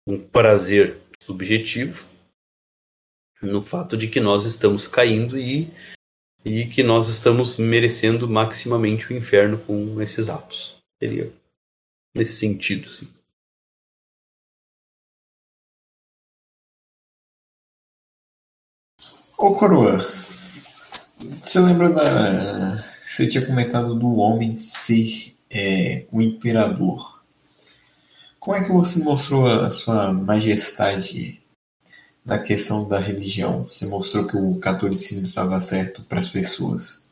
um 0.07 0.19
prazer 0.19 0.99
subjetivo 1.21 2.12
no 3.43 3.63
fato 3.63 3.97
de 3.97 4.09
que 4.09 4.21
nós 4.21 4.47
estamos 4.47 4.87
caindo 4.87 5.37
e, 5.37 5.69
e 6.45 6.67
que 6.67 6.83
nós 6.83 7.09
estamos 7.09 7.59
merecendo 7.59 8.29
maximamente 8.29 9.13
o 9.13 9.17
inferno 9.17 9.59
com 9.59 10.01
esses 10.01 10.29
atos. 10.29 10.77
Seria 11.03 11.33
nesse 12.15 12.35
sentido, 12.35 12.89
sim. 12.89 13.09
Ô 19.37 19.57
Coroa, 19.57 19.99
você 21.43 21.59
lembra 21.59 21.91
da. 21.91 22.93
Você 23.09 23.27
tinha 23.27 23.45
comentado 23.45 23.95
do 23.99 24.15
homem 24.15 24.57
ser 24.57 25.37
é, 25.51 26.07
o 26.13 26.23
imperador. 26.23 27.21
Como 28.39 28.57
é 28.57 28.65
que 28.65 28.71
você 28.71 29.01
mostrou 29.01 29.47
a 29.47 29.71
sua 29.71 30.13
majestade 30.13 31.42
na 32.25 32.39
questão 32.39 32.89
da 32.89 32.99
religião? 32.99 33.65
Você 33.65 33.87
mostrou 33.87 34.27
que 34.27 34.37
o 34.37 34.59
catolicismo 34.61 35.25
estava 35.25 35.61
certo 35.63 36.03
para 36.05 36.21
as 36.21 36.29
pessoas. 36.29 37.07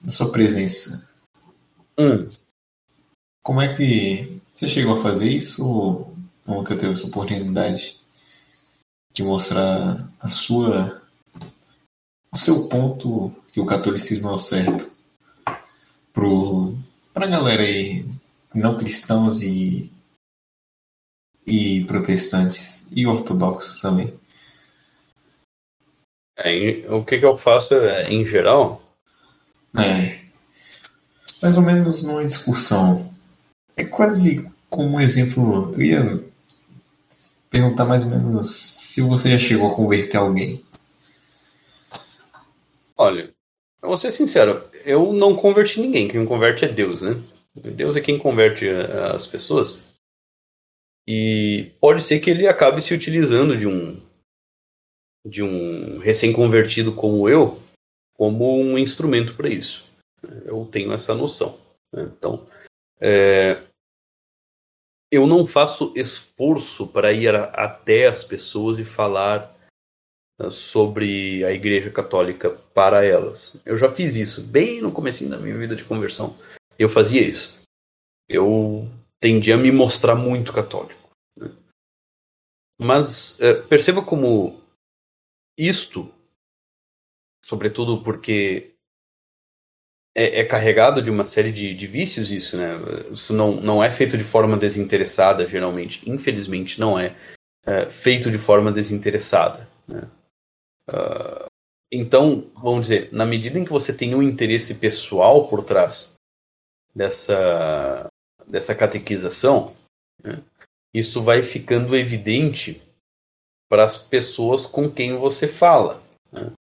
Na 0.00 0.10
sua 0.10 0.30
presença. 0.32 1.10
Hum. 1.98 2.28
Como 3.42 3.60
é 3.60 3.74
que 3.74 4.40
você 4.54 4.68
chegou 4.68 4.96
a 4.96 5.02
fazer 5.02 5.28
isso 5.28 5.66
ou 5.66 6.16
nunca 6.46 6.76
teve 6.76 6.92
essa 6.92 7.06
oportunidade? 7.06 8.02
de 9.12 9.22
mostrar 9.22 10.10
a 10.18 10.28
sua 10.28 11.02
o 12.32 12.38
seu 12.38 12.68
ponto 12.68 13.30
que 13.52 13.60
o 13.60 13.66
catolicismo 13.66 14.28
é 14.28 14.32
o 14.32 14.38
certo 14.38 14.90
pro 16.12 16.74
para 17.12 17.26
galera 17.26 17.62
aí 17.62 18.06
não 18.54 18.78
cristãos 18.78 19.42
e 19.42 19.92
e 21.46 21.84
protestantes 21.84 22.86
e 22.90 23.06
ortodoxos 23.06 23.80
também. 23.80 24.12
É, 26.36 26.84
o 26.88 27.04
que, 27.04 27.18
que 27.18 27.24
eu 27.24 27.36
faço 27.36 27.74
é, 27.74 28.10
em 28.10 28.24
geral? 28.26 28.82
É, 29.76 30.20
mais 31.42 31.56
ou 31.56 31.62
menos 31.62 32.02
numa 32.02 32.24
discussão. 32.24 33.12
É 33.76 33.84
quase 33.84 34.50
como 34.68 34.96
um 34.96 35.00
exemplo. 35.00 35.72
Eu 35.74 35.82
ia 35.82 36.24
perguntar 37.50 37.84
mais 37.84 38.04
ou 38.04 38.10
menos 38.10 38.50
se 38.54 39.02
você 39.02 39.30
já 39.30 39.38
chegou 39.38 39.70
a 39.70 39.74
converter 39.74 40.16
alguém. 40.16 40.64
Olha, 42.96 43.32
eu 43.82 43.88
vou 43.88 43.98
ser 43.98 44.10
sincero, 44.10 44.62
eu 44.84 45.12
não 45.12 45.34
converti 45.34 45.80
ninguém. 45.80 46.08
Quem 46.08 46.24
converte 46.24 46.64
é 46.64 46.68
Deus, 46.68 47.02
né? 47.02 47.20
Deus 47.54 47.96
é 47.96 48.00
quem 48.00 48.18
converte 48.18 48.68
eh, 48.68 49.10
as 49.12 49.26
pessoas. 49.26 49.91
E 51.06 51.72
pode 51.80 52.02
ser 52.02 52.20
que 52.20 52.30
ele 52.30 52.46
acabe 52.46 52.80
se 52.80 52.94
utilizando 52.94 53.56
de 53.56 53.66
um 53.66 54.00
de 55.24 55.42
um 55.42 55.98
recém-convertido 55.98 56.92
como 56.94 57.28
eu 57.28 57.60
como 58.14 58.56
um 58.56 58.78
instrumento 58.78 59.34
para 59.34 59.48
isso. 59.48 59.86
Eu 60.44 60.64
tenho 60.66 60.92
essa 60.92 61.14
noção. 61.14 61.58
Né? 61.92 62.04
Então, 62.16 62.46
é, 63.00 63.60
eu 65.10 65.26
não 65.26 65.46
faço 65.46 65.92
esforço 65.96 66.86
para 66.86 67.12
ir 67.12 67.34
a, 67.34 67.44
até 67.44 68.06
as 68.06 68.24
pessoas 68.24 68.78
e 68.78 68.84
falar 68.84 69.54
uh, 70.40 70.50
sobre 70.50 71.44
a 71.44 71.52
Igreja 71.52 71.90
Católica 71.90 72.50
para 72.72 73.04
elas. 73.04 73.56
Eu 73.66 73.76
já 73.76 73.90
fiz 73.90 74.14
isso 74.16 74.42
bem 74.42 74.80
no 74.80 74.92
começo 74.92 75.28
da 75.28 75.36
minha 75.36 75.58
vida 75.58 75.74
de 75.74 75.84
conversão. 75.84 76.34
Eu 76.78 76.88
fazia 76.88 77.22
isso. 77.22 77.60
Eu 78.28 78.88
tendia 79.22 79.54
a 79.54 79.58
me 79.58 79.70
mostrar 79.70 80.16
muito 80.16 80.52
católico. 80.52 81.08
Né? 81.38 81.48
Mas 82.78 83.38
uh, 83.38 83.62
perceba 83.68 84.04
como 84.04 84.60
isto, 85.56 86.12
sobretudo 87.44 88.02
porque 88.02 88.74
é, 90.14 90.40
é, 90.40 90.44
carregado 90.44 91.00
de 91.00 91.08
uma 91.08 91.24
série 91.24 91.52
de, 91.52 91.72
de, 91.72 91.86
vícios 91.86 92.32
isso, 92.32 92.56
né? 92.58 92.72
Isso 93.12 93.32
não, 93.32 93.52
não 93.52 93.82
é 93.82 93.90
feito 93.90 94.18
de 94.18 94.24
forma 94.24 94.56
desinteressada, 94.56 95.46
geralmente. 95.46 96.08
Infelizmente, 96.10 96.80
não 96.80 96.98
é, 96.98 97.16
é 97.64 97.88
feito 97.88 98.30
de 98.30 98.38
forma 98.38 98.72
desinteressada. 98.72 99.70
Né? 99.86 100.02
Uh, 100.90 101.46
então, 101.90 102.50
vamos 102.54 102.88
dizer, 102.88 103.08
na 103.12 103.24
medida 103.24 103.58
em 103.58 103.64
que 103.64 103.70
você 103.70 103.96
tem 103.96 104.14
um 104.14 104.22
interesse 104.22 104.74
pessoal 104.74 105.48
por 105.48 105.64
trás 105.64 106.14
dessa, 106.94 108.10
dessa 108.46 108.74
catequização, 108.74 109.74
né? 110.22 110.42
isso 110.94 111.22
vai 111.22 111.42
ficando 111.42 111.96
evidente 111.96 112.82
para 113.68 113.84
as 113.84 113.96
pessoas 113.96 114.66
com 114.66 114.90
quem 114.90 115.16
você 115.16 115.48
fala. 115.48 116.02
Né? 116.30 116.52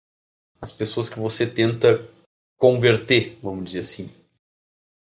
As 0.61 0.73
pessoas 0.73 1.09
que 1.09 1.19
você 1.19 1.47
tenta 1.47 2.07
converter, 2.57 3.39
vamos 3.43 3.65
dizer 3.65 3.81
assim, 3.81 4.11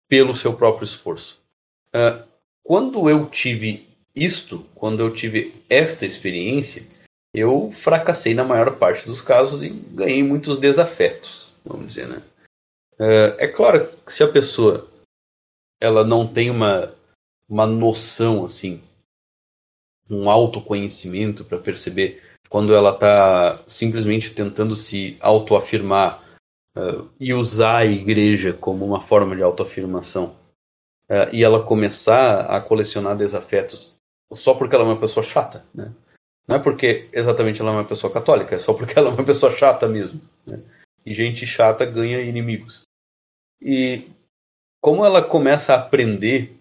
pelo 0.08 0.36
seu 0.36 0.56
próprio 0.56 0.84
esforço. 0.84 1.42
Uh, 1.90 2.28
quando 2.64 3.10
eu 3.10 3.28
tive 3.30 3.88
isto, 4.16 4.66
quando 4.76 5.00
eu 5.02 5.14
tive 5.14 5.56
esta 5.70 6.06
experiência, 6.06 6.86
eu 7.34 7.72
fracassei 7.72 8.34
na 8.34 8.44
maior 8.44 8.78
parte 8.78 9.06
dos 9.06 9.22
casos 9.22 9.64
e 9.64 9.70
ganhei 9.70 10.24
muitos 10.24 10.60
desafetos, 10.60 11.52
vamos 11.64 11.88
dizer, 11.88 12.08
né? 12.08 12.22
Uh, 12.94 13.38
é 13.38 13.48
claro 13.48 13.88
que 14.06 14.12
se 14.12 14.24
a 14.24 14.28
pessoa 14.28 14.88
ela 15.80 16.04
não 16.04 16.28
tem 16.28 16.50
uma, 16.50 16.94
uma 17.48 17.66
noção 17.66 18.46
assim, 18.46 18.82
um 20.10 20.30
autoconhecimento 20.30 21.46
para 21.46 21.58
perceber 21.58 22.22
quando 22.50 22.74
ela 22.74 22.92
está 22.92 23.62
simplesmente 23.68 24.34
tentando 24.34 24.76
se 24.76 25.18
autoafirmar 25.20 26.24
uh, 26.78 27.10
e 27.20 27.34
usar 27.34 27.78
a 27.78 27.86
igreja 27.86 28.54
como 28.54 28.86
uma 28.86 29.02
forma 29.02 29.36
de 29.36 29.44
autoafirmação 29.44 30.36
uh, 31.10 31.34
e 31.34 31.44
ela 31.44 31.64
começar 31.64 32.42
a 32.46 32.62
colecionar 32.62 33.18
desafetos 33.18 33.98
só 34.34 34.54
porque 34.54 34.76
ela 34.76 34.84
é 34.84 34.88
uma 34.88 35.00
pessoa 35.00 35.26
chata, 35.26 35.66
né? 35.74 35.94
Não 36.48 36.56
é 36.56 36.60
porque 36.60 37.10
exatamente 37.12 37.62
ela 37.62 37.72
é 37.72 37.74
uma 37.74 37.86
pessoa 37.86 38.12
católica, 38.12 38.56
é 38.56 38.60
só 38.60 38.74
porque 38.74 38.98
ela 38.98 39.10
é 39.10 39.14
uma 39.14 39.26
pessoa 39.26 39.52
chata 39.52 39.88
mesmo. 39.88 40.22
Né? 40.46 40.62
E 41.06 41.14
gente 41.14 41.46
chata 41.46 41.86
ganha 41.86 42.22
inimigos. 42.22 42.84
E 43.62 44.10
como 44.82 45.06
ela 45.06 45.22
começa 45.22 45.74
a 45.74 45.78
aprender 45.78 46.58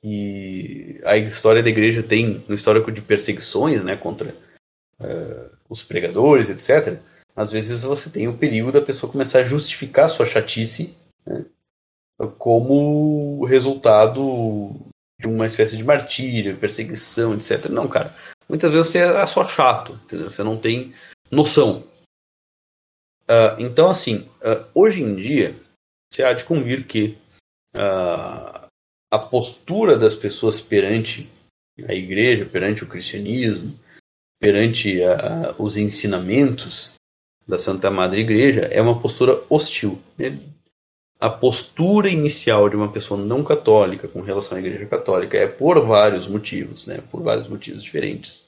que 0.00 1.00
a 1.04 1.16
história 1.16 1.62
da 1.62 1.68
igreja 1.68 2.02
tem 2.02 2.44
um 2.48 2.54
histórico 2.54 2.92
de 2.92 3.00
perseguições 3.00 3.82
né, 3.82 3.96
contra 3.96 4.34
uh, 5.00 5.50
os 5.68 5.82
pregadores, 5.82 6.50
etc., 6.50 7.00
às 7.34 7.52
vezes 7.52 7.84
você 7.84 8.10
tem 8.10 8.26
o 8.26 8.36
perigo 8.36 8.72
da 8.72 8.80
pessoa 8.80 9.12
começar 9.12 9.40
a 9.40 9.44
justificar 9.44 10.08
sua 10.08 10.26
chatice 10.26 10.96
né, 11.24 11.44
como 12.36 13.44
resultado 13.44 14.74
de 15.20 15.28
uma 15.28 15.46
espécie 15.46 15.76
de 15.76 15.84
martírio, 15.84 16.56
perseguição, 16.56 17.34
etc. 17.34 17.66
Não, 17.66 17.86
cara. 17.88 18.14
Muitas 18.48 18.72
vezes 18.72 18.88
você 18.88 18.98
é 18.98 19.26
só 19.26 19.46
chato, 19.46 19.92
entendeu? 20.04 20.30
Você 20.30 20.42
não 20.42 20.56
tem 20.56 20.92
noção. 21.30 21.84
Uh, 23.24 23.60
então, 23.60 23.90
assim, 23.90 24.26
uh, 24.40 24.64
hoje 24.74 25.02
em 25.02 25.14
dia, 25.14 25.54
você 26.10 26.22
há 26.22 26.32
de 26.32 26.44
convir 26.44 26.86
que 26.86 27.16
uh, 27.76 28.68
a 29.10 29.18
postura 29.18 29.96
das 29.96 30.14
pessoas 30.14 30.60
perante 30.60 31.28
a 31.86 31.94
igreja, 31.94 32.44
perante 32.44 32.82
o 32.82 32.88
cristianismo, 32.88 33.78
perante 34.40 35.00
os 35.58 35.76
ensinamentos 35.76 36.94
da 37.46 37.58
Santa 37.58 37.90
Madre 37.90 38.20
Igreja 38.20 38.62
é 38.62 38.80
uma 38.80 39.00
postura 39.00 39.42
hostil. 39.48 39.98
Né? 40.16 40.38
A 41.18 41.30
postura 41.30 42.08
inicial 42.08 42.68
de 42.68 42.76
uma 42.76 42.92
pessoa 42.92 43.20
não 43.20 43.42
católica 43.42 44.06
com 44.06 44.20
relação 44.20 44.56
à 44.56 44.60
Igreja 44.60 44.86
Católica 44.86 45.36
é 45.36 45.48
por 45.48 45.84
vários 45.84 46.28
motivos, 46.28 46.86
né? 46.86 47.00
por 47.10 47.22
vários 47.22 47.48
motivos 47.48 47.82
diferentes. 47.82 48.44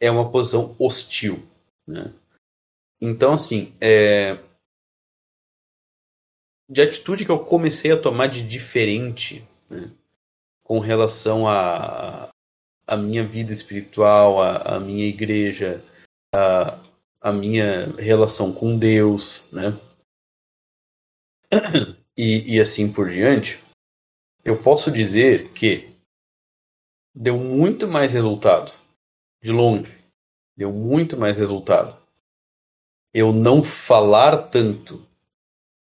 É 0.00 0.10
uma 0.10 0.30
posição 0.30 0.74
hostil. 0.78 1.42
Né? 1.86 2.12
Então, 3.00 3.34
assim, 3.34 3.72
é... 3.80 4.38
de 6.70 6.80
atitude 6.80 7.24
que 7.24 7.30
eu 7.30 7.38
comecei 7.38 7.90
a 7.90 8.00
tomar 8.00 8.28
de 8.28 8.46
diferente 8.46 9.44
né? 9.68 9.90
com 10.62 10.78
relação 10.78 11.48
a, 11.48 12.30
a 12.86 12.96
minha 12.96 13.24
vida 13.24 13.52
espiritual, 13.52 14.40
a 14.40 14.78
minha 14.78 15.06
igreja, 15.06 15.82
a, 16.32 16.78
a 17.20 17.32
minha 17.32 17.86
relação 17.96 18.52
com 18.52 18.78
Deus, 18.78 19.48
né? 19.52 19.76
E, 22.16 22.56
e 22.56 22.60
assim 22.60 22.92
por 22.92 23.10
diante, 23.10 23.60
eu 24.44 24.60
posso 24.60 24.90
dizer 24.90 25.52
que 25.52 25.90
deu 27.14 27.38
muito 27.38 27.88
mais 27.88 28.12
resultado, 28.12 28.70
de 29.42 29.50
longe, 29.50 29.96
deu 30.56 30.70
muito 30.70 31.16
mais 31.16 31.36
resultado 31.36 32.00
eu 33.12 33.32
não 33.32 33.62
falar 33.62 34.48
tanto 34.48 35.04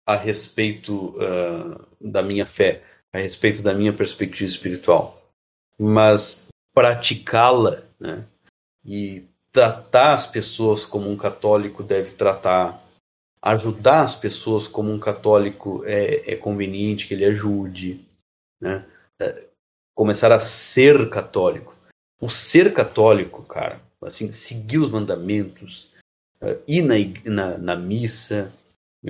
a 0.07 0.15
respeito 0.15 1.17
uh, 1.17 1.85
da 2.01 2.23
minha 2.23 2.47
fé, 2.47 2.83
a 3.13 3.19
respeito 3.19 3.63
da 3.63 3.75
minha 3.75 3.93
perspectiva 3.93 4.49
espiritual, 4.49 5.21
mas 5.79 6.47
praticá-la 6.73 7.83
né, 7.99 8.25
e 8.85 9.25
tratar 9.51 10.13
as 10.13 10.27
pessoas 10.27 10.87
como 10.87 11.11
um 11.11 11.17
católico 11.17 11.83
deve 11.83 12.13
tratar, 12.13 12.81
ajudar 13.43 14.03
as 14.03 14.15
pessoas 14.15 14.69
como 14.69 14.93
um 14.93 14.99
católico 14.99 15.83
é, 15.85 16.33
é 16.33 16.37
conveniente 16.37 17.09
que 17.09 17.15
ele 17.15 17.25
ajude, 17.25 18.07
né, 18.61 18.87
é, 19.19 19.45
começar 19.95 20.31
a 20.31 20.39
ser 20.39 21.11
católico. 21.11 21.75
O 22.21 22.31
ser 22.31 22.73
católico, 22.73 23.43
cara, 23.43 23.81
assim, 24.03 24.31
seguir 24.31 24.79
os 24.79 24.91
mandamentos, 24.91 25.91
uh, 26.41 26.63
ir 26.67 26.83
na, 26.83 26.95
na, 27.25 27.59
na 27.59 27.77
missa, 27.77 28.53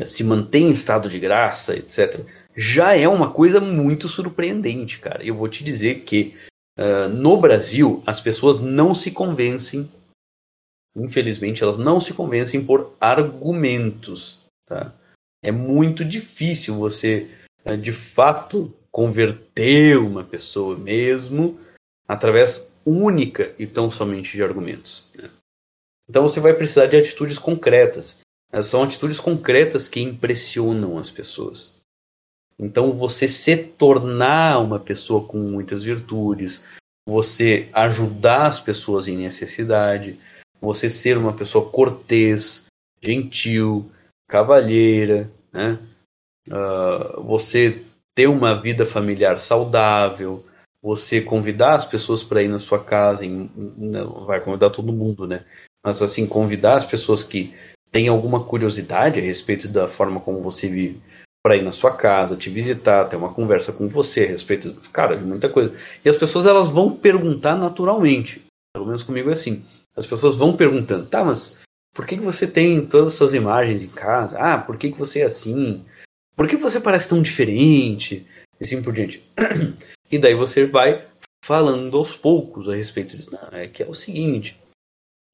se 0.04 0.24
manter 0.24 0.58
em 0.58 0.72
estado 0.72 1.08
de 1.08 1.18
graça, 1.18 1.76
etc., 1.76 2.20
já 2.54 2.94
é 2.94 3.08
uma 3.08 3.30
coisa 3.30 3.60
muito 3.60 4.08
surpreendente, 4.08 4.98
cara. 4.98 5.24
Eu 5.24 5.36
vou 5.36 5.48
te 5.48 5.62
dizer 5.62 6.00
que 6.00 6.34
uh, 6.78 7.08
no 7.08 7.38
Brasil 7.38 8.02
as 8.06 8.20
pessoas 8.20 8.60
não 8.60 8.94
se 8.94 9.10
convencem, 9.10 9.88
infelizmente, 10.96 11.62
elas 11.62 11.78
não 11.78 12.00
se 12.00 12.12
convencem 12.14 12.64
por 12.64 12.94
argumentos. 13.00 14.44
Tá? 14.66 14.92
É 15.42 15.52
muito 15.52 16.04
difícil 16.04 16.74
você, 16.74 17.28
de 17.80 17.92
fato, 17.92 18.74
converter 18.90 19.98
uma 19.98 20.24
pessoa 20.24 20.76
mesmo 20.76 21.60
através 22.08 22.74
única 22.84 23.54
e 23.58 23.66
tão 23.66 23.90
somente 23.90 24.32
de 24.36 24.42
argumentos. 24.42 25.08
Né? 25.14 25.28
Então 26.08 26.22
você 26.22 26.40
vai 26.40 26.54
precisar 26.54 26.86
de 26.86 26.96
atitudes 26.96 27.38
concretas. 27.38 28.20
São 28.62 28.82
atitudes 28.82 29.20
concretas 29.20 29.88
que 29.88 30.00
impressionam 30.00 30.98
as 30.98 31.10
pessoas. 31.10 31.80
Então 32.58 32.92
você 32.92 33.28
se 33.28 33.56
tornar 33.56 34.58
uma 34.60 34.80
pessoa 34.80 35.26
com 35.26 35.38
muitas 35.38 35.82
virtudes, 35.82 36.64
você 37.06 37.68
ajudar 37.72 38.46
as 38.46 38.60
pessoas 38.60 39.06
em 39.08 39.16
necessidade, 39.16 40.18
você 40.60 40.88
ser 40.88 41.18
uma 41.18 41.34
pessoa 41.34 41.70
cortês, 41.70 42.66
gentil, 43.02 43.90
cavalheira, 44.26 45.30
né? 45.52 45.78
Uh, 46.48 47.22
você 47.24 47.82
ter 48.14 48.28
uma 48.28 48.54
vida 48.60 48.86
familiar 48.86 49.38
saudável, 49.38 50.44
você 50.80 51.20
convidar 51.20 51.74
as 51.74 51.84
pessoas 51.84 52.22
para 52.22 52.42
ir 52.42 52.48
na 52.48 52.58
sua 52.58 52.82
casa, 52.82 53.26
em, 53.26 53.50
não 53.76 54.24
vai 54.24 54.40
convidar 54.40 54.70
todo 54.70 54.92
mundo, 54.92 55.26
né? 55.26 55.44
mas 55.86 56.02
assim, 56.02 56.26
convidar 56.26 56.74
as 56.74 56.84
pessoas 56.84 57.22
que 57.22 57.54
têm 57.96 58.08
alguma 58.08 58.44
curiosidade 58.44 59.18
a 59.18 59.22
respeito 59.22 59.68
da 59.68 59.88
forma 59.88 60.20
como 60.20 60.42
você 60.42 60.68
vive 60.68 61.00
para 61.42 61.56
ir 61.56 61.62
na 61.62 61.72
sua 61.72 61.96
casa, 61.96 62.36
te 62.36 62.50
visitar, 62.50 63.06
ter 63.06 63.16
uma 63.16 63.32
conversa 63.32 63.72
com 63.72 63.88
você 63.88 64.24
a 64.24 64.26
respeito, 64.26 64.74
cara, 64.92 65.16
de 65.16 65.24
muita 65.24 65.48
coisa. 65.48 65.74
E 66.04 66.08
as 66.10 66.18
pessoas 66.18 66.44
elas 66.44 66.68
vão 66.68 66.94
perguntar 66.94 67.56
naturalmente. 67.56 68.44
Pelo 68.74 68.84
menos 68.84 69.02
comigo 69.02 69.30
é 69.30 69.32
assim. 69.32 69.64
As 69.96 70.06
pessoas 70.06 70.36
vão 70.36 70.54
perguntando, 70.54 71.06
tá, 71.06 71.24
mas 71.24 71.60
por 71.94 72.06
que, 72.06 72.18
que 72.18 72.22
você 72.22 72.46
tem 72.46 72.84
todas 72.86 73.14
essas 73.14 73.32
imagens 73.32 73.82
em 73.82 73.88
casa? 73.88 74.38
Ah, 74.38 74.58
por 74.58 74.76
que, 74.76 74.92
que 74.92 74.98
você 74.98 75.20
é 75.20 75.24
assim? 75.24 75.82
Por 76.36 76.46
que 76.46 76.56
você 76.56 76.78
parece 76.78 77.08
tão 77.08 77.22
diferente? 77.22 78.26
E 78.60 78.66
assim 78.66 78.82
por 78.82 78.92
diante. 78.92 79.24
E 80.08 80.20
daí 80.20 80.34
você 80.34 80.64
vai 80.66 81.04
falando 81.44 81.98
aos 81.98 82.16
poucos 82.16 82.68
a 82.68 82.76
respeito 82.76 83.16
disso. 83.16 83.32
Não, 83.32 83.58
é 83.58 83.66
que 83.66 83.82
é 83.82 83.86
o 83.88 83.92
seguinte, 83.92 84.56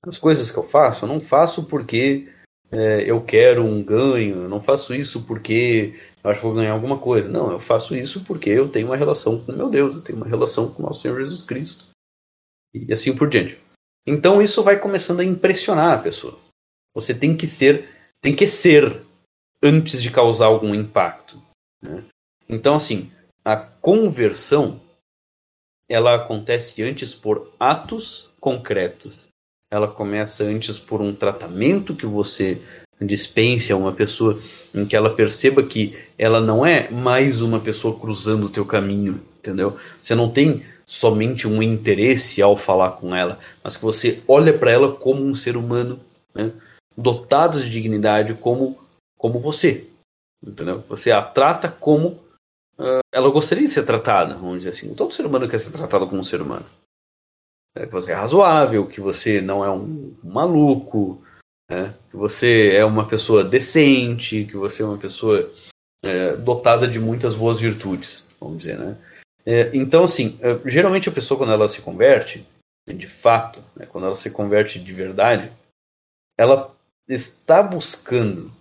as 0.05 0.19
coisas 0.19 0.51
que 0.51 0.59
eu 0.59 0.65
faço, 0.65 1.05
eu 1.05 1.09
não 1.09 1.21
faço 1.21 1.67
porque 1.67 2.27
é, 2.73 3.03
eu 3.09 3.23
quero 3.23 3.63
um 3.63 3.85
ganho, 3.85 4.45
eu 4.45 4.49
não 4.49 4.63
faço 4.63 4.95
isso 4.95 5.25
porque 5.27 5.95
eu 6.25 6.31
acho 6.31 6.41
que 6.41 6.47
vou 6.47 6.55
ganhar 6.55 6.73
alguma 6.73 6.99
coisa. 6.99 7.29
Não, 7.29 7.53
eu 7.53 7.61
faço 7.61 7.95
isso 7.95 8.25
porque 8.25 8.49
eu 8.49 8.67
tenho 8.67 8.87
uma 8.87 8.97
relação 8.97 9.45
com 9.45 9.53
meu 9.53 9.69
Deus, 9.69 9.97
eu 9.97 10.03
tenho 10.03 10.17
uma 10.17 10.27
relação 10.27 10.73
com 10.73 10.83
nosso 10.83 11.01
Senhor 11.01 11.21
Jesus 11.21 11.43
Cristo. 11.43 11.85
E 12.73 12.91
assim 12.91 13.15
por 13.15 13.29
diante. 13.29 13.61
Então 14.07 14.41
isso 14.41 14.63
vai 14.63 14.81
começando 14.81 15.21
a 15.21 15.25
impressionar 15.25 15.93
a 15.93 16.03
pessoa. 16.03 16.39
Você 16.95 17.15
tem 17.15 17.37
que 17.37 17.47
ser, 17.47 17.89
tem 18.23 18.35
que 18.35 18.49
ser 18.49 19.03
antes 19.63 20.03
de 20.03 20.11
causar 20.11 20.47
algum 20.47 20.75
impacto. 20.75 21.41
Né? 21.83 22.03
Então 22.49 22.75
assim, 22.75 23.13
a 23.45 23.55
conversão 23.55 24.81
ela 25.87 26.15
acontece 26.15 26.83
antes 26.83 27.15
por 27.15 27.53
atos 27.61 28.31
concretos 28.41 29.29
ela 29.73 29.89
começa 29.89 30.45
antes 30.45 30.79
por 30.79 31.01
um 31.01 31.15
tratamento 31.15 31.97
que 31.97 32.05
você 32.05 32.61
dispense 33.01 33.73
a 33.73 33.77
uma 33.77 33.91
pessoa 33.91 34.39
em 34.75 34.85
que 34.85 34.95
ela 34.95 35.09
perceba 35.09 35.63
que 35.63 35.97
ela 36.19 36.43
não 36.43 36.65
é 36.65 36.91
mais 36.91 37.41
uma 37.41 37.59
pessoa 37.59 37.99
cruzando 37.99 38.47
o 38.47 38.51
teu 38.51 38.67
caminho, 38.67 39.23
entendeu? 39.39 39.75
Você 40.03 40.15
não 40.15 40.31
tem 40.31 40.63
somente 40.85 41.49
um 41.49 41.63
interesse 41.63 42.43
ao 42.43 42.55
falar 42.55 42.93
com 42.93 43.17
ela, 43.17 43.39
mas 43.65 43.79
que 43.79 43.83
você 43.83 44.23
olha 44.29 44.57
para 44.57 44.71
ela 44.71 44.93
como 44.93 45.25
um 45.25 45.35
ser 45.35 45.57
humano, 45.57 45.99
né? 46.35 46.53
dotado 46.95 47.59
de 47.59 47.71
dignidade 47.71 48.35
como 48.35 48.79
como 49.17 49.41
você, 49.41 49.89
entendeu? 50.47 50.85
Você 50.87 51.11
a 51.11 51.23
trata 51.23 51.71
como 51.71 52.21
uh, 52.79 53.01
ela 53.11 53.31
gostaria 53.31 53.65
de 53.65 53.71
ser 53.71 53.85
tratada, 53.85 54.35
vamos 54.35 54.59
dizer 54.59 54.69
assim. 54.69 54.95
Todo 54.95 55.15
ser 55.15 55.25
humano 55.25 55.49
quer 55.49 55.59
ser 55.59 55.73
tratado 55.73 56.07
como 56.07 56.21
um 56.21 56.25
ser 56.25 56.43
humano 56.43 56.67
é, 57.75 57.87
que 57.87 57.93
você 57.93 58.13
é 58.13 58.15
razoável, 58.15 58.87
que 58.87 59.01
você 59.01 59.41
não 59.41 59.65
é 59.65 59.71
um, 59.71 60.15
maluco, 60.23 61.23
né? 61.71 61.95
que 62.11 62.17
você 62.17 62.75
é 62.77 62.85
uma 62.85 63.07
pessoa 63.07 63.43
decente, 63.43 64.45
que 64.45 64.57
você 64.57 64.83
é 64.83 64.87
uma 64.87 64.99
pessoa 64.99 65.51
é, 66.03 66.37
dotada 66.37 66.87
de 66.87 66.99
muitas 66.99 67.35
boas 67.35 67.61
virtudes, 67.61 68.29
vamos 68.41 68.59
dizer, 68.59 68.79
né? 68.79 68.99
É, 69.45 69.75
então, 69.77 70.05
assim, 70.05 70.39
é, 70.41 70.59
geralmente 70.69 71.09
a 71.09 71.13
pessoa 71.13 71.37
quando 71.39 71.53
ela 71.53 71.67
se 71.67 71.83
converte, 71.83 72.47
de 72.87 73.07
fato, 73.09 73.63
né, 73.75 73.87
quando 73.87 74.07
ela 74.07 74.17
se 74.17 74.31
converte 74.31 74.79
de 74.79 74.93
verdade, 74.93 75.51
ela 76.39 76.75
está 77.09 77.63
buscando, 77.63 78.53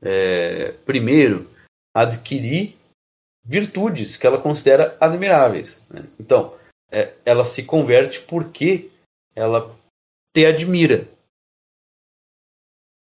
é, 0.00 0.72
primeiro, 0.84 1.50
adquirir 1.94 2.76
virtudes 3.44 4.16
que 4.16 4.26
ela 4.26 4.40
considera 4.40 4.96
admiráveis. 5.00 5.84
Né? 5.90 6.04
Então, 6.18 6.54
ela 7.24 7.44
se 7.44 7.64
converte 7.64 8.20
porque 8.20 8.90
ela 9.34 9.74
te 10.34 10.46
admira. 10.46 11.06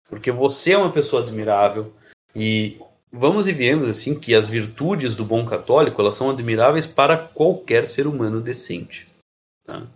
Porque 0.08 0.30
você 0.30 0.72
é 0.72 0.78
uma 0.78 0.92
pessoa 0.92 1.22
admirável 1.22 1.92
e 2.34 2.80
vamos 3.12 3.46
e 3.46 3.52
viemos 3.52 3.88
assim 3.88 4.18
que 4.18 4.34
as 4.34 4.48
virtudes 4.48 5.14
do 5.14 5.24
bom 5.24 5.46
católico 5.46 6.00
elas 6.00 6.14
são 6.14 6.30
admiráveis 6.30 6.86
para 6.86 7.28
qualquer 7.28 7.86
ser 7.86 8.06
humano 8.06 8.40
decente. 8.40 9.08
Tá? 9.64 9.86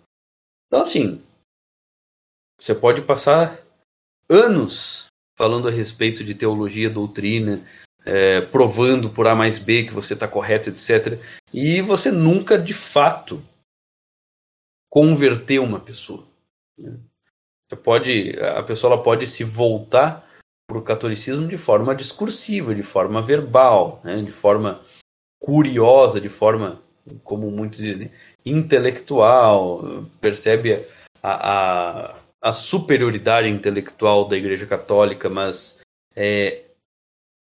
Então 0.66 0.82
assim, 0.82 1.22
você 2.60 2.74
pode 2.74 3.02
passar 3.02 3.59
anos 4.28 5.06
falando 5.36 5.66
a 5.66 5.70
respeito 5.70 6.22
de 6.22 6.34
teologia, 6.34 6.90
doutrina, 6.90 7.64
é, 8.04 8.40
provando 8.40 9.10
por 9.10 9.26
A 9.26 9.34
mais 9.34 9.59
B 9.59 9.84
que 9.84 9.92
você 9.92 10.14
está 10.14 10.28
correto, 10.28 10.68
etc. 10.70 11.18
E 11.52 11.80
você 11.80 12.10
nunca 12.10 12.59
de 12.59 12.74
fato 12.74 13.42
converteu 14.93 15.64
uma 15.64 15.81
pessoa. 15.81 16.23
Né? 16.78 16.98
Pode, 17.82 18.39
a 18.39 18.62
pessoa 18.62 18.93
ela 18.93 19.02
pode 19.02 19.27
se 19.27 19.43
voltar 19.43 20.28
para 20.69 20.77
o 20.77 20.82
catolicismo 20.82 21.48
de 21.48 21.56
forma 21.56 21.94
discursiva, 21.94 22.74
de 22.74 22.82
forma 22.82 23.23
verbal, 23.23 24.02
né? 24.05 24.20
de 24.20 24.31
forma 24.31 24.82
curiosa, 25.40 26.20
de 26.20 26.28
forma, 26.28 26.82
como 27.24 27.51
muitos 27.51 27.78
dizem, 27.78 28.10
intelectual, 28.44 30.06
percebe 30.20 30.85
a, 31.23 32.10
a, 32.10 32.14
a 32.43 32.52
superioridade 32.52 33.48
intelectual 33.48 34.28
da 34.28 34.36
Igreja 34.36 34.66
Católica, 34.66 35.31
mas 35.31 35.81
é, 36.14 36.66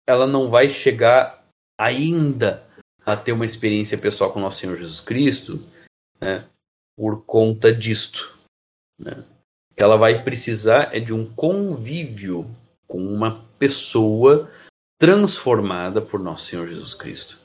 ela 0.06 0.28
não 0.28 0.48
vai 0.48 0.70
chegar 0.70 1.44
ainda 1.76 2.64
a 3.04 3.16
ter 3.16 3.32
uma 3.32 3.44
experiência 3.44 3.98
pessoal 3.98 4.32
com 4.32 4.38
o 4.38 4.42
nosso 4.42 4.60
Senhor 4.60 4.76
Jesus 4.76 5.00
Cristo 5.00 5.58
né, 6.20 6.44
por 6.96 7.24
conta 7.24 7.72
disto. 7.72 8.38
Né? 8.98 9.24
que 9.74 9.82
ela 9.82 9.96
vai 9.96 10.22
precisar 10.22 10.94
é 10.94 11.00
de 11.00 11.12
um 11.12 11.26
convívio 11.26 12.48
com 12.86 12.98
uma 12.98 13.44
pessoa 13.58 14.50
transformada 14.98 16.00
por 16.00 16.20
nosso 16.20 16.46
Senhor 16.46 16.68
Jesus 16.68 16.94
Cristo. 16.94 17.38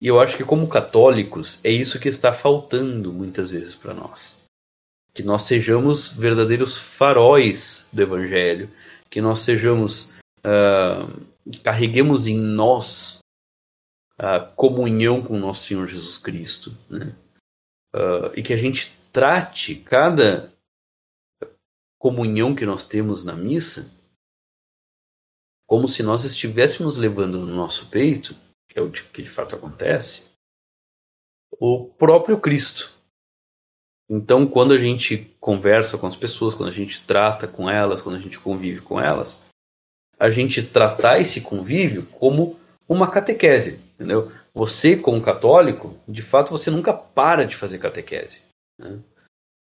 E 0.00 0.06
eu 0.06 0.20
acho 0.20 0.36
que 0.36 0.44
como 0.44 0.68
católicos 0.68 1.60
é 1.64 1.70
isso 1.70 2.00
que 2.00 2.08
está 2.08 2.32
faltando 2.32 3.12
muitas 3.12 3.50
vezes 3.50 3.74
para 3.74 3.92
nós. 3.92 4.38
Que 5.12 5.22
nós 5.22 5.42
sejamos 5.42 6.08
verdadeiros 6.08 6.78
faróis 6.78 7.88
do 7.92 8.00
Evangelho, 8.00 8.70
que 9.10 9.20
nós 9.20 9.40
sejamos 9.40 10.14
uh, 10.46 11.26
carreguemos 11.62 12.26
em 12.26 12.38
nós 12.38 13.18
a 14.16 14.38
comunhão 14.38 15.22
com 15.22 15.38
nosso 15.38 15.64
Senhor 15.64 15.88
Jesus 15.88 16.18
Cristo, 16.18 16.76
né? 16.88 17.12
Uh, 17.94 18.30
e 18.36 18.42
que 18.42 18.52
a 18.52 18.56
gente 18.56 18.96
trate 19.12 19.74
cada 19.74 20.52
comunhão 21.98 22.54
que 22.54 22.64
nós 22.64 22.86
temos 22.86 23.24
na 23.24 23.34
missa 23.34 23.94
como 25.70 25.86
se 25.86 26.02
nós 26.02 26.24
estivéssemos 26.24 26.96
levando 26.96 27.38
no 27.38 27.54
nosso 27.54 27.88
peito, 27.90 28.34
que 28.68 28.76
é 28.76 28.82
o 28.82 28.90
que 28.90 29.22
de 29.22 29.30
fato 29.30 29.54
acontece, 29.54 30.28
o 31.60 31.84
próprio 31.84 32.40
Cristo. 32.40 32.92
Então, 34.08 34.48
quando 34.48 34.74
a 34.74 34.78
gente 34.78 35.32
conversa 35.38 35.96
com 35.96 36.08
as 36.08 36.16
pessoas, 36.16 36.56
quando 36.56 36.70
a 36.70 36.72
gente 36.72 37.06
trata 37.06 37.46
com 37.46 37.70
elas, 37.70 38.02
quando 38.02 38.16
a 38.16 38.20
gente 38.20 38.36
convive 38.40 38.80
com 38.80 39.00
elas, 39.00 39.44
a 40.18 40.28
gente 40.28 40.60
tratar 40.60 41.20
esse 41.20 41.42
convívio 41.42 42.04
como 42.06 42.58
uma 42.88 43.08
catequese, 43.08 43.78
entendeu? 43.94 44.32
Você, 44.54 44.96
como 44.96 45.22
católico, 45.22 45.94
de 46.08 46.22
fato, 46.22 46.50
você 46.50 46.70
nunca 46.70 46.92
para 46.92 47.46
de 47.46 47.56
fazer 47.56 47.78
catequese. 47.78 48.42
Né? 48.78 48.98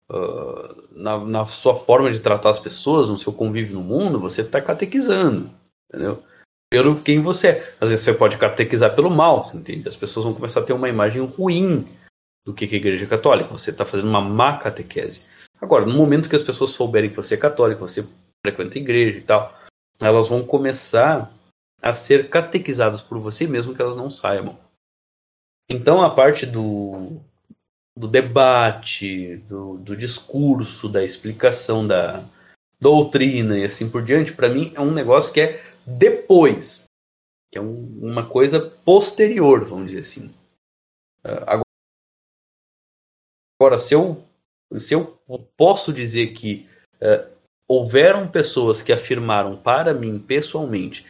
Uh, 0.10 0.88
na, 0.92 1.18
na, 1.20 1.46
sua 1.46 1.76
forma 1.76 2.10
de 2.10 2.22
tratar 2.22 2.50
as 2.50 2.60
pessoas, 2.60 3.10
no 3.10 3.20
seu 3.20 3.34
convívio 3.34 3.76
no 3.76 3.84
mundo, 3.84 4.20
você 4.20 4.42
está 4.42 4.62
catequizando, 4.62 5.50
entendeu? 5.90 6.24
Pelo 6.72 7.02
quem 7.02 7.22
você 7.22 7.48
é. 7.50 7.76
Às 7.80 7.90
vezes 7.90 8.06
você 8.06 8.14
pode 8.14 8.38
catequizar 8.38 8.96
pelo 8.96 9.10
mal, 9.10 9.50
entende? 9.54 9.88
As 9.88 9.96
pessoas 9.96 10.26
vão 10.26 10.34
começar 10.34 10.62
a 10.62 10.64
ter 10.64 10.74
uma 10.74 10.88
imagem 10.88 11.26
ruim 11.26 11.86
do 12.46 12.54
que 12.54 12.66
é 12.66 12.70
a 12.70 12.76
Igreja 12.76 13.06
Católica. 13.06 13.50
Você 13.52 13.72
está 13.72 13.86
fazendo 13.86 14.08
uma 14.08 14.22
má 14.22 14.58
catequese. 14.58 15.26
Agora, 15.62 15.86
no 15.86 15.94
momento 15.94 16.30
que 16.30 16.36
as 16.36 16.44
pessoas 16.44 16.72
souberem 16.72 17.10
que 17.10 17.16
você 17.16 17.34
é 17.34 17.38
católico, 17.38 17.88
você 17.88 18.08
frequenta 18.46 18.78
a 18.78 18.82
igreja 18.82 19.18
e 19.18 19.22
tal, 19.22 19.54
elas 20.00 20.30
vão 20.30 20.46
começar 20.46 21.32
a 21.82 21.94
ser 21.94 22.30
catequizadas 22.30 23.02
por 23.02 23.20
você 23.20 23.48
mesmo 23.48 23.76
que 23.76 23.82
elas 23.82 23.98
não 23.98 24.10
saibam. 24.10 24.58
Então 25.70 26.02
a 26.02 26.14
parte 26.14 26.46
do, 26.46 27.20
do 27.96 28.08
debate, 28.08 29.38
do, 29.38 29.78
do 29.78 29.98
discurso, 29.98 30.88
da 30.88 31.04
explicação 31.04 31.86
da 31.86 32.24
doutrina 32.80 33.58
e 33.58 33.66
assim 33.66 33.90
por 33.90 34.04
diante, 34.04 34.34
para 34.34 34.50
mim 34.50 34.72
é 34.76 34.80
um 34.80 34.94
negócio 34.94 35.34
que 35.34 35.42
é 35.42 35.62
depois, 35.86 36.86
que 37.52 37.58
é 37.58 37.62
um, 37.62 38.00
uma 38.02 38.28
coisa 38.28 38.60
posterior, 38.86 39.66
vamos 39.66 39.88
dizer 39.88 40.02
assim. 40.02 40.28
Uh, 41.26 41.64
agora, 43.60 43.78
se 43.78 43.94
eu, 43.94 44.24
se 44.78 44.94
eu 44.94 45.20
posso 45.58 45.92
dizer 45.92 46.34
que 46.34 46.70
uh, 47.02 47.30
houveram 47.68 48.30
pessoas 48.30 48.82
que 48.82 48.94
afirmaram 48.94 49.58
para 49.58 49.94
mim 49.94 50.20
pessoalmente 50.20 51.06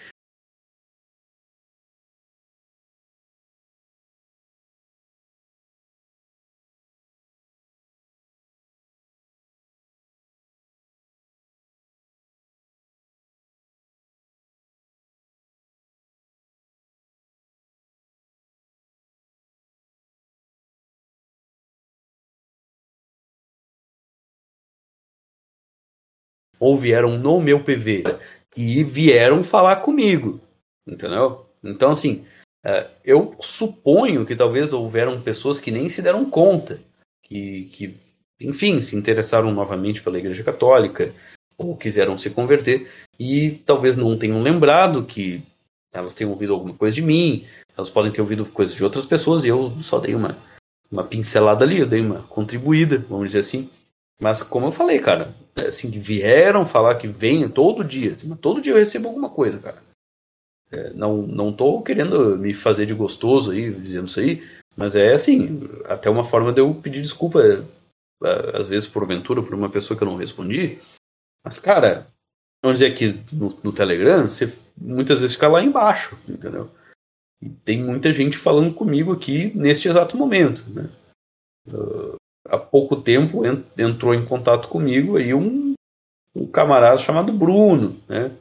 ou 26.59 26.77
vieram 26.77 27.17
no 27.17 27.39
meu 27.39 27.59
PV, 27.63 28.03
que 28.51 28.83
vieram 28.83 29.43
falar 29.43 29.77
comigo, 29.77 30.39
entendeu? 30.87 31.45
Então, 31.63 31.91
assim, 31.91 32.25
é, 32.63 32.87
eu 33.03 33.35
suponho 33.39 34.25
que 34.25 34.35
talvez 34.35 34.73
houveram 34.73 35.21
pessoas 35.21 35.59
que 35.59 35.71
nem 35.71 35.89
se 35.89 36.01
deram 36.01 36.29
conta, 36.29 36.79
que, 37.23 37.69
que 37.71 37.95
enfim, 38.39 38.81
se 38.81 38.95
interessaram 38.95 39.53
novamente 39.53 40.01
pela 40.01 40.17
Igreja 40.17 40.43
Católica, 40.43 41.13
ou 41.57 41.75
quiseram 41.75 42.17
se 42.17 42.29
converter, 42.29 42.87
e 43.19 43.51
talvez 43.65 43.97
não 43.97 44.17
tenham 44.17 44.41
lembrado 44.41 45.03
que 45.03 45.41
elas 45.91 46.13
tenham 46.13 46.31
ouvido 46.31 46.53
alguma 46.53 46.73
coisa 46.75 46.93
de 46.93 47.01
mim, 47.01 47.45
elas 47.75 47.89
podem 47.89 48.11
ter 48.11 48.21
ouvido 48.21 48.45
coisas 48.45 48.75
de 48.75 48.83
outras 48.83 49.05
pessoas, 49.05 49.43
e 49.43 49.47
eu 49.47 49.71
só 49.81 49.99
dei 49.99 50.13
uma, 50.13 50.37
uma 50.91 51.03
pincelada 51.03 51.65
ali, 51.65 51.79
eu 51.79 51.87
dei 51.87 52.01
uma 52.01 52.23
contribuída, 52.23 53.03
vamos 53.09 53.27
dizer 53.27 53.39
assim. 53.39 53.69
Mas 54.19 54.41
como 54.41 54.67
eu 54.67 54.71
falei, 54.71 54.99
cara, 54.99 55.33
assim, 55.55 55.91
vieram 55.91 56.65
falar 56.65 56.95
que 56.95 57.07
vem 57.07 57.47
todo 57.47 57.83
dia. 57.83 58.15
Todo 58.41 58.61
dia 58.61 58.73
eu 58.73 58.77
recebo 58.77 59.07
alguma 59.07 59.29
coisa, 59.29 59.59
cara. 59.59 59.81
É, 60.71 60.91
não, 60.93 61.21
não 61.21 61.53
tô 61.53 61.81
querendo 61.81 62.37
me 62.37 62.53
fazer 62.53 62.85
de 62.85 62.93
gostoso 62.93 63.51
aí, 63.51 63.71
dizendo 63.71 64.07
isso 64.07 64.19
aí, 64.19 64.43
mas 64.75 64.95
é 64.95 65.13
assim, 65.13 65.61
até 65.85 66.09
uma 66.09 66.25
forma 66.25 66.51
de 66.51 66.59
eu 66.59 66.73
pedir 66.73 67.01
desculpa, 67.01 67.41
é, 67.41 68.57
às 68.57 68.67
vezes 68.67 68.87
porventura, 68.87 69.41
por 69.41 69.53
uma 69.53 69.69
pessoa 69.69 69.97
que 69.97 70.03
eu 70.03 70.09
não 70.09 70.17
respondi. 70.17 70.79
Mas, 71.43 71.59
cara, 71.59 72.07
vamos 72.61 72.79
dizer 72.79 72.95
que 72.95 73.17
no, 73.33 73.57
no 73.63 73.71
Telegram, 73.71 74.27
você 74.27 74.53
muitas 74.75 75.21
vezes 75.21 75.35
fica 75.35 75.47
lá 75.47 75.63
embaixo, 75.63 76.17
entendeu? 76.27 76.69
E 77.41 77.49
tem 77.49 77.81
muita 77.81 78.11
gente 78.11 78.37
falando 78.37 78.73
comigo 78.73 79.13
aqui 79.13 79.55
neste 79.55 79.87
exato 79.87 80.17
momento, 80.17 80.63
né? 80.69 80.89
Uh, 81.67 82.15
há 82.49 82.57
pouco 82.57 82.95
tempo 82.95 83.43
entrou 83.77 84.13
em 84.13 84.25
contato 84.25 84.67
comigo 84.67 85.17
aí 85.17 85.33
um, 85.33 85.73
um 86.35 86.45
camarada 86.47 86.97
chamado 86.97 87.31
Bruno, 87.33 87.95
né? 88.07 88.31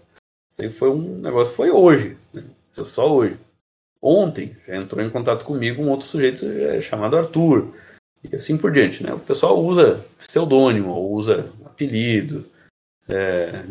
Foi 0.71 0.91
um 0.91 1.19
negócio, 1.19 1.55
foi 1.55 1.71
hoje, 1.71 2.17
né? 2.33 2.43
Só 2.73 3.13
hoje. 3.13 3.39
Ontem 4.01 4.57
já 4.67 4.77
entrou 4.77 5.05
em 5.05 5.11
contato 5.11 5.45
comigo 5.45 5.83
um 5.83 5.91
outro 5.91 6.07
sujeito 6.07 6.45
é, 6.47 6.81
chamado 6.81 7.17
Arthur. 7.17 7.75
E 8.23 8.35
assim 8.35 8.57
por 8.57 8.73
diante, 8.73 9.03
né? 9.03 9.13
O 9.13 9.19
pessoal 9.19 9.63
usa 9.63 10.05
pseudônimo, 10.27 10.91
ou 10.91 11.13
usa 11.13 11.51
apelido, 11.65 12.47
é, 13.09 13.65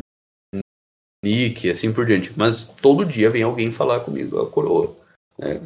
nick, 1.24 1.70
assim 1.70 1.92
por 1.92 2.06
diante. 2.06 2.32
Mas 2.36 2.64
todo 2.64 3.04
dia 3.04 3.30
vem 3.30 3.42
alguém 3.42 3.72
falar 3.72 4.00
comigo, 4.00 4.40
a 4.40 4.50
coroa. 4.50 4.94
Né? 5.38 5.60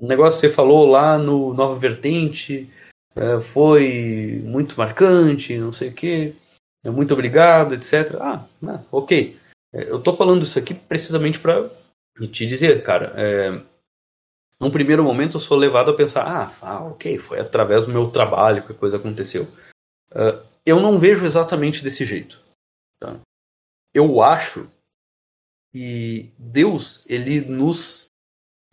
o 0.00 0.06
negócio 0.06 0.40
que 0.40 0.46
você 0.46 0.54
falou 0.54 0.86
lá 0.86 1.18
no 1.18 1.52
Nova 1.52 1.78
Vertente, 1.78 2.68
é, 3.16 3.40
foi 3.40 4.42
muito 4.44 4.76
marcante, 4.76 5.56
não 5.58 5.72
sei 5.72 5.88
o 5.88 5.94
quê, 5.94 6.34
é, 6.84 6.90
muito 6.90 7.12
obrigado, 7.12 7.74
etc. 7.74 8.16
Ah, 8.20 8.44
né, 8.60 8.84
ok. 8.90 9.38
É, 9.72 9.90
eu 9.90 9.98
estou 9.98 10.16
falando 10.16 10.42
isso 10.42 10.58
aqui 10.58 10.74
precisamente 10.74 11.38
para 11.38 11.68
te 12.32 12.46
dizer, 12.46 12.82
cara. 12.82 13.12
É, 13.16 13.62
num 14.60 14.70
primeiro 14.70 15.02
momento 15.02 15.36
eu 15.36 15.40
sou 15.40 15.56
levado 15.56 15.90
a 15.90 15.96
pensar, 15.96 16.26
ah, 16.26 16.52
ah, 16.60 16.84
ok, 16.84 17.18
foi 17.18 17.40
através 17.40 17.86
do 17.86 17.92
meu 17.92 18.10
trabalho 18.10 18.62
que 18.64 18.72
a 18.72 18.76
coisa 18.76 18.98
aconteceu. 18.98 19.44
Uh, 20.12 20.44
eu 20.66 20.80
não 20.80 20.98
vejo 20.98 21.24
exatamente 21.24 21.82
desse 21.82 22.04
jeito. 22.04 22.38
Tá? 23.00 23.18
Eu 23.94 24.22
acho 24.22 24.68
que 25.72 26.30
Deus 26.38 27.04
ele 27.08 27.40
nos 27.40 28.06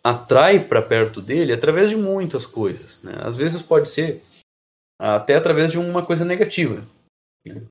atrai 0.04 0.62
para 0.62 0.82
perto 0.82 1.22
dele 1.22 1.52
através 1.52 1.88
de 1.88 1.96
muitas 1.96 2.44
coisas. 2.44 3.02
Né? 3.02 3.14
Às 3.22 3.36
vezes 3.36 3.62
pode 3.62 3.88
ser 3.88 4.22
até 4.98 5.36
através 5.36 5.70
de 5.70 5.78
uma 5.78 6.04
coisa 6.04 6.24
negativa. 6.24 6.84
Né? 7.46 7.62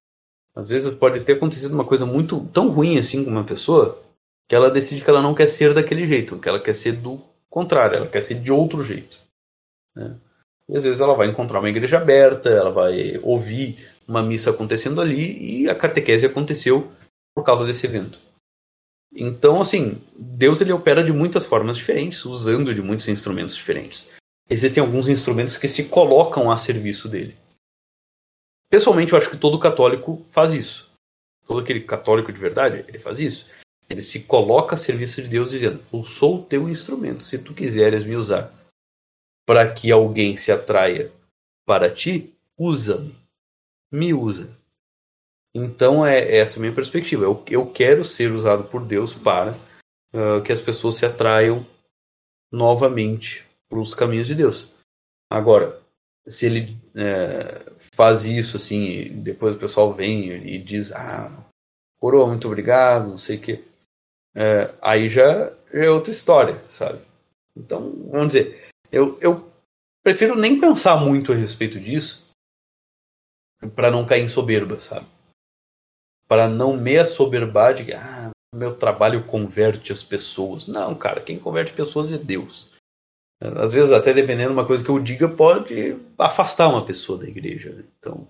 Às 0.56 0.70
vezes 0.70 0.94
pode 0.96 1.20
ter 1.24 1.34
acontecido 1.34 1.74
uma 1.74 1.86
coisa 1.86 2.06
muito 2.06 2.46
tão 2.48 2.70
ruim 2.70 2.98
assim 2.98 3.24
com 3.24 3.30
uma 3.30 3.44
pessoa 3.44 4.02
que 4.48 4.56
ela 4.56 4.72
decide 4.72 5.04
que 5.04 5.10
ela 5.10 5.22
não 5.22 5.36
quer 5.36 5.50
ser 5.50 5.74
daquele 5.74 6.08
jeito, 6.08 6.40
que 6.40 6.48
ela 6.48 6.60
quer 6.60 6.74
ser 6.74 6.94
do 6.94 7.22
contrário, 7.50 7.98
ela 7.98 8.08
quer 8.08 8.24
ser 8.24 8.36
de 8.36 8.52
outro 8.52 8.84
jeito. 8.84 9.20
Né? 9.96 10.16
E 10.70 10.76
às 10.76 10.84
vezes 10.84 11.00
ela 11.00 11.16
vai 11.16 11.28
encontrar 11.28 11.60
uma 11.60 11.70
igreja 11.70 11.98
aberta, 11.98 12.50
ela 12.50 12.72
vai 12.72 13.20
ouvir 13.22 13.78
uma 14.08 14.24
missa 14.24 14.52
acontecendo 14.52 15.02
ali 15.02 15.62
e 15.62 15.70
a 15.70 15.76
catequese 15.76 16.26
aconteceu 16.26 16.90
por 17.36 17.44
causa 17.44 17.66
desse 17.66 17.86
evento. 17.86 18.20
Então, 19.14 19.62
assim, 19.62 20.02
Deus 20.18 20.62
ele 20.62 20.72
opera 20.72 21.04
de 21.04 21.12
muitas 21.12 21.46
formas 21.46 21.78
diferentes, 21.78 22.26
usando 22.26 22.74
de 22.74 22.82
muitos 22.82 23.08
instrumentos 23.08 23.56
diferentes. 23.56 24.14
Existem 24.50 24.82
alguns 24.82 25.08
instrumentos 25.08 25.58
que 25.58 25.68
se 25.68 25.90
colocam 25.90 26.50
a 26.50 26.58
serviço 26.58 27.10
dele. 27.10 27.36
Pessoalmente, 28.70 29.14
eu 29.14 29.18
acho 29.18 29.30
que 29.30 29.38
todo 29.38 29.60
católico 29.60 30.26
faz 30.30 30.54
isso. 30.54 30.92
Todo 31.46 31.62
aquele 31.62 31.82
católico 31.82 32.32
de 32.32 32.40
verdade, 32.40 32.86
ele 32.88 33.00
faz 33.00 33.20
isso. 33.20 33.50
Ele 33.90 34.02
se 34.02 34.24
coloca 34.24 34.76
a 34.76 34.78
serviço 34.78 35.22
de 35.22 35.30
Deus 35.30 35.52
dizendo: 35.52 35.82
Eu 35.92 36.04
sou 36.04 36.40
o 36.40 36.44
teu 36.44 36.68
instrumento, 36.68 37.24
se 37.24 37.40
tu 37.40 37.54
quiseres 37.54 38.04
me 38.04 38.16
usar 38.16 38.54
para 39.46 39.74
que 39.74 39.90
alguém 39.92 40.36
se 40.36 40.52
atraia 40.52 41.10
para 41.66 41.90
ti, 41.90 42.34
usa-me. 42.58 43.16
Me 43.90 44.14
usa. 44.14 44.54
Então 45.56 46.06
é 46.06 46.36
essa 46.36 46.60
a 46.60 46.62
minha 46.62 46.74
perspectiva. 46.74 47.24
Eu, 47.24 47.44
eu 47.48 47.66
quero 47.66 48.04
ser 48.04 48.32
usado 48.34 48.66
por 48.66 48.86
Deus 48.86 49.14
para 49.14 49.54
uh, 50.14 50.42
que 50.44 50.52
as 50.52 50.62
pessoas 50.62 50.96
se 50.96 51.06
atraiam 51.06 51.66
novamente 52.52 53.47
para 53.70 53.80
os 53.80 53.94
caminhos 53.94 54.28
de 54.28 54.36
Deus. 54.36 54.74
Agora, 55.30 55.80
se 56.28 56.46
ele 56.46 56.78
é, 56.96 57.72
faz 57.94 58.26
isso 58.26 58.58
assim, 58.58 59.22
depois 59.22 59.56
o 59.56 59.60
pessoal 59.60 59.94
vem 59.94 60.32
e 60.32 60.58
diz, 60.58 60.92
ah, 60.92 61.46
coroa, 62.00 62.28
muito 62.28 62.48
obrigado, 62.48 63.10
não 63.10 63.18
sei 63.18 63.38
o 63.38 63.42
que, 63.42 63.64
é, 64.36 64.74
aí 64.82 65.10
já, 65.10 65.52
já 65.74 65.84
é 65.86 65.90
outra 65.90 66.12
história, 66.12 66.60
sabe? 66.70 67.00
Então, 67.56 67.92
vamos 68.12 68.28
dizer, 68.34 68.70
eu, 68.92 69.18
eu 69.20 69.52
prefiro 70.04 70.36
nem 70.36 70.60
pensar 70.60 70.98
muito 70.98 71.32
a 71.34 71.36
respeito 71.36 71.80
disso 71.80 72.28
para 73.76 73.90
não 73.90 74.06
cair 74.06 74.24
em 74.24 74.28
soberba, 74.28 74.80
sabe? 74.80 75.06
Para 76.28 76.48
não 76.48 76.78
me 76.78 76.98
assoberbar 76.98 77.74
de 77.74 77.86
que 77.86 77.94
ah, 77.94 78.30
meu 78.54 78.76
trabalho 78.76 79.26
converte 79.26 79.92
as 79.92 80.04
pessoas. 80.04 80.68
Não, 80.68 80.94
cara, 80.96 81.22
quem 81.22 81.40
converte 81.40 81.74
pessoas 81.74 82.12
é 82.12 82.18
Deus. 82.18 82.72
Às 83.40 83.74
vezes, 83.74 83.92
até 83.92 84.14
dependendo 84.14 84.50
de 84.50 84.54
uma 84.54 84.66
coisa 84.66 84.84
que 84.84 84.90
eu 84.90 85.00
diga, 85.00 85.30
pode 85.30 85.96
afastar 86.18 86.70
uma 86.70 86.86
pessoa 86.86 87.20
da 87.20 87.28
igreja. 87.28 87.72
Né? 87.72 87.84
Então, 88.00 88.28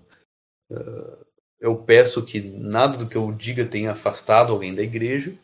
uh, 0.70 1.26
eu 1.58 1.76
peço 1.76 2.24
que 2.24 2.40
nada 2.40 2.98
do 2.98 3.08
que 3.08 3.16
eu 3.16 3.32
diga 3.32 3.64
tenha 3.64 3.92
afastado 3.92 4.52
alguém 4.52 4.74
da 4.74 4.82
igreja 4.82 5.34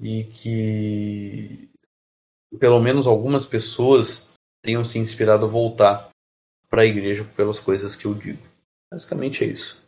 e 0.00 0.24
que 0.24 1.68
pelo 2.58 2.80
menos 2.80 3.06
algumas 3.06 3.44
pessoas 3.44 4.34
tenham 4.62 4.84
se 4.84 4.98
inspirado 4.98 5.44
a 5.44 5.48
voltar 5.48 6.08
para 6.70 6.82
a 6.82 6.86
igreja 6.86 7.24
pelas 7.36 7.60
coisas 7.60 7.94
que 7.94 8.06
eu 8.06 8.14
digo. 8.14 8.42
Basicamente 8.90 9.44
é 9.44 9.48
isso. 9.48 9.82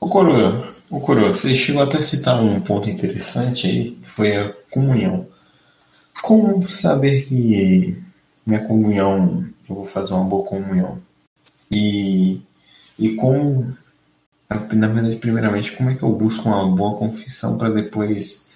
O 0.00 0.10
Coroa, 0.10 0.75
o 0.90 1.00
Coroa, 1.00 1.30
você 1.30 1.54
chegou 1.54 1.82
até 1.82 1.98
a 1.98 2.02
citar 2.02 2.42
um 2.42 2.60
ponto 2.60 2.88
interessante 2.88 3.66
aí, 3.66 3.90
que 3.92 4.08
foi 4.08 4.36
a 4.36 4.52
comunhão. 4.70 5.26
Como 6.22 6.66
saber 6.68 7.26
que 7.26 8.02
minha 8.44 8.64
comunhão, 8.66 9.44
eu 9.68 9.74
vou 9.74 9.84
fazer 9.84 10.14
uma 10.14 10.24
boa 10.24 10.44
comunhão? 10.46 11.02
E, 11.70 12.40
e 12.98 13.14
como, 13.16 13.76
na 14.48 14.88
verdade, 14.88 15.16
primeiramente, 15.16 15.72
como 15.72 15.90
é 15.90 15.94
que 15.96 16.02
eu 16.02 16.12
busco 16.12 16.48
uma 16.48 16.68
boa 16.74 16.96
confissão 16.96 17.58
para 17.58 17.70
depois 17.70 18.48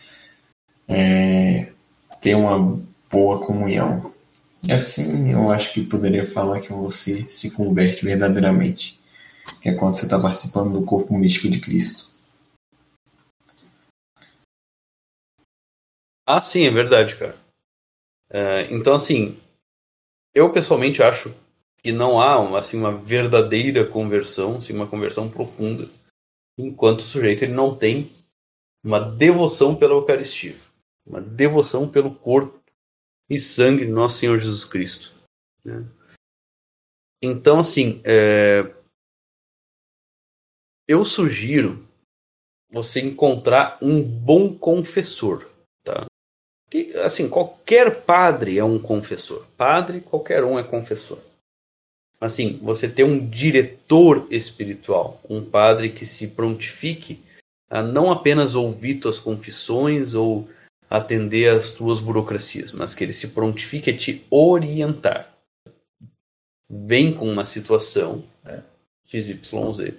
é, 0.88 1.72
ter 2.20 2.36
uma 2.36 2.80
boa 3.10 3.44
comunhão? 3.44 4.12
E 4.62 4.72
assim 4.72 5.32
eu 5.32 5.50
acho 5.50 5.72
que 5.72 5.82
poderia 5.84 6.30
falar 6.30 6.60
que 6.60 6.72
você 6.72 7.26
se 7.30 7.50
converte 7.52 8.04
verdadeiramente, 8.04 9.00
que 9.60 9.70
é 9.70 9.74
quando 9.74 9.94
você 9.94 10.04
está 10.04 10.18
participando 10.18 10.72
do 10.72 10.82
corpo 10.82 11.16
místico 11.16 11.48
de 11.48 11.60
Cristo. 11.60 12.09
Ah, 16.32 16.40
sim, 16.40 16.64
é 16.64 16.70
verdade, 16.70 17.16
cara. 17.16 17.36
É, 18.30 18.72
então, 18.72 18.94
assim, 18.94 19.36
eu 20.32 20.52
pessoalmente 20.52 21.02
acho 21.02 21.34
que 21.78 21.90
não 21.90 22.20
há 22.20 22.56
assim, 22.56 22.78
uma 22.78 22.96
verdadeira 22.96 23.84
conversão, 23.84 24.58
assim, 24.58 24.72
uma 24.72 24.86
conversão 24.86 25.28
profunda, 25.28 25.90
enquanto 26.56 27.00
o 27.00 27.02
sujeito 27.02 27.42
ele 27.42 27.52
não 27.52 27.76
tem 27.76 28.08
uma 28.80 29.00
devoção 29.00 29.74
pela 29.74 29.94
Eucaristia, 29.94 30.54
uma 31.04 31.20
devoção 31.20 31.90
pelo 31.90 32.14
corpo 32.14 32.62
e 33.28 33.36
sangue 33.36 33.84
de 33.84 33.90
nosso 33.90 34.18
Senhor 34.18 34.38
Jesus 34.38 34.64
Cristo. 34.64 35.12
Né? 35.64 35.84
Então, 37.20 37.58
assim, 37.58 38.00
é... 38.04 38.72
eu 40.86 41.04
sugiro 41.04 41.84
você 42.70 43.00
encontrar 43.00 43.78
um 43.82 44.00
bom 44.00 44.56
confessor. 44.56 45.50
Tá? 45.82 46.09
Que, 46.70 46.96
assim, 46.98 47.28
qualquer 47.28 48.02
padre 48.02 48.56
é 48.56 48.64
um 48.64 48.78
confessor. 48.78 49.44
Padre, 49.56 50.00
qualquer 50.00 50.44
um 50.44 50.56
é 50.56 50.62
confessor. 50.62 51.18
Assim, 52.20 52.58
você 52.62 52.88
ter 52.88 53.02
um 53.02 53.28
diretor 53.28 54.28
espiritual, 54.30 55.20
um 55.28 55.44
padre 55.44 55.90
que 55.90 56.06
se 56.06 56.28
prontifique 56.28 57.18
a 57.68 57.82
não 57.82 58.10
apenas 58.10 58.54
ouvir 58.54 58.96
tuas 58.96 59.18
confissões 59.18 60.14
ou 60.14 60.48
atender 60.88 61.48
às 61.48 61.70
tuas 61.70 61.98
burocracias, 61.98 62.72
mas 62.72 62.94
que 62.94 63.04
ele 63.04 63.12
se 63.12 63.28
prontifique 63.28 63.90
a 63.90 63.96
te 63.96 64.24
orientar. 64.28 65.32
Vem 66.68 67.12
com 67.12 67.30
uma 67.30 67.44
situação, 67.44 68.24
né, 68.44 68.62
XYZ, 69.06 69.94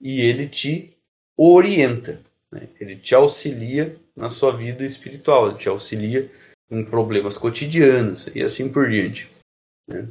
e 0.00 0.20
ele 0.20 0.48
te 0.48 0.96
orienta, 1.36 2.20
né, 2.50 2.68
ele 2.80 2.96
te 2.96 3.14
auxilia 3.14 3.96
na 4.16 4.28
sua 4.28 4.56
vida 4.56 4.84
espiritual, 4.84 5.48
ele 5.48 5.58
te 5.58 5.68
auxilia 5.68 6.30
em 6.70 6.84
problemas 6.84 7.36
cotidianos 7.36 8.28
e 8.34 8.42
assim 8.42 8.72
por 8.72 8.88
diante. 8.88 9.30
Né? 9.88 10.08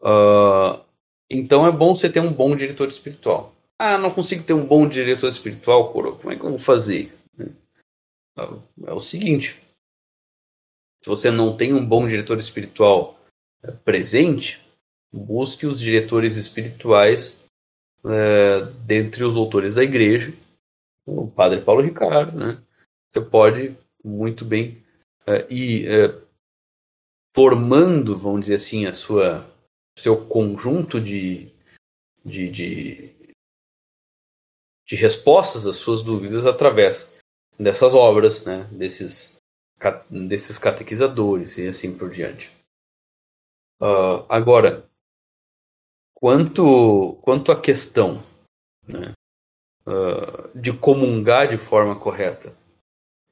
Uh, 0.00 0.84
então 1.30 1.66
é 1.66 1.72
bom 1.72 1.94
você 1.94 2.08
ter 2.08 2.20
um 2.20 2.32
bom 2.32 2.54
diretor 2.56 2.88
espiritual. 2.88 3.54
Ah, 3.78 3.96
não 3.96 4.10
consigo 4.10 4.42
ter 4.42 4.54
um 4.54 4.66
bom 4.66 4.88
diretor 4.88 5.28
espiritual, 5.28 5.92
coro. 5.92 6.16
Como 6.16 6.32
é 6.32 6.36
que 6.36 6.42
eu 6.42 6.50
vou 6.50 6.58
fazer? 6.58 7.12
É 8.86 8.92
o 8.92 9.00
seguinte: 9.00 9.60
se 11.02 11.08
você 11.08 11.30
não 11.30 11.56
tem 11.56 11.74
um 11.74 11.84
bom 11.84 12.06
diretor 12.06 12.38
espiritual 12.38 13.18
é, 13.62 13.70
presente, 13.70 14.64
busque 15.12 15.66
os 15.66 15.80
diretores 15.80 16.36
espirituais 16.36 17.44
é, 18.04 18.60
dentre 18.84 19.24
os 19.24 19.36
autores 19.36 19.74
da 19.74 19.82
igreja, 19.82 20.32
o 21.06 21.28
Padre 21.28 21.60
Paulo 21.62 21.82
Ricardo, 21.82 22.38
né? 22.38 22.62
Você 23.12 23.20
pode 23.20 23.76
muito 24.04 24.44
bem 24.44 24.84
uh, 25.26 25.52
ir 25.52 26.10
uh, 26.10 26.28
formando, 27.34 28.18
vamos 28.18 28.42
dizer 28.42 28.54
assim, 28.54 28.86
a 28.86 28.92
sua 28.92 29.48
seu 29.98 30.26
conjunto 30.26 31.00
de, 31.00 31.52
de, 32.24 32.50
de, 32.50 33.34
de 34.86 34.96
respostas 34.96 35.66
às 35.66 35.76
suas 35.76 36.02
dúvidas 36.02 36.46
através 36.46 37.18
dessas 37.58 37.94
obras, 37.94 38.44
né, 38.44 38.64
desses, 38.72 39.38
desses 40.08 40.58
catequizadores 40.58 41.58
e 41.58 41.66
assim 41.66 41.96
por 41.98 42.10
diante. 42.10 42.50
Uh, 43.80 44.26
agora, 44.28 44.88
quanto, 46.14 47.18
quanto 47.22 47.52
à 47.52 47.60
questão 47.60 48.22
né, 48.86 49.12
uh, 49.86 50.58
de 50.58 50.72
comungar 50.72 51.48
de 51.48 51.56
forma 51.56 51.98
correta, 51.98 52.56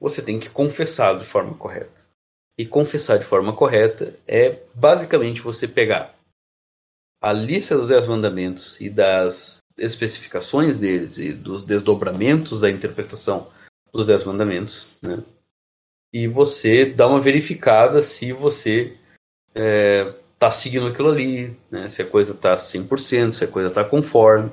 você 0.01 0.23
tem 0.23 0.39
que 0.39 0.51
confessar 0.51 1.18
de 1.18 1.24
forma 1.24 1.55
correta. 1.55 1.94
E 2.59 2.64
confessar 2.66 3.18
de 3.18 3.24
forma 3.24 3.55
correta 3.55 4.14
é 4.27 4.62
basicamente 4.74 5.43
você 5.43 5.68
pegar 5.68 6.14
a 7.20 7.32
lista 7.32 7.77
dos 7.77 7.89
Dez 7.89 8.06
Mandamentos 8.06 8.81
e 8.81 8.89
das 8.89 9.59
especificações 9.77 10.78
deles 10.78 11.18
e 11.18 11.32
dos 11.32 11.64
desdobramentos 11.64 12.60
da 12.60 12.70
interpretação 12.70 13.51
dos 13.93 14.06
Dez 14.06 14.24
Mandamentos, 14.24 14.97
né? 15.02 15.23
e 16.12 16.27
você 16.27 16.86
dá 16.86 17.06
uma 17.06 17.20
verificada 17.20 18.01
se 18.01 18.32
você 18.32 18.97
está 19.48 19.60
é, 19.60 20.14
tá 20.39 20.51
seguindo 20.51 20.86
aquilo 20.86 21.10
ali, 21.10 21.59
né? 21.70 21.89
se 21.89 22.02
a 22.02 22.06
coisa 22.06 22.32
está 22.32 22.55
100%, 22.55 23.32
se 23.32 23.44
a 23.44 23.48
coisa 23.48 23.68
está 23.68 23.85
conforme. 23.85 24.51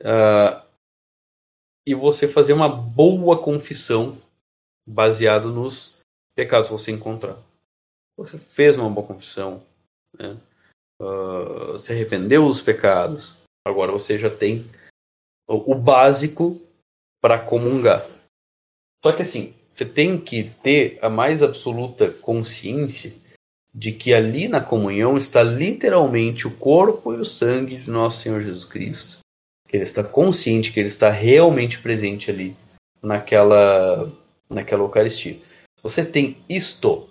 Uh, 0.00 0.69
e 1.86 1.94
você 1.94 2.28
fazer 2.28 2.52
uma 2.52 2.68
boa 2.68 3.42
confissão 3.42 4.16
baseado 4.86 5.50
nos 5.50 6.00
pecados 6.34 6.68
que 6.68 6.72
você 6.72 6.92
encontrar. 6.92 7.38
Você 8.16 8.38
fez 8.38 8.76
uma 8.76 8.90
boa 8.90 9.06
confissão, 9.06 9.62
né? 10.18 10.38
uh, 11.00 11.78
se 11.78 11.92
arrependeu 11.92 12.46
dos 12.46 12.60
pecados, 12.60 13.36
agora 13.66 13.90
você 13.90 14.18
já 14.18 14.30
tem 14.30 14.66
o, 15.48 15.74
básico 15.74 16.60
para 17.20 17.38
comungar. 17.38 18.06
Só 19.04 19.12
que 19.12 19.22
assim, 19.22 19.54
você 19.74 19.84
tem 19.84 20.20
que 20.20 20.50
ter 20.62 20.98
a 21.02 21.08
mais 21.08 21.42
absoluta 21.42 22.10
consciência 22.10 23.14
de 23.74 23.92
que 23.92 24.12
ali 24.12 24.48
na 24.48 24.60
comunhão 24.60 25.16
está 25.16 25.42
literalmente 25.42 26.46
o 26.46 26.56
corpo 26.56 27.14
e 27.14 27.20
o 27.20 27.24
sangue 27.24 27.78
de 27.78 27.90
nosso 27.90 28.20
Senhor 28.20 28.42
Jesus 28.42 28.64
Cristo. 28.64 29.18
Ele 29.72 29.82
está 29.82 30.02
consciente 30.02 30.72
que 30.72 30.80
ele 30.80 30.88
está 30.88 31.10
realmente 31.10 31.80
presente 31.80 32.30
ali 32.30 32.56
naquela 33.02 34.10
naquela 34.50 34.82
Eucaristia. 34.82 35.40
Você 35.82 36.04
tem 36.04 36.36
isto. 36.48 37.08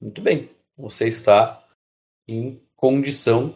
Muito 0.00 0.22
bem. 0.22 0.48
Você 0.76 1.08
está 1.08 1.66
em 2.26 2.60
condição, 2.76 3.54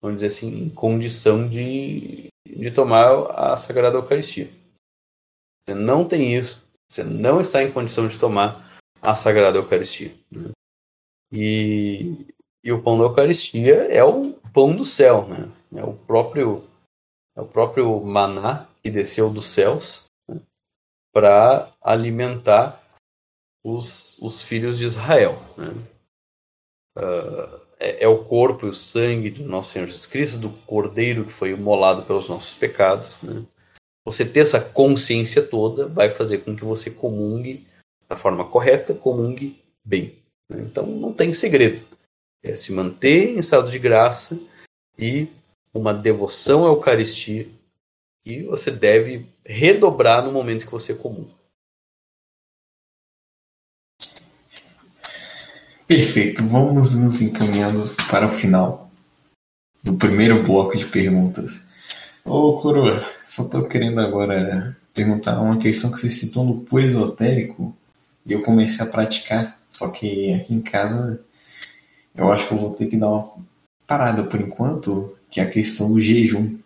vamos 0.00 0.20
dizer 0.20 0.26
assim, 0.26 0.64
em 0.64 0.70
condição 0.70 1.48
de, 1.48 2.28
de 2.46 2.70
tomar 2.70 3.30
a 3.30 3.56
Sagrada 3.56 3.96
Eucaristia. 3.96 4.50
Você 5.64 5.74
não 5.74 6.06
tem 6.06 6.36
isso, 6.36 6.62
você 6.90 7.04
não 7.04 7.40
está 7.40 7.62
em 7.62 7.72
condição 7.72 8.08
de 8.08 8.18
tomar 8.18 8.78
a 9.00 9.14
Sagrada 9.14 9.58
Eucaristia. 9.58 10.12
Né? 10.30 10.50
E, 11.32 12.26
e 12.62 12.72
o 12.72 12.82
pão 12.82 12.98
da 12.98 13.04
Eucaristia 13.04 13.86
é 13.88 14.04
o 14.04 14.32
pão 14.52 14.74
do 14.76 14.84
céu, 14.84 15.26
né? 15.26 15.50
É 15.74 15.82
o 15.82 15.94
próprio 15.94 16.68
é 17.36 17.40
o 17.40 17.46
próprio 17.46 18.00
maná 18.00 18.68
que 18.82 18.90
desceu 18.90 19.30
dos 19.30 19.46
céus 19.46 20.04
né? 20.28 20.40
para 21.12 21.70
alimentar 21.80 22.82
os, 23.64 24.18
os 24.18 24.42
filhos 24.42 24.78
de 24.78 24.84
Israel. 24.84 25.36
Né? 25.56 25.68
Uh, 26.98 27.62
é, 27.78 28.04
é, 28.04 28.08
o 28.08 28.24
corpo 28.24 28.66
e 28.66 28.70
o 28.70 28.74
sangue 28.74 29.30
de 29.30 29.42
nosso 29.42 29.72
Senhor 29.72 29.86
Jesus 29.86 30.06
Cristo, 30.06 30.38
do 30.38 30.50
Cordeiro 30.50 31.24
que 31.24 31.32
foi 31.32 31.50
imolado 31.50 32.04
pelos 32.04 32.28
nossos 32.28 32.54
pecados. 32.54 33.22
Né? 33.22 33.44
Você 34.04 34.24
ter 34.24 34.40
essa 34.40 34.60
consciência 34.60 35.42
toda 35.42 35.88
vai 35.88 36.10
fazer 36.10 36.38
com 36.38 36.54
que 36.54 36.64
você 36.64 36.90
comungue 36.90 37.66
da 38.08 38.16
forma 38.16 38.44
correta, 38.48 38.94
comungue 38.94 39.60
bem. 39.84 40.16
Né? 40.48 40.62
Então 40.62 40.86
não 40.86 41.12
tem 41.12 41.32
segredo. 41.32 41.84
É 42.42 42.54
se 42.54 42.72
manter 42.72 43.30
em 43.30 43.38
estado 43.38 43.70
de 43.70 43.78
graça 43.78 44.40
e 44.98 45.28
uma 45.74 45.94
devoção 45.94 46.64
à 46.64 46.68
Eucaristia 46.68 47.48
que 48.24 48.44
você 48.44 48.70
deve 48.70 49.26
redobrar 49.44 50.24
no 50.24 50.32
momento 50.32 50.66
que 50.66 50.72
você 50.72 50.94
comunga. 50.94 51.32
Perfeito, 55.86 56.46
vamos 56.46 56.94
nos 56.94 57.20
encaminhando 57.20 57.82
para 58.08 58.26
o 58.26 58.30
final 58.30 58.90
do 59.82 59.94
primeiro 59.94 60.42
bloco 60.42 60.76
de 60.76 60.86
perguntas. 60.86 61.66
Ô 62.24 62.60
Coroa, 62.60 63.04
só 63.26 63.42
estou 63.42 63.66
querendo 63.66 64.00
agora 64.00 64.76
perguntar 64.94 65.40
uma 65.40 65.58
questão 65.58 65.90
que 65.90 65.98
você 65.98 66.10
citou 66.10 66.44
no 66.44 66.60
puro 66.60 66.84
esotérico 66.84 67.76
e 68.24 68.32
eu 68.32 68.42
comecei 68.42 68.86
a 68.86 68.88
praticar, 68.88 69.58
só 69.68 69.88
que 69.88 70.32
aqui 70.34 70.54
em 70.54 70.62
casa 70.62 71.22
eu 72.14 72.30
acho 72.30 72.46
que 72.46 72.54
eu 72.54 72.58
vou 72.58 72.74
ter 72.74 72.86
que 72.86 72.96
dar 72.96 73.08
uma 73.08 73.34
parada 73.86 74.22
por 74.22 74.40
enquanto, 74.40 75.16
que 75.32 75.40
é 75.40 75.44
a 75.44 75.50
questão 75.50 75.90
do 75.90 75.98
jejum, 75.98 76.58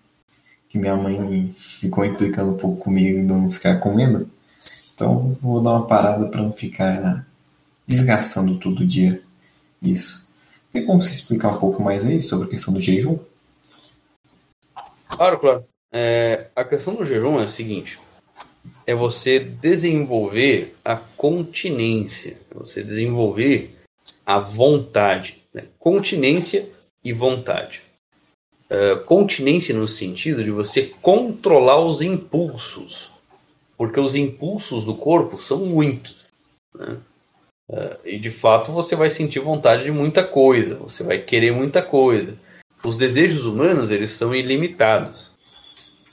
que 0.69 0.77
minha 0.77 0.97
mãe 0.97 1.55
ficou 1.57 2.05
implicando 2.05 2.53
um 2.53 2.57
pouco 2.59 2.79
comigo 2.79 3.21
de 3.21 3.25
não 3.25 3.49
ficar 3.49 3.79
comendo. 3.79 4.29
Então 4.93 5.33
vou 5.41 5.63
dar 5.63 5.71
uma 5.71 5.87
parada 5.87 6.27
para 6.27 6.43
não 6.43 6.53
ficar 6.53 7.25
desgastando 7.87 8.59
todo 8.59 8.85
dia 8.85 9.23
isso. 9.81 10.29
Tem 10.73 10.85
como 10.85 11.01
se 11.01 11.15
explicar 11.15 11.51
um 11.51 11.61
pouco 11.61 11.81
mais 11.81 12.05
aí 12.05 12.21
sobre 12.21 12.49
a 12.49 12.51
questão 12.51 12.75
do 12.75 12.83
jejum? 12.83 13.19
Claro, 15.09 15.39
claro. 15.39 15.65
É, 15.93 16.49
a 16.57 16.65
questão 16.65 16.97
do 16.97 17.07
jejum 17.07 17.39
é 17.39 17.45
a 17.45 17.49
seguinte: 17.49 18.01
é 18.85 18.97
você 18.97 19.39
desenvolver 19.39 20.75
a 20.85 20.97
continência, 20.97 22.37
é 22.51 22.55
você 22.59 22.83
desenvolver 22.83 23.77
a 24.25 24.41
vontade. 24.41 25.45
Né? 25.55 25.67
Continência 25.79 26.69
e 27.05 27.13
vontade. 27.13 27.86
Uh, 28.69 28.99
continência 29.05 29.73
no 29.75 29.87
sentido 29.87 30.43
de 30.43 30.51
você 30.51 30.93
controlar 31.01 31.79
os 31.79 32.03
impulsos, 32.03 33.13
porque 33.77 34.01
os 34.01 34.17
impulsos 34.17 34.85
do 34.85 34.97
corpo 34.97 35.39
são 35.39 35.65
muitos. 35.67 36.27
Né? 36.75 36.99
Uh, 37.71 37.97
e 38.05 38.19
de 38.19 38.31
fato 38.31 38.73
você 38.73 38.97
vai 38.97 39.09
sentir 39.09 39.39
vontade 39.39 39.85
de 39.85 39.93
muita 39.93 40.25
coisa, 40.25 40.77
você 40.77 41.05
vai 41.05 41.19
querer 41.19 41.53
muita 41.53 41.81
coisa. 41.81 42.37
Os 42.85 42.97
desejos 42.97 43.47
humanos 43.47 43.91
eles 43.91 44.11
são 44.11 44.35
ilimitados. 44.35 45.37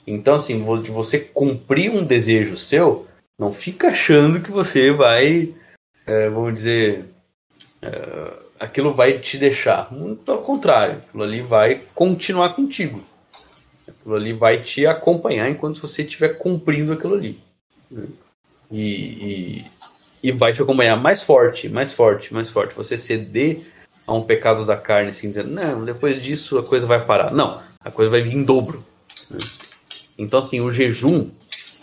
Então, 0.06 0.34
assim, 0.34 0.62
de 0.82 0.90
você 0.90 1.18
cumprir 1.18 1.90
um 1.90 2.04
desejo 2.04 2.56
seu, 2.56 3.06
não 3.38 3.52
fica 3.52 3.88
achando 3.88 4.40
que 4.40 4.50
você 4.50 4.92
vai, 4.92 5.54
é, 6.06 6.28
vamos 6.28 6.54
dizer, 6.54 7.04
é, 7.80 8.32
aquilo 8.64 8.94
vai 8.94 9.18
te 9.18 9.38
deixar. 9.38 9.92
Muito 9.92 10.24
pelo 10.24 10.42
contrário, 10.42 10.96
aquilo 10.96 11.22
ali 11.22 11.40
vai 11.40 11.80
continuar 11.94 12.50
contigo. 12.54 13.02
Aquilo 13.86 14.14
ali 14.16 14.32
vai 14.32 14.62
te 14.62 14.86
acompanhar 14.86 15.48
enquanto 15.50 15.80
você 15.80 16.02
estiver 16.02 16.38
cumprindo 16.38 16.92
aquilo 16.92 17.14
ali. 17.14 17.38
E, 18.70 18.82
e, 18.82 19.64
e 20.22 20.32
vai 20.32 20.52
te 20.52 20.62
acompanhar 20.62 20.96
mais 20.96 21.22
forte, 21.22 21.68
mais 21.68 21.92
forte, 21.92 22.32
mais 22.32 22.50
forte. 22.50 22.74
Você 22.74 22.98
ceder 22.98 23.60
a 24.06 24.12
um 24.12 24.22
pecado 24.22 24.64
da 24.64 24.76
carne, 24.76 25.10
assim, 25.10 25.28
dizendo, 25.28 25.50
não, 25.50 25.84
depois 25.84 26.20
disso 26.20 26.58
a 26.58 26.66
coisa 26.66 26.86
vai 26.86 27.04
parar. 27.04 27.32
Não, 27.32 27.62
a 27.80 27.90
coisa 27.90 28.10
vai 28.10 28.22
vir 28.22 28.34
em 28.34 28.42
dobro. 28.42 28.84
Então, 30.18 30.42
assim, 30.42 30.60
o 30.60 30.72
jejum, 30.72 31.30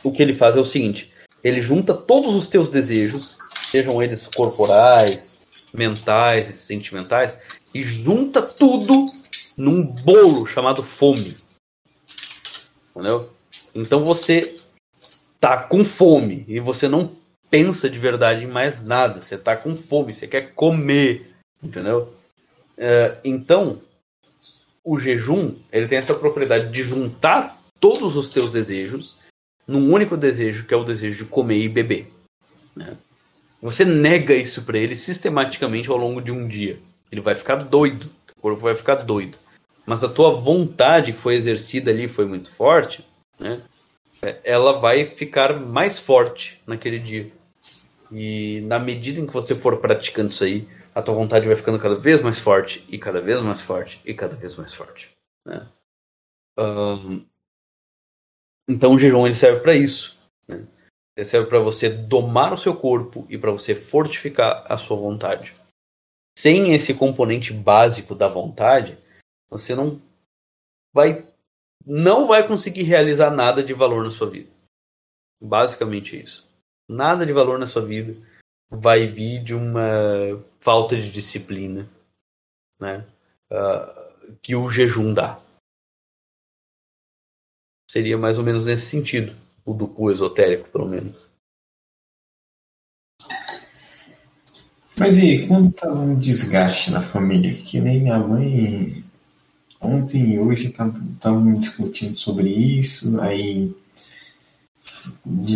o 0.04 0.12
que 0.12 0.22
ele 0.22 0.34
faz 0.34 0.56
é 0.56 0.60
o 0.60 0.66
seguinte: 0.66 1.12
ele 1.44 1.62
junta 1.62 1.94
todos 1.94 2.36
os 2.36 2.48
teus 2.48 2.70
desejos, 2.70 3.38
sejam 3.64 4.02
eles 4.02 4.28
corporais, 4.28 5.31
mentais 5.74 6.50
e 6.50 6.54
sentimentais, 6.54 7.42
e 7.74 7.82
junta 7.84 8.42
tudo 8.42 9.12
num 9.56 9.84
bolo 9.84 10.46
chamado 10.46 10.84
fome. 10.84 11.38
Entendeu? 12.90 13.30
Então 13.74 14.04
você 14.04 14.60
tá 15.40 15.58
com 15.58 15.84
fome 15.84 16.46
e 16.48 16.60
você 16.60 16.88
não 16.88 17.16
pensa 17.50 17.90
de 17.90 18.00
verdade 18.00 18.44
em 18.44 18.48
mais 18.48 18.84
nada. 18.84 19.22
Você 19.22 19.36
está 19.36 19.56
com 19.56 19.76
fome, 19.76 20.14
você 20.14 20.28
quer 20.28 20.54
comer, 20.54 21.30
entendeu? 21.62 22.14
É, 22.78 23.18
então, 23.24 23.82
o 24.84 25.00
jejum 25.00 25.56
ele 25.72 25.88
tem 25.88 25.98
essa 25.98 26.16
propriedade 26.16 26.72
de 26.72 26.84
juntar 26.84 27.60
todos 27.80 28.16
os 28.16 28.30
teus 28.30 28.52
desejos 28.52 29.20
num 29.68 29.92
único 29.94 30.18
desejo, 30.18 30.66
que 30.66 30.74
é 30.74 30.78
o 30.78 30.84
desejo 30.84 31.26
de 31.26 31.30
comer 31.30 31.60
e 31.60 31.70
beber. 31.70 32.12
Né? 32.76 32.96
Você 33.62 33.86
nega 33.86 34.34
isso 34.34 34.66
para 34.66 34.78
ele 34.78 34.96
sistematicamente 34.96 35.90
ao 35.90 35.98
longo 35.98 36.22
de 36.22 36.32
um 36.32 36.48
dia. 36.48 36.80
Ele 37.12 37.22
vai 37.22 37.36
ficar 37.36 37.58
doido, 37.58 38.10
o 38.38 38.42
corpo 38.42 38.62
vai 38.62 38.76
ficar 38.76 38.96
doido. 38.96 39.38
Mas 39.86 40.04
a 40.04 40.10
tua 40.10 40.32
vontade 40.32 41.14
que 41.14 41.20
foi 41.20 41.36
exercida 41.36 41.92
ali 41.92 42.08
foi 42.08 42.26
muito 42.26 42.52
forte, 42.52 43.06
né? 43.40 43.62
É, 44.22 44.40
ela 44.44 44.80
vai 44.80 45.06
ficar 45.06 45.60
mais 45.60 46.00
forte 46.00 46.62
naquele 46.66 47.00
dia. 47.00 47.32
E 48.12 48.62
na 48.62 48.78
medida 48.80 49.20
em 49.20 49.26
que 49.26 49.34
você 49.34 49.56
for 49.56 49.78
praticando 49.78 50.30
isso 50.30 50.44
aí, 50.44 50.68
a 50.94 51.02
tua 51.02 51.16
vontade 51.16 51.48
vai 51.48 51.56
ficando 51.56 51.80
cada 51.80 51.96
vez 51.96 52.22
mais 52.22 52.40
forte, 52.40 52.86
e 52.90 52.98
cada 52.98 53.22
vez 53.22 53.42
mais 53.42 53.62
forte, 53.62 54.02
e 54.06 54.14
cada 54.14 54.36
vez 54.36 54.56
mais 54.58 54.74
forte. 54.74 55.10
Né? 55.46 55.68
Um, 56.60 57.26
então 58.68 58.94
o 58.94 59.00
jejum 59.00 59.26
ele 59.26 59.36
serve 59.36 59.62
para 59.62 59.74
isso. 59.74 60.20
Né? 60.48 60.66
Ele 61.16 61.26
serve 61.26 61.48
para 61.50 61.60
você 61.60 61.90
domar 61.90 62.54
o 62.54 62.58
seu 62.58 62.76
corpo 62.76 63.26
e 63.30 63.38
para 63.38 63.52
você 63.52 63.76
fortificar 63.76 64.66
a 64.72 64.78
sua 64.78 64.98
vontade. 64.98 65.54
Sem 66.38 66.74
esse 66.74 66.94
componente 66.94 67.54
básico 67.54 68.16
da 68.16 68.28
vontade, 68.28 68.98
você 69.50 69.76
não 69.76 70.02
vai 70.94 71.26
não 71.86 72.28
vai 72.28 72.48
conseguir 72.48 72.84
realizar 72.84 73.32
nada 73.32 73.64
de 73.64 73.74
valor 73.74 74.04
na 74.04 74.12
sua 74.12 74.30
vida. 74.30 74.50
Basicamente 75.42 76.22
isso 76.22 76.52
nada 76.92 77.26
de 77.26 77.32
valor 77.32 77.58
na 77.58 77.68
sua 77.68 77.84
vida 77.84 78.16
vai 78.70 79.08
vir 79.08 79.44
de 79.44 79.56
uma 79.56 79.82
falta 80.60 80.96
de 80.96 81.10
disciplina, 81.10 81.88
né? 82.80 83.08
Uh, 83.50 84.36
que 84.42 84.56
o 84.56 84.70
jejum 84.70 85.14
dá. 85.14 85.42
Seria 87.90 88.18
mais 88.18 88.38
ou 88.38 88.46
menos 88.46 88.66
nesse 88.66 88.86
sentido, 88.86 89.36
o 89.66 89.74
do 89.74 89.88
cu 89.88 90.12
esotérico, 90.12 90.70
pelo 90.70 90.88
menos. 90.88 91.16
Mas 94.98 95.18
e 95.18 95.48
quando 95.48 95.70
estava 95.70 96.00
um 96.00 96.18
desgaste 96.18 96.92
na 96.92 97.02
família? 97.02 97.56
Que 97.56 97.80
nem 97.80 98.02
minha 98.02 98.20
mãe 98.20 99.04
ontem 99.82 100.34
e 100.34 100.40
hoje 100.40 100.68
estavam 100.68 101.58
discutindo 101.58 102.16
sobre 102.16 102.50
isso, 102.50 103.20
aí 103.20 103.74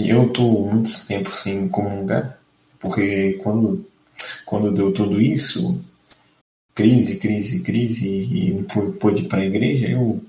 eu 0.08 0.32
tô 0.34 0.42
muito 0.42 0.90
tempo 1.08 1.32
sem 1.32 1.70
comungar, 1.70 2.40
porque 2.80 3.34
quando, 3.34 3.86
quando 4.46 4.74
deu 4.74 4.92
tudo 4.92 5.22
isso, 5.22 5.80
crise, 6.74 7.20
crise, 7.20 7.62
crise, 7.62 8.08
e 8.08 8.54
não 8.54 8.92
pude 8.94 9.24
ir 9.24 9.28
para 9.28 9.42
a 9.42 9.46
igreja, 9.46 9.88
eu 9.90 10.22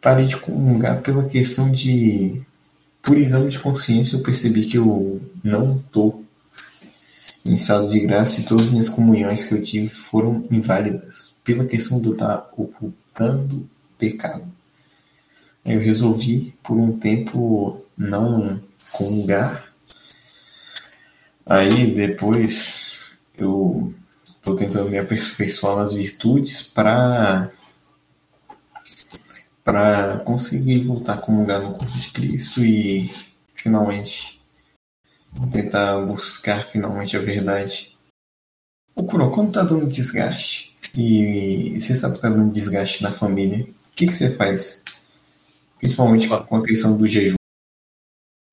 parei 0.00 0.26
de 0.26 0.36
comungar 0.36 1.00
pela 1.02 1.28
questão 1.28 1.70
de. 1.70 2.42
Por 3.02 3.16
exame 3.16 3.50
de 3.50 3.58
consciência, 3.58 4.16
eu 4.16 4.22
percebi 4.22 4.64
que 4.64 4.76
eu 4.76 5.20
não 5.42 5.76
estou 5.76 6.22
em 7.44 7.54
estado 7.54 7.88
de 7.88 7.98
graça 8.00 8.40
e 8.40 8.44
todas 8.44 8.66
as 8.66 8.70
minhas 8.70 8.88
comunhões 8.88 9.44
que 9.44 9.54
eu 9.54 9.62
tive 9.62 9.88
foram 9.88 10.46
inválidas 10.50 11.34
pela 11.42 11.64
questão 11.64 12.00
eu 12.04 12.12
estar 12.12 12.50
ocultando 12.56 13.68
pecado. 13.98 14.44
Eu 15.64 15.80
resolvi, 15.80 16.54
por 16.62 16.76
um 16.76 16.98
tempo, 16.98 17.82
não 17.96 18.60
comungar. 18.92 19.64
Aí 21.46 21.94
depois 21.94 23.12
eu 23.36 23.92
estou 24.36 24.56
tentando 24.56 24.90
me 24.90 24.98
aperfeiçoar 24.98 25.76
nas 25.76 25.92
virtudes 25.92 26.62
para 26.62 27.50
para 29.64 30.18
conseguir 30.20 30.84
voltar 30.84 31.14
a 31.14 31.18
comungar 31.18 31.60
no 31.60 31.74
corpo 31.74 31.92
de 31.98 32.10
Cristo 32.10 32.64
e 32.64 33.10
finalmente 33.54 34.40
tentar 35.52 36.00
buscar 36.04 36.66
finalmente 36.66 37.16
a 37.16 37.20
verdade. 37.20 37.96
O 38.94 39.04
Kuro, 39.04 39.30
quando 39.30 39.52
tá 39.52 39.62
dando 39.62 39.86
desgaste 39.86 40.76
e 40.94 41.78
você 41.80 41.94
sabe 41.94 42.16
que 42.16 42.22
tá 42.22 42.28
dando 42.28 42.52
desgaste 42.52 43.02
na 43.02 43.10
família, 43.10 43.64
o 43.64 43.94
que, 43.94 44.06
que 44.06 44.12
você 44.12 44.34
faz? 44.34 44.82
Principalmente 45.78 46.28
com 46.28 46.56
a 46.56 46.64
questão 46.64 46.96
do 46.96 47.06
jejum. 47.06 47.36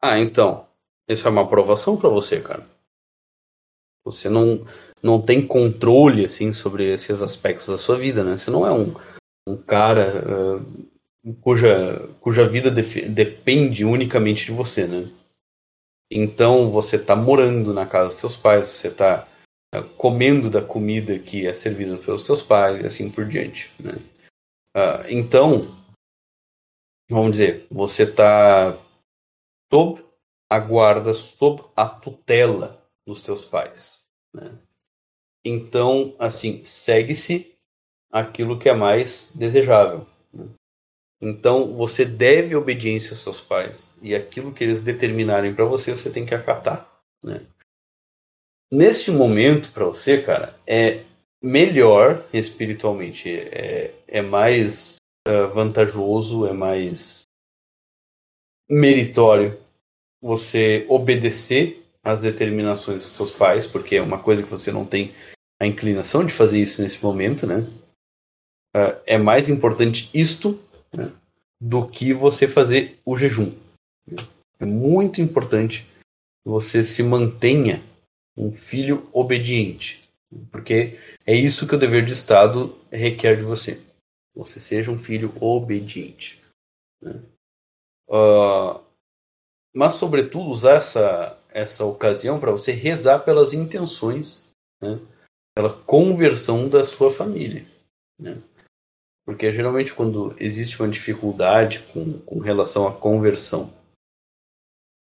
Ah, 0.01 0.19
então. 0.19 0.67
Isso 1.07 1.27
é 1.27 1.31
uma 1.31 1.43
aprovação 1.43 1.97
para 1.97 2.09
você, 2.09 2.41
cara. 2.41 2.65
Você 4.03 4.29
não, 4.29 4.65
não 5.01 5.21
tem 5.21 5.45
controle 5.45 6.25
assim 6.25 6.51
sobre 6.53 6.85
esses 6.93 7.21
aspectos 7.21 7.67
da 7.67 7.77
sua 7.77 7.97
vida, 7.97 8.23
né? 8.23 8.37
Você 8.37 8.51
não 8.51 8.65
é 8.65 8.71
um, 8.71 8.93
um 9.47 9.57
cara 9.57 10.23
uh, 10.25 10.87
cuja, 11.41 12.09
cuja 12.19 12.47
vida 12.47 12.71
depende 12.71 13.85
unicamente 13.85 14.45
de 14.45 14.51
você, 14.51 14.87
né? 14.87 15.09
Então 16.09 16.69
você 16.71 16.95
está 16.95 17.15
morando 17.15 17.73
na 17.73 17.85
casa 17.85 18.09
dos 18.09 18.17
seus 18.17 18.37
pais, 18.37 18.67
você 18.67 18.87
está 18.87 19.27
uh, 19.75 19.83
comendo 19.97 20.49
da 20.49 20.61
comida 20.61 21.19
que 21.19 21.45
é 21.45 21.53
servida 21.53 21.97
pelos 21.97 22.25
seus 22.25 22.41
pais 22.41 22.81
e 22.81 22.85
assim 22.85 23.11
por 23.11 23.25
diante, 23.25 23.71
né? 23.79 23.93
Uh, 24.75 25.03
então, 25.09 25.61
vamos 27.09 27.31
dizer, 27.31 27.67
você 27.69 28.03
está 28.03 28.77
sob 29.71 30.03
a 30.49 30.59
guarda, 30.59 31.13
sob 31.13 31.63
a 31.75 31.87
tutela 31.87 32.81
dos 33.05 33.21
teus 33.21 33.43
pais. 33.43 34.05
Né? 34.33 34.57
Então, 35.43 36.15
assim, 36.19 36.63
segue-se 36.63 37.57
aquilo 38.11 38.59
que 38.59 38.69
é 38.69 38.73
mais 38.73 39.31
desejável. 39.35 40.07
Né? 40.33 40.47
Então, 41.21 41.73
você 41.73 42.05
deve 42.05 42.55
obediência 42.55 43.11
aos 43.11 43.21
seus 43.21 43.41
pais 43.41 43.95
e 44.01 44.15
aquilo 44.15 44.53
que 44.53 44.63
eles 44.63 44.81
determinarem 44.81 45.53
para 45.53 45.65
você, 45.65 45.95
você 45.95 46.11
tem 46.11 46.25
que 46.25 46.35
acatar. 46.35 46.87
Né? 47.23 47.45
Neste 48.71 49.11
momento, 49.11 49.71
para 49.71 49.85
você, 49.85 50.21
cara, 50.21 50.55
é 50.65 51.03
melhor 51.41 52.23
espiritualmente, 52.33 53.29
é, 53.31 53.93
é 54.07 54.21
mais 54.21 54.97
uh, 55.27 55.53
vantajoso, 55.53 56.45
é 56.45 56.53
mais 56.53 57.21
meritório 58.69 59.57
você 60.21 60.85
obedecer 60.89 61.83
às 62.03 62.21
determinações 62.21 63.03
dos 63.03 63.11
seus 63.11 63.31
pais, 63.31 63.65
porque 63.65 63.95
é 63.95 64.01
uma 64.01 64.21
coisa 64.21 64.43
que 64.43 64.49
você 64.49 64.71
não 64.71 64.85
tem 64.85 65.13
a 65.59 65.65
inclinação 65.65 66.25
de 66.25 66.33
fazer 66.33 66.61
isso 66.61 66.81
nesse 66.81 67.03
momento, 67.03 67.47
né? 67.47 67.59
Uh, 68.75 68.99
é 69.05 69.17
mais 69.17 69.49
importante 69.49 70.09
isto 70.13 70.59
né, 70.93 71.11
do 71.59 71.87
que 71.87 72.13
você 72.13 72.47
fazer 72.47 72.99
o 73.05 73.17
jejum. 73.17 73.53
É 74.59 74.65
muito 74.65 75.21
importante 75.21 75.83
que 75.83 76.49
você 76.49 76.83
se 76.83 77.03
mantenha 77.03 77.81
um 78.35 78.51
filho 78.51 79.07
obediente, 79.11 80.07
porque 80.51 80.99
é 81.25 81.33
isso 81.33 81.67
que 81.67 81.75
o 81.75 81.79
dever 81.79 82.05
de 82.05 82.13
Estado 82.13 82.77
requer 82.91 83.35
de 83.35 83.43
você. 83.43 83.81
Você 84.35 84.59
seja 84.59 84.91
um 84.91 84.99
filho 84.99 85.33
obediente. 85.41 86.41
Né? 87.01 87.19
Uh, 88.07 88.79
mas, 89.73 89.95
sobretudo, 89.95 90.49
usar 90.49 90.75
essa, 90.75 91.39
essa 91.49 91.85
ocasião 91.85 92.39
para 92.39 92.51
você 92.51 92.71
rezar 92.71 93.19
pelas 93.19 93.53
intenções, 93.53 94.47
né? 94.81 94.99
pela 95.55 95.71
conversão 95.71 96.69
da 96.69 96.85
sua 96.85 97.11
família. 97.11 97.65
Né? 98.19 98.41
Porque 99.27 99.51
geralmente, 99.51 99.93
quando 99.93 100.33
existe 100.39 100.81
uma 100.81 100.87
dificuldade 100.87 101.79
com, 101.91 102.17
com 102.19 102.39
relação 102.39 102.87
à 102.87 102.93
conversão, 102.93 103.73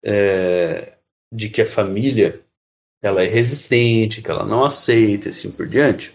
é, 0.03 0.97
de 1.33 1.49
que 1.49 1.61
a 1.61 1.65
família 1.65 2.43
ela 3.01 3.23
é 3.23 3.27
resistente, 3.27 4.21
que 4.21 4.29
ela 4.29 4.45
não 4.45 4.65
aceita, 4.65 5.29
e 5.29 5.31
assim 5.31 5.49
por 5.49 5.65
diante, 5.65 6.13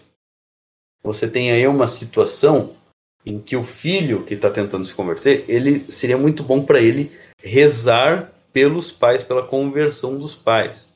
você 1.01 1.27
tem 1.27 1.51
aí 1.51 1.65
uma 1.65 1.87
situação 1.87 2.77
em 3.25 3.41
que 3.41 3.57
o 3.57 3.63
filho 3.63 4.23
que 4.23 4.35
está 4.35 4.51
tentando 4.51 4.85
se 4.85 4.93
converter, 4.93 5.43
ele 5.49 5.91
seria 5.91 6.19
muito 6.19 6.43
bom 6.43 6.63
para 6.63 6.79
ele 6.79 7.11
rezar 7.41 8.31
pelos 8.53 8.91
pais, 8.91 9.23
pela 9.23 9.47
conversão 9.47 10.19
dos 10.19 10.35
pais. 10.35 10.91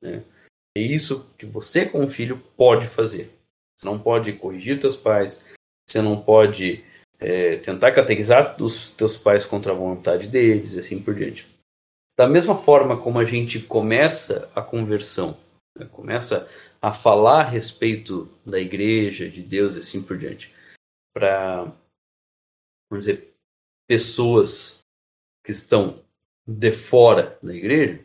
Né? 0.00 0.22
É 0.78 0.80
isso 0.80 1.28
que 1.36 1.46
você, 1.46 1.84
como 1.84 2.08
filho, 2.08 2.38
pode 2.56 2.86
fazer. 2.86 3.28
Você 3.76 3.86
não 3.86 3.98
pode 3.98 4.32
corrigir 4.34 4.78
teus 4.78 4.96
pais, 4.96 5.52
você 5.86 6.00
não 6.00 6.20
pode 6.20 6.84
é, 7.18 7.56
tentar 7.56 7.92
catequizar 7.92 8.60
os 8.62 8.90
teus 8.90 9.16
pais 9.16 9.44
contra 9.44 9.72
a 9.72 9.76
vontade 9.76 10.28
deles, 10.28 10.74
e 10.74 10.78
assim 10.78 11.02
por 11.02 11.14
diante. 11.14 11.46
Da 12.16 12.28
mesma 12.28 12.56
forma 12.56 12.96
como 12.96 13.18
a 13.18 13.24
gente 13.24 13.60
começa 13.60 14.50
a 14.54 14.62
conversão, 14.62 15.36
né? 15.76 15.86
começa 15.86 16.48
a 16.80 16.92
falar 16.92 17.40
a 17.40 17.48
respeito 17.48 18.28
da 18.44 18.60
igreja, 18.60 19.28
de 19.28 19.42
Deus 19.42 19.76
e 19.76 19.80
assim 19.80 20.02
por 20.02 20.18
diante, 20.18 20.54
para, 21.12 21.64
vamos 22.90 23.06
dizer, 23.06 23.34
pessoas 23.88 24.80
que 25.44 25.52
estão 25.52 26.02
de 26.46 26.72
fora 26.72 27.38
da 27.42 27.54
igreja, 27.54 28.04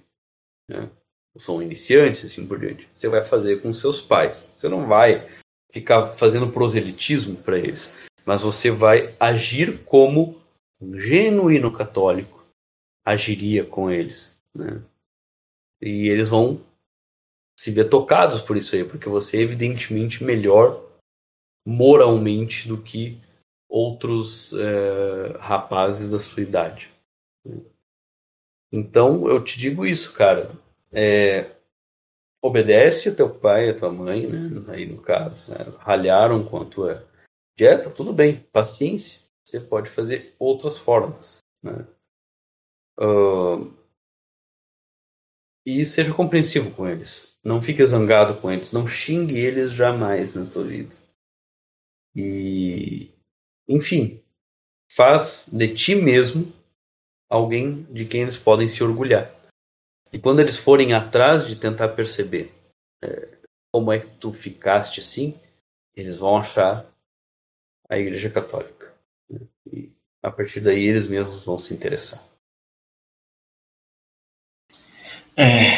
né, 0.67 0.89
são 1.37 1.61
iniciantes, 1.61 2.25
assim 2.25 2.45
por 2.45 2.59
diante, 2.59 2.87
você 2.95 3.07
vai 3.07 3.23
fazer 3.23 3.61
com 3.61 3.73
seus 3.73 4.01
pais. 4.01 4.49
Você 4.57 4.67
não 4.67 4.87
vai 4.87 5.25
ficar 5.71 6.07
fazendo 6.07 6.51
proselitismo 6.51 7.35
para 7.37 7.57
eles, 7.57 7.95
mas 8.25 8.41
você 8.41 8.71
vai 8.71 9.13
agir 9.19 9.83
como 9.83 10.41
um 10.81 10.99
genuíno 10.99 11.71
católico 11.71 12.45
agiria 13.05 13.65
com 13.65 13.89
eles. 13.89 14.37
Né? 14.53 14.81
E 15.81 16.07
eles 16.09 16.29
vão 16.29 16.61
se 17.59 17.71
ver 17.71 17.89
tocados 17.89 18.41
por 18.41 18.55
isso 18.55 18.75
aí, 18.75 18.83
porque 18.83 19.09
você 19.09 19.37
é 19.37 19.41
evidentemente 19.41 20.23
melhor 20.23 20.85
moralmente 21.65 22.67
do 22.67 22.81
que 22.81 23.19
outros 23.67 24.53
é, 24.53 25.37
rapazes 25.39 26.09
da 26.09 26.17
sua 26.17 26.41
idade. 26.41 26.89
Então 28.71 29.27
eu 29.27 29.43
te 29.43 29.59
digo 29.59 29.85
isso, 29.85 30.13
cara. 30.13 30.51
É, 30.91 31.51
obedece 32.41 33.09
a 33.09 33.15
teu 33.15 33.33
pai 33.33 33.67
e 33.67 33.69
a 33.71 33.77
tua 33.77 33.91
mãe, 33.91 34.27
né? 34.27 34.63
Aí 34.73 34.85
no 34.85 35.01
caso, 35.01 35.51
né? 35.51 35.57
ralharam 35.79 36.45
com 36.45 36.61
a 36.61 36.65
tua 36.65 37.07
dieta, 37.57 37.89
tudo 37.89 38.13
bem, 38.13 38.45
paciência. 38.51 39.19
Você 39.43 39.59
pode 39.59 39.89
fazer 39.89 40.35
outras 40.39 40.77
formas, 40.77 41.39
né? 41.61 41.85
Uh, 42.99 43.73
e 45.65 45.83
seja 45.85 46.13
compreensivo 46.13 46.71
com 46.71 46.87
eles. 46.87 47.37
Não 47.43 47.61
fique 47.61 47.85
zangado 47.85 48.39
com 48.39 48.51
eles. 48.51 48.71
Não 48.71 48.87
xingue 48.87 49.37
eles 49.37 49.71
jamais 49.71 50.35
na 50.35 50.45
tua 50.45 50.63
vida. 50.63 50.95
E, 52.15 53.11
enfim, 53.67 54.21
faz 54.91 55.49
de 55.51 55.73
ti 55.73 55.95
mesmo 55.95 56.51
alguém 57.29 57.83
de 57.91 58.05
quem 58.05 58.21
eles 58.21 58.37
podem 58.37 58.67
se 58.67 58.83
orgulhar. 58.83 59.31
E 60.11 60.19
quando 60.19 60.39
eles 60.39 60.57
forem 60.57 60.93
atrás 60.93 61.47
de 61.47 61.55
tentar 61.55 61.89
perceber 61.89 62.51
é, 63.03 63.27
como 63.71 63.91
é 63.91 63.99
que 63.99 64.07
tu 64.07 64.33
ficaste 64.33 64.99
assim, 64.99 65.39
eles 65.95 66.17
vão 66.17 66.37
achar 66.37 66.85
a 67.87 67.97
Igreja 67.97 68.29
Católica. 68.29 68.93
Né? 69.29 69.39
E 69.71 69.91
a 70.23 70.31
partir 70.31 70.59
daí 70.61 70.83
eles 70.83 71.07
mesmos 71.07 71.43
vão 71.43 71.57
se 71.57 71.73
interessar. 71.73 72.23
É. 75.35 75.71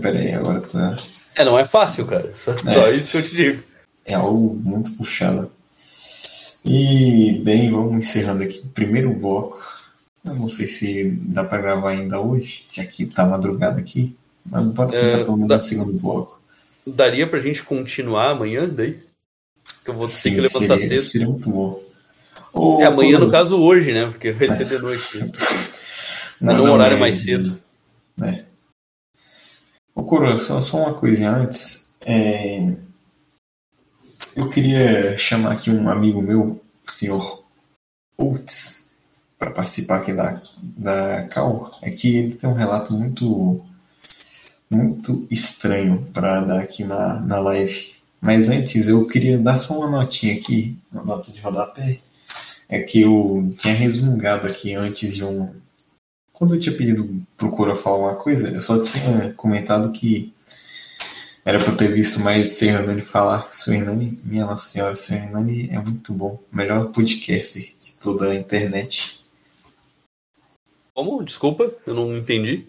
Peraí, 0.00 0.32
agora 0.32 0.60
tá. 0.60 0.96
É, 1.34 1.44
não 1.44 1.58
é 1.58 1.64
fácil, 1.64 2.06
cara. 2.06 2.34
Só, 2.34 2.52
é. 2.52 2.56
só 2.58 2.90
isso 2.90 3.10
que 3.10 3.16
eu 3.18 3.22
te 3.22 3.34
digo. 3.34 3.62
É 4.04 4.14
algo 4.14 4.54
muito 4.54 4.96
puxado. 4.96 5.52
E, 6.64 7.40
bem, 7.44 7.70
vamos 7.70 7.94
encerrando 7.94 8.44
aqui 8.44 8.60
o 8.60 8.68
primeiro 8.68 9.12
bloco. 9.12 9.62
Eu 10.24 10.34
não 10.34 10.48
sei 10.48 10.68
se 10.68 11.10
dá 11.10 11.42
para 11.42 11.60
gravar 11.60 11.90
ainda 11.90 12.20
hoje, 12.20 12.66
já 12.70 12.84
que 12.84 13.06
tá 13.06 13.26
madrugada 13.26 13.80
aqui. 13.80 14.16
Mas 14.44 14.72
pode 14.72 14.92
tentar 14.92 15.06
é, 15.06 15.24
pelo 15.24 15.36
menos 15.36 15.64
o 15.64 15.68
segundo 15.68 16.00
bloco. 16.00 16.40
Daria 16.86 17.26
pra 17.26 17.40
gente 17.40 17.62
continuar 17.62 18.30
amanhã 18.30 18.68
daí? 18.68 19.00
Que 19.84 19.90
eu 19.90 19.94
vou 19.94 20.06
ter 20.06 20.12
Sim, 20.12 20.34
que 20.34 20.40
levantar 20.40 20.78
seria, 20.78 20.88
cedo. 20.88 21.02
Seria 21.02 21.28
muito 21.28 21.50
bom. 21.50 21.82
é 22.80 22.84
amanhã, 22.84 23.18
no 23.18 23.30
caso, 23.30 23.60
hoje, 23.60 23.92
né? 23.92 24.06
Porque 24.06 24.32
vai 24.32 24.48
ser 24.50 24.64
de 24.64 24.78
noite. 24.78 25.18
Né? 25.18 25.30
Não, 26.40 26.56
num 26.56 26.72
horário 26.72 26.98
mais 26.98 27.18
cedo. 27.18 27.56
Né? 28.16 28.44
Ô, 29.94 30.02
Coro, 30.02 30.38
só, 30.38 30.60
só 30.60 30.78
uma 30.78 30.94
coisinha 30.94 31.30
antes. 31.30 31.92
É... 32.00 32.74
Eu 34.34 34.48
queria 34.48 35.16
chamar 35.18 35.52
aqui 35.52 35.70
um 35.70 35.88
amigo 35.88 36.22
meu, 36.22 36.60
o 36.86 36.90
senhor 36.90 37.44
Oates, 38.16 38.81
para 39.42 39.50
participar 39.50 39.96
aqui 39.96 40.12
da, 40.12 40.40
da 40.62 41.24
Cal. 41.24 41.76
É 41.82 41.90
que 41.90 42.16
ele 42.16 42.34
tem 42.34 42.48
um 42.48 42.54
relato 42.54 42.94
muito 42.94 43.60
muito 44.70 45.26
estranho 45.30 46.08
para 46.14 46.40
dar 46.40 46.60
aqui 46.60 46.84
na, 46.84 47.20
na 47.20 47.40
live. 47.40 47.92
Mas 48.20 48.48
antes 48.48 48.86
eu 48.86 49.04
queria 49.06 49.36
dar 49.36 49.58
só 49.58 49.76
uma 49.76 49.90
notinha 49.90 50.34
aqui, 50.34 50.78
uma 50.92 51.02
nota 51.02 51.32
de 51.32 51.40
rodapé. 51.40 51.98
É 52.68 52.80
que 52.80 53.00
eu 53.02 53.52
tinha 53.58 53.74
resmungado 53.74 54.46
aqui 54.46 54.74
antes 54.74 55.16
de 55.16 55.24
um. 55.24 55.52
Quando 56.32 56.54
eu 56.54 56.60
tinha 56.60 56.76
pedido 56.76 57.22
pro 57.36 57.50
Cora 57.50 57.76
falar 57.76 57.98
uma 57.98 58.14
coisa, 58.14 58.48
eu 58.48 58.62
só 58.62 58.80
tinha 58.80 59.34
comentado 59.34 59.90
que 59.90 60.32
era 61.44 61.58
para 61.62 61.74
ter 61.74 61.92
visto 61.92 62.20
mais 62.20 62.50
Ser 62.50 62.68
Hernani 62.68 63.02
falar. 63.02 63.48
Seu 63.50 63.74
Hernani, 63.74 64.18
minha 64.24 64.46
Nossa 64.46 64.68
Senhora, 64.68 64.94
Ser 64.94 65.16
Hernani 65.16 65.68
é 65.70 65.78
muito 65.80 66.14
bom. 66.14 66.40
O 66.52 66.56
melhor 66.56 66.92
podcast 66.92 67.58
de 67.58 67.94
toda 67.94 68.30
a 68.30 68.34
internet. 68.36 69.21
Como? 70.94 71.24
Desculpa, 71.24 71.72
eu 71.86 71.94
não 71.94 72.16
entendi. 72.16 72.66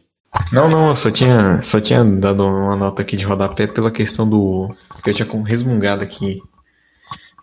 Não, 0.52 0.70
não, 0.70 0.90
eu 0.90 0.96
só 0.96 1.12
tinha, 1.12 1.62
só 1.62 1.80
tinha 1.80 2.04
dado 2.04 2.44
uma 2.44 2.76
nota 2.76 3.02
aqui 3.02 3.16
de 3.16 3.26
rodapé 3.26 3.68
pela 3.68 3.92
questão 3.92 4.28
do. 4.28 4.76
que 5.04 5.10
eu 5.10 5.14
tinha 5.14 5.44
resmungado 5.44 6.04
aqui. 6.04 6.42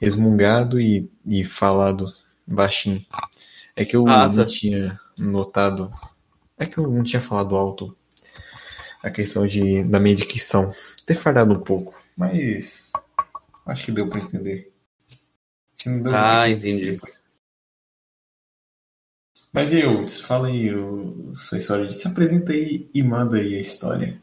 Resmungado 0.00 0.80
e, 0.80 1.08
e 1.26 1.44
falado 1.44 2.12
baixinho. 2.46 3.04
É 3.76 3.84
que 3.84 3.94
eu 3.94 4.08
ah, 4.08 4.28
tá. 4.28 4.36
não 4.36 4.44
tinha 4.44 4.98
notado. 5.16 5.90
É 6.58 6.66
que 6.66 6.78
eu 6.78 6.90
não 6.90 7.04
tinha 7.04 7.20
falado 7.20 7.56
alto 7.56 7.96
a 9.02 9.10
questão 9.10 9.46
de, 9.46 9.84
da 9.84 10.00
minha 10.00 10.14
dicção. 10.14 10.72
Ter 11.06 11.14
falhado 11.14 11.54
um 11.54 11.60
pouco, 11.60 11.94
mas 12.16 12.92
acho 13.66 13.84
que 13.84 13.92
deu 13.92 14.08
para 14.08 14.20
entender. 14.20 14.72
ah, 16.14 16.48
entendi. 16.48 16.92
Depois. 16.92 17.19
Mas 19.52 19.72
e 19.72 19.84
Uts, 19.84 20.20
fala 20.20 20.46
aí 20.46 20.72
o, 20.72 21.34
sua 21.34 21.58
história. 21.58 21.90
Se 21.90 22.06
apresenta 22.06 22.52
aí 22.52 22.88
e 22.94 23.02
manda 23.02 23.36
aí 23.36 23.56
a 23.56 23.60
história. 23.60 24.20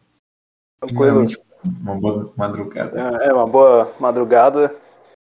Tranquilo. 0.79 1.25
Uma 1.63 1.99
boa 1.99 2.33
madrugada. 2.37 2.99
É, 2.99 3.33
uma 3.33 3.47
boa 3.47 3.93
madrugada. 3.99 4.73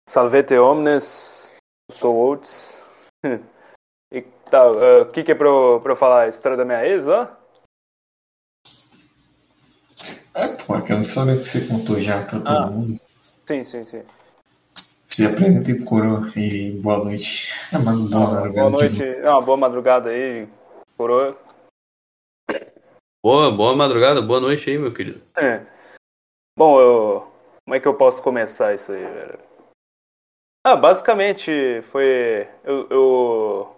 Salvete 0.06 0.58
omnes. 0.58 1.52
Sou 1.90 2.14
Oates. 2.16 2.82
e 4.12 4.22
tal, 4.50 4.74
uh, 4.74 5.02
o 5.02 5.06
que, 5.06 5.22
que 5.22 5.32
é 5.32 5.34
pra 5.34 5.48
eu, 5.48 5.80
pra 5.82 5.92
eu 5.92 5.96
falar? 5.96 6.22
A 6.22 6.28
história 6.28 6.56
da 6.56 6.64
minha 6.64 6.86
ex, 6.86 7.06
ó? 7.08 7.34
É, 10.34 10.48
pô, 10.48 10.74
aquela 10.74 11.00
história 11.00 11.36
que 11.36 11.44
você 11.44 11.66
contou 11.66 12.00
já 12.00 12.22
pra 12.24 12.40
todo 12.40 12.56
ah, 12.56 12.66
mundo. 12.66 13.00
Sim, 13.46 13.64
sim, 13.64 13.84
sim. 13.84 14.02
Se 15.14 15.24
apresenta 15.24 15.70
aí 15.70 15.76
pro 15.76 15.84
Coroa 15.84 16.28
e 16.34 16.72
boa 16.72 17.04
noite. 17.04 17.48
É 17.72 17.78
uma 17.78 17.92
boa 17.92 18.26
madrugada. 18.32 18.70
Boa 18.70 18.70
noite, 18.70 19.04
é 19.04 19.30
uma 19.30 19.40
boa 19.40 19.56
madrugada 19.56 20.10
aí, 20.10 20.48
Coroa. 20.96 21.38
Boa, 23.22 23.52
boa 23.52 23.76
madrugada, 23.76 24.20
boa 24.20 24.40
noite 24.40 24.68
aí, 24.68 24.76
meu 24.76 24.92
querido. 24.92 25.22
É. 25.36 25.64
Bom, 26.58 26.80
eu... 26.80 27.32
como 27.64 27.76
é 27.76 27.78
que 27.78 27.86
eu 27.86 27.94
posso 27.94 28.20
começar 28.24 28.74
isso 28.74 28.90
aí, 28.90 29.04
velho? 29.04 29.38
Ah, 30.66 30.74
basicamente 30.74 31.80
foi. 31.92 32.48
Eu, 32.64 32.88
eu, 32.90 33.76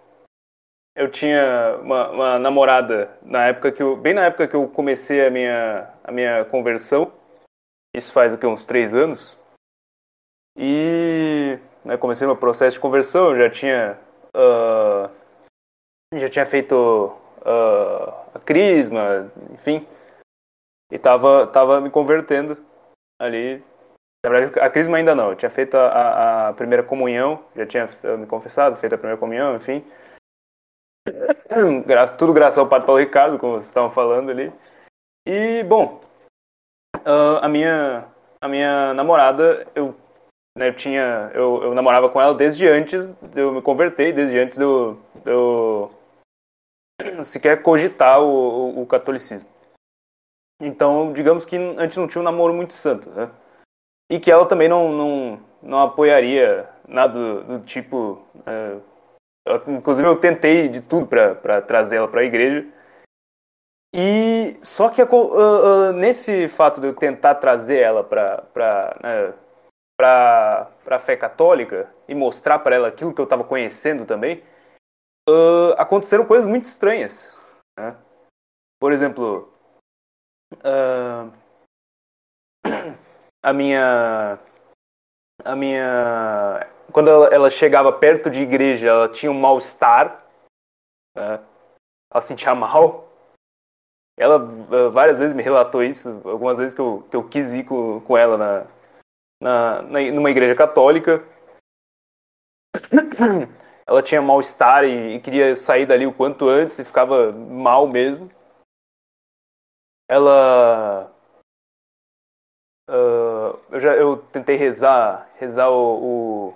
eu 0.95 1.11
tinha 1.11 1.77
uma, 1.83 2.09
uma, 2.09 2.39
namorada 2.39 3.15
na 3.21 3.45
época 3.45 3.71
que 3.71 3.83
eu. 3.83 3.95
Bem 3.95 4.15
na 4.15 4.25
época 4.25 4.47
que 4.47 4.55
eu 4.55 4.67
comecei 4.67 5.27
a 5.27 5.29
minha, 5.29 5.87
a 6.03 6.11
minha 6.11 6.45
conversão. 6.45 7.13
Isso 7.95 8.11
faz 8.11 8.33
o 8.33 8.39
que, 8.39 8.47
uns 8.47 8.65
três 8.65 8.95
anos. 8.95 9.37
E 10.57 11.59
né, 11.85 11.97
comecei 11.97 12.25
meu 12.25 12.35
processo 12.35 12.75
de 12.75 12.81
conversão, 12.81 13.35
já 13.35 13.49
tinha 13.49 13.97
uh, 14.35 15.09
já 16.15 16.29
tinha 16.29 16.45
feito 16.45 17.15
uh, 17.41 18.09
a 18.33 18.39
crisma, 18.43 19.31
enfim, 19.53 19.85
e 20.91 20.97
tava, 20.97 21.45
tava 21.47 21.81
me 21.81 21.89
convertendo 21.89 22.57
ali. 23.19 23.63
Na 24.25 24.31
verdade, 24.31 24.59
a 24.59 24.69
crisma 24.69 24.97
ainda 24.97 25.13
não, 25.13 25.29
eu 25.29 25.35
tinha 25.35 25.49
feito 25.49 25.77
a, 25.77 26.49
a 26.49 26.53
primeira 26.53 26.83
comunhão, 26.83 27.43
já 27.55 27.65
tinha 27.65 27.89
me 28.17 28.25
confessado, 28.25 28.75
feito 28.77 28.95
a 28.95 28.97
primeira 28.97 29.19
comunhão, 29.19 29.55
enfim. 29.55 29.85
Tudo 32.17 32.33
graças 32.33 32.57
ao 32.57 32.67
Padre 32.67 32.85
Paulo 32.85 33.01
Ricardo, 33.01 33.37
como 33.37 33.53
vocês 33.53 33.67
estavam 33.67 33.91
falando 33.91 34.31
ali. 34.31 34.51
E, 35.25 35.63
bom, 35.63 36.01
uh, 36.97 37.37
a, 37.41 37.47
minha, 37.47 38.05
a 38.41 38.47
minha 38.47 38.93
namorada, 38.93 39.67
eu 39.75 39.95
né, 40.57 40.69
eu 40.69 40.75
tinha 40.75 41.31
eu, 41.35 41.63
eu, 41.63 41.75
namorava 41.75 42.09
com 42.09 42.19
ela 42.19 42.33
desde 42.33 42.67
antes 42.67 43.05
de 43.05 43.39
eu 43.39 43.53
me 43.53 43.61
converter, 43.61 44.13
desde 44.13 44.39
antes 44.39 44.57
de 44.57 44.63
eu, 44.63 44.99
eu 45.23 45.91
sequer 47.23 47.61
cogitar 47.61 48.21
o, 48.21 48.25
o, 48.27 48.81
o, 48.81 48.87
catolicismo. 48.87 49.47
Então, 50.59 51.13
digamos 51.13 51.45
que 51.45 51.55
a 51.55 51.83
gente 51.83 51.99
não 51.99 52.07
tinha 52.07 52.21
um 52.21 52.25
namoro 52.25 52.53
muito 52.53 52.73
santo, 52.73 53.07
né? 53.11 53.29
E 54.09 54.19
que 54.19 54.31
ela 54.31 54.47
também 54.47 54.67
não, 54.67 54.91
não, 54.91 55.39
não 55.61 55.81
apoiaria 55.83 56.67
nada 56.87 57.13
do, 57.13 57.43
do 57.43 57.65
tipo. 57.65 58.25
É, 58.45 58.77
inclusive, 59.67 60.07
eu 60.07 60.19
tentei 60.19 60.67
de 60.67 60.81
tudo 60.81 61.05
para 61.05 61.61
trazer 61.61 61.97
ela 61.97 62.07
para 62.07 62.21
a 62.21 62.25
igreja. 62.25 62.65
E 63.93 64.57
só 64.61 64.89
que 64.89 65.01
uh, 65.01 65.05
uh, 65.05 65.91
nesse 65.93 66.47
fato 66.49 66.81
de 66.81 66.87
eu 66.87 66.95
tentar 66.95 67.35
trazer 67.35 67.79
ela 67.79 68.03
para 68.03 68.97
né, 69.03 69.33
para 69.97 70.71
a 70.85 70.99
fé 70.99 71.17
católica 71.17 71.91
e 72.07 72.13
mostrar 72.13 72.59
para 72.59 72.75
ela 72.75 72.87
aquilo 72.87 73.13
que 73.13 73.19
eu 73.19 73.23
estava 73.23 73.43
conhecendo 73.43 74.05
também, 74.05 74.43
uh, 75.27 75.73
aconteceram 75.77 76.25
coisas 76.25 76.45
muito 76.45 76.65
estranhas. 76.65 77.35
Né? 77.77 77.97
Por 78.79 78.91
exemplo, 78.91 79.51
uh, 80.53 81.33
a 83.43 83.51
minha 83.51 84.39
a 85.43 85.55
minha 85.55 86.67
quando 86.93 87.09
ela, 87.09 87.27
ela, 87.27 87.49
chegava 87.49 87.91
perto 87.91 88.29
de 88.29 88.41
igreja, 88.41 88.87
ela 88.87 89.09
tinha 89.09 89.31
um 89.31 89.39
mal-estar, 89.39 90.23
né? 91.15 91.43
ela 92.11 92.21
sentia 92.21 92.55
mal. 92.55 93.07
Ela 94.17 94.37
uh, 94.37 94.91
várias 94.91 95.19
vezes 95.19 95.35
me 95.35 95.43
relatou 95.43 95.83
isso, 95.83 96.21
algumas 96.23 96.57
vezes 96.57 96.73
que 96.73 96.81
eu, 96.81 97.05
que 97.09 97.15
eu 97.15 97.27
quis 97.27 97.53
ir 97.53 97.65
com, 97.65 97.99
com 98.01 98.17
ela 98.17 98.37
na, 98.37 98.76
na, 99.41 99.81
na, 99.83 99.99
numa 100.11 100.29
igreja 100.29 100.55
católica. 100.55 101.23
Ela 103.85 104.03
tinha 104.03 104.21
mal-estar 104.21 104.83
e, 104.83 105.15
e, 105.15 105.21
queria 105.21 105.55
sair 105.55 105.85
dali 105.85 106.05
o 106.05 106.13
quanto 106.13 106.49
antes 106.49 106.77
e 106.77 106.85
ficava 106.85 107.31
mal 107.31 107.87
mesmo. 107.87 108.29
Ela. 110.09 111.11
Uh, 112.89 113.59
eu, 113.71 113.79
já, 113.79 113.95
eu 113.95 114.17
tentei 114.17 114.55
rezar, 114.55 115.29
rezar 115.37 115.69
o, 115.69 116.53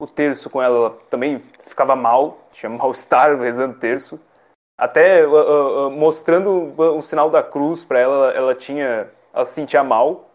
o, 0.00 0.02
o 0.02 0.06
terço 0.06 0.50
com 0.50 0.60
ela, 0.60 0.76
ela 0.76 0.90
também 1.08 1.38
ficava 1.38 1.94
mal, 1.94 2.38
tinha 2.52 2.70
mal-estar 2.70 3.36
rezando 3.38 3.78
terço. 3.78 4.20
Até 4.76 5.26
uh, 5.26 5.88
uh, 5.88 5.90
mostrando 5.90 6.72
o 6.78 7.02
sinal 7.02 7.30
da 7.30 7.42
cruz 7.42 7.82
para 7.82 7.98
ela, 7.98 8.30
ela 8.32 8.54
tinha. 8.54 9.10
Ela 9.32 9.44
se 9.44 9.54
sentia 9.54 9.82
mal 9.82 10.27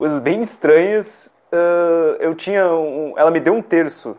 coisas 0.00 0.18
bem 0.18 0.40
estranhas. 0.40 1.26
Uh, 1.52 2.16
eu 2.20 2.34
tinha 2.34 2.66
um, 2.72 3.18
ela 3.18 3.30
me 3.30 3.38
deu 3.38 3.52
um 3.52 3.60
terço 3.60 4.16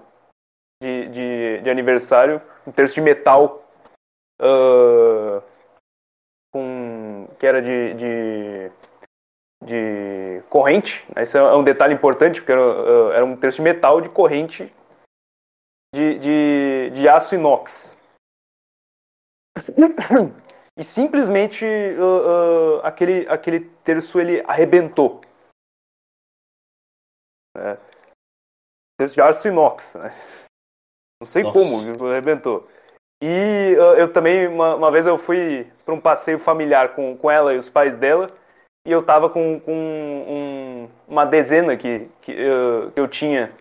de, 0.80 1.08
de, 1.10 1.62
de 1.64 1.70
aniversário, 1.72 2.40
um 2.68 2.72
terço 2.72 2.94
de 2.94 3.02
metal 3.02 3.68
uh, 4.40 5.42
com 6.54 7.28
que 7.40 7.48
era 7.48 7.64
de, 7.64 7.96
de, 7.96 8.72
de 9.66 10.44
corrente. 10.52 11.04
Esse 11.16 11.36
é 11.36 11.42
um 11.42 11.64
detalhe 11.64 11.96
importante 11.96 12.42
porque 12.42 12.52
era, 12.52 12.62
uh, 12.62 13.12
era 13.14 13.26
um 13.26 13.36
terço 13.36 13.58
de 13.58 13.64
metal 13.64 14.02
de 14.02 14.10
corrente 14.10 14.72
de, 15.96 16.20
de, 16.20 16.92
de 16.94 17.10
aço 17.10 17.34
inox. 17.34 17.98
E 20.78 20.84
simplesmente 20.84 21.66
aquele, 22.82 23.28
aquele 23.28 23.60
terço 23.84 24.20
ele 24.20 24.42
arrebentou 24.48 25.22
né? 27.58 27.78
de 29.08 29.22
aço 29.22 29.48
inox, 29.48 29.96
né? 29.96 30.14
Não 31.22 31.26
sei 31.26 31.44
Nossa. 31.44 31.60
como, 31.60 32.10
arrebentou. 32.10 32.68
E 33.22 33.76
uh, 33.78 34.00
eu 34.00 34.12
também, 34.12 34.48
uma, 34.48 34.76
uma, 34.76 34.92
vez 34.92 35.06
eu 35.06 35.18
fui 35.18 35.72
para 35.86 35.94
um 35.94 36.02
passeio 36.02 36.40
familiar 36.40 36.96
com, 36.96 37.16
com 37.16 37.30
ela 37.30 37.54
e 37.54 37.58
os 37.58 37.70
pais 37.70 37.96
dela, 37.98 38.32
e 38.86 38.92
eu 38.92 39.04
tava 39.04 39.30
com, 39.30 39.60
com 39.60 39.72
um, 39.72 40.90
uma 41.08 41.24
dezena 41.24 41.78
que, 41.78 42.10
que, 42.22 42.32
uh, 42.32 42.90
que 42.92 43.00
eu 43.00 43.08
tinha 43.08 43.52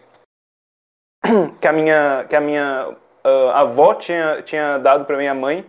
que 1.61 1.69
a 1.69 1.73
minha, 1.73 2.25
que 2.27 2.35
a 2.35 2.41
minha 2.41 2.89
uh, 2.89 3.51
avó 3.51 3.95
tinha, 3.95 4.41
tinha 4.43 4.79
dado 4.79 5.05
para 5.05 5.19
minha 5.19 5.35
mãe, 5.35 5.69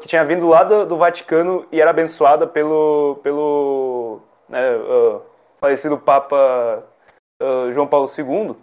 que 0.00 0.08
tinha 0.08 0.24
vindo 0.24 0.48
lá 0.48 0.64
do, 0.64 0.84
do, 0.84 0.96
Vaticano 0.96 1.64
e 1.70 1.80
era 1.80 1.90
abençoada 1.90 2.44
pelo, 2.44 3.20
pelo 3.22 4.20
né, 4.48 4.58
falecido 5.60 5.98
Papa 5.98 6.84
João 7.72 7.86
Paulo 7.86 8.08
II, 8.16 8.56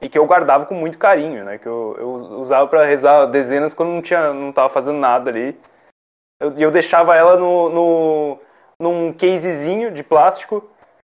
e 0.00 0.08
que 0.08 0.18
eu 0.18 0.26
guardava 0.26 0.66
com 0.66 0.74
muito 0.74 0.98
carinho, 0.98 1.44
né, 1.44 1.58
que 1.58 1.66
eu, 1.66 1.96
eu 1.98 2.08
usava 2.40 2.66
para 2.68 2.84
rezar 2.84 3.26
dezenas 3.26 3.74
quando 3.74 3.90
não 3.90 4.02
tinha, 4.02 4.32
não 4.32 4.50
estava 4.50 4.68
fazendo 4.68 4.98
nada 4.98 5.30
ali. 5.30 5.58
Eu, 6.40 6.56
eu 6.56 6.70
deixava 6.70 7.16
ela 7.16 7.36
no, 7.36 7.68
no, 7.68 8.38
num 8.78 9.12
casezinho 9.12 9.90
de 9.90 10.04
plástico, 10.04 10.70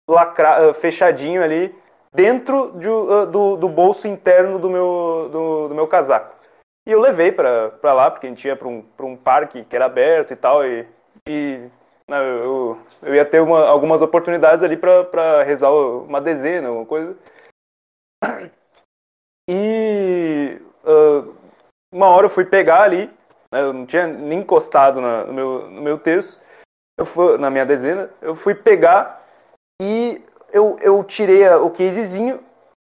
lacra, 0.08 0.72
fechadinho 0.74 1.42
ali, 1.42 1.74
dentro 2.14 2.72
de, 2.78 2.88
uh, 2.88 3.26
do, 3.26 3.56
do, 3.56 3.68
bolso 3.68 4.06
interno 4.06 4.58
do 4.58 4.70
meu, 4.70 5.28
do, 5.30 5.68
do 5.68 5.74
meu 5.74 5.86
casaco. 5.86 6.36
E 6.86 6.92
eu 6.92 7.00
levei 7.00 7.32
para 7.32 7.72
lá, 7.82 8.10
porque 8.10 8.26
a 8.26 8.30
gente 8.30 8.46
ia 8.46 8.56
para 8.56 8.68
um, 8.68 8.84
um 9.00 9.16
parque 9.16 9.64
que 9.64 9.76
era 9.76 9.86
aberto 9.86 10.32
e 10.32 10.36
tal, 10.36 10.64
e, 10.64 10.86
e 11.28 11.68
eu, 12.16 12.78
eu 13.02 13.14
ia 13.14 13.24
ter 13.24 13.40
uma, 13.40 13.66
algumas 13.66 14.00
oportunidades 14.00 14.64
ali 14.64 14.76
para 14.76 15.42
rezar 15.42 15.70
uma 15.70 16.20
dezena, 16.20 16.70
uma 16.70 16.86
coisa. 16.86 17.16
E 19.48 20.60
uh, 20.84 21.34
uma 21.92 22.08
hora 22.08 22.26
eu 22.26 22.30
fui 22.30 22.44
pegar 22.44 22.82
ali, 22.82 23.06
né, 23.52 23.62
eu 23.62 23.72
não 23.72 23.86
tinha 23.86 24.06
nem 24.06 24.40
encostado 24.40 25.00
na, 25.00 25.24
no, 25.24 25.32
meu, 25.32 25.70
no 25.70 25.82
meu 25.82 25.98
terço, 25.98 26.40
eu 26.98 27.04
fui, 27.04 27.38
na 27.38 27.50
minha 27.50 27.64
dezena, 27.64 28.10
eu 28.20 28.34
fui 28.34 28.54
pegar 28.54 29.22
e 29.80 30.22
eu, 30.52 30.78
eu 30.80 31.02
tirei 31.04 31.48
o 31.48 31.70
casezinho 31.70 32.42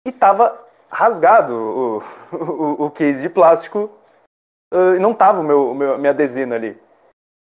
e 0.06 0.12
tava 0.12 0.56
rasgado 0.90 1.54
o, 1.54 1.98
o, 2.32 2.86
o 2.86 2.90
case 2.90 3.22
de 3.22 3.28
plástico 3.28 3.90
uh, 4.72 5.00
não 5.00 5.12
tava 5.12 5.40
o 5.40 5.44
meu, 5.44 5.74
meu, 5.74 5.98
minha 5.98 6.14
dezena 6.14 6.54
ali. 6.54 6.85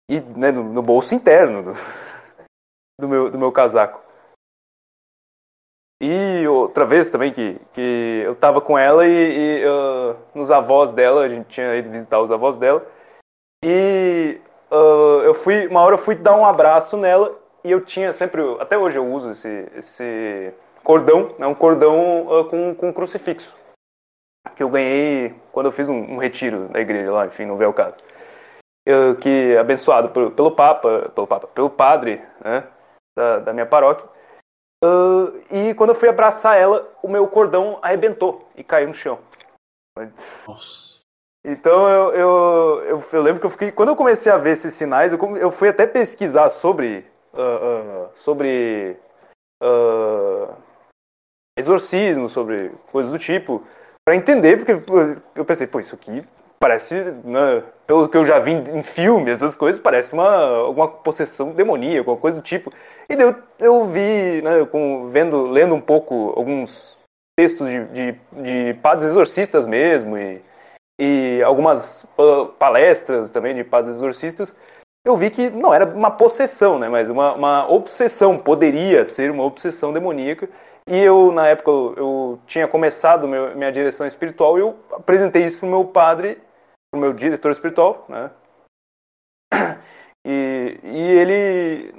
E 0.10 0.20
né, 0.20 0.52
no, 0.52 0.64
no, 0.64 0.82
bolso 0.82 1.16
interno 1.16 1.64
do, 1.64 1.74
do, 3.00 3.08
meu, 3.08 3.32
do 3.32 3.38
meu 3.38 3.52
casaco. 3.52 4.02
E 6.02 6.48
outra 6.48 6.84
vez 6.84 7.12
também 7.12 7.32
que, 7.32 7.60
que 7.74 8.24
eu 8.26 8.36
tava 8.36 8.60
com 8.60 8.78
ela 8.78 9.06
e, 9.06 9.12
e 9.12 9.66
uh, 9.66 10.18
nos 10.34 10.50
avós 10.50 10.92
dela, 10.92 11.22
a 11.22 11.30
gente 11.30 11.48
tinha 11.48 11.76
ido 11.76 11.92
visitar 11.92 12.20
os 12.20 12.32
avós 12.32 12.58
dela. 12.58 12.84
E 13.64 14.42
uh, 14.72 15.22
eu 15.24 15.36
fui, 15.36 15.68
uma 15.68 15.82
hora 15.82 15.94
eu 15.94 16.00
fui 16.00 16.16
dar 16.16 16.36
um 16.36 16.44
abraço 16.44 16.98
nela 16.98 17.38
e 17.64 17.72
eu 17.72 17.82
tinha 17.82 18.12
sempre, 18.12 18.42
até 18.60 18.76
hoje 18.78 18.98
eu 18.98 19.06
uso 19.06 19.32
esse, 19.32 19.72
esse 19.76 20.52
cordão, 20.84 21.28
né, 21.38 21.46
um 21.46 21.54
cordão 21.54 22.26
uh, 22.28 22.46
com, 22.46 22.74
com 22.74 22.92
crucifixo, 22.92 23.56
que 24.56 24.64
eu 24.64 24.70
ganhei 24.70 25.36
quando 25.52 25.68
eu 25.68 25.72
fiz 25.72 25.88
um, 25.88 26.14
um 26.14 26.18
retiro 26.18 26.68
da 26.70 26.80
igreja 26.80 27.12
lá, 27.12 27.28
enfim, 27.28 27.46
não 27.46 27.58
veio 27.58 27.70
o 27.70 27.74
caso. 27.74 27.96
Eu, 28.86 29.16
que 29.16 29.56
abençoado 29.58 30.10
por, 30.10 30.32
pelo 30.32 30.52
Papa, 30.52 31.12
pelo 31.14 31.28
Papa, 31.28 31.48
pelo 31.48 31.70
padre, 31.70 32.22
né, 32.44 32.68
da, 33.16 33.40
da 33.40 33.54
minha 33.54 33.66
paróquia. 33.66 34.08
Uh, 34.84 35.38
e 35.52 35.76
quando 35.76 35.92
eu 35.92 35.96
fui 35.96 36.10
abraçar 36.10 36.58
ela, 36.58 36.88
o 37.04 37.08
meu 37.08 37.28
cordão 37.28 37.78
arrebentou 37.82 38.50
e 38.56 38.64
caiu 38.64 38.88
no 38.88 38.94
chão. 38.94 39.20
Nossa. 40.48 41.00
Então 41.46 41.90
eu, 41.90 42.14
eu, 42.14 42.84
eu, 42.86 43.04
eu, 43.14 43.22
lembro 43.22 43.40
que 43.40 43.46
eu 43.46 43.52
fiquei. 43.52 43.72
Quando 43.72 43.90
eu 43.90 43.96
comecei 43.96 44.32
a 44.32 44.38
ver 44.38 44.52
esses 44.52 44.74
sinais, 44.74 45.14
eu, 45.14 45.38
eu 45.38 45.52
fui 45.52 45.70
até 45.70 45.86
pesquisar 45.86 46.50
sobre 46.50 47.06
uh, 47.34 48.08
uh, 48.08 48.10
sobre 48.16 48.98
exorcismo, 51.58 52.28
sobre 52.28 52.70
coisas 52.92 53.12
do 53.12 53.20
tipo, 53.20 53.64
para 54.04 54.16
entender, 54.16 54.58
porque 54.58 54.72
eu 55.36 55.46
pensei, 55.46 55.68
pô, 55.68 55.80
isso 55.80 55.94
aqui 55.94 56.24
parece, 56.62 56.94
né, 57.24 57.64
pelo 57.88 58.08
que 58.08 58.16
eu 58.16 58.24
já 58.24 58.40
vi 58.40 58.52
em 58.52 58.84
filmes, 58.84 59.42
essas 59.42 59.56
coisas, 59.56 59.82
parece 59.82 60.14
uma 60.14 60.46
alguma 60.46 60.88
possessão 60.88 61.52
demoníaca, 61.54 62.02
alguma 62.02 62.18
coisa 62.18 62.38
do 62.38 62.44
tipo. 62.44 62.70
E 63.10 63.14
eu, 63.14 63.36
eu 63.58 63.88
vi, 63.88 64.44
né, 64.44 64.64
com, 64.68 65.10
vendo, 65.10 65.48
lendo 65.48 65.74
um 65.74 65.82
pouco 65.82 66.34
alguns 66.38 66.96
textos 67.36 67.68
de, 67.68 67.86
de, 67.86 68.12
de 68.44 68.74
padres 68.76 69.08
exorcistas 69.08 69.66
mesmo, 69.66 70.16
e, 70.16 70.40
e 71.00 71.42
algumas 71.44 72.06
palestras 72.60 73.32
também 73.32 73.56
de 73.56 73.64
padres 73.64 73.96
exorcistas, 73.96 74.56
eu 75.04 75.18
vi 75.18 75.32
que 75.32 75.50
não 75.50 75.74
era 75.74 75.86
uma 75.86 76.12
possessão, 76.12 76.78
né, 76.78 76.88
mas 76.88 77.10
uma, 77.10 77.34
uma 77.34 77.72
obsessão, 77.72 78.38
poderia 78.38 79.04
ser 79.04 79.32
uma 79.32 79.44
obsessão 79.44 79.92
demoníaca. 79.92 80.48
E 80.88 80.98
eu, 80.98 81.32
na 81.32 81.48
época, 81.48 81.72
eu, 81.72 82.40
tinha 82.46 82.68
começado 82.68 83.28
meu, 83.28 83.56
minha 83.56 83.72
direção 83.72 84.06
espiritual 84.06 84.58
e 84.58 84.62
eu 84.62 84.76
apresentei 84.92 85.44
isso 85.46 85.60
para 85.60 85.68
o 85.68 85.72
meu 85.72 85.86
padre, 85.86 86.38
o 86.94 86.98
meu 86.98 87.14
diretor 87.14 87.52
espiritual, 87.52 88.06
né? 88.10 88.32
E, 90.24 90.80
e 90.84 91.12
ele 91.18 91.96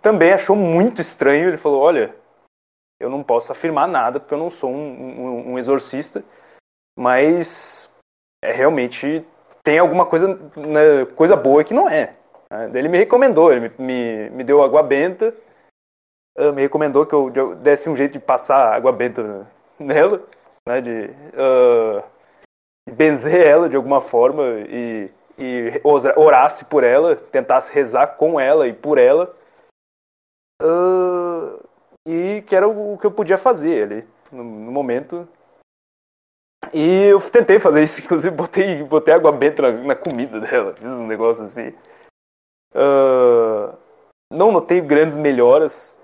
também 0.00 0.32
achou 0.32 0.54
muito 0.54 1.00
estranho. 1.00 1.48
Ele 1.48 1.56
falou: 1.56 1.80
Olha, 1.80 2.14
eu 3.00 3.10
não 3.10 3.22
posso 3.22 3.52
afirmar 3.52 3.88
nada 3.88 4.20
porque 4.20 4.34
eu 4.34 4.38
não 4.38 4.50
sou 4.50 4.70
um, 4.70 4.76
um, 4.76 5.52
um 5.52 5.58
exorcista, 5.58 6.24
mas 6.96 7.92
é 8.42 8.52
realmente 8.52 9.24
tem 9.62 9.78
alguma 9.78 10.06
coisa, 10.06 10.28
né, 10.28 11.04
coisa 11.16 11.36
boa 11.36 11.64
que 11.64 11.74
não 11.74 11.88
é. 11.88 12.16
Ele 12.72 12.88
me 12.88 12.96
recomendou, 12.96 13.52
ele 13.52 13.68
me, 13.68 13.84
me, 13.84 14.30
me 14.30 14.44
deu 14.44 14.62
água 14.62 14.82
benta, 14.82 15.34
uh, 16.38 16.52
me 16.52 16.62
recomendou 16.62 17.04
que 17.04 17.14
eu, 17.14 17.30
eu, 17.34 17.54
desse 17.54 17.90
um 17.90 17.94
jeito 17.94 18.14
de 18.14 18.18
passar 18.18 18.74
água 18.74 18.90
benta 18.90 19.46
nela, 19.78 20.22
né, 20.66 20.80
de 20.80 21.10
uh, 21.34 22.02
benzer 22.94 23.46
ela 23.46 23.68
de 23.68 23.76
alguma 23.76 24.00
forma 24.00 24.42
e, 24.68 25.10
e 25.38 25.80
orasse 26.16 26.64
por 26.64 26.82
ela, 26.82 27.16
tentasse 27.16 27.72
rezar 27.72 28.16
com 28.16 28.38
ela 28.38 28.66
e 28.66 28.72
por 28.72 28.98
ela. 28.98 29.34
Uh, 30.62 31.62
e 32.06 32.42
que 32.42 32.56
era 32.56 32.68
o, 32.68 32.98
que 32.98 33.06
eu 33.06 33.12
podia 33.12 33.38
fazer 33.38 33.84
ali 33.84 34.08
no, 34.32 34.42
no, 34.42 34.72
momento. 34.72 35.28
E 36.72 37.04
eu 37.04 37.20
tentei 37.30 37.58
fazer 37.60 37.82
isso, 37.82 38.00
inclusive 38.04 38.34
botei, 38.34 38.82
botei 38.82 39.14
água 39.14 39.30
benta 39.30 39.62
na, 39.62 39.70
na 39.84 39.96
comida 39.96 40.40
dela, 40.40 40.74
fiz 40.74 40.90
um 40.90 41.06
negócio 41.06 41.44
assim. 41.44 41.68
Uh, 42.74 43.76
não 44.32 44.52
notei 44.52 44.80
grandes 44.80 45.16
melhoras. 45.16 45.98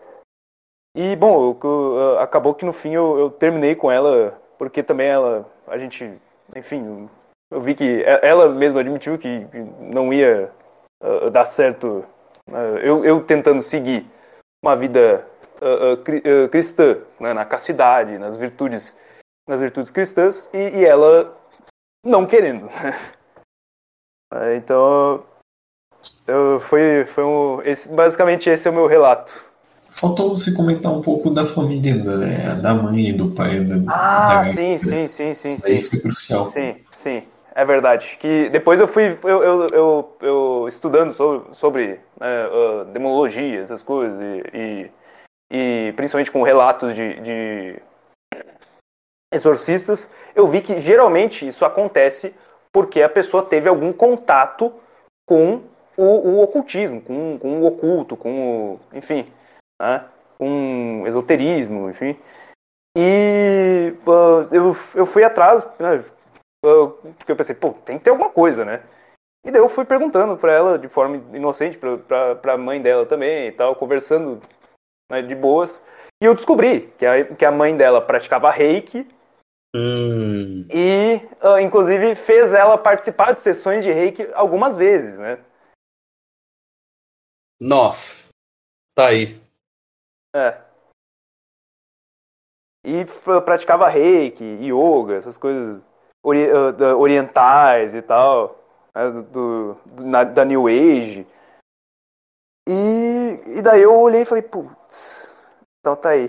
E, 0.97 1.17
bom, 1.17 1.59
eu, 1.63 2.19
acabou 2.21 2.55
que 2.55 2.65
no 2.65 2.73
fim 2.73 2.95
eu, 2.95 3.19
eu, 3.19 3.31
terminei 3.31 3.75
com 3.75 3.91
ela, 3.91 4.41
porque 4.57 4.83
também 4.83 5.09
ela, 5.09 5.51
a 5.67 5.77
gente, 5.77 6.17
enfim, 6.57 7.09
eu 7.51 7.61
vi 7.61 7.75
que 7.75 8.03
ela 8.23 8.49
mesma 8.49 8.81
admitiu 8.81 9.19
que 9.19 9.47
não 9.79 10.13
ia 10.13 10.51
uh, 11.03 11.31
dar 11.31 11.45
certo. 11.45 12.05
Uh, 12.49 12.79
eu, 12.83 13.05
eu, 13.05 13.25
tentando 13.25 13.63
seguir 13.63 14.07
uma 14.63 14.77
vida 14.77 15.27
cristã, 16.51 16.99
né, 17.19 17.33
na 17.33 17.45
castidade, 17.45 18.19
nas 18.19 18.37
virtudes, 18.37 18.99
nas 19.49 19.61
virtudes 19.61 19.91
cristãs, 19.91 20.51
e, 20.53 20.81
e 20.81 20.85
ela 20.85 21.35
não 22.05 22.27
querendo. 22.27 22.69
então 24.59 25.25
eu, 26.27 26.61
foi, 26.61 27.05
foi 27.05 27.25
um, 27.25 27.63
esse, 27.63 27.89
basicamente 27.89 28.51
esse 28.51 28.67
é 28.69 28.71
o 28.71 28.75
meu 28.75 28.87
relato. 28.87 29.33
Faltou 29.97 30.37
você 30.37 30.53
comentar 30.53 30.93
um 30.93 31.01
pouco 31.01 31.31
da 31.31 31.47
família, 31.47 31.95
né? 31.95 32.57
da 32.61 32.75
mãe 32.75 33.11
e 33.11 33.13
do 33.13 33.31
pai. 33.31 33.61
Da, 33.61 33.77
ah, 33.89 34.43
da 34.43 34.45
sim, 34.45 34.77
sim, 34.77 35.07
sim, 35.07 35.35
sim. 35.35 35.55
Isso 35.55 35.67
aí 35.67 35.83
foi 35.83 36.01
crucial. 36.01 36.47
Sim, 36.47 36.77
sim, 36.91 37.23
é 37.55 37.65
verdade. 37.65 38.17
Que 38.19 38.49
depois 38.49 38.81
eu 38.81 38.89
fui 38.89 39.17
eu, 39.23 39.43
eu, 39.43 39.67
eu, 39.73 40.17
eu 40.21 40.69
estudando 40.69 41.13
sobre, 41.13 41.55
sobre 41.55 42.01
né, 42.21 42.47
uh, 42.49 42.85
demonologia, 42.87 43.61
essas 43.61 43.83
coisas, 43.83 44.21
e, 44.21 44.91
e, 45.53 45.89
e, 45.89 45.93
principalmente 45.93 46.33
com 46.33 46.43
relatos 46.43 46.93
de, 46.95 47.21
de 47.21 47.83
exorcistas, 49.33 50.11
eu 50.35 50.49
vi 50.49 50.61
que 50.61 50.81
geralmente 50.81 51.47
isso 51.47 51.65
acontece 51.65 52.35
porque 52.73 53.01
a 53.01 53.09
pessoa 53.09 53.45
teve 53.45 53.69
algum 53.69 53.93
contato 53.93 54.73
com 55.25 55.61
o, 55.97 56.03
o 56.03 56.43
ocultismo, 56.43 57.01
com, 57.01 57.39
com 57.39 57.61
o 57.61 57.67
oculto, 57.67 58.17
com 58.17 58.75
o, 58.75 58.81
enfim, 58.93 59.27
né, 59.81 60.09
com 60.39 61.05
esoterismo, 61.07 61.91
enfim. 61.91 62.19
E 62.97 63.95
uh, 64.07 64.55
eu, 64.55 64.77
eu 64.95 65.07
fui 65.07 65.25
atrás, 65.25 65.65
né, 65.79 66.05
porque 67.19 67.33
eu 67.33 67.37
pensei, 67.37 67.55
pô, 67.55 67.73
tem 67.73 67.99
que 67.99 68.05
ter 68.05 68.11
alguma 68.11 68.31
coisa, 68.31 68.65
né? 68.65 68.83
E 69.45 69.51
daí 69.51 69.61
eu 69.61 69.69
fui 69.69 69.85
perguntando 69.85 70.39
para 70.39 70.53
ela 70.53 70.79
de 70.79 70.89
forma 70.89 71.17
inocente, 71.37 71.79
para 71.79 72.55
a 72.55 72.59
mãe 72.59 72.81
dela 72.81 73.05
também 73.05 73.49
e 73.49 73.53
tal, 73.53 73.77
conversando 73.77 74.41
né, 75.11 75.21
de 75.21 75.35
boas. 75.35 75.85
E 76.23 76.25
eu 76.25 76.35
descobri 76.35 76.93
que 76.99 77.05
a, 77.05 77.35
que 77.35 77.45
a 77.45 77.51
mãe 77.51 77.77
dela 77.77 78.01
praticava 78.01 78.51
reiki. 78.51 79.07
Hum. 79.77 80.67
E, 80.71 81.21
uh, 81.43 81.59
inclusive, 81.59 82.15
fez 82.15 82.55
ela 82.55 82.79
participar 82.79 83.33
de 83.33 83.43
sessões 83.43 83.85
de 83.85 83.93
reiki 83.93 84.27
algumas 84.33 84.77
vezes, 84.77 85.19
né? 85.19 85.39
Nossa, 87.61 88.29
tá 88.95 89.09
aí. 89.09 89.44
É. 90.35 90.61
E 92.85 93.05
praticava 93.45 93.89
reiki, 93.89 94.45
yoga, 94.45 95.15
essas 95.15 95.39
coisas 95.39 95.83
ori 96.23 96.49
uh, 96.51 96.99
orientais 96.99 97.95
e 97.95 98.03
tal, 98.03 98.59
né, 98.95 99.11
do, 99.11 99.75
do 99.87 100.05
na, 100.05 100.25
da 100.25 100.45
New 100.45 100.67
Age. 100.67 101.27
E, 102.69 103.59
e 103.59 103.63
daí 103.63 103.83
eu 103.83 103.95
olhei 103.95 104.23
e 104.23 104.27
falei, 104.27 104.43
putz, 104.43 105.29
então 105.81 105.95
tá 105.95 106.11
aí. 106.11 106.29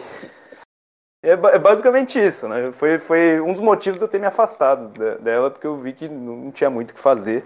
É, 1.24 1.32
é, 1.32 1.58
basicamente 1.58 2.24
isso, 2.24 2.48
né? 2.48 2.72
Foi, 2.74 3.00
foi 3.00 3.42
um 3.42 3.52
dos 3.52 3.62
motivos 3.62 3.98
de 3.98 4.04
eu 4.04 4.08
ter 4.08 4.20
me 4.20 4.28
afastado 4.28 4.90
dela, 5.20 5.50
porque 5.50 5.66
eu 5.66 5.76
vi 5.76 5.92
que 5.94 6.08
não 6.08 6.52
tinha 6.52 6.70
muito 6.70 6.92
o 6.92 6.94
que 6.94 7.00
fazer. 7.00 7.44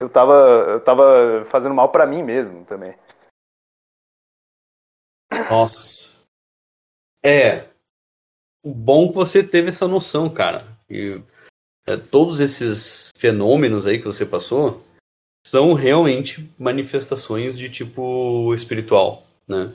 Eu 0.00 0.08
tava, 0.08 0.34
eu 0.68 0.80
tava 0.80 1.44
fazendo 1.46 1.74
mal 1.74 1.88
para 1.88 2.06
mim 2.06 2.22
mesmo 2.22 2.64
também. 2.64 2.94
Nossa. 5.50 6.14
É. 7.24 7.68
Bom 8.64 9.08
que 9.08 9.14
você 9.14 9.42
teve 9.42 9.70
essa 9.70 9.86
noção, 9.88 10.28
cara. 10.28 10.64
E 10.90 11.20
é, 11.86 11.96
todos 11.96 12.40
esses 12.40 13.10
fenômenos 13.16 13.86
aí 13.86 13.98
que 13.98 14.06
você 14.06 14.26
passou 14.26 14.84
são 15.46 15.72
realmente 15.72 16.54
manifestações 16.58 17.56
de 17.56 17.70
tipo 17.70 18.52
espiritual, 18.54 19.22
né? 19.46 19.74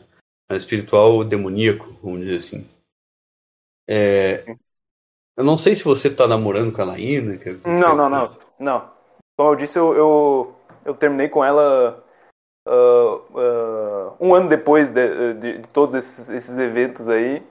Espiritual 0.51 1.23
demoníaco, 1.23 1.97
vamos 2.03 2.21
dizer 2.21 2.35
assim. 2.35 2.69
É, 3.87 4.55
eu 5.35 5.43
não 5.43 5.57
sei 5.57 5.75
se 5.75 5.83
você 5.83 6.09
está 6.09 6.27
namorando 6.27 6.71
com 6.71 6.81
a 6.81 6.85
Laína. 6.85 7.39
Não, 7.65 7.95
não, 7.95 8.09
não, 8.09 8.37
não. 8.59 8.91
Como 9.35 9.49
eu 9.51 9.55
disse, 9.55 9.79
eu, 9.79 9.95
eu, 9.95 10.55
eu 10.85 10.93
terminei 10.93 11.27
com 11.27 11.43
ela 11.43 12.02
uh, 12.67 14.15
um 14.19 14.33
ano 14.33 14.49
depois 14.49 14.91
de, 14.91 15.33
de, 15.35 15.57
de 15.59 15.67
todos 15.69 15.95
esses, 15.95 16.29
esses, 16.29 16.57
eventos 16.57 17.09
aí. 17.09 17.43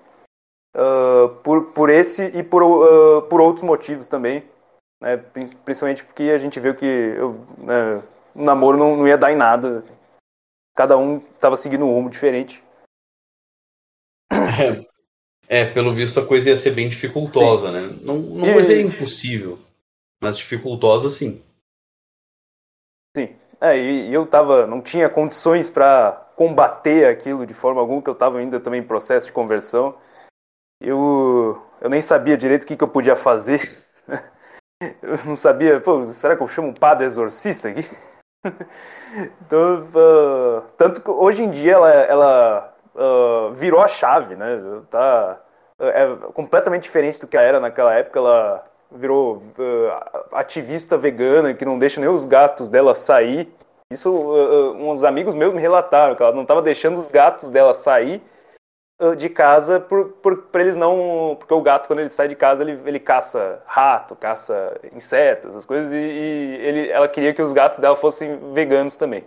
Uh, 0.75 1.29
por, 1.43 1.67
por 1.73 1.91
esse 1.91 2.25
e 2.29 2.43
por, 2.43 2.63
por 3.29 3.41
outros 3.41 3.65
motivos 3.65 4.07
também. 4.09 4.43
Né? 5.01 5.17
Principalmente 5.65 6.05
porque 6.05 6.25
a 6.25 6.39
gente 6.39 6.59
viu 6.59 6.75
que 6.75 6.87
eu, 6.87 7.33
né, 7.59 8.03
o 8.35 8.43
namoro 8.43 8.79
não, 8.79 8.97
não 8.97 9.09
ia 9.09 9.19
dar 9.19 9.33
em 9.33 9.37
nada. 9.37 9.85
Cada 10.75 10.97
um 10.97 11.17
estava 11.17 11.57
seguindo 11.57 11.85
um 11.85 11.93
rumo 11.93 12.09
diferente. 12.09 12.63
É, 15.49 15.61
é, 15.61 15.65
pelo 15.67 15.93
visto 15.93 16.19
a 16.19 16.27
coisa 16.27 16.51
ia 16.51 16.57
ser 16.57 16.71
bem 16.71 16.89
dificultosa, 16.89 17.71
sim. 17.71 17.75
né? 17.75 17.99
Não, 18.03 18.19
não 18.19 18.61
e... 18.61 18.83
impossível, 18.83 19.59
mas 20.21 20.39
dificultosa 20.39 21.11
sim. 21.11 21.43
É, 23.63 23.79
e, 23.79 24.13
eu 24.13 24.27
tava, 24.27 24.67
não 24.67 24.83
tinha 24.83 25.09
condições 25.09 25.71
para 25.71 26.27
combater 26.35 27.07
aquilo 27.07 27.47
de 27.47 27.55
forma 27.55 27.81
alguma, 27.81 28.03
que 28.03 28.09
eu 28.09 28.13
estava 28.13 28.39
ainda 28.39 28.59
também 28.59 28.81
em 28.81 28.87
processo 28.87 29.27
de 29.27 29.33
conversão. 29.33 29.95
Eu, 30.81 31.63
eu 31.81 31.89
nem 31.89 32.01
sabia 32.01 32.37
direito 32.37 32.65
o 32.65 32.67
que, 32.67 32.77
que 32.77 32.83
eu 32.83 32.89
podia 32.89 33.15
fazer. 33.15 33.61
Eu 35.01 35.17
não 35.25 35.37
sabia, 35.37 35.81
pô, 35.81 36.07
será 36.07 36.37
que 36.37 36.43
eu 36.43 36.49
chamo 36.49 36.67
um 36.67 36.75
padre 36.75 37.07
exorcista 37.07 37.69
aqui? 37.69 37.89
então, 39.41 39.85
uh, 39.85 40.61
tanto 40.77 41.01
que 41.01 41.09
hoje 41.09 41.41
em 41.41 41.53
dia 41.53 41.75
ela, 41.75 41.91
ela 41.93 42.75
uh, 42.93 43.53
virou 43.55 43.81
a 43.81 43.87
chave, 43.87 44.35
né? 44.35 44.61
Tá 44.91 45.41
é 45.79 46.17
completamente 46.35 46.83
diferente 46.83 47.21
do 47.21 47.29
que 47.29 47.37
era 47.37 47.61
naquela 47.61 47.95
época. 47.95 48.19
Ela 48.19 48.72
virou 48.95 49.39
uh, 49.59 50.27
ativista 50.33 50.97
vegana 50.97 51.55
que 51.55 51.65
não 51.65 51.79
deixa 51.79 52.01
nem 52.01 52.09
os 52.09 52.25
gatos 52.25 52.69
dela 52.69 52.95
sair. 52.95 53.53
Isso 53.91 54.11
uh, 54.11 54.73
uns 54.91 55.05
amigos 55.05 55.35
meus 55.35 55.55
me 55.55 55.61
relataram 55.61 56.15
que 56.15 56.23
ela 56.23 56.33
não 56.33 56.43
estava 56.43 56.63
deixando 56.63 56.99
os 56.99 57.11
gatos 57.11 57.51
dela 57.51 57.75
sair 57.75 58.23
de 59.19 59.29
casa 59.29 59.81
por, 59.81 60.13
por, 60.23 60.61
eles 60.61 60.77
não 60.77 61.35
porque 61.37 61.53
o 61.53 61.61
gato 61.61 61.89
quando 61.89 61.99
ele 61.99 62.09
sai 62.09 62.29
de 62.29 62.37
casa 62.37 62.63
ele, 62.63 62.81
ele 62.87 63.01
caça 63.01 63.61
rato 63.67 64.15
caça 64.15 64.81
insetos 64.93 65.49
essas 65.51 65.67
coisas 65.67 65.91
e, 65.91 65.97
e 65.97 66.57
ele, 66.61 66.89
ela 66.89 67.09
queria 67.09 67.35
que 67.35 67.43
os 67.43 67.53
gatos 67.53 67.81
dela 67.81 67.97
fossem 67.97 68.53
veganos 68.53 68.97
também 68.97 69.25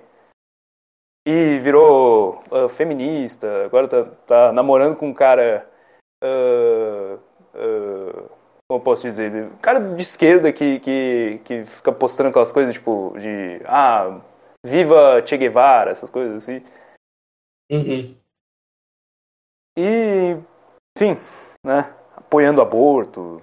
e 1.25 1.57
virou 1.59 2.43
uh, 2.51 2.69
feminista, 2.69 3.65
agora 3.65 3.87
tá, 3.87 4.05
tá, 4.27 4.51
namorando 4.51 4.95
com 4.95 5.07
um 5.07 5.13
cara. 5.13 5.67
Uh, 6.23 7.19
uh, 7.55 8.34
como 8.67 8.79
eu 8.79 8.83
posso 8.83 9.03
dizer? 9.03 9.51
Cara 9.61 9.79
de 9.79 10.01
esquerda 10.01 10.51
que, 10.51 10.79
que, 10.79 11.41
que 11.43 11.65
fica 11.65 11.91
postando 11.91 12.29
aquelas 12.29 12.51
coisas 12.51 12.73
tipo 12.73 13.15
de. 13.17 13.61
Ah, 13.65 14.21
viva 14.65 15.25
Che 15.25 15.37
Guevara, 15.37 15.91
essas 15.91 16.09
coisas 16.09 16.43
assim. 16.43 16.65
Uhum. 17.71 18.15
E. 19.77 20.37
Enfim, 20.97 21.21
né? 21.63 21.93
Apoiando 22.15 22.61
aborto. 22.61 23.41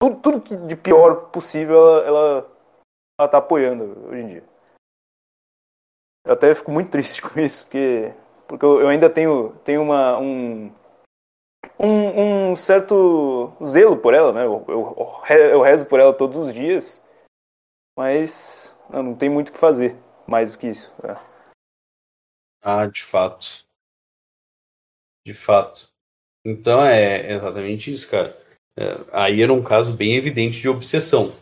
Tudo, 0.00 0.20
tudo 0.20 0.40
que 0.40 0.56
de 0.56 0.76
pior 0.76 1.30
possível 1.30 1.76
ela, 1.76 2.06
ela, 2.06 2.56
ela 3.20 3.28
tá 3.28 3.38
apoiando 3.38 4.08
hoje 4.08 4.20
em 4.20 4.26
dia. 4.28 4.44
Eu 6.24 6.32
até 6.32 6.54
fico 6.54 6.70
muito 6.70 6.90
triste 6.92 7.20
com 7.20 7.38
isso, 7.40 7.64
porque, 7.64 8.14
porque 8.48 8.64
eu, 8.64 8.88
ainda 8.88 9.10
tenho, 9.10 9.54
tenho 9.64 9.82
uma, 9.82 10.18
um, 10.18 10.72
um, 11.78 12.50
um, 12.50 12.56
certo 12.56 13.52
zelo 13.64 13.96
por 13.96 14.14
ela, 14.14 14.32
né? 14.32 14.44
Eu, 14.44 14.64
eu, 14.68 15.24
eu 15.28 15.62
rezo 15.62 15.86
por 15.86 16.00
ela 16.00 16.12
todos 16.12 16.46
os 16.46 16.52
dias, 16.52 17.02
mas 17.96 18.74
não, 18.90 19.02
não 19.02 19.14
tem 19.14 19.28
muito 19.28 19.48
o 19.48 19.52
que 19.52 19.58
fazer 19.58 19.96
mais 20.26 20.52
do 20.52 20.58
que 20.58 20.68
isso. 20.68 20.92
Né? 21.02 21.14
Ah, 22.62 22.86
de 22.86 23.02
fato. 23.02 23.66
De 25.26 25.34
fato. 25.34 25.88
Então 26.44 26.84
é 26.84 27.32
exatamente 27.32 27.92
isso, 27.92 28.10
cara. 28.10 28.36
É, 28.76 28.84
aí 29.12 29.42
era 29.42 29.52
um 29.52 29.62
caso 29.62 29.96
bem 29.96 30.16
evidente 30.16 30.60
de 30.60 30.68
obsessão. 30.68 31.32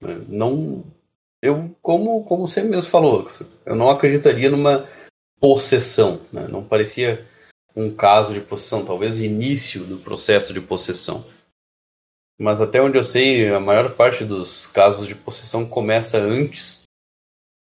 Né? 0.00 0.24
Não 0.28 0.84
eu, 1.40 1.74
como, 1.80 2.24
como 2.24 2.48
você 2.48 2.62
mesmo 2.62 2.90
falou, 2.90 3.26
eu 3.64 3.76
não 3.76 3.90
acreditaria 3.90 4.50
numa 4.50 4.84
possessão. 5.40 6.20
Né? 6.32 6.48
Não 6.48 6.64
parecia 6.64 7.24
um 7.74 7.94
caso 7.94 8.34
de 8.34 8.40
possessão, 8.40 8.84
talvez 8.84 9.18
início 9.18 9.84
do 9.84 9.98
processo 9.98 10.52
de 10.52 10.60
possessão. 10.60 11.24
Mas 12.38 12.60
até 12.60 12.80
onde 12.80 12.96
eu 12.96 13.04
sei, 13.04 13.48
a 13.48 13.60
maior 13.60 13.94
parte 13.94 14.24
dos 14.24 14.66
casos 14.66 15.06
de 15.06 15.14
possessão 15.14 15.68
começa 15.68 16.18
antes 16.18 16.84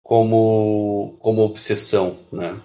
como, 0.03 1.17
como 1.19 1.41
obsessão. 1.41 2.19
Né? 2.31 2.61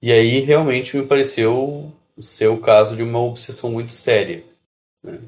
E 0.00 0.12
aí 0.12 0.40
realmente 0.40 0.96
me 0.96 1.06
pareceu 1.06 1.92
ser 2.18 2.48
o 2.48 2.60
caso 2.60 2.96
de 2.96 3.02
uma 3.02 3.20
obsessão 3.20 3.70
muito 3.70 3.92
séria. 3.92 4.44
Né? 5.02 5.20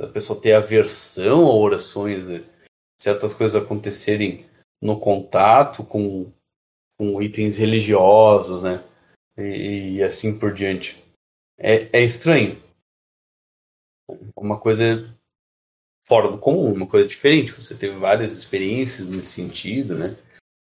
A 0.00 0.06
pessoa 0.06 0.40
ter 0.40 0.52
aversão 0.52 1.46
a 1.46 1.54
orações. 1.54 2.24
Né? 2.24 2.44
certas 3.00 3.32
coisas 3.32 3.60
acontecerem 3.60 4.44
no 4.80 5.00
contato 5.00 5.82
com, 5.82 6.30
com 6.98 7.20
itens 7.22 7.56
religiosos, 7.56 8.62
né? 8.62 8.84
E, 9.36 9.96
e 9.96 10.02
assim 10.02 10.38
por 10.38 10.52
diante. 10.52 11.02
É, 11.58 11.88
é 11.98 12.02
estranho. 12.02 12.60
Uma 14.36 14.58
coisa 14.58 15.16
fora 16.06 16.30
do 16.30 16.38
comum, 16.38 16.72
uma 16.72 16.86
coisa 16.86 17.06
diferente. 17.06 17.52
Você 17.52 17.76
teve 17.76 17.96
várias 17.96 18.32
experiências 18.32 19.08
nesse 19.08 19.28
sentido, 19.28 19.96
né? 19.96 20.16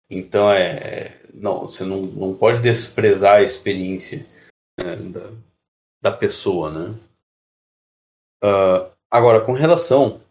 Então 0.09 0.51
é, 0.51 1.19
não, 1.33 1.61
você 1.61 1.83
não, 1.83 2.01
não 2.01 2.35
pode 2.35 2.61
desprezar 2.61 3.37
a 3.37 3.43
experiência 3.43 4.25
né, 4.79 4.95
da, 4.95 5.31
da 6.01 6.17
pessoa, 6.17 6.71
né? 6.71 6.99
Uh, 8.43 8.91
agora, 9.09 9.43
com 9.43 9.53
relação 9.53 10.21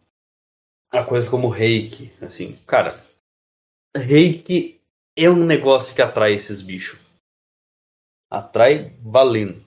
a 0.90 1.04
coisa 1.04 1.28
como 1.28 1.48
reiki, 1.48 2.12
assim, 2.22 2.56
cara, 2.66 3.02
reiki 3.96 4.80
é 5.16 5.28
um 5.28 5.44
negócio 5.44 5.94
que 5.94 6.02
atrai 6.02 6.34
esses 6.34 6.62
bichos. 6.62 7.03
Atrai 8.38 8.92
valendo. 9.00 9.62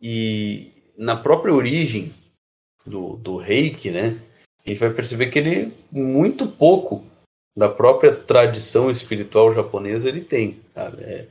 E 0.00 0.72
na 0.96 1.16
própria 1.16 1.52
origem 1.52 2.12
do, 2.84 3.16
do 3.16 3.36
reiki, 3.36 3.90
né, 3.90 4.20
a 4.64 4.68
gente 4.68 4.78
vai 4.78 4.90
perceber 4.90 5.30
que 5.30 5.38
ele, 5.38 5.72
muito 5.90 6.46
pouco 6.46 7.04
da 7.56 7.68
própria 7.68 8.14
tradição 8.14 8.90
espiritual 8.90 9.52
japonesa, 9.54 10.08
ele 10.08 10.22
tem. 10.22 10.60
É, 10.74 11.26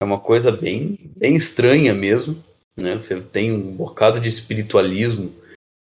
é 0.00 0.04
uma 0.04 0.20
coisa 0.20 0.50
bem, 0.50 0.98
bem 1.16 1.34
estranha 1.36 1.94
mesmo. 1.94 2.42
Né? 2.76 2.94
Você 2.94 3.20
tem 3.20 3.52
um 3.52 3.74
bocado 3.74 4.20
de 4.20 4.28
espiritualismo 4.28 5.34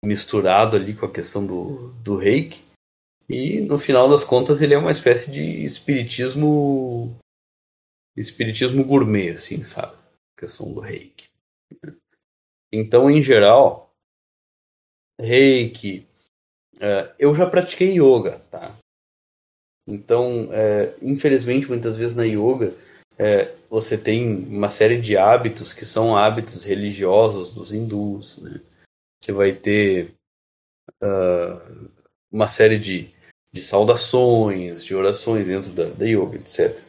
misturado 0.04 0.76
ali 0.76 0.94
com 0.94 1.06
a 1.06 1.10
questão 1.10 1.46
do, 1.46 1.92
do 2.02 2.16
reiki. 2.16 2.60
E 3.28 3.60
no 3.60 3.78
final 3.78 4.08
das 4.08 4.24
contas 4.24 4.62
ele 4.62 4.74
é 4.74 4.78
uma 4.78 4.92
espécie 4.92 5.30
de 5.30 5.42
espiritismo 5.64 7.16
espiritismo 8.16 8.84
gourmet, 8.84 9.30
assim, 9.30 9.62
sabe? 9.64 9.94
Questão 10.36 10.72
do 10.72 10.80
reiki. 10.80 11.28
Então, 12.72 13.10
em 13.10 13.22
geral, 13.22 13.94
reiki. 15.18 16.06
É, 16.78 17.14
eu 17.18 17.34
já 17.34 17.48
pratiquei 17.48 17.98
yoga, 17.98 18.38
tá? 18.50 18.76
Então, 19.86 20.48
é, 20.52 20.94
infelizmente, 21.00 21.68
muitas 21.68 21.96
vezes 21.96 22.16
na 22.16 22.24
yoga 22.24 22.74
é, 23.18 23.54
você 23.70 23.96
tem 23.96 24.44
uma 24.46 24.68
série 24.68 25.00
de 25.00 25.16
hábitos 25.16 25.72
que 25.72 25.84
são 25.84 26.16
hábitos 26.16 26.64
religiosos 26.64 27.52
dos 27.52 27.72
hindus, 27.72 28.38
né? 28.38 28.60
você 29.22 29.32
vai 29.32 29.52
ter 29.52 30.14
uh, 31.02 31.90
uma 32.30 32.48
série 32.48 32.78
de, 32.78 33.10
de 33.52 33.62
saudações, 33.62 34.84
de 34.84 34.94
orações 34.94 35.46
dentro 35.46 35.70
da, 35.72 35.84
da 35.84 36.04
yoga, 36.04 36.36
etc. 36.36 36.84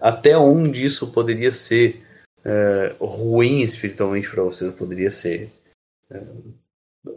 Até 0.00 0.36
onde 0.38 0.84
isso 0.84 1.12
poderia 1.12 1.52
ser 1.52 2.05
uh, 2.46 3.04
ruim 3.04 3.60
espiritualmente 3.60 4.30
para 4.30 4.42
você, 4.42 4.70
poderia 4.72 5.10
ser 5.10 5.50
uh, 6.10 6.54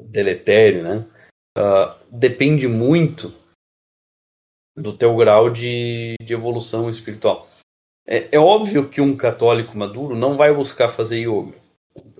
deletério, 0.05 0.83
né? 0.83 1.05
depende 2.09 2.69
muito 2.69 3.33
do 4.77 4.97
teu 4.97 5.15
grau 5.17 5.49
de, 5.49 6.15
de 6.21 6.33
evolução 6.33 6.89
espiritual. 6.89 7.49
É, 8.07 8.29
é, 8.31 8.39
óbvio 8.39 8.89
que 8.89 9.01
um 9.01 9.15
católico 9.15 9.77
maduro 9.77 10.15
não 10.15 10.37
vai 10.37 10.53
buscar 10.53 10.89
fazer 10.89 11.27
yoga, 11.27 11.55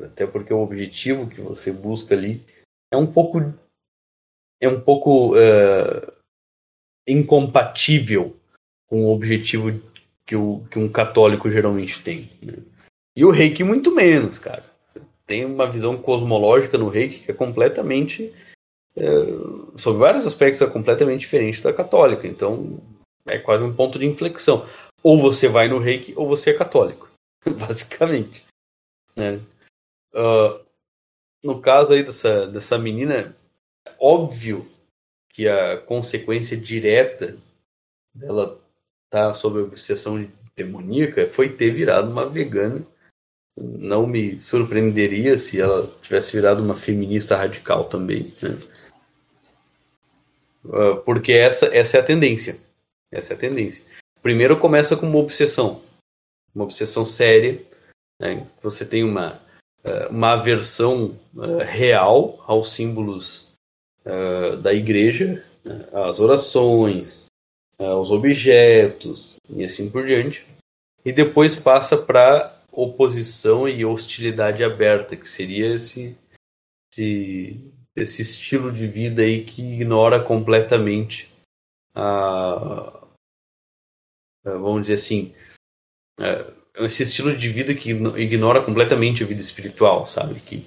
até 0.03 0.27
porque 0.27 0.53
o 0.53 0.59
objetivo 0.59 1.29
que 1.29 1.41
você 1.41 1.71
busca 1.71 2.13
ali 2.13 2.45
é 2.91 2.97
um 2.97 3.07
pouco 3.07 3.39
é 4.61 4.67
um 4.67 4.79
pouco 4.81 5.35
uh, 5.35 6.13
incompatível 7.07 8.35
com 8.87 9.05
o 9.05 9.13
objetivo 9.13 9.81
que, 10.25 10.35
o, 10.35 10.65
que 10.69 10.77
um 10.77 10.91
católico 10.91 11.49
geralmente 11.49 12.03
tem. 12.03 12.29
Né? 12.41 12.53
E 13.19 13.25
o 13.25 13.31
reiki 13.31 13.65
muito 13.65 13.93
menos, 13.93 14.39
cara. 14.39 14.63
Tem 15.27 15.43
uma 15.43 15.69
visão 15.69 15.97
cosmológica 15.97 16.77
no 16.77 16.87
reiki 16.87 17.25
que 17.25 17.31
é 17.31 17.33
completamente 17.33 18.33
é, 18.95 19.03
sobre 19.75 19.99
vários 19.99 20.25
aspectos, 20.25 20.61
é 20.61 20.69
completamente 20.69 21.19
diferente 21.19 21.61
da 21.61 21.73
católica. 21.73 22.25
Então, 22.25 22.79
é 23.27 23.37
quase 23.37 23.61
um 23.61 23.75
ponto 23.75 23.99
de 23.99 24.05
inflexão. 24.05 24.65
Ou 25.03 25.21
você 25.21 25.49
vai 25.49 25.67
no 25.67 25.79
reiki, 25.79 26.13
ou 26.15 26.29
você 26.29 26.51
é 26.51 26.53
católico, 26.53 27.09
basicamente. 27.43 28.45
Né? 29.17 29.41
Uh, 30.13 30.63
no 31.43 31.59
caso 31.59 31.91
aí 31.91 32.05
dessa, 32.05 32.47
dessa 32.47 32.77
menina, 32.77 33.35
é 33.85 33.93
óbvio 33.99 34.65
que 35.33 35.45
a 35.45 35.75
consequência 35.75 36.55
direta 36.55 37.35
dela 38.15 38.57
tá 39.09 39.33
sob 39.33 39.59
obsessão 39.59 40.25
demoníaca 40.55 41.27
foi 41.27 41.49
ter 41.49 41.71
virado 41.71 42.09
uma 42.09 42.25
vegana. 42.25 42.81
Não 43.59 44.07
me 44.07 44.39
surpreenderia 44.39 45.37
se 45.37 45.59
ela 45.59 45.91
tivesse 46.01 46.31
virado 46.31 46.63
uma 46.63 46.75
feminista 46.75 47.35
radical 47.35 47.83
também. 47.85 48.23
Né? 48.41 48.57
Uh, 50.63 50.97
porque 51.03 51.33
essa, 51.33 51.65
essa 51.75 51.97
é 51.97 51.99
a 51.99 52.05
tendência. 52.05 52.59
Essa 53.11 53.33
é 53.33 53.35
a 53.35 53.39
tendência. 53.39 53.83
Primeiro 54.21 54.57
começa 54.57 54.95
com 54.95 55.05
uma 55.05 55.19
obsessão. 55.19 55.81
Uma 56.53 56.63
obsessão 56.63 57.05
séria. 57.05 57.61
Né? 58.21 58.47
Você 58.61 58.85
tem 58.85 59.03
uma, 59.03 59.41
uh, 59.83 60.09
uma 60.09 60.33
aversão 60.33 61.15
uh, 61.35 61.57
real 61.57 62.43
aos 62.47 62.71
símbolos 62.71 63.49
da 64.63 64.73
igreja, 64.73 65.45
né? 65.63 65.85
às 65.93 66.19
orações, 66.19 67.27
aos 67.77 68.09
objetos 68.09 69.35
e 69.47 69.63
assim 69.63 69.87
por 69.87 70.07
diante. 70.07 70.47
E 71.05 71.13
depois 71.13 71.55
passa 71.55 71.95
para 71.95 72.58
oposição 72.83 73.67
e 73.67 73.83
hostilidade 73.85 74.63
aberta, 74.63 75.15
que 75.15 75.27
seria 75.27 75.73
esse, 75.73 76.17
esse 76.91 77.73
esse 78.01 78.21
estilo 78.21 78.71
de 78.71 78.87
vida 78.87 79.21
aí 79.21 79.43
que 79.43 79.61
ignora 79.61 80.23
completamente 80.23 81.31
a, 81.93 83.07
vamos 84.43 84.81
dizer 84.81 84.93
assim 84.93 85.33
esse 86.77 87.03
estilo 87.03 87.35
de 87.35 87.49
vida 87.49 87.73
que 87.75 87.91
ignora 87.91 88.63
completamente 88.63 89.23
a 89.23 89.27
vida 89.27 89.41
espiritual 89.41 90.05
sabe 90.05 90.39
que 90.39 90.65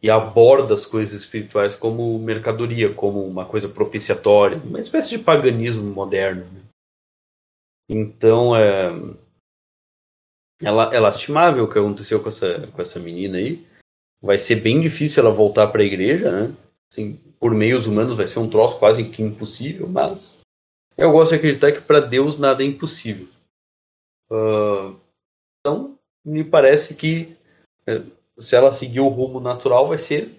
e 0.00 0.08
aborda 0.08 0.74
as 0.74 0.86
coisas 0.86 1.22
espirituais 1.22 1.74
como 1.74 2.16
mercadoria, 2.20 2.94
como 2.94 3.26
uma 3.26 3.44
coisa 3.44 3.68
propiciatória, 3.68 4.56
uma 4.58 4.78
espécie 4.78 5.10
de 5.10 5.18
paganismo 5.18 5.92
moderno. 5.92 6.44
Né? 6.44 6.60
Então 7.88 8.54
é, 8.54 8.90
é 10.60 11.00
lastimável 11.00 11.64
o 11.64 11.70
que 11.70 11.78
aconteceu 11.78 12.20
com 12.20 12.28
essa, 12.28 12.66
com 12.68 12.80
essa 12.80 12.98
menina 12.98 13.38
aí 13.38 13.66
vai 14.20 14.38
ser 14.38 14.56
bem 14.56 14.80
difícil 14.80 15.22
ela 15.22 15.32
voltar 15.32 15.68
para 15.68 15.82
a 15.82 15.84
igreja, 15.84 16.30
né? 16.30 16.54
Assim, 16.90 17.14
por 17.38 17.54
meios 17.54 17.86
humanos 17.86 18.16
vai 18.16 18.26
ser 18.26 18.40
um 18.40 18.50
troço 18.50 18.78
quase 18.78 19.08
que 19.10 19.22
impossível, 19.22 19.88
mas 19.88 20.40
eu 20.96 21.12
gosto 21.12 21.30
de 21.30 21.36
acreditar 21.36 21.72
que 21.72 21.80
para 21.80 22.00
Deus 22.00 22.38
nada 22.38 22.62
é 22.62 22.66
impossível. 22.66 23.28
Uh, 24.30 24.98
então, 25.60 25.98
me 26.24 26.42
parece 26.42 26.94
que 26.94 27.36
é, 27.86 28.02
se 28.38 28.56
ela 28.56 28.72
seguir 28.72 29.00
o 29.00 29.08
rumo 29.08 29.40
natural, 29.40 29.88
vai 29.88 29.98
ser 29.98 30.34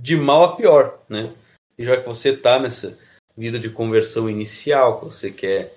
de 0.00 0.16
mal 0.16 0.44
a 0.44 0.56
pior, 0.56 1.02
né? 1.08 1.32
E 1.76 1.84
já 1.84 2.00
que 2.00 2.08
você 2.08 2.30
está 2.30 2.58
nessa 2.58 2.98
vida 3.36 3.58
de 3.58 3.70
conversão 3.70 4.28
inicial, 4.28 4.98
que 4.98 5.06
você 5.06 5.30
quer, 5.30 5.76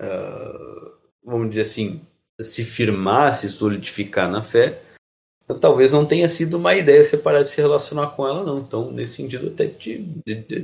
uh, 0.00 0.92
vamos 1.22 1.50
dizer 1.50 1.62
assim, 1.62 2.00
se 2.40 2.64
firmar, 2.64 3.34
se 3.34 3.48
solidificar 3.48 4.30
na 4.30 4.42
fé, 4.42 4.80
então, 5.46 5.60
talvez 5.60 5.92
não 5.92 6.04
tenha 6.04 6.28
sido 6.28 6.56
uma 6.56 6.74
ideia 6.74 7.04
você 7.04 7.16
parar 7.16 7.42
de 7.42 7.48
se 7.48 7.60
relacionar 7.60 8.10
com 8.10 8.26
ela, 8.26 8.42
não. 8.42 8.58
Então, 8.58 8.90
nesse 8.90 9.14
sentido, 9.14 9.46
até 9.46 9.68
te, 9.68 9.98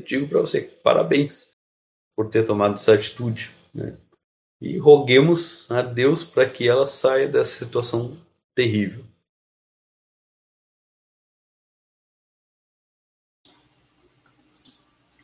digo 0.04 0.26
para 0.26 0.40
você, 0.40 0.60
parabéns 0.60 1.52
por 2.16 2.28
ter 2.28 2.44
tomado 2.44 2.74
essa 2.74 2.94
atitude. 2.94 3.52
Né? 3.72 3.96
E 4.60 4.78
roguemos 4.78 5.70
a 5.70 5.82
Deus 5.82 6.24
para 6.24 6.50
que 6.50 6.68
ela 6.68 6.84
saia 6.84 7.28
dessa 7.28 7.64
situação 7.64 8.18
terrível. 8.56 9.04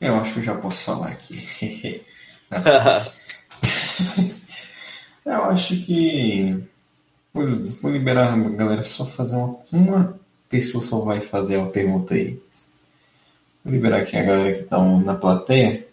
Eu 0.00 0.14
acho 0.14 0.34
que 0.34 0.38
eu 0.38 0.44
já 0.44 0.56
posso 0.56 0.84
falar 0.84 1.08
aqui. 1.08 2.04
eu 5.34 5.44
acho 5.44 5.76
que 5.84 6.68
Vou, 7.32 7.92
liberar 7.92 8.32
a 8.32 8.36
galera 8.36 8.82
só 8.82 9.06
fazer 9.06 9.36
uma. 9.36 9.58
Uma 9.72 10.18
pessoa 10.48 10.82
só 10.82 11.00
vai 11.00 11.20
fazer 11.20 11.58
uma 11.58 11.70
pergunta 11.70 12.14
aí. 12.14 12.40
Vou 13.64 13.72
liberar 13.72 13.98
aqui 13.98 14.16
a 14.16 14.22
galera 14.22 14.54
que 14.54 14.62
está 14.62 14.78
na 14.82 15.14
plateia. 15.14 15.86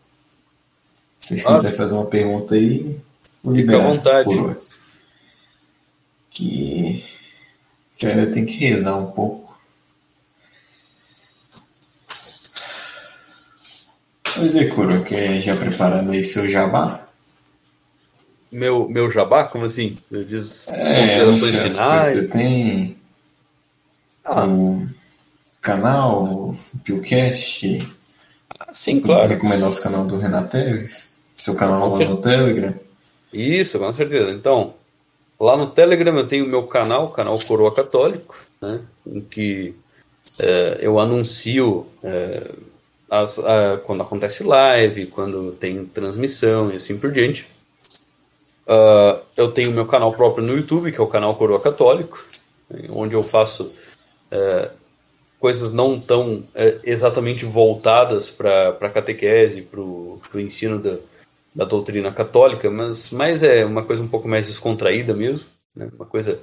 Se 1.18 1.38
vocês 1.38 1.44
quiserem 1.44 1.78
fazer 1.78 1.94
uma 1.94 2.06
pergunta 2.06 2.56
aí, 2.56 3.00
vou 3.44 3.54
liberar. 3.54 3.80
Fica 3.80 3.90
à 3.90 3.96
vontade. 3.96 4.36
Por 4.36 4.62
que, 6.32 7.06
que 7.98 8.08
ainda 8.08 8.32
tem 8.32 8.46
que 8.46 8.58
rezar 8.58 8.98
um 8.98 9.12
pouco. 9.12 9.58
Pois 14.36 14.56
é, 14.56 14.66
Curo, 14.66 15.04
que 15.04 15.40
já 15.42 15.56
preparando 15.56 16.12
aí 16.12 16.24
seu 16.24 16.50
jabá? 16.50 17.05
Meu, 18.52 18.88
meu 18.90 19.12
jabá? 19.12 19.46
Como 19.46 19.66
assim? 19.66 19.98
Eu 20.12 20.24
diz 20.24 20.68
é, 20.70 21.26
considerações 21.26 21.76
finais? 21.76 22.16
Você 22.16 22.28
tem 22.28 22.98
ah. 24.24 24.46
o 24.46 24.88
canal, 25.62 26.24
o 26.24 26.58
Pillcast. 26.84 27.88
Ah, 28.60 28.74
sim, 28.74 29.00
claro. 29.00 29.30
Recomendar 29.30 29.70
os 29.70 29.80
canais 29.80 30.08
do 30.08 30.18
Renato 30.18 30.50
Teves. 30.50 31.16
Seu 31.36 31.56
canal 31.56 31.92
lá 31.92 32.06
no 32.06 32.18
Telegram. 32.18 32.74
Isso, 33.34 33.78
com 33.78 33.94
certeza. 33.94 34.32
Então, 34.32 34.74
lá 35.40 35.58
no 35.58 35.68
Telegram 35.68 36.18
eu 36.18 36.28
tenho 36.28 36.46
o 36.46 36.50
meu 36.50 36.64
canal, 36.64 37.06
o 37.06 37.12
canal 37.12 37.38
Coroa 37.40 37.74
Católico, 37.74 38.36
né, 38.62 38.80
em 39.06 39.22
que 39.22 39.76
é, 40.40 40.80
eu 40.82 41.00
anuncio 41.00 41.86
é, 42.02 42.52
as, 43.10 43.40
a, 43.40 43.78
quando 43.84 44.02
acontece 44.02 44.44
live, 44.44 45.08
quando 45.08 45.52
tem 45.54 45.86
transmissão 45.86 46.72
e 46.72 46.78
assim 46.78 46.98
por 46.98 47.12
diante. 47.12 47.48
Uh, 48.68 49.22
eu 49.38 49.52
tenho 49.52 49.72
meu 49.72 49.86
canal 49.86 50.12
próprio 50.12 50.46
no 50.46 50.56
YouTube, 50.56 50.92
que 50.92 51.00
é 51.00 51.04
o 51.04 51.08
canal 51.08 51.36
Coroa 51.36 51.60
Católico, 51.60 52.26
onde 52.90 53.14
eu 53.14 53.22
faço 53.22 53.76
uh, 54.32 54.72
coisas 55.40 55.72
não 55.72 56.00
tão 56.00 56.40
uh, 56.40 56.82
exatamente 56.84 57.46
voltadas 57.46 58.30
para 58.30 58.70
a 58.70 58.90
catequese, 58.90 59.62
para 59.62 59.80
o 59.80 60.20
ensino 60.36 60.80
da, 60.80 60.98
da 61.54 61.66
doutrina 61.66 62.12
católica, 62.12 62.70
mas, 62.70 63.12
mas 63.12 63.44
é 63.44 63.64
uma 63.64 63.86
coisa 63.86 64.02
um 64.02 64.08
pouco 64.08 64.28
mais 64.28 64.48
descontraída 64.48 65.14
mesmo, 65.14 65.46
né? 65.76 65.90
uma 65.96 66.06
coisa 66.06 66.42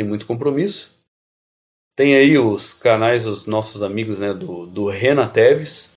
sem 0.00 0.08
muito 0.08 0.26
compromisso. 0.26 0.90
Tem 1.96 2.16
aí 2.16 2.38
os 2.38 2.74
canais 2.74 3.24
dos 3.24 3.46
nossos 3.46 3.82
amigos 3.82 4.18
né, 4.18 4.32
do, 4.32 4.66
do 4.66 4.88
Rena 4.88 5.28
Teves, 5.28 5.92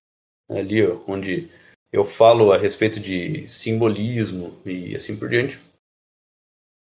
ali 0.50 0.86
ó, 0.86 0.98
onde 1.08 1.50
eu 1.92 2.06
falo 2.06 2.52
a 2.52 2.58
respeito 2.58 3.00
de 3.00 3.48
simbolismo 3.48 4.60
e 4.66 4.96
assim 4.96 5.16
por 5.16 5.30
diante. 5.30 5.60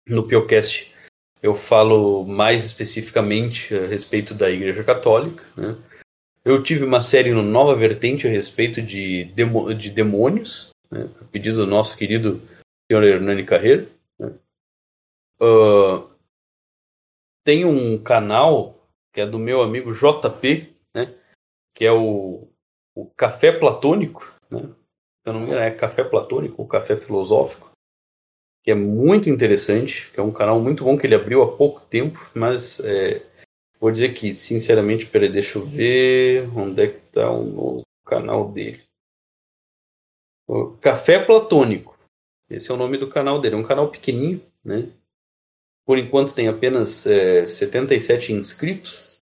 No 0.07 0.27
Piocast 0.27 0.93
eu 1.45 1.53
falo 1.53 2.25
mais 2.25 2.65
especificamente 2.65 3.75
a 3.75 3.85
respeito 3.85 4.33
da 4.33 4.49
Igreja 4.49 4.83
Católica. 4.83 5.43
Né? 5.55 5.75
Eu 6.43 6.63
tive 6.63 6.83
uma 6.83 7.01
série 7.01 7.31
no 7.31 7.43
Nova 7.43 7.75
Vertente 7.75 8.27
a 8.27 8.29
respeito 8.31 8.81
de, 8.81 9.25
demo, 9.25 9.71
de 9.73 9.91
demônios, 9.91 10.71
né? 10.89 11.07
a 11.21 11.25
pedido 11.25 11.57
do 11.57 11.67
nosso 11.67 11.95
querido 11.97 12.41
senhor 12.89 13.03
Hernani 13.03 13.43
Carreira. 13.43 13.87
Né? 14.17 14.33
Uh, 15.39 16.09
tem 17.43 17.63
um 17.63 18.01
canal 18.01 18.87
que 19.13 19.21
é 19.21 19.27
do 19.27 19.37
meu 19.37 19.61
amigo 19.61 19.93
JP, 19.93 20.75
né? 20.95 21.13
que 21.75 21.85
é 21.85 21.91
o, 21.91 22.47
o 22.95 23.05
Café 23.15 23.51
Platônico, 23.51 24.35
né? 24.49 24.67
Eu 25.23 25.33
não 25.33 25.39
me 25.39 25.47
engano, 25.47 25.61
é 25.61 25.71
Café 25.71 26.03
Platônico 26.03 26.61
ou 26.61 26.67
Café 26.67 26.95
Filosófico, 26.95 27.71
que 28.65 28.71
é 28.71 28.75
muito 28.75 29.29
interessante, 29.29 30.11
que 30.11 30.19
é 30.19 30.23
um 30.23 30.31
canal 30.31 30.59
muito 30.59 30.83
bom 30.83 30.97
que 30.97 31.05
ele 31.05 31.13
abriu 31.13 31.43
há 31.43 31.55
pouco 31.55 31.81
tempo, 31.81 32.19
mas 32.33 32.79
é, 32.79 33.23
vou 33.79 33.91
dizer 33.91 34.15
que, 34.15 34.33
sinceramente, 34.33 35.05
peraí, 35.05 35.29
deixa 35.29 35.59
eu 35.59 35.65
ver 35.65 36.49
onde 36.57 36.81
é 36.81 36.87
que 36.87 36.97
está 36.97 37.29
o 37.29 37.43
novo 37.43 37.83
canal 38.03 38.51
dele. 38.51 38.81
O 40.47 40.71
Café 40.77 41.23
Platônico. 41.23 41.95
Esse 42.49 42.71
é 42.71 42.73
o 42.73 42.77
nome 42.77 42.97
do 42.97 43.07
canal 43.07 43.39
dele. 43.39 43.53
É 43.53 43.57
um 43.57 43.63
canal 43.63 43.89
pequenininho, 43.91 44.41
né? 44.63 44.89
Por 45.85 45.99
enquanto 45.99 46.33
tem 46.33 46.47
apenas 46.47 47.05
é, 47.05 47.45
77 47.45 48.33
inscritos, 48.33 49.21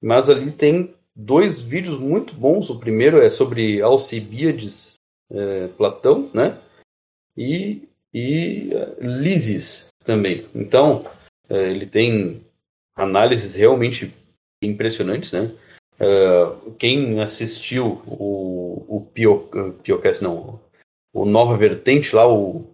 mas 0.00 0.30
ali 0.30 0.50
tem 0.50 0.94
dois 1.14 1.60
vídeos 1.60 1.98
muito 1.98 2.34
bons. 2.34 2.70
O 2.70 2.78
primeiro 2.78 3.18
é 3.18 3.28
sobre 3.28 3.82
Alcibiades 3.82 4.94
é, 5.30 5.68
Platão, 5.68 6.30
né? 6.32 6.58
E, 7.36 7.87
e 8.12 8.70
uh, 8.72 8.96
Lises 9.00 9.88
também. 10.04 10.46
Então, 10.54 11.04
é, 11.48 11.70
ele 11.70 11.86
tem 11.86 12.44
análises 12.96 13.54
realmente 13.54 14.12
impressionantes, 14.62 15.32
né? 15.32 15.50
Uh, 16.00 16.72
quem 16.72 17.20
assistiu 17.20 18.02
o, 18.06 18.84
o 18.88 19.00
Pio, 19.12 19.48
Piocast, 19.82 20.22
não, 20.22 20.60
o 21.12 21.24
Nova 21.24 21.56
Vertente 21.56 22.14
lá, 22.14 22.26
o, 22.32 22.72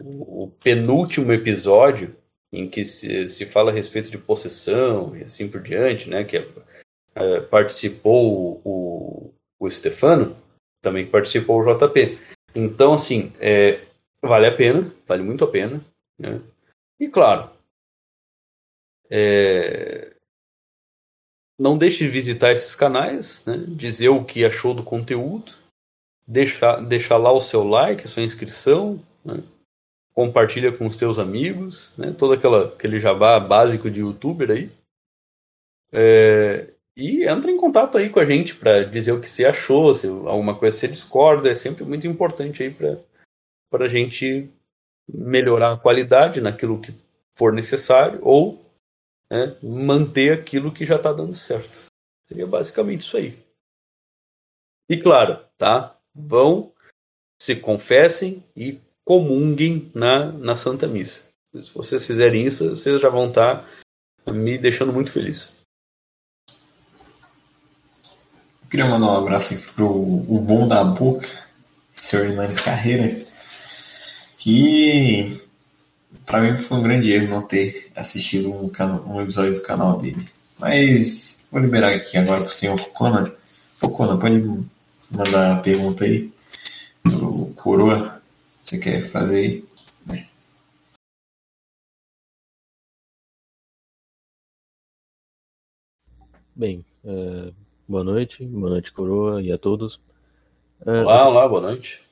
o 0.00 0.50
penúltimo 0.62 1.32
episódio 1.32 2.16
em 2.52 2.68
que 2.68 2.84
se, 2.84 3.28
se 3.28 3.46
fala 3.46 3.70
a 3.70 3.74
respeito 3.74 4.10
de 4.10 4.18
possessão 4.18 5.16
e 5.16 5.24
assim 5.24 5.48
por 5.48 5.60
diante, 5.60 6.08
né? 6.08 6.24
Que 6.24 6.46
é, 7.14 7.40
participou 7.40 8.60
o, 8.64 9.34
o 9.58 9.70
Stefano, 9.70 10.36
também 10.82 11.06
participou 11.06 11.60
o 11.60 11.74
JP. 11.74 12.18
Então, 12.54 12.94
assim, 12.94 13.32
é, 13.40 13.80
vale 14.26 14.46
a 14.46 14.56
pena, 14.56 14.90
vale 15.06 15.22
muito 15.22 15.44
a 15.44 15.50
pena. 15.50 15.84
Né? 16.18 16.40
E 16.98 17.08
claro, 17.08 17.50
é, 19.10 20.14
não 21.58 21.78
deixe 21.78 22.04
de 22.04 22.10
visitar 22.10 22.52
esses 22.52 22.74
canais, 22.74 23.44
né? 23.46 23.56
dizer 23.68 24.08
o 24.08 24.24
que 24.24 24.44
achou 24.44 24.74
do 24.74 24.82
conteúdo, 24.82 25.52
deixar, 26.26 26.80
deixar 26.80 27.16
lá 27.16 27.32
o 27.32 27.40
seu 27.40 27.64
like, 27.64 28.04
a 28.04 28.08
sua 28.08 28.22
inscrição, 28.22 29.00
né? 29.24 29.42
compartilha 30.12 30.72
com 30.72 30.86
os 30.86 30.96
seus 30.96 31.18
amigos, 31.18 31.92
né? 31.98 32.14
todo 32.16 32.32
aquela, 32.32 32.66
aquele 32.66 33.00
jabá 33.00 33.38
básico 33.38 33.90
de 33.90 34.00
youtuber 34.00 34.50
aí. 34.50 34.70
É, 35.92 36.74
e 36.96 37.24
entra 37.24 37.50
em 37.50 37.56
contato 37.56 37.98
aí 37.98 38.08
com 38.08 38.20
a 38.20 38.24
gente 38.24 38.54
para 38.54 38.84
dizer 38.84 39.12
o 39.12 39.20
que 39.20 39.28
você 39.28 39.44
achou, 39.44 39.92
se 39.92 40.06
alguma 40.06 40.56
coisa 40.56 40.76
você 40.76 40.88
discorda, 40.88 41.50
é 41.50 41.54
sempre 41.54 41.84
muito 41.84 42.06
importante 42.06 42.62
aí 42.62 42.70
para 42.70 42.96
a 43.82 43.88
gente 43.88 44.50
melhorar 45.12 45.72
a 45.72 45.76
qualidade 45.76 46.40
naquilo 46.40 46.80
que 46.80 46.94
for 47.34 47.52
necessário 47.52 48.20
ou 48.22 48.64
né, 49.30 49.56
manter 49.62 50.32
aquilo 50.32 50.72
que 50.72 50.86
já 50.86 50.96
está 50.96 51.12
dando 51.12 51.34
certo. 51.34 51.86
Seria 52.26 52.46
basicamente 52.46 53.02
isso 53.02 53.16
aí. 53.16 53.38
E 54.88 54.96
claro, 54.96 55.38
tá? 55.58 55.96
Vão, 56.14 56.72
se 57.40 57.56
confessem 57.56 58.44
e 58.56 58.80
comunguem 59.04 59.90
na, 59.94 60.32
na 60.32 60.56
Santa 60.56 60.86
Missa. 60.86 61.30
Se 61.52 61.72
vocês 61.72 62.06
fizerem 62.06 62.46
isso, 62.46 62.70
vocês 62.70 63.00
já 63.00 63.08
vão 63.08 63.28
estar 63.28 63.68
tá 64.24 64.32
me 64.32 64.58
deixando 64.58 64.92
muito 64.92 65.10
feliz. 65.10 65.52
Eu 68.62 68.68
queria 68.70 68.86
mandar 68.86 69.06
um 69.06 69.16
abraço 69.18 69.72
pro 69.72 69.86
o 69.86 70.40
bom 70.40 70.66
da 70.66 70.82
boca, 70.82 71.28
senhor 71.92 72.26
Hernani 72.26 72.54
Carreira, 72.56 73.24
que 74.44 75.40
para 76.26 76.42
mim 76.42 76.58
foi 76.58 76.76
um 76.76 76.82
grande 76.82 77.10
erro 77.10 77.28
não 77.28 77.40
ter 77.40 77.90
assistido 77.96 78.52
um, 78.52 78.70
um, 79.06 79.22
episódio 79.22 79.54
do 79.54 79.62
canal 79.62 79.98
dele. 79.98 80.28
Mas 80.58 81.46
vou 81.50 81.62
liberar 81.62 81.94
aqui 81.94 82.18
agora 82.18 82.42
pro 82.42 82.52
senhor 82.52 82.78
Conan. 82.90 83.32
Ô 83.80 83.88
Conan, 83.88 84.18
pode 84.18 84.68
mandar 85.10 85.56
a 85.56 85.60
pergunta 85.62 86.04
aí 86.04 86.30
pro 87.02 87.54
Coroa. 87.54 88.20
Você 88.60 88.78
quer 88.78 89.08
fazer 89.10 89.38
aí? 89.38 89.64
Né? 90.06 90.28
Bem, 96.54 96.84
uh, 97.02 97.50
boa 97.88 98.04
noite, 98.04 98.44
boa 98.44 98.68
noite 98.68 98.92
Coroa 98.92 99.42
e 99.42 99.50
a 99.50 99.56
todos. 99.56 99.96
Uh, 100.84 101.00
olá, 101.00 101.28
olá, 101.30 101.48
boa 101.48 101.62
noite. 101.62 102.04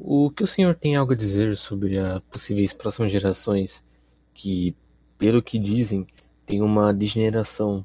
O 0.00 0.30
que 0.30 0.44
o 0.44 0.46
senhor 0.46 0.76
tem 0.76 0.94
algo 0.94 1.12
a 1.12 1.16
dizer 1.16 1.56
sobre 1.56 1.98
as 1.98 2.20
possíveis 2.20 2.72
próximas 2.72 3.10
gerações 3.10 3.84
que, 4.32 4.76
pelo 5.18 5.42
que 5.42 5.58
dizem, 5.58 6.06
tem 6.46 6.62
uma 6.62 6.94
degeneração 6.94 7.84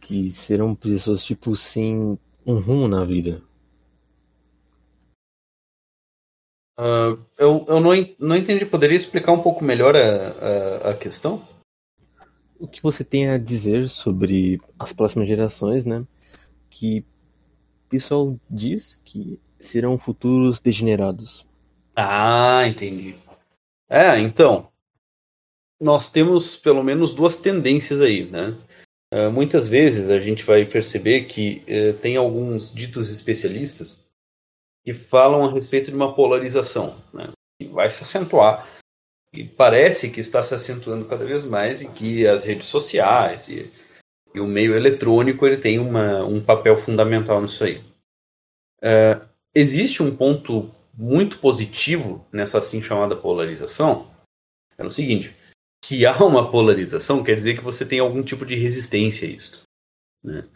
que 0.00 0.32
serão 0.32 0.74
pessoas 0.74 1.24
tipo 1.24 1.54
sem 1.54 2.18
um 2.44 2.58
rumo 2.58 2.88
na 2.88 3.04
vida? 3.04 3.40
Uh, 6.76 7.22
eu 7.38 7.64
eu 7.68 7.80
não, 7.80 7.92
não 8.18 8.36
entendi. 8.36 8.66
Poderia 8.66 8.96
explicar 8.96 9.30
um 9.30 9.42
pouco 9.42 9.62
melhor 9.62 9.94
a, 9.94 10.00
a, 10.00 10.90
a, 10.90 10.96
questão? 10.96 11.40
O 12.58 12.66
que 12.66 12.82
você 12.82 13.04
tem 13.04 13.30
a 13.30 13.38
dizer 13.38 13.88
sobre 13.88 14.60
as 14.76 14.92
próximas 14.92 15.28
gerações, 15.28 15.84
né? 15.84 16.04
Que 16.68 17.06
o 17.86 17.88
pessoal 17.90 18.36
diz 18.50 18.98
que 19.04 19.38
serão 19.66 19.98
futuros 19.98 20.60
degenerados. 20.60 21.46
Ah, 21.94 22.66
entendi. 22.66 23.14
É, 23.88 24.18
então, 24.18 24.68
nós 25.80 26.10
temos 26.10 26.56
pelo 26.56 26.82
menos 26.82 27.12
duas 27.12 27.36
tendências 27.36 28.00
aí, 28.00 28.24
né? 28.24 28.56
Uh, 29.12 29.30
muitas 29.30 29.68
vezes 29.68 30.08
a 30.08 30.18
gente 30.18 30.42
vai 30.44 30.64
perceber 30.64 31.24
que 31.24 31.62
uh, 31.68 31.98
tem 31.98 32.16
alguns 32.16 32.72
ditos 32.72 33.10
especialistas 33.10 34.00
que 34.82 34.94
falam 34.94 35.44
a 35.44 35.52
respeito 35.52 35.90
de 35.90 35.96
uma 35.96 36.14
polarização, 36.14 36.96
né? 37.12 37.30
Que 37.60 37.68
vai 37.68 37.90
se 37.90 38.02
acentuar 38.02 38.66
e 39.34 39.44
parece 39.44 40.10
que 40.10 40.20
está 40.20 40.42
se 40.42 40.54
acentuando 40.54 41.06
cada 41.06 41.24
vez 41.24 41.44
mais 41.44 41.82
e 41.82 41.90
que 41.90 42.26
as 42.26 42.44
redes 42.44 42.66
sociais 42.66 43.48
e, 43.48 43.70
e 44.34 44.40
o 44.40 44.46
meio 44.46 44.74
eletrônico 44.74 45.46
ele 45.46 45.56
tem 45.56 45.78
uma, 45.78 46.24
um 46.24 46.40
papel 46.40 46.76
fundamental 46.76 47.40
nisso 47.40 47.64
aí. 47.64 47.78
Uh, 48.82 49.31
existe 49.54 50.02
um 50.02 50.14
ponto 50.14 50.70
muito 50.94 51.38
positivo 51.38 52.26
nessa 52.32 52.58
assim 52.58 52.82
chamada 52.82 53.16
polarização. 53.16 54.10
É 54.76 54.84
o 54.84 54.90
seguinte: 54.90 55.36
se 55.84 56.04
há 56.06 56.16
uma 56.24 56.50
polarização, 56.50 57.22
quer 57.22 57.36
dizer 57.36 57.56
que 57.56 57.64
você 57.64 57.84
tem 57.86 57.98
algum 57.98 58.22
tipo 58.22 58.44
de 58.46 58.54
resistência 58.54 59.28
a 59.28 59.30
isso. 59.30 59.62
Né? 60.22 60.46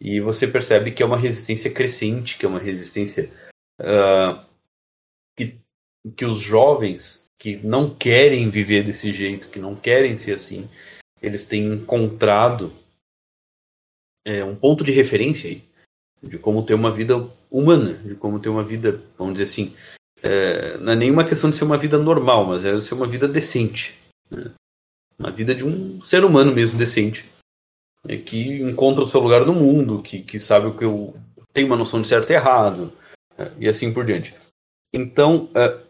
E 0.00 0.20
você 0.20 0.48
percebe 0.48 0.92
que 0.92 1.02
é 1.02 1.06
uma 1.06 1.18
resistência 1.18 1.72
crescente, 1.72 2.38
que 2.38 2.46
é 2.46 2.48
uma 2.48 2.58
resistência 2.58 3.30
uh, 3.80 4.44
que, 5.36 5.58
que 6.16 6.24
os 6.24 6.40
jovens 6.40 7.26
que 7.38 7.56
não 7.56 7.94
querem 7.94 8.48
viver 8.48 8.84
desse 8.84 9.12
jeito, 9.12 9.50
que 9.50 9.58
não 9.58 9.74
querem 9.74 10.16
ser 10.16 10.34
assim, 10.34 10.68
eles 11.22 11.44
têm 11.44 11.72
encontrado 11.72 12.72
é, 14.26 14.44
um 14.44 14.54
ponto 14.54 14.84
de 14.84 14.92
referência 14.92 15.50
aí 15.50 15.69
de 16.22 16.38
como 16.38 16.62
ter 16.62 16.74
uma 16.74 16.90
vida 16.90 17.16
humana, 17.50 17.94
de 17.94 18.14
como 18.14 18.38
ter 18.38 18.48
uma 18.48 18.62
vida, 18.62 19.00
vamos 19.18 19.34
dizer 19.34 19.44
assim, 19.44 19.74
é, 20.22 20.76
não 20.78 20.92
é 20.92 20.96
nenhuma 20.96 21.24
questão 21.24 21.50
de 21.50 21.56
ser 21.56 21.64
uma 21.64 21.78
vida 21.78 21.98
normal, 21.98 22.44
mas 22.46 22.64
é 22.64 22.80
ser 22.80 22.94
uma 22.94 23.06
vida 23.06 23.26
decente. 23.26 23.98
Né? 24.30 24.50
Uma 25.18 25.30
vida 25.30 25.54
de 25.54 25.64
um 25.64 26.02
ser 26.04 26.24
humano 26.24 26.52
mesmo 26.52 26.78
decente. 26.78 27.26
É, 28.06 28.16
que 28.16 28.62
encontra 28.62 29.02
o 29.02 29.08
seu 29.08 29.20
lugar 29.20 29.44
no 29.44 29.54
mundo, 29.54 30.02
que, 30.02 30.22
que 30.22 30.38
sabe 30.38 30.66
o 30.66 30.76
que 30.76 30.84
eu 30.84 31.14
tem 31.52 31.64
uma 31.64 31.76
noção 31.76 32.00
de 32.00 32.08
certo 32.08 32.30
e 32.30 32.34
errado, 32.34 32.92
é, 33.36 33.50
e 33.58 33.68
assim 33.68 33.92
por 33.92 34.04
diante. 34.04 34.34
Então, 34.92 35.50
é, 35.54 35.80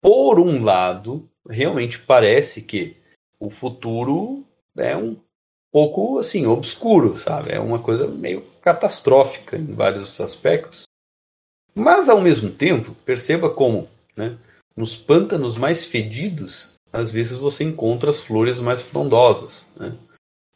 por 0.00 0.40
um 0.40 0.62
lado, 0.62 1.28
realmente 1.48 1.98
parece 1.98 2.62
que 2.62 2.96
o 3.38 3.50
futuro 3.50 4.46
é 4.76 4.96
um 4.96 5.16
pouco 5.72 6.18
assim 6.18 6.46
obscuro, 6.46 7.18
sabe? 7.18 7.50
É 7.50 7.58
uma 7.58 7.78
coisa 7.78 8.06
meio 8.06 8.42
catastrófica 8.60 9.56
em 9.56 9.72
vários 9.72 10.20
aspectos. 10.20 10.84
Mas 11.74 12.08
ao 12.10 12.20
mesmo 12.20 12.50
tempo, 12.50 12.94
perceba 13.06 13.48
como, 13.48 13.88
né, 14.14 14.38
nos 14.76 14.96
pântanos 14.96 15.56
mais 15.56 15.84
fedidos, 15.84 16.74
às 16.92 17.10
vezes 17.10 17.38
você 17.38 17.64
encontra 17.64 18.10
as 18.10 18.20
flores 18.20 18.60
mais 18.60 18.82
frondosas. 18.82 19.66
Né? 19.74 19.96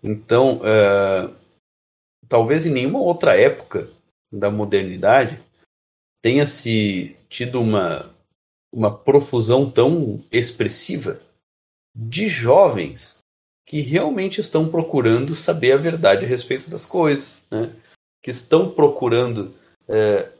Então, 0.02 0.60
é, 0.62 1.30
talvez 2.28 2.66
em 2.66 2.72
nenhuma 2.72 3.00
outra 3.00 3.36
época 3.36 3.88
da 4.30 4.50
modernidade 4.50 5.42
tenha 6.22 6.44
se 6.44 7.16
tido 7.30 7.60
uma, 7.60 8.10
uma 8.70 8.94
profusão 8.94 9.70
tão 9.70 10.18
expressiva 10.30 11.20
de 11.94 12.28
jovens 12.28 13.18
que 13.66 13.80
realmente 13.80 14.40
estão 14.40 14.68
procurando 14.68 15.34
saber 15.34 15.72
a 15.72 15.76
verdade 15.76 16.24
a 16.24 16.28
respeito 16.28 16.70
das 16.70 16.86
coisas, 16.86 17.42
né? 17.50 17.72
que 18.22 18.30
estão 18.30 18.70
procurando 18.70 19.54
é, 19.88 20.30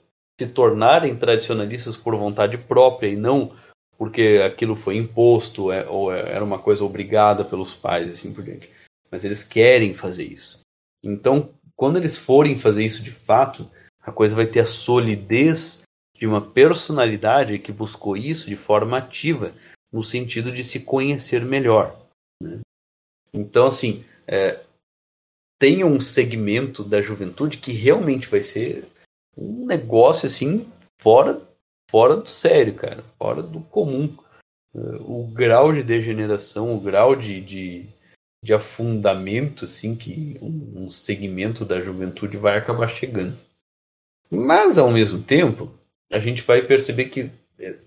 se 0.41 0.49
tornarem 0.49 1.17
tradicionalistas 1.17 1.97
por 1.97 2.15
vontade 2.17 2.57
própria 2.57 3.09
e 3.09 3.17
não 3.17 3.53
porque 3.99 4.43
aquilo 4.45 4.77
foi 4.77 4.97
imposto 4.97 5.73
é, 5.73 5.89
ou 5.89 6.13
é, 6.13 6.33
era 6.33 6.45
uma 6.45 6.59
coisa 6.59 6.85
obrigada 6.85 7.45
pelos 7.45 7.75
pais, 7.75 8.11
assim 8.11 8.33
por 8.33 8.45
diante. 8.45 8.71
Mas 9.11 9.25
eles 9.25 9.43
querem 9.43 9.95
fazer 9.95 10.25
isso. 10.25 10.61
Então, 11.03 11.51
quando 11.75 11.97
eles 11.97 12.19
forem 12.19 12.59
fazer 12.59 12.85
isso 12.85 13.03
de 13.03 13.11
fato, 13.11 13.69
a 14.01 14.13
coisa 14.13 14.35
vai 14.35 14.47
ter 14.47 14.61
a 14.61 14.67
solidez 14.67 15.83
de 16.19 16.27
uma 16.27 16.41
personalidade 16.41 17.59
que 17.59 17.73
buscou 17.73 18.17
isso 18.17 18.47
de 18.47 18.57
forma 18.57 18.99
ativa, 18.99 19.53
no 19.93 20.03
sentido 20.03 20.51
de 20.53 20.65
se 20.65 20.81
conhecer 20.81 21.45
melhor. 21.45 21.97
Então, 23.37 23.67
assim, 23.67 24.05
é, 24.27 24.59
tem 25.59 25.85
um 25.85 26.01
segmento 26.01 26.83
da 26.83 27.03
juventude 27.03 27.59
que 27.59 27.73
realmente 27.73 28.29
vai 28.29 28.41
ser 28.41 28.85
um 29.37 29.67
negócio 29.67 30.27
assim 30.27 30.67
fora, 31.01 31.41
fora 31.91 32.17
do 32.17 32.29
sério, 32.29 32.75
cara, 32.75 33.05
fora 33.19 33.43
do 33.43 33.61
comum. 33.61 34.17
É, 34.75 34.79
o 35.01 35.25
grau 35.33 35.73
de 35.73 35.83
degeneração, 35.83 36.75
o 36.75 36.81
grau 36.81 37.15
de, 37.15 37.41
de, 37.41 37.87
de 38.43 38.55
afundamento 38.55 39.67
assim 39.67 39.95
que 39.95 40.39
um, 40.41 40.85
um 40.85 40.91
segmento 40.91 41.65
da 41.65 41.81
juventude 41.81 42.37
vai 42.37 42.57
acabar 42.57 42.89
chegando. 42.89 43.37
Mas 44.31 44.79
ao 44.79 44.91
mesmo 44.91 45.23
tempo, 45.23 45.73
a 46.11 46.19
gente 46.19 46.43
vai 46.43 46.63
perceber 46.63 47.07
que 47.07 47.31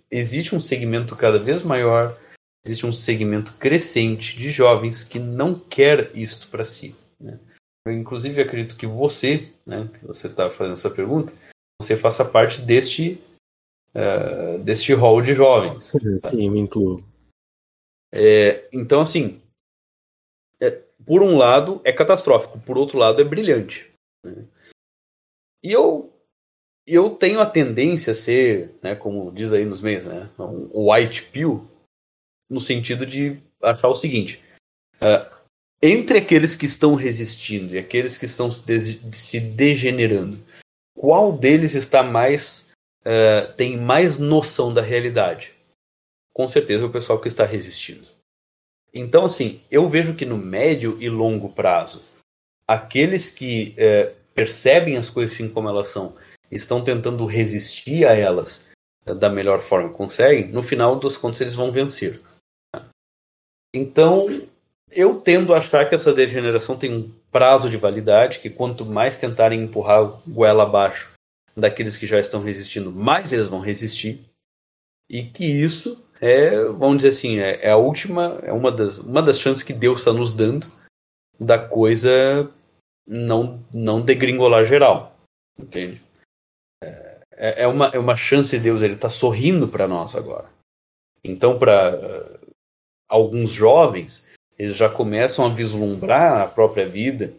existe 0.10 0.56
um 0.56 0.60
segmento 0.60 1.16
cada 1.16 1.38
vez 1.38 1.64
maior, 1.64 2.18
existe 2.66 2.86
um 2.86 2.94
segmento 2.94 3.58
crescente 3.58 4.38
de 4.38 4.52
jovens 4.52 5.04
que 5.04 5.20
não 5.20 5.58
quer 5.58 6.16
isto 6.16 6.50
para 6.50 6.66
si. 6.66 6.96
Né? 7.20 7.40
Eu, 7.86 7.94
inclusive, 7.94 8.42
acredito 8.42 8.78
que 8.78 8.86
você, 8.86 9.52
né, 9.66 9.90
que 9.94 10.06
você 10.06 10.28
está 10.28 10.50
fazendo 10.50 10.74
essa 10.74 10.90
pergunta, 10.90 11.34
você 11.82 11.96
faça 11.96 12.26
parte 12.26 12.62
deste 12.62 13.20
uh, 13.96 14.62
deste 14.64 14.94
hall 14.94 15.22
de 15.22 15.34
jovens. 15.34 15.94
Tá? 16.22 16.30
Sim, 16.30 16.50
me 16.50 16.60
incluo. 16.60 17.04
É, 18.12 18.68
então, 18.74 19.02
assim, 19.02 19.42
é, 20.60 20.72
por 21.06 21.22
um 21.22 21.38
lado 21.38 21.82
é 21.84 21.94
catastrófico, 21.94 22.60
por 22.60 22.78
outro 22.78 22.98
lado 22.98 23.22
é 23.22 23.24
brilhante. 23.24 23.92
Né? 24.24 24.46
E 25.64 25.72
eu 25.72 26.14
eu 26.86 27.12
tenho 27.12 27.40
a 27.40 27.46
tendência 27.46 28.12
a 28.12 28.16
ser, 28.16 28.76
né, 28.82 28.96
como 28.96 29.32
diz 29.32 29.52
aí 29.52 29.64
nos 29.64 29.80
meios, 29.80 30.06
né, 30.06 30.28
um 30.40 30.92
white 30.92 31.26
pill, 31.26 31.64
no 32.50 32.60
sentido 32.60 33.06
de 33.06 33.38
achar 33.62 33.88
o 33.88 33.96
seguinte: 33.96 34.42
uh, 34.96 35.40
entre 35.82 36.18
aqueles 36.18 36.58
que 36.58 36.66
estão 36.66 36.96
resistindo 36.96 37.76
e 37.76 37.78
aqueles 37.78 38.18
que 38.18 38.26
estão 38.26 38.52
se 38.52 39.40
degenerando, 39.40 40.40
qual 40.96 41.32
deles 41.32 41.76
está 41.76 42.04
mais 42.04 42.70
uh, 43.02 43.54
tem 43.54 43.78
mais 43.78 44.18
noção 44.18 44.74
da 44.74 44.82
realidade? 44.82 45.54
Com 46.34 46.48
certeza 46.48 46.86
o 46.86 46.92
pessoal 46.92 47.20
que 47.20 47.28
está 47.28 47.46
resistindo. 47.46 48.08
Então, 48.94 49.26
assim, 49.26 49.62
eu 49.70 49.88
vejo 49.88 50.16
que 50.16 50.26
no 50.26 50.38
médio 50.38 50.98
e 51.00 51.10
longo 51.10 51.50
prazo, 51.50 52.02
aqueles 52.68 53.30
que 53.30 53.76
uh, 53.78 54.16
percebem 54.34 54.98
as 54.98 55.10
coisas 55.10 55.36
assim 55.36 55.50
como 55.50 55.70
elas 55.70 55.90
são 55.90 56.16
estão 56.52 56.84
tentando 56.84 57.26
resistir 57.26 58.08
a 58.08 58.16
elas 58.16 58.70
da 59.06 59.30
melhor 59.30 59.62
forma 59.62 59.90
que 59.90 59.96
conseguem, 59.96 60.48
no 60.48 60.64
final 60.64 60.96
das 61.00 61.18
contas 61.18 61.42
eles 61.42 61.56
vão 61.56 61.72
vencer. 61.72 62.20
Então, 63.74 64.28
eu 64.90 65.22
tendo 65.22 65.54
a 65.54 65.60
achar 65.60 65.88
que 65.88 65.96
essa 65.96 66.14
degeneração 66.14 66.78
tem 66.78 66.94
um 66.94 67.12
prazo 67.32 67.70
de 67.70 67.78
validade, 67.78 68.40
que 68.40 68.50
quanto 68.50 68.86
mais 68.86 69.18
tentarem 69.18 69.62
empurrar 69.62 70.20
goela 70.28 70.64
abaixo 70.64 71.12
daqueles 71.56 71.98
que 71.98 72.08
já 72.08 72.20
estão 72.20 72.42
resistindo, 72.42 72.92
mais 72.92 73.34
eles 73.34 73.48
vão 73.48 73.60
resistir. 73.60 74.26
E 75.10 75.24
que 75.24 75.46
isso 75.46 76.04
é, 76.22 76.64
vamos 76.66 76.98
dizer 76.98 77.10
assim, 77.10 77.40
é, 77.40 77.66
é 77.66 77.72
a 77.72 77.78
última, 77.78 78.40
é 78.44 78.54
uma 78.54 78.72
das, 78.72 79.00
uma 79.00 79.22
das 79.22 79.40
chances 79.40 79.64
que 79.64 79.74
Deus 79.74 80.00
está 80.00 80.14
nos 80.14 80.34
dando 80.34 80.68
da 81.40 81.58
coisa 81.58 82.52
não, 83.08 83.64
não 83.74 84.02
degringolar 84.02 84.66
geral. 84.66 85.16
Entende? 85.58 86.02
é, 87.40 87.64
é, 87.64 87.68
uma, 87.68 87.88
é 87.88 87.98
uma 87.98 88.18
chance 88.18 88.56
de 88.56 88.62
Deus, 88.62 88.82
ele 88.82 88.96
está 88.96 89.10
sorrindo 89.10 89.68
para 89.70 89.88
nós 89.88 90.14
agora. 90.16 90.50
Então, 91.24 91.58
para 91.58 92.40
alguns 93.10 93.50
jovens, 93.50 94.28
eles 94.58 94.78
já 94.78 94.88
começam 94.88 95.46
a 95.46 95.50
vislumbrar 95.50 96.42
a 96.42 96.46
própria 96.46 96.88
vida, 96.88 97.34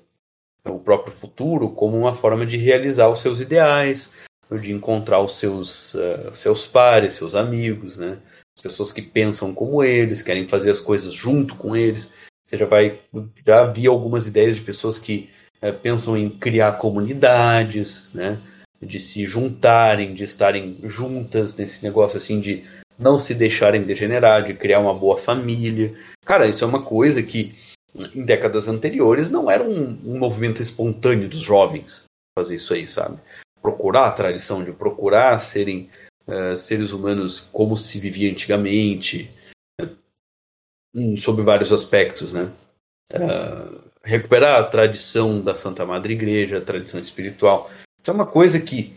o 0.65 0.79
próprio 0.79 1.13
futuro, 1.13 1.71
como 1.71 1.97
uma 1.97 2.15
forma 2.15 2.45
de 2.45 2.57
realizar 2.57 3.09
os 3.09 3.21
seus 3.21 3.41
ideais, 3.41 4.13
de 4.51 4.73
encontrar 4.73 5.21
os 5.21 5.37
seus, 5.37 5.95
uh, 5.95 6.35
seus 6.35 6.67
pares, 6.67 7.15
seus 7.15 7.35
amigos, 7.35 7.97
né? 7.97 8.19
pessoas 8.63 8.93
que 8.93 9.01
pensam 9.01 9.55
como 9.55 9.83
eles, 9.83 10.23
querem 10.23 10.47
fazer 10.47 10.71
as 10.71 10.81
coisas 10.81 11.13
junto 11.13 11.55
com 11.55 11.77
eles. 11.77 12.13
Você 12.47 12.59
já 12.59 12.67
vai 12.67 12.99
já 13.47 13.65
vi 13.67 13.87
algumas 13.87 14.27
ideias 14.27 14.57
de 14.57 14.63
pessoas 14.63 14.99
que 14.99 15.31
uh, 15.63 15.73
pensam 15.73 16.17
em 16.17 16.29
criar 16.29 16.79
comunidades, 16.79 18.13
né? 18.13 18.39
de 18.83 18.99
se 18.99 19.27
juntarem, 19.27 20.15
de 20.15 20.25
estarem 20.25 20.79
juntas 20.85 21.55
nesse 21.57 21.85
negócio 21.85 22.17
assim 22.17 22.41
de 22.41 22.65
não 23.01 23.19
se 23.19 23.35
deixarem 23.35 23.83
degenerar, 23.83 24.45
de 24.45 24.53
criar 24.53 24.79
uma 24.79 24.95
boa 24.95 25.17
família. 25.17 25.95
Cara, 26.25 26.47
isso 26.47 26.63
é 26.63 26.67
uma 26.67 26.83
coisa 26.83 27.23
que 27.23 27.55
em 28.15 28.25
décadas 28.25 28.69
anteriores 28.69 29.31
não 29.31 29.51
era 29.51 29.65
um, 29.65 29.99
um 30.05 30.19
movimento 30.19 30.61
espontâneo 30.61 31.29
dos 31.29 31.41
jovens 31.41 32.05
fazer 32.39 32.57
isso 32.57 32.75
aí, 32.75 32.87
sabe? 32.87 33.19
Procurar 33.61 34.07
a 34.07 34.13
tradição, 34.13 34.63
de 34.65 34.73
procurar 34.73 35.39
serem 35.39 35.89
uh, 36.27 36.57
seres 36.57 36.93
humanos 36.93 37.41
como 37.41 37.77
se 37.77 37.99
vivia 37.99 38.31
antigamente, 38.31 39.31
uh, 39.81 41.17
sobre 41.17 41.43
vários 41.43 41.73
aspectos, 41.73 42.33
né? 42.33 42.51
Uh, 43.13 43.81
recuperar 44.03 44.61
a 44.61 44.67
tradição 44.67 45.41
da 45.41 45.55
Santa 45.55 45.85
Madre 45.85 46.15
Igreja, 46.15 46.59
a 46.59 46.63
tradição 46.63 47.01
espiritual. 47.01 47.71
Isso 48.01 48.11
é 48.11 48.15
uma 48.15 48.27
coisa 48.27 48.61
que, 48.61 48.95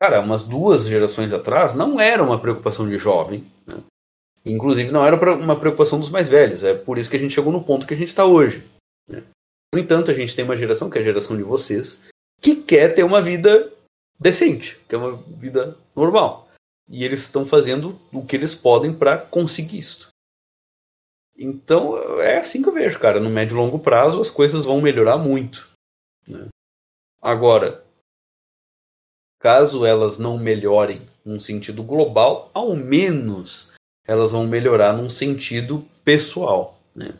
cara, 0.00 0.20
umas 0.20 0.42
duas 0.42 0.86
gerações 0.86 1.32
atrás 1.32 1.74
não 1.74 2.00
era 2.00 2.22
uma 2.22 2.40
preocupação 2.40 2.88
de 2.88 2.98
jovem. 2.98 3.44
Né? 3.66 3.82
Inclusive 4.44 4.90
não 4.90 5.04
era 5.04 5.16
uma 5.36 5.58
preocupação 5.58 5.98
dos 5.98 6.08
mais 6.08 6.28
velhos. 6.28 6.64
É 6.64 6.74
por 6.74 6.98
isso 6.98 7.10
que 7.10 7.16
a 7.16 7.20
gente 7.20 7.34
chegou 7.34 7.52
no 7.52 7.64
ponto 7.64 7.86
que 7.86 7.94
a 7.94 7.96
gente 7.96 8.08
está 8.08 8.24
hoje. 8.24 8.64
Né? 9.08 9.22
No 9.74 9.80
entanto, 9.80 10.10
a 10.10 10.14
gente 10.14 10.36
tem 10.36 10.44
uma 10.44 10.56
geração, 10.56 10.90
que 10.90 10.98
é 10.98 11.00
a 11.00 11.04
geração 11.04 11.36
de 11.36 11.42
vocês, 11.42 12.02
que 12.40 12.56
quer 12.56 12.94
ter 12.94 13.02
uma 13.02 13.20
vida 13.20 13.72
decente, 14.18 14.78
que 14.88 14.94
é 14.94 14.98
uma 14.98 15.16
vida 15.16 15.76
normal. 15.96 16.48
E 16.88 17.04
eles 17.04 17.20
estão 17.20 17.46
fazendo 17.46 17.98
o 18.12 18.24
que 18.24 18.36
eles 18.36 18.54
podem 18.54 18.92
para 18.92 19.18
conseguir 19.18 19.78
isso. 19.78 20.08
Então 21.36 21.96
é 22.20 22.38
assim 22.38 22.62
que 22.62 22.68
eu 22.68 22.72
vejo, 22.72 23.00
cara. 23.00 23.18
No 23.18 23.30
médio 23.30 23.54
e 23.54 23.56
longo 23.56 23.78
prazo 23.78 24.20
as 24.20 24.30
coisas 24.30 24.64
vão 24.64 24.80
melhorar 24.80 25.18
muito. 25.18 25.68
Né? 26.28 26.46
Agora, 27.20 27.83
caso 29.44 29.84
elas 29.84 30.18
não 30.18 30.38
melhorem 30.38 31.02
num 31.22 31.38
sentido 31.38 31.82
global, 31.82 32.50
ao 32.54 32.74
menos 32.74 33.74
elas 34.06 34.32
vão 34.32 34.46
melhorar 34.46 34.94
num 34.94 35.10
sentido 35.10 35.86
pessoal. 36.02 36.80
Né? 36.96 37.12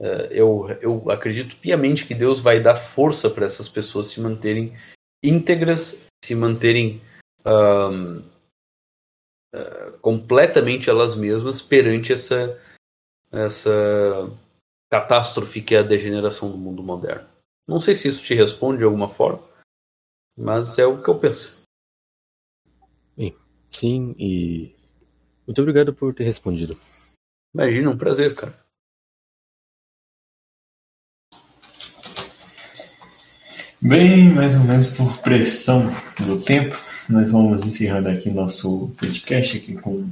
É, 0.00 0.26
eu, 0.32 0.66
eu 0.82 1.08
acredito 1.08 1.56
piamente 1.58 2.04
que 2.04 2.16
Deus 2.16 2.40
vai 2.40 2.60
dar 2.60 2.74
força 2.74 3.30
para 3.30 3.46
essas 3.46 3.68
pessoas 3.68 4.06
se 4.06 4.20
manterem 4.20 4.76
íntegras, 5.22 6.00
se 6.24 6.34
manterem 6.34 7.00
um, 7.46 8.24
é, 9.54 9.90
completamente 10.02 10.90
elas 10.90 11.14
mesmas 11.14 11.62
perante 11.62 12.12
essa, 12.12 12.60
essa 13.30 13.70
catástrofe 14.90 15.62
que 15.62 15.76
é 15.76 15.78
a 15.78 15.84
degeneração 15.84 16.50
do 16.50 16.58
mundo 16.58 16.82
moderno. 16.82 17.28
Não 17.68 17.78
sei 17.78 17.94
se 17.94 18.08
isso 18.08 18.24
te 18.24 18.34
responde 18.34 18.78
de 18.78 18.84
alguma 18.84 19.08
forma. 19.08 19.48
Mas 20.36 20.78
é 20.78 20.86
o 20.86 21.02
que 21.02 21.08
eu 21.08 21.18
penso. 21.18 21.62
Bem, 23.16 23.36
sim, 23.70 24.14
e 24.18 24.74
muito 25.46 25.60
obrigado 25.60 25.92
por 25.92 26.14
ter 26.14 26.24
respondido. 26.24 26.78
Imagina, 27.52 27.90
um 27.90 27.98
prazer, 27.98 28.34
cara. 28.34 28.54
Bem, 33.82 34.30
mais 34.30 34.54
ou 34.56 34.64
menos 34.64 34.88
por 34.88 35.18
pressão 35.22 35.82
do 36.24 36.40
tempo, 36.42 36.76
nós 37.08 37.32
vamos 37.32 37.66
encerrando 37.66 38.10
aqui 38.10 38.30
nosso 38.30 38.88
podcast 38.98 39.56
aqui 39.56 39.74
com 39.74 40.02
o 40.02 40.10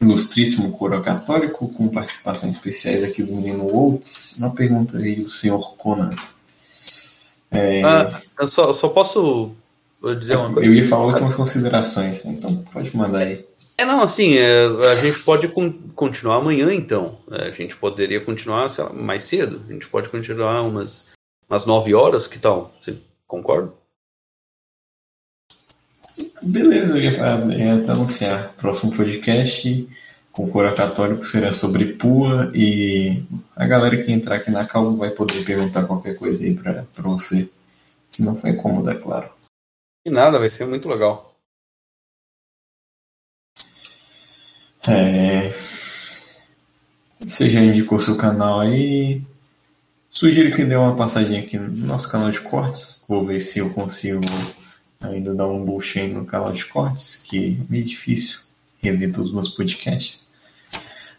ilustríssimo 0.00 0.70
coro 0.70 1.02
católico, 1.02 1.66
com 1.72 1.88
participações 1.88 2.56
especiais 2.56 3.02
aqui 3.02 3.22
do 3.22 3.34
menino 3.34 3.66
Waltz. 3.66 4.36
Uma 4.36 4.54
pergunta 4.54 4.98
aí 4.98 5.16
do 5.16 5.28
senhor 5.28 5.74
Conan. 5.76 6.10
É... 7.54 7.82
Ah, 7.82 8.20
eu 8.38 8.46
só, 8.46 8.72
só 8.72 8.88
posso 8.88 9.54
dizer 10.18 10.36
uma 10.36 10.52
coisa? 10.52 10.68
Eu 10.68 10.74
ia 10.74 10.86
falar 10.86 11.06
últimas 11.06 11.34
considerações, 11.34 12.24
então 12.24 12.56
pode 12.72 12.94
mandar 12.96 13.20
aí. 13.20 13.44
É, 13.76 13.84
não, 13.84 14.02
assim, 14.02 14.36
é, 14.36 14.66
a 14.66 14.94
gente 14.96 15.24
pode 15.24 15.48
con 15.48 15.72
continuar 15.94 16.36
amanhã, 16.36 16.72
então. 16.72 17.18
É, 17.30 17.48
a 17.48 17.50
gente 17.50 17.76
poderia 17.76 18.20
continuar 18.20 18.68
lá, 18.78 18.92
mais 18.92 19.24
cedo. 19.24 19.60
A 19.68 19.72
gente 19.72 19.88
pode 19.88 20.08
continuar 20.08 20.62
umas, 20.62 21.08
umas 21.48 21.66
9 21.66 21.94
horas, 21.94 22.26
que 22.26 22.38
tal? 22.38 22.72
Você 22.80 22.96
concorda? 23.26 23.72
Beleza, 26.40 26.96
eu 26.96 27.02
ia, 27.02 27.10
ia 27.56 27.74
até 27.74 27.92
anunciar. 27.92 28.54
Próximo 28.56 28.94
podcast 28.94 29.88
com 30.34 30.50
cora 30.50 30.74
católico 30.74 31.24
será 31.24 31.54
sobre 31.54 31.94
Pua 31.94 32.50
e 32.52 33.22
a 33.54 33.66
galera 33.66 34.02
que 34.02 34.10
entrar 34.10 34.34
aqui 34.34 34.50
na 34.50 34.66
calma 34.66 34.96
vai 34.96 35.10
poder 35.10 35.44
perguntar 35.44 35.86
qualquer 35.86 36.16
coisa 36.16 36.42
aí 36.42 36.54
pra, 36.54 36.82
pra 36.92 37.02
você. 37.04 37.48
Se 38.10 38.24
não 38.24 38.34
for 38.34 38.48
incômodo, 38.48 38.90
é 38.90 38.96
claro. 38.96 39.32
E 40.04 40.10
nada, 40.10 40.38
vai 40.38 40.50
ser 40.50 40.66
muito 40.66 40.88
legal. 40.88 41.36
É... 44.88 45.50
Você 47.20 47.48
já 47.48 47.60
indicou 47.60 48.00
seu 48.00 48.16
canal 48.16 48.60
aí. 48.60 49.22
Sugiro 50.10 50.54
que 50.54 50.64
dê 50.64 50.74
uma 50.74 50.96
passadinha 50.96 51.42
aqui 51.42 51.58
no 51.58 51.86
nosso 51.86 52.10
canal 52.10 52.32
de 52.32 52.40
cortes. 52.40 53.02
Vou 53.08 53.24
ver 53.24 53.40
se 53.40 53.60
eu 53.60 53.72
consigo 53.72 54.20
ainda 55.00 55.32
dar 55.32 55.46
um 55.46 55.64
aí 55.96 56.08
no 56.12 56.26
canal 56.26 56.52
de 56.52 56.64
cortes, 56.64 57.22
que 57.22 57.56
é 57.60 57.72
meio 57.72 57.84
difícil 57.84 58.40
rever 58.78 59.12
todos 59.12 59.28
os 59.28 59.34
meus 59.34 59.48
podcasts. 59.48 60.23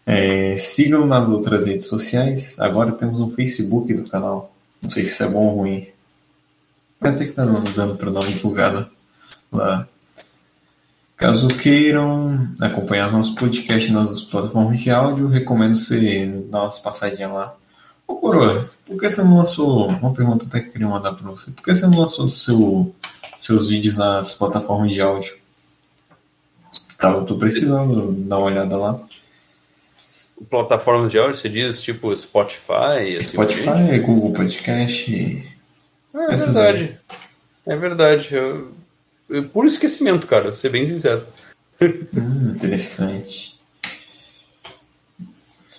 É, 0.06 0.56
sigam 0.56 1.04
nas 1.04 1.28
outras 1.28 1.66
redes 1.66 1.88
sociais. 1.88 2.58
Agora 2.60 2.92
temos 2.92 3.20
um 3.20 3.32
Facebook 3.32 3.92
do 3.92 4.08
canal. 4.08 4.54
Não 4.80 4.88
sei 4.88 5.04
se 5.04 5.12
isso 5.12 5.24
é 5.24 5.28
bom 5.28 5.46
ou 5.48 5.56
ruim. 5.56 5.88
Até 7.00 7.26
que 7.26 7.32
tá 7.32 7.44
dando 7.44 7.96
para 7.96 8.10
dar 8.10 8.20
uma 8.20 8.28
divulgada 8.28 8.88
lá. 9.52 9.86
Caso 11.16 11.48
queiram 11.48 12.54
acompanhar 12.60 13.10
nosso 13.10 13.34
podcast 13.34 13.90
nas 13.90 14.20
plataformas 14.20 14.78
de 14.78 14.90
áudio, 14.90 15.28
recomendo 15.28 15.74
você 15.74 16.26
dar 16.50 16.64
umas 16.64 16.78
passadinhas 16.78 17.32
lá. 17.32 17.56
Ô 18.06 18.16
Coroa, 18.16 18.70
por 18.84 19.00
que 19.00 19.08
você 19.08 19.22
não 19.22 19.38
lançou. 19.38 19.88
Uma 19.88 20.12
pergunta 20.12 20.46
até 20.46 20.60
que 20.60 20.68
eu 20.68 20.72
queria 20.72 20.88
mandar 20.88 21.14
para 21.14 21.30
você. 21.30 21.50
Por 21.50 21.62
que 21.62 21.74
você 21.74 21.86
não 21.86 22.00
lançou 22.00 22.28
seu, 22.28 22.94
seus 23.38 23.68
vídeos 23.68 23.96
nas 23.96 24.34
plataformas 24.34 24.92
de 24.92 25.00
áudio? 25.00 25.34
Tá, 26.98 27.10
eu 27.10 27.24
tô 27.24 27.36
precisando 27.36 28.12
dar 28.12 28.38
uma 28.38 28.46
olhada 28.46 28.76
lá. 28.76 29.00
Plataformas 30.50 31.10
de 31.10 31.18
áudio, 31.18 31.34
você 31.34 31.48
diz 31.48 31.82
tipo 31.82 32.14
Spotify? 32.16 33.16
Assim 33.18 33.32
Spotify, 33.32 33.98
Google 34.00 34.34
Podcast. 34.34 35.48
É, 36.14 36.18
é 36.18 36.36
verdade. 36.36 37.00
É 37.66 37.76
verdade. 37.76 38.34
Eu 38.34 38.76
por 39.52 39.66
esquecimento, 39.66 40.26
cara, 40.26 40.54
ser 40.54 40.70
bem 40.70 40.86
sincero. 40.86 41.26
Hum, 41.80 42.52
interessante. 42.54 43.58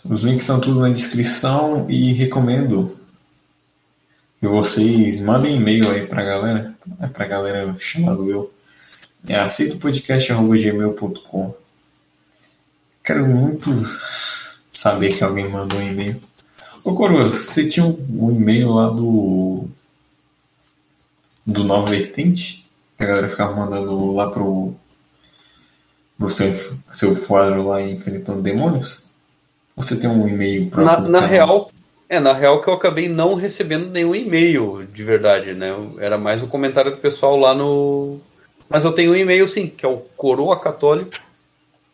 Os 0.04 0.24
links 0.24 0.42
estão 0.42 0.60
tudo 0.60 0.82
na 0.82 0.90
descrição 0.90 1.90
e 1.90 2.12
recomendo 2.14 2.98
que 4.40 4.48
vocês 4.48 5.20
mandem 5.22 5.58
e-mail 5.58 5.90
aí 5.90 6.06
pra 6.06 6.24
galera, 6.24 6.76
é 7.02 7.08
pra 7.08 7.26
galera 7.26 7.76
chamado 7.80 8.30
eu. 8.30 8.54
É 9.28 9.34
aceitopodcast.gmail.com 9.36 11.56
Quero 13.04 13.26
muito 13.26 13.72
saber 14.70 15.18
que 15.18 15.24
alguém 15.24 15.50
mandou 15.50 15.78
um 15.80 15.88
e-mail. 15.88 16.22
Ô 16.84 16.94
Coroa, 16.94 17.26
você 17.26 17.68
tinha 17.68 17.86
um, 17.86 18.32
e-mail 18.32 18.72
lá 18.72 18.90
do. 18.90 19.66
do 21.46 21.64
Nova 21.64 21.90
Vertente? 21.90 22.66
a 23.00 23.06
galera 23.06 23.30
ficava 23.30 23.56
mandando 23.56 24.14
lá 24.14 24.30
pro, 24.32 24.74
pro 26.18 26.32
seu, 26.32 26.52
seu 26.92 27.16
quadro 27.26 27.68
lá 27.68 27.82
enfrentando 27.82 28.42
demônios? 28.42 29.06
Você 29.76 29.96
tem 29.96 30.10
um 30.10 30.28
e-mail 30.28 30.70
próprio? 30.70 31.08
Na, 31.08 31.22
na 31.22 31.28
real, 31.28 31.70
é, 32.10 32.20
na 32.20 32.34
real 32.34 32.62
que 32.62 32.70
eu 32.70 32.74
acabei 32.74 33.08
não 33.08 33.36
recebendo 33.36 33.92
nenhum 33.92 34.16
e-mail 34.16 34.88
de 34.92 35.04
verdade, 35.04 35.54
né? 35.54 35.72
Era 36.00 36.18
mais 36.18 36.42
um 36.42 36.48
comentário 36.48 36.92
do 36.92 36.98
pessoal 36.98 37.36
lá 37.36 37.54
no. 37.54 38.20
Mas 38.68 38.84
eu 38.84 38.94
tenho 38.94 39.12
um 39.12 39.16
e-mail 39.16 39.48
sim, 39.48 39.68
que 39.68 39.86
é 39.86 39.90
o 39.90 39.98
coroa 40.18 40.60
católico, 40.60 41.12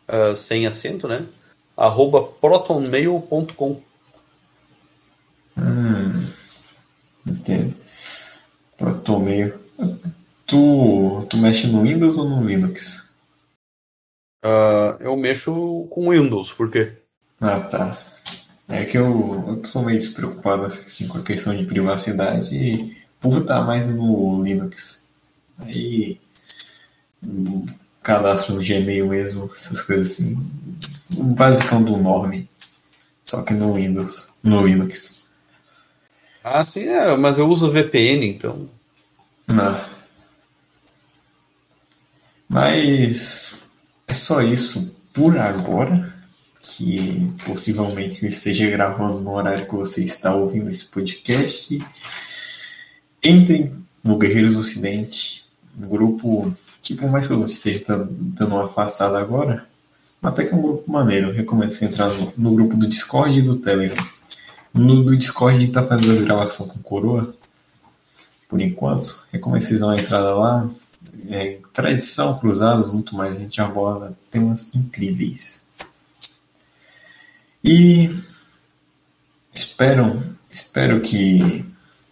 uh, 0.08 0.34
sem 0.34 0.66
acento, 0.66 1.06
né? 1.06 1.24
Arroba 1.76 2.22
protonmail.com. 2.22 3.80
Hum, 5.56 6.32
entendo. 7.26 7.76
Protonmail. 8.76 9.58
Tu, 10.46 11.26
tu 11.28 11.36
mexe 11.36 11.66
no 11.68 11.82
Windows 11.82 12.18
ou 12.18 12.28
no 12.28 12.46
Linux? 12.46 13.04
Uh, 14.44 15.00
eu 15.00 15.16
mexo 15.16 15.86
com 15.90 16.10
Windows, 16.10 16.52
por 16.52 16.70
quê? 16.70 16.92
Ah, 17.40 17.60
tá. 17.60 17.98
É 18.68 18.84
que 18.84 18.98
eu, 18.98 19.44
eu 19.48 19.64
sou 19.64 19.82
meio 19.82 19.98
despreocupado 19.98 20.66
assim, 20.66 21.08
com 21.08 21.18
a 21.18 21.22
questão 21.22 21.56
de 21.56 21.66
privacidade 21.66 22.54
e 22.54 22.96
por 23.20 23.40
estar 23.40 23.62
mais 23.62 23.88
no 23.88 24.42
Linux. 24.42 25.06
Aí 25.58 26.20
cadastro 28.04 28.54
no 28.54 28.62
Gmail 28.62 29.08
mesmo, 29.08 29.50
essas 29.52 29.82
coisas 29.82 30.12
assim. 30.12 30.38
O 31.16 31.24
basicão 31.24 31.82
do 31.82 31.96
nome. 31.96 32.48
Só 33.24 33.42
que 33.42 33.54
no 33.54 33.74
Windows, 33.74 34.28
no 34.42 34.64
Linux. 34.64 35.24
Ah, 36.44 36.64
sim, 36.64 36.84
é, 36.86 37.16
mas 37.16 37.38
eu 37.38 37.48
uso 37.48 37.70
VPN, 37.70 38.26
então. 38.28 38.68
Não. 39.48 39.80
Mas 42.48 43.62
é 44.06 44.14
só 44.14 44.42
isso 44.42 45.00
por 45.12 45.36
agora. 45.38 46.12
Que 46.60 47.30
possivelmente 47.44 48.22
eu 48.22 48.28
esteja 48.28 48.70
gravando 48.70 49.20
no 49.20 49.32
horário 49.32 49.66
que 49.66 49.74
você 49.74 50.02
está 50.02 50.34
ouvindo 50.34 50.70
esse 50.70 50.86
podcast. 50.86 51.78
Entrem 53.22 53.84
no 54.02 54.16
Guerreiros 54.16 54.56
Ocidente, 54.56 55.44
um 55.78 55.88
grupo 55.88 56.54
que, 56.84 56.94
por 56.94 57.10
mais 57.10 57.26
que 57.26 57.32
eu 57.32 57.44
esteja 57.46 57.84
dando 57.88 58.54
uma 58.54 58.66
afastada 58.66 59.18
agora, 59.18 59.66
até 60.22 60.44
que 60.44 60.52
é 60.52 60.56
um 60.56 60.62
grupo 60.62 60.90
maneiro. 60.90 61.28
Eu 61.28 61.34
recomendo 61.34 61.70
você 61.70 61.86
entrar 61.86 62.08
no, 62.08 62.32
no 62.36 62.54
grupo 62.54 62.76
do 62.76 62.86
Discord 62.86 63.38
e 63.38 63.42
do 63.42 63.56
Telegram. 63.56 64.06
No 64.72 65.02
do 65.02 65.16
Discord 65.16 65.56
a 65.56 65.60
gente 65.60 65.70
está 65.70 65.82
fazendo 65.82 66.18
a 66.18 66.22
gravação 66.22 66.68
com 66.68 66.78
coroa, 66.80 67.34
por 68.48 68.60
enquanto. 68.60 69.24
Recomendo 69.32 69.62
vocês 69.62 69.80
dar 69.80 69.86
uma 69.86 69.98
entrada 69.98 70.34
lá, 70.34 70.70
é, 71.28 71.58
tradição, 71.72 72.38
cruzados, 72.38 72.92
muito 72.92 73.16
mais. 73.16 73.34
A 73.34 73.38
gente 73.38 73.60
aborda 73.60 74.16
temas 74.30 74.74
incríveis. 74.74 75.66
E 77.62 78.10
espero, 79.54 80.22
espero 80.50 81.00
que 81.00 81.64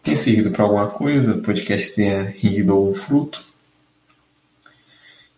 tenha 0.02 0.17
servido 0.17 0.51
para 0.51 0.65
alguma 0.65 0.89
coisa, 0.89 1.34
o 1.34 1.42
podcast 1.42 1.92
tenha 1.94 2.23
rendido 2.23 2.73
algum 2.73 2.94
fruto. 2.94 3.51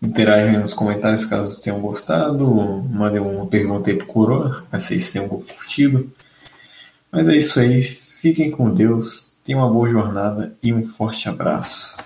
Interajam 0.04 0.60
nos 0.60 0.74
comentários 0.74 1.24
caso 1.24 1.58
tenham 1.62 1.80
gostado, 1.80 2.46
mandem 2.90 3.20
uma 3.20 3.46
pergunta 3.46 3.90
aí 3.90 3.96
pro 3.96 4.06
Coroa, 4.06 4.62
para 4.70 4.78
vocês 4.78 5.10
tenham 5.10 5.26
curtido. 5.28 6.12
Mas 7.10 7.26
é 7.26 7.36
isso 7.36 7.58
aí, 7.58 7.84
fiquem 7.84 8.50
com 8.50 8.68
Deus, 8.68 9.38
tenham 9.42 9.62
uma 9.62 9.72
boa 9.72 9.88
jornada 9.88 10.54
e 10.62 10.74
um 10.74 10.84
forte 10.84 11.26
abraço. 11.26 11.96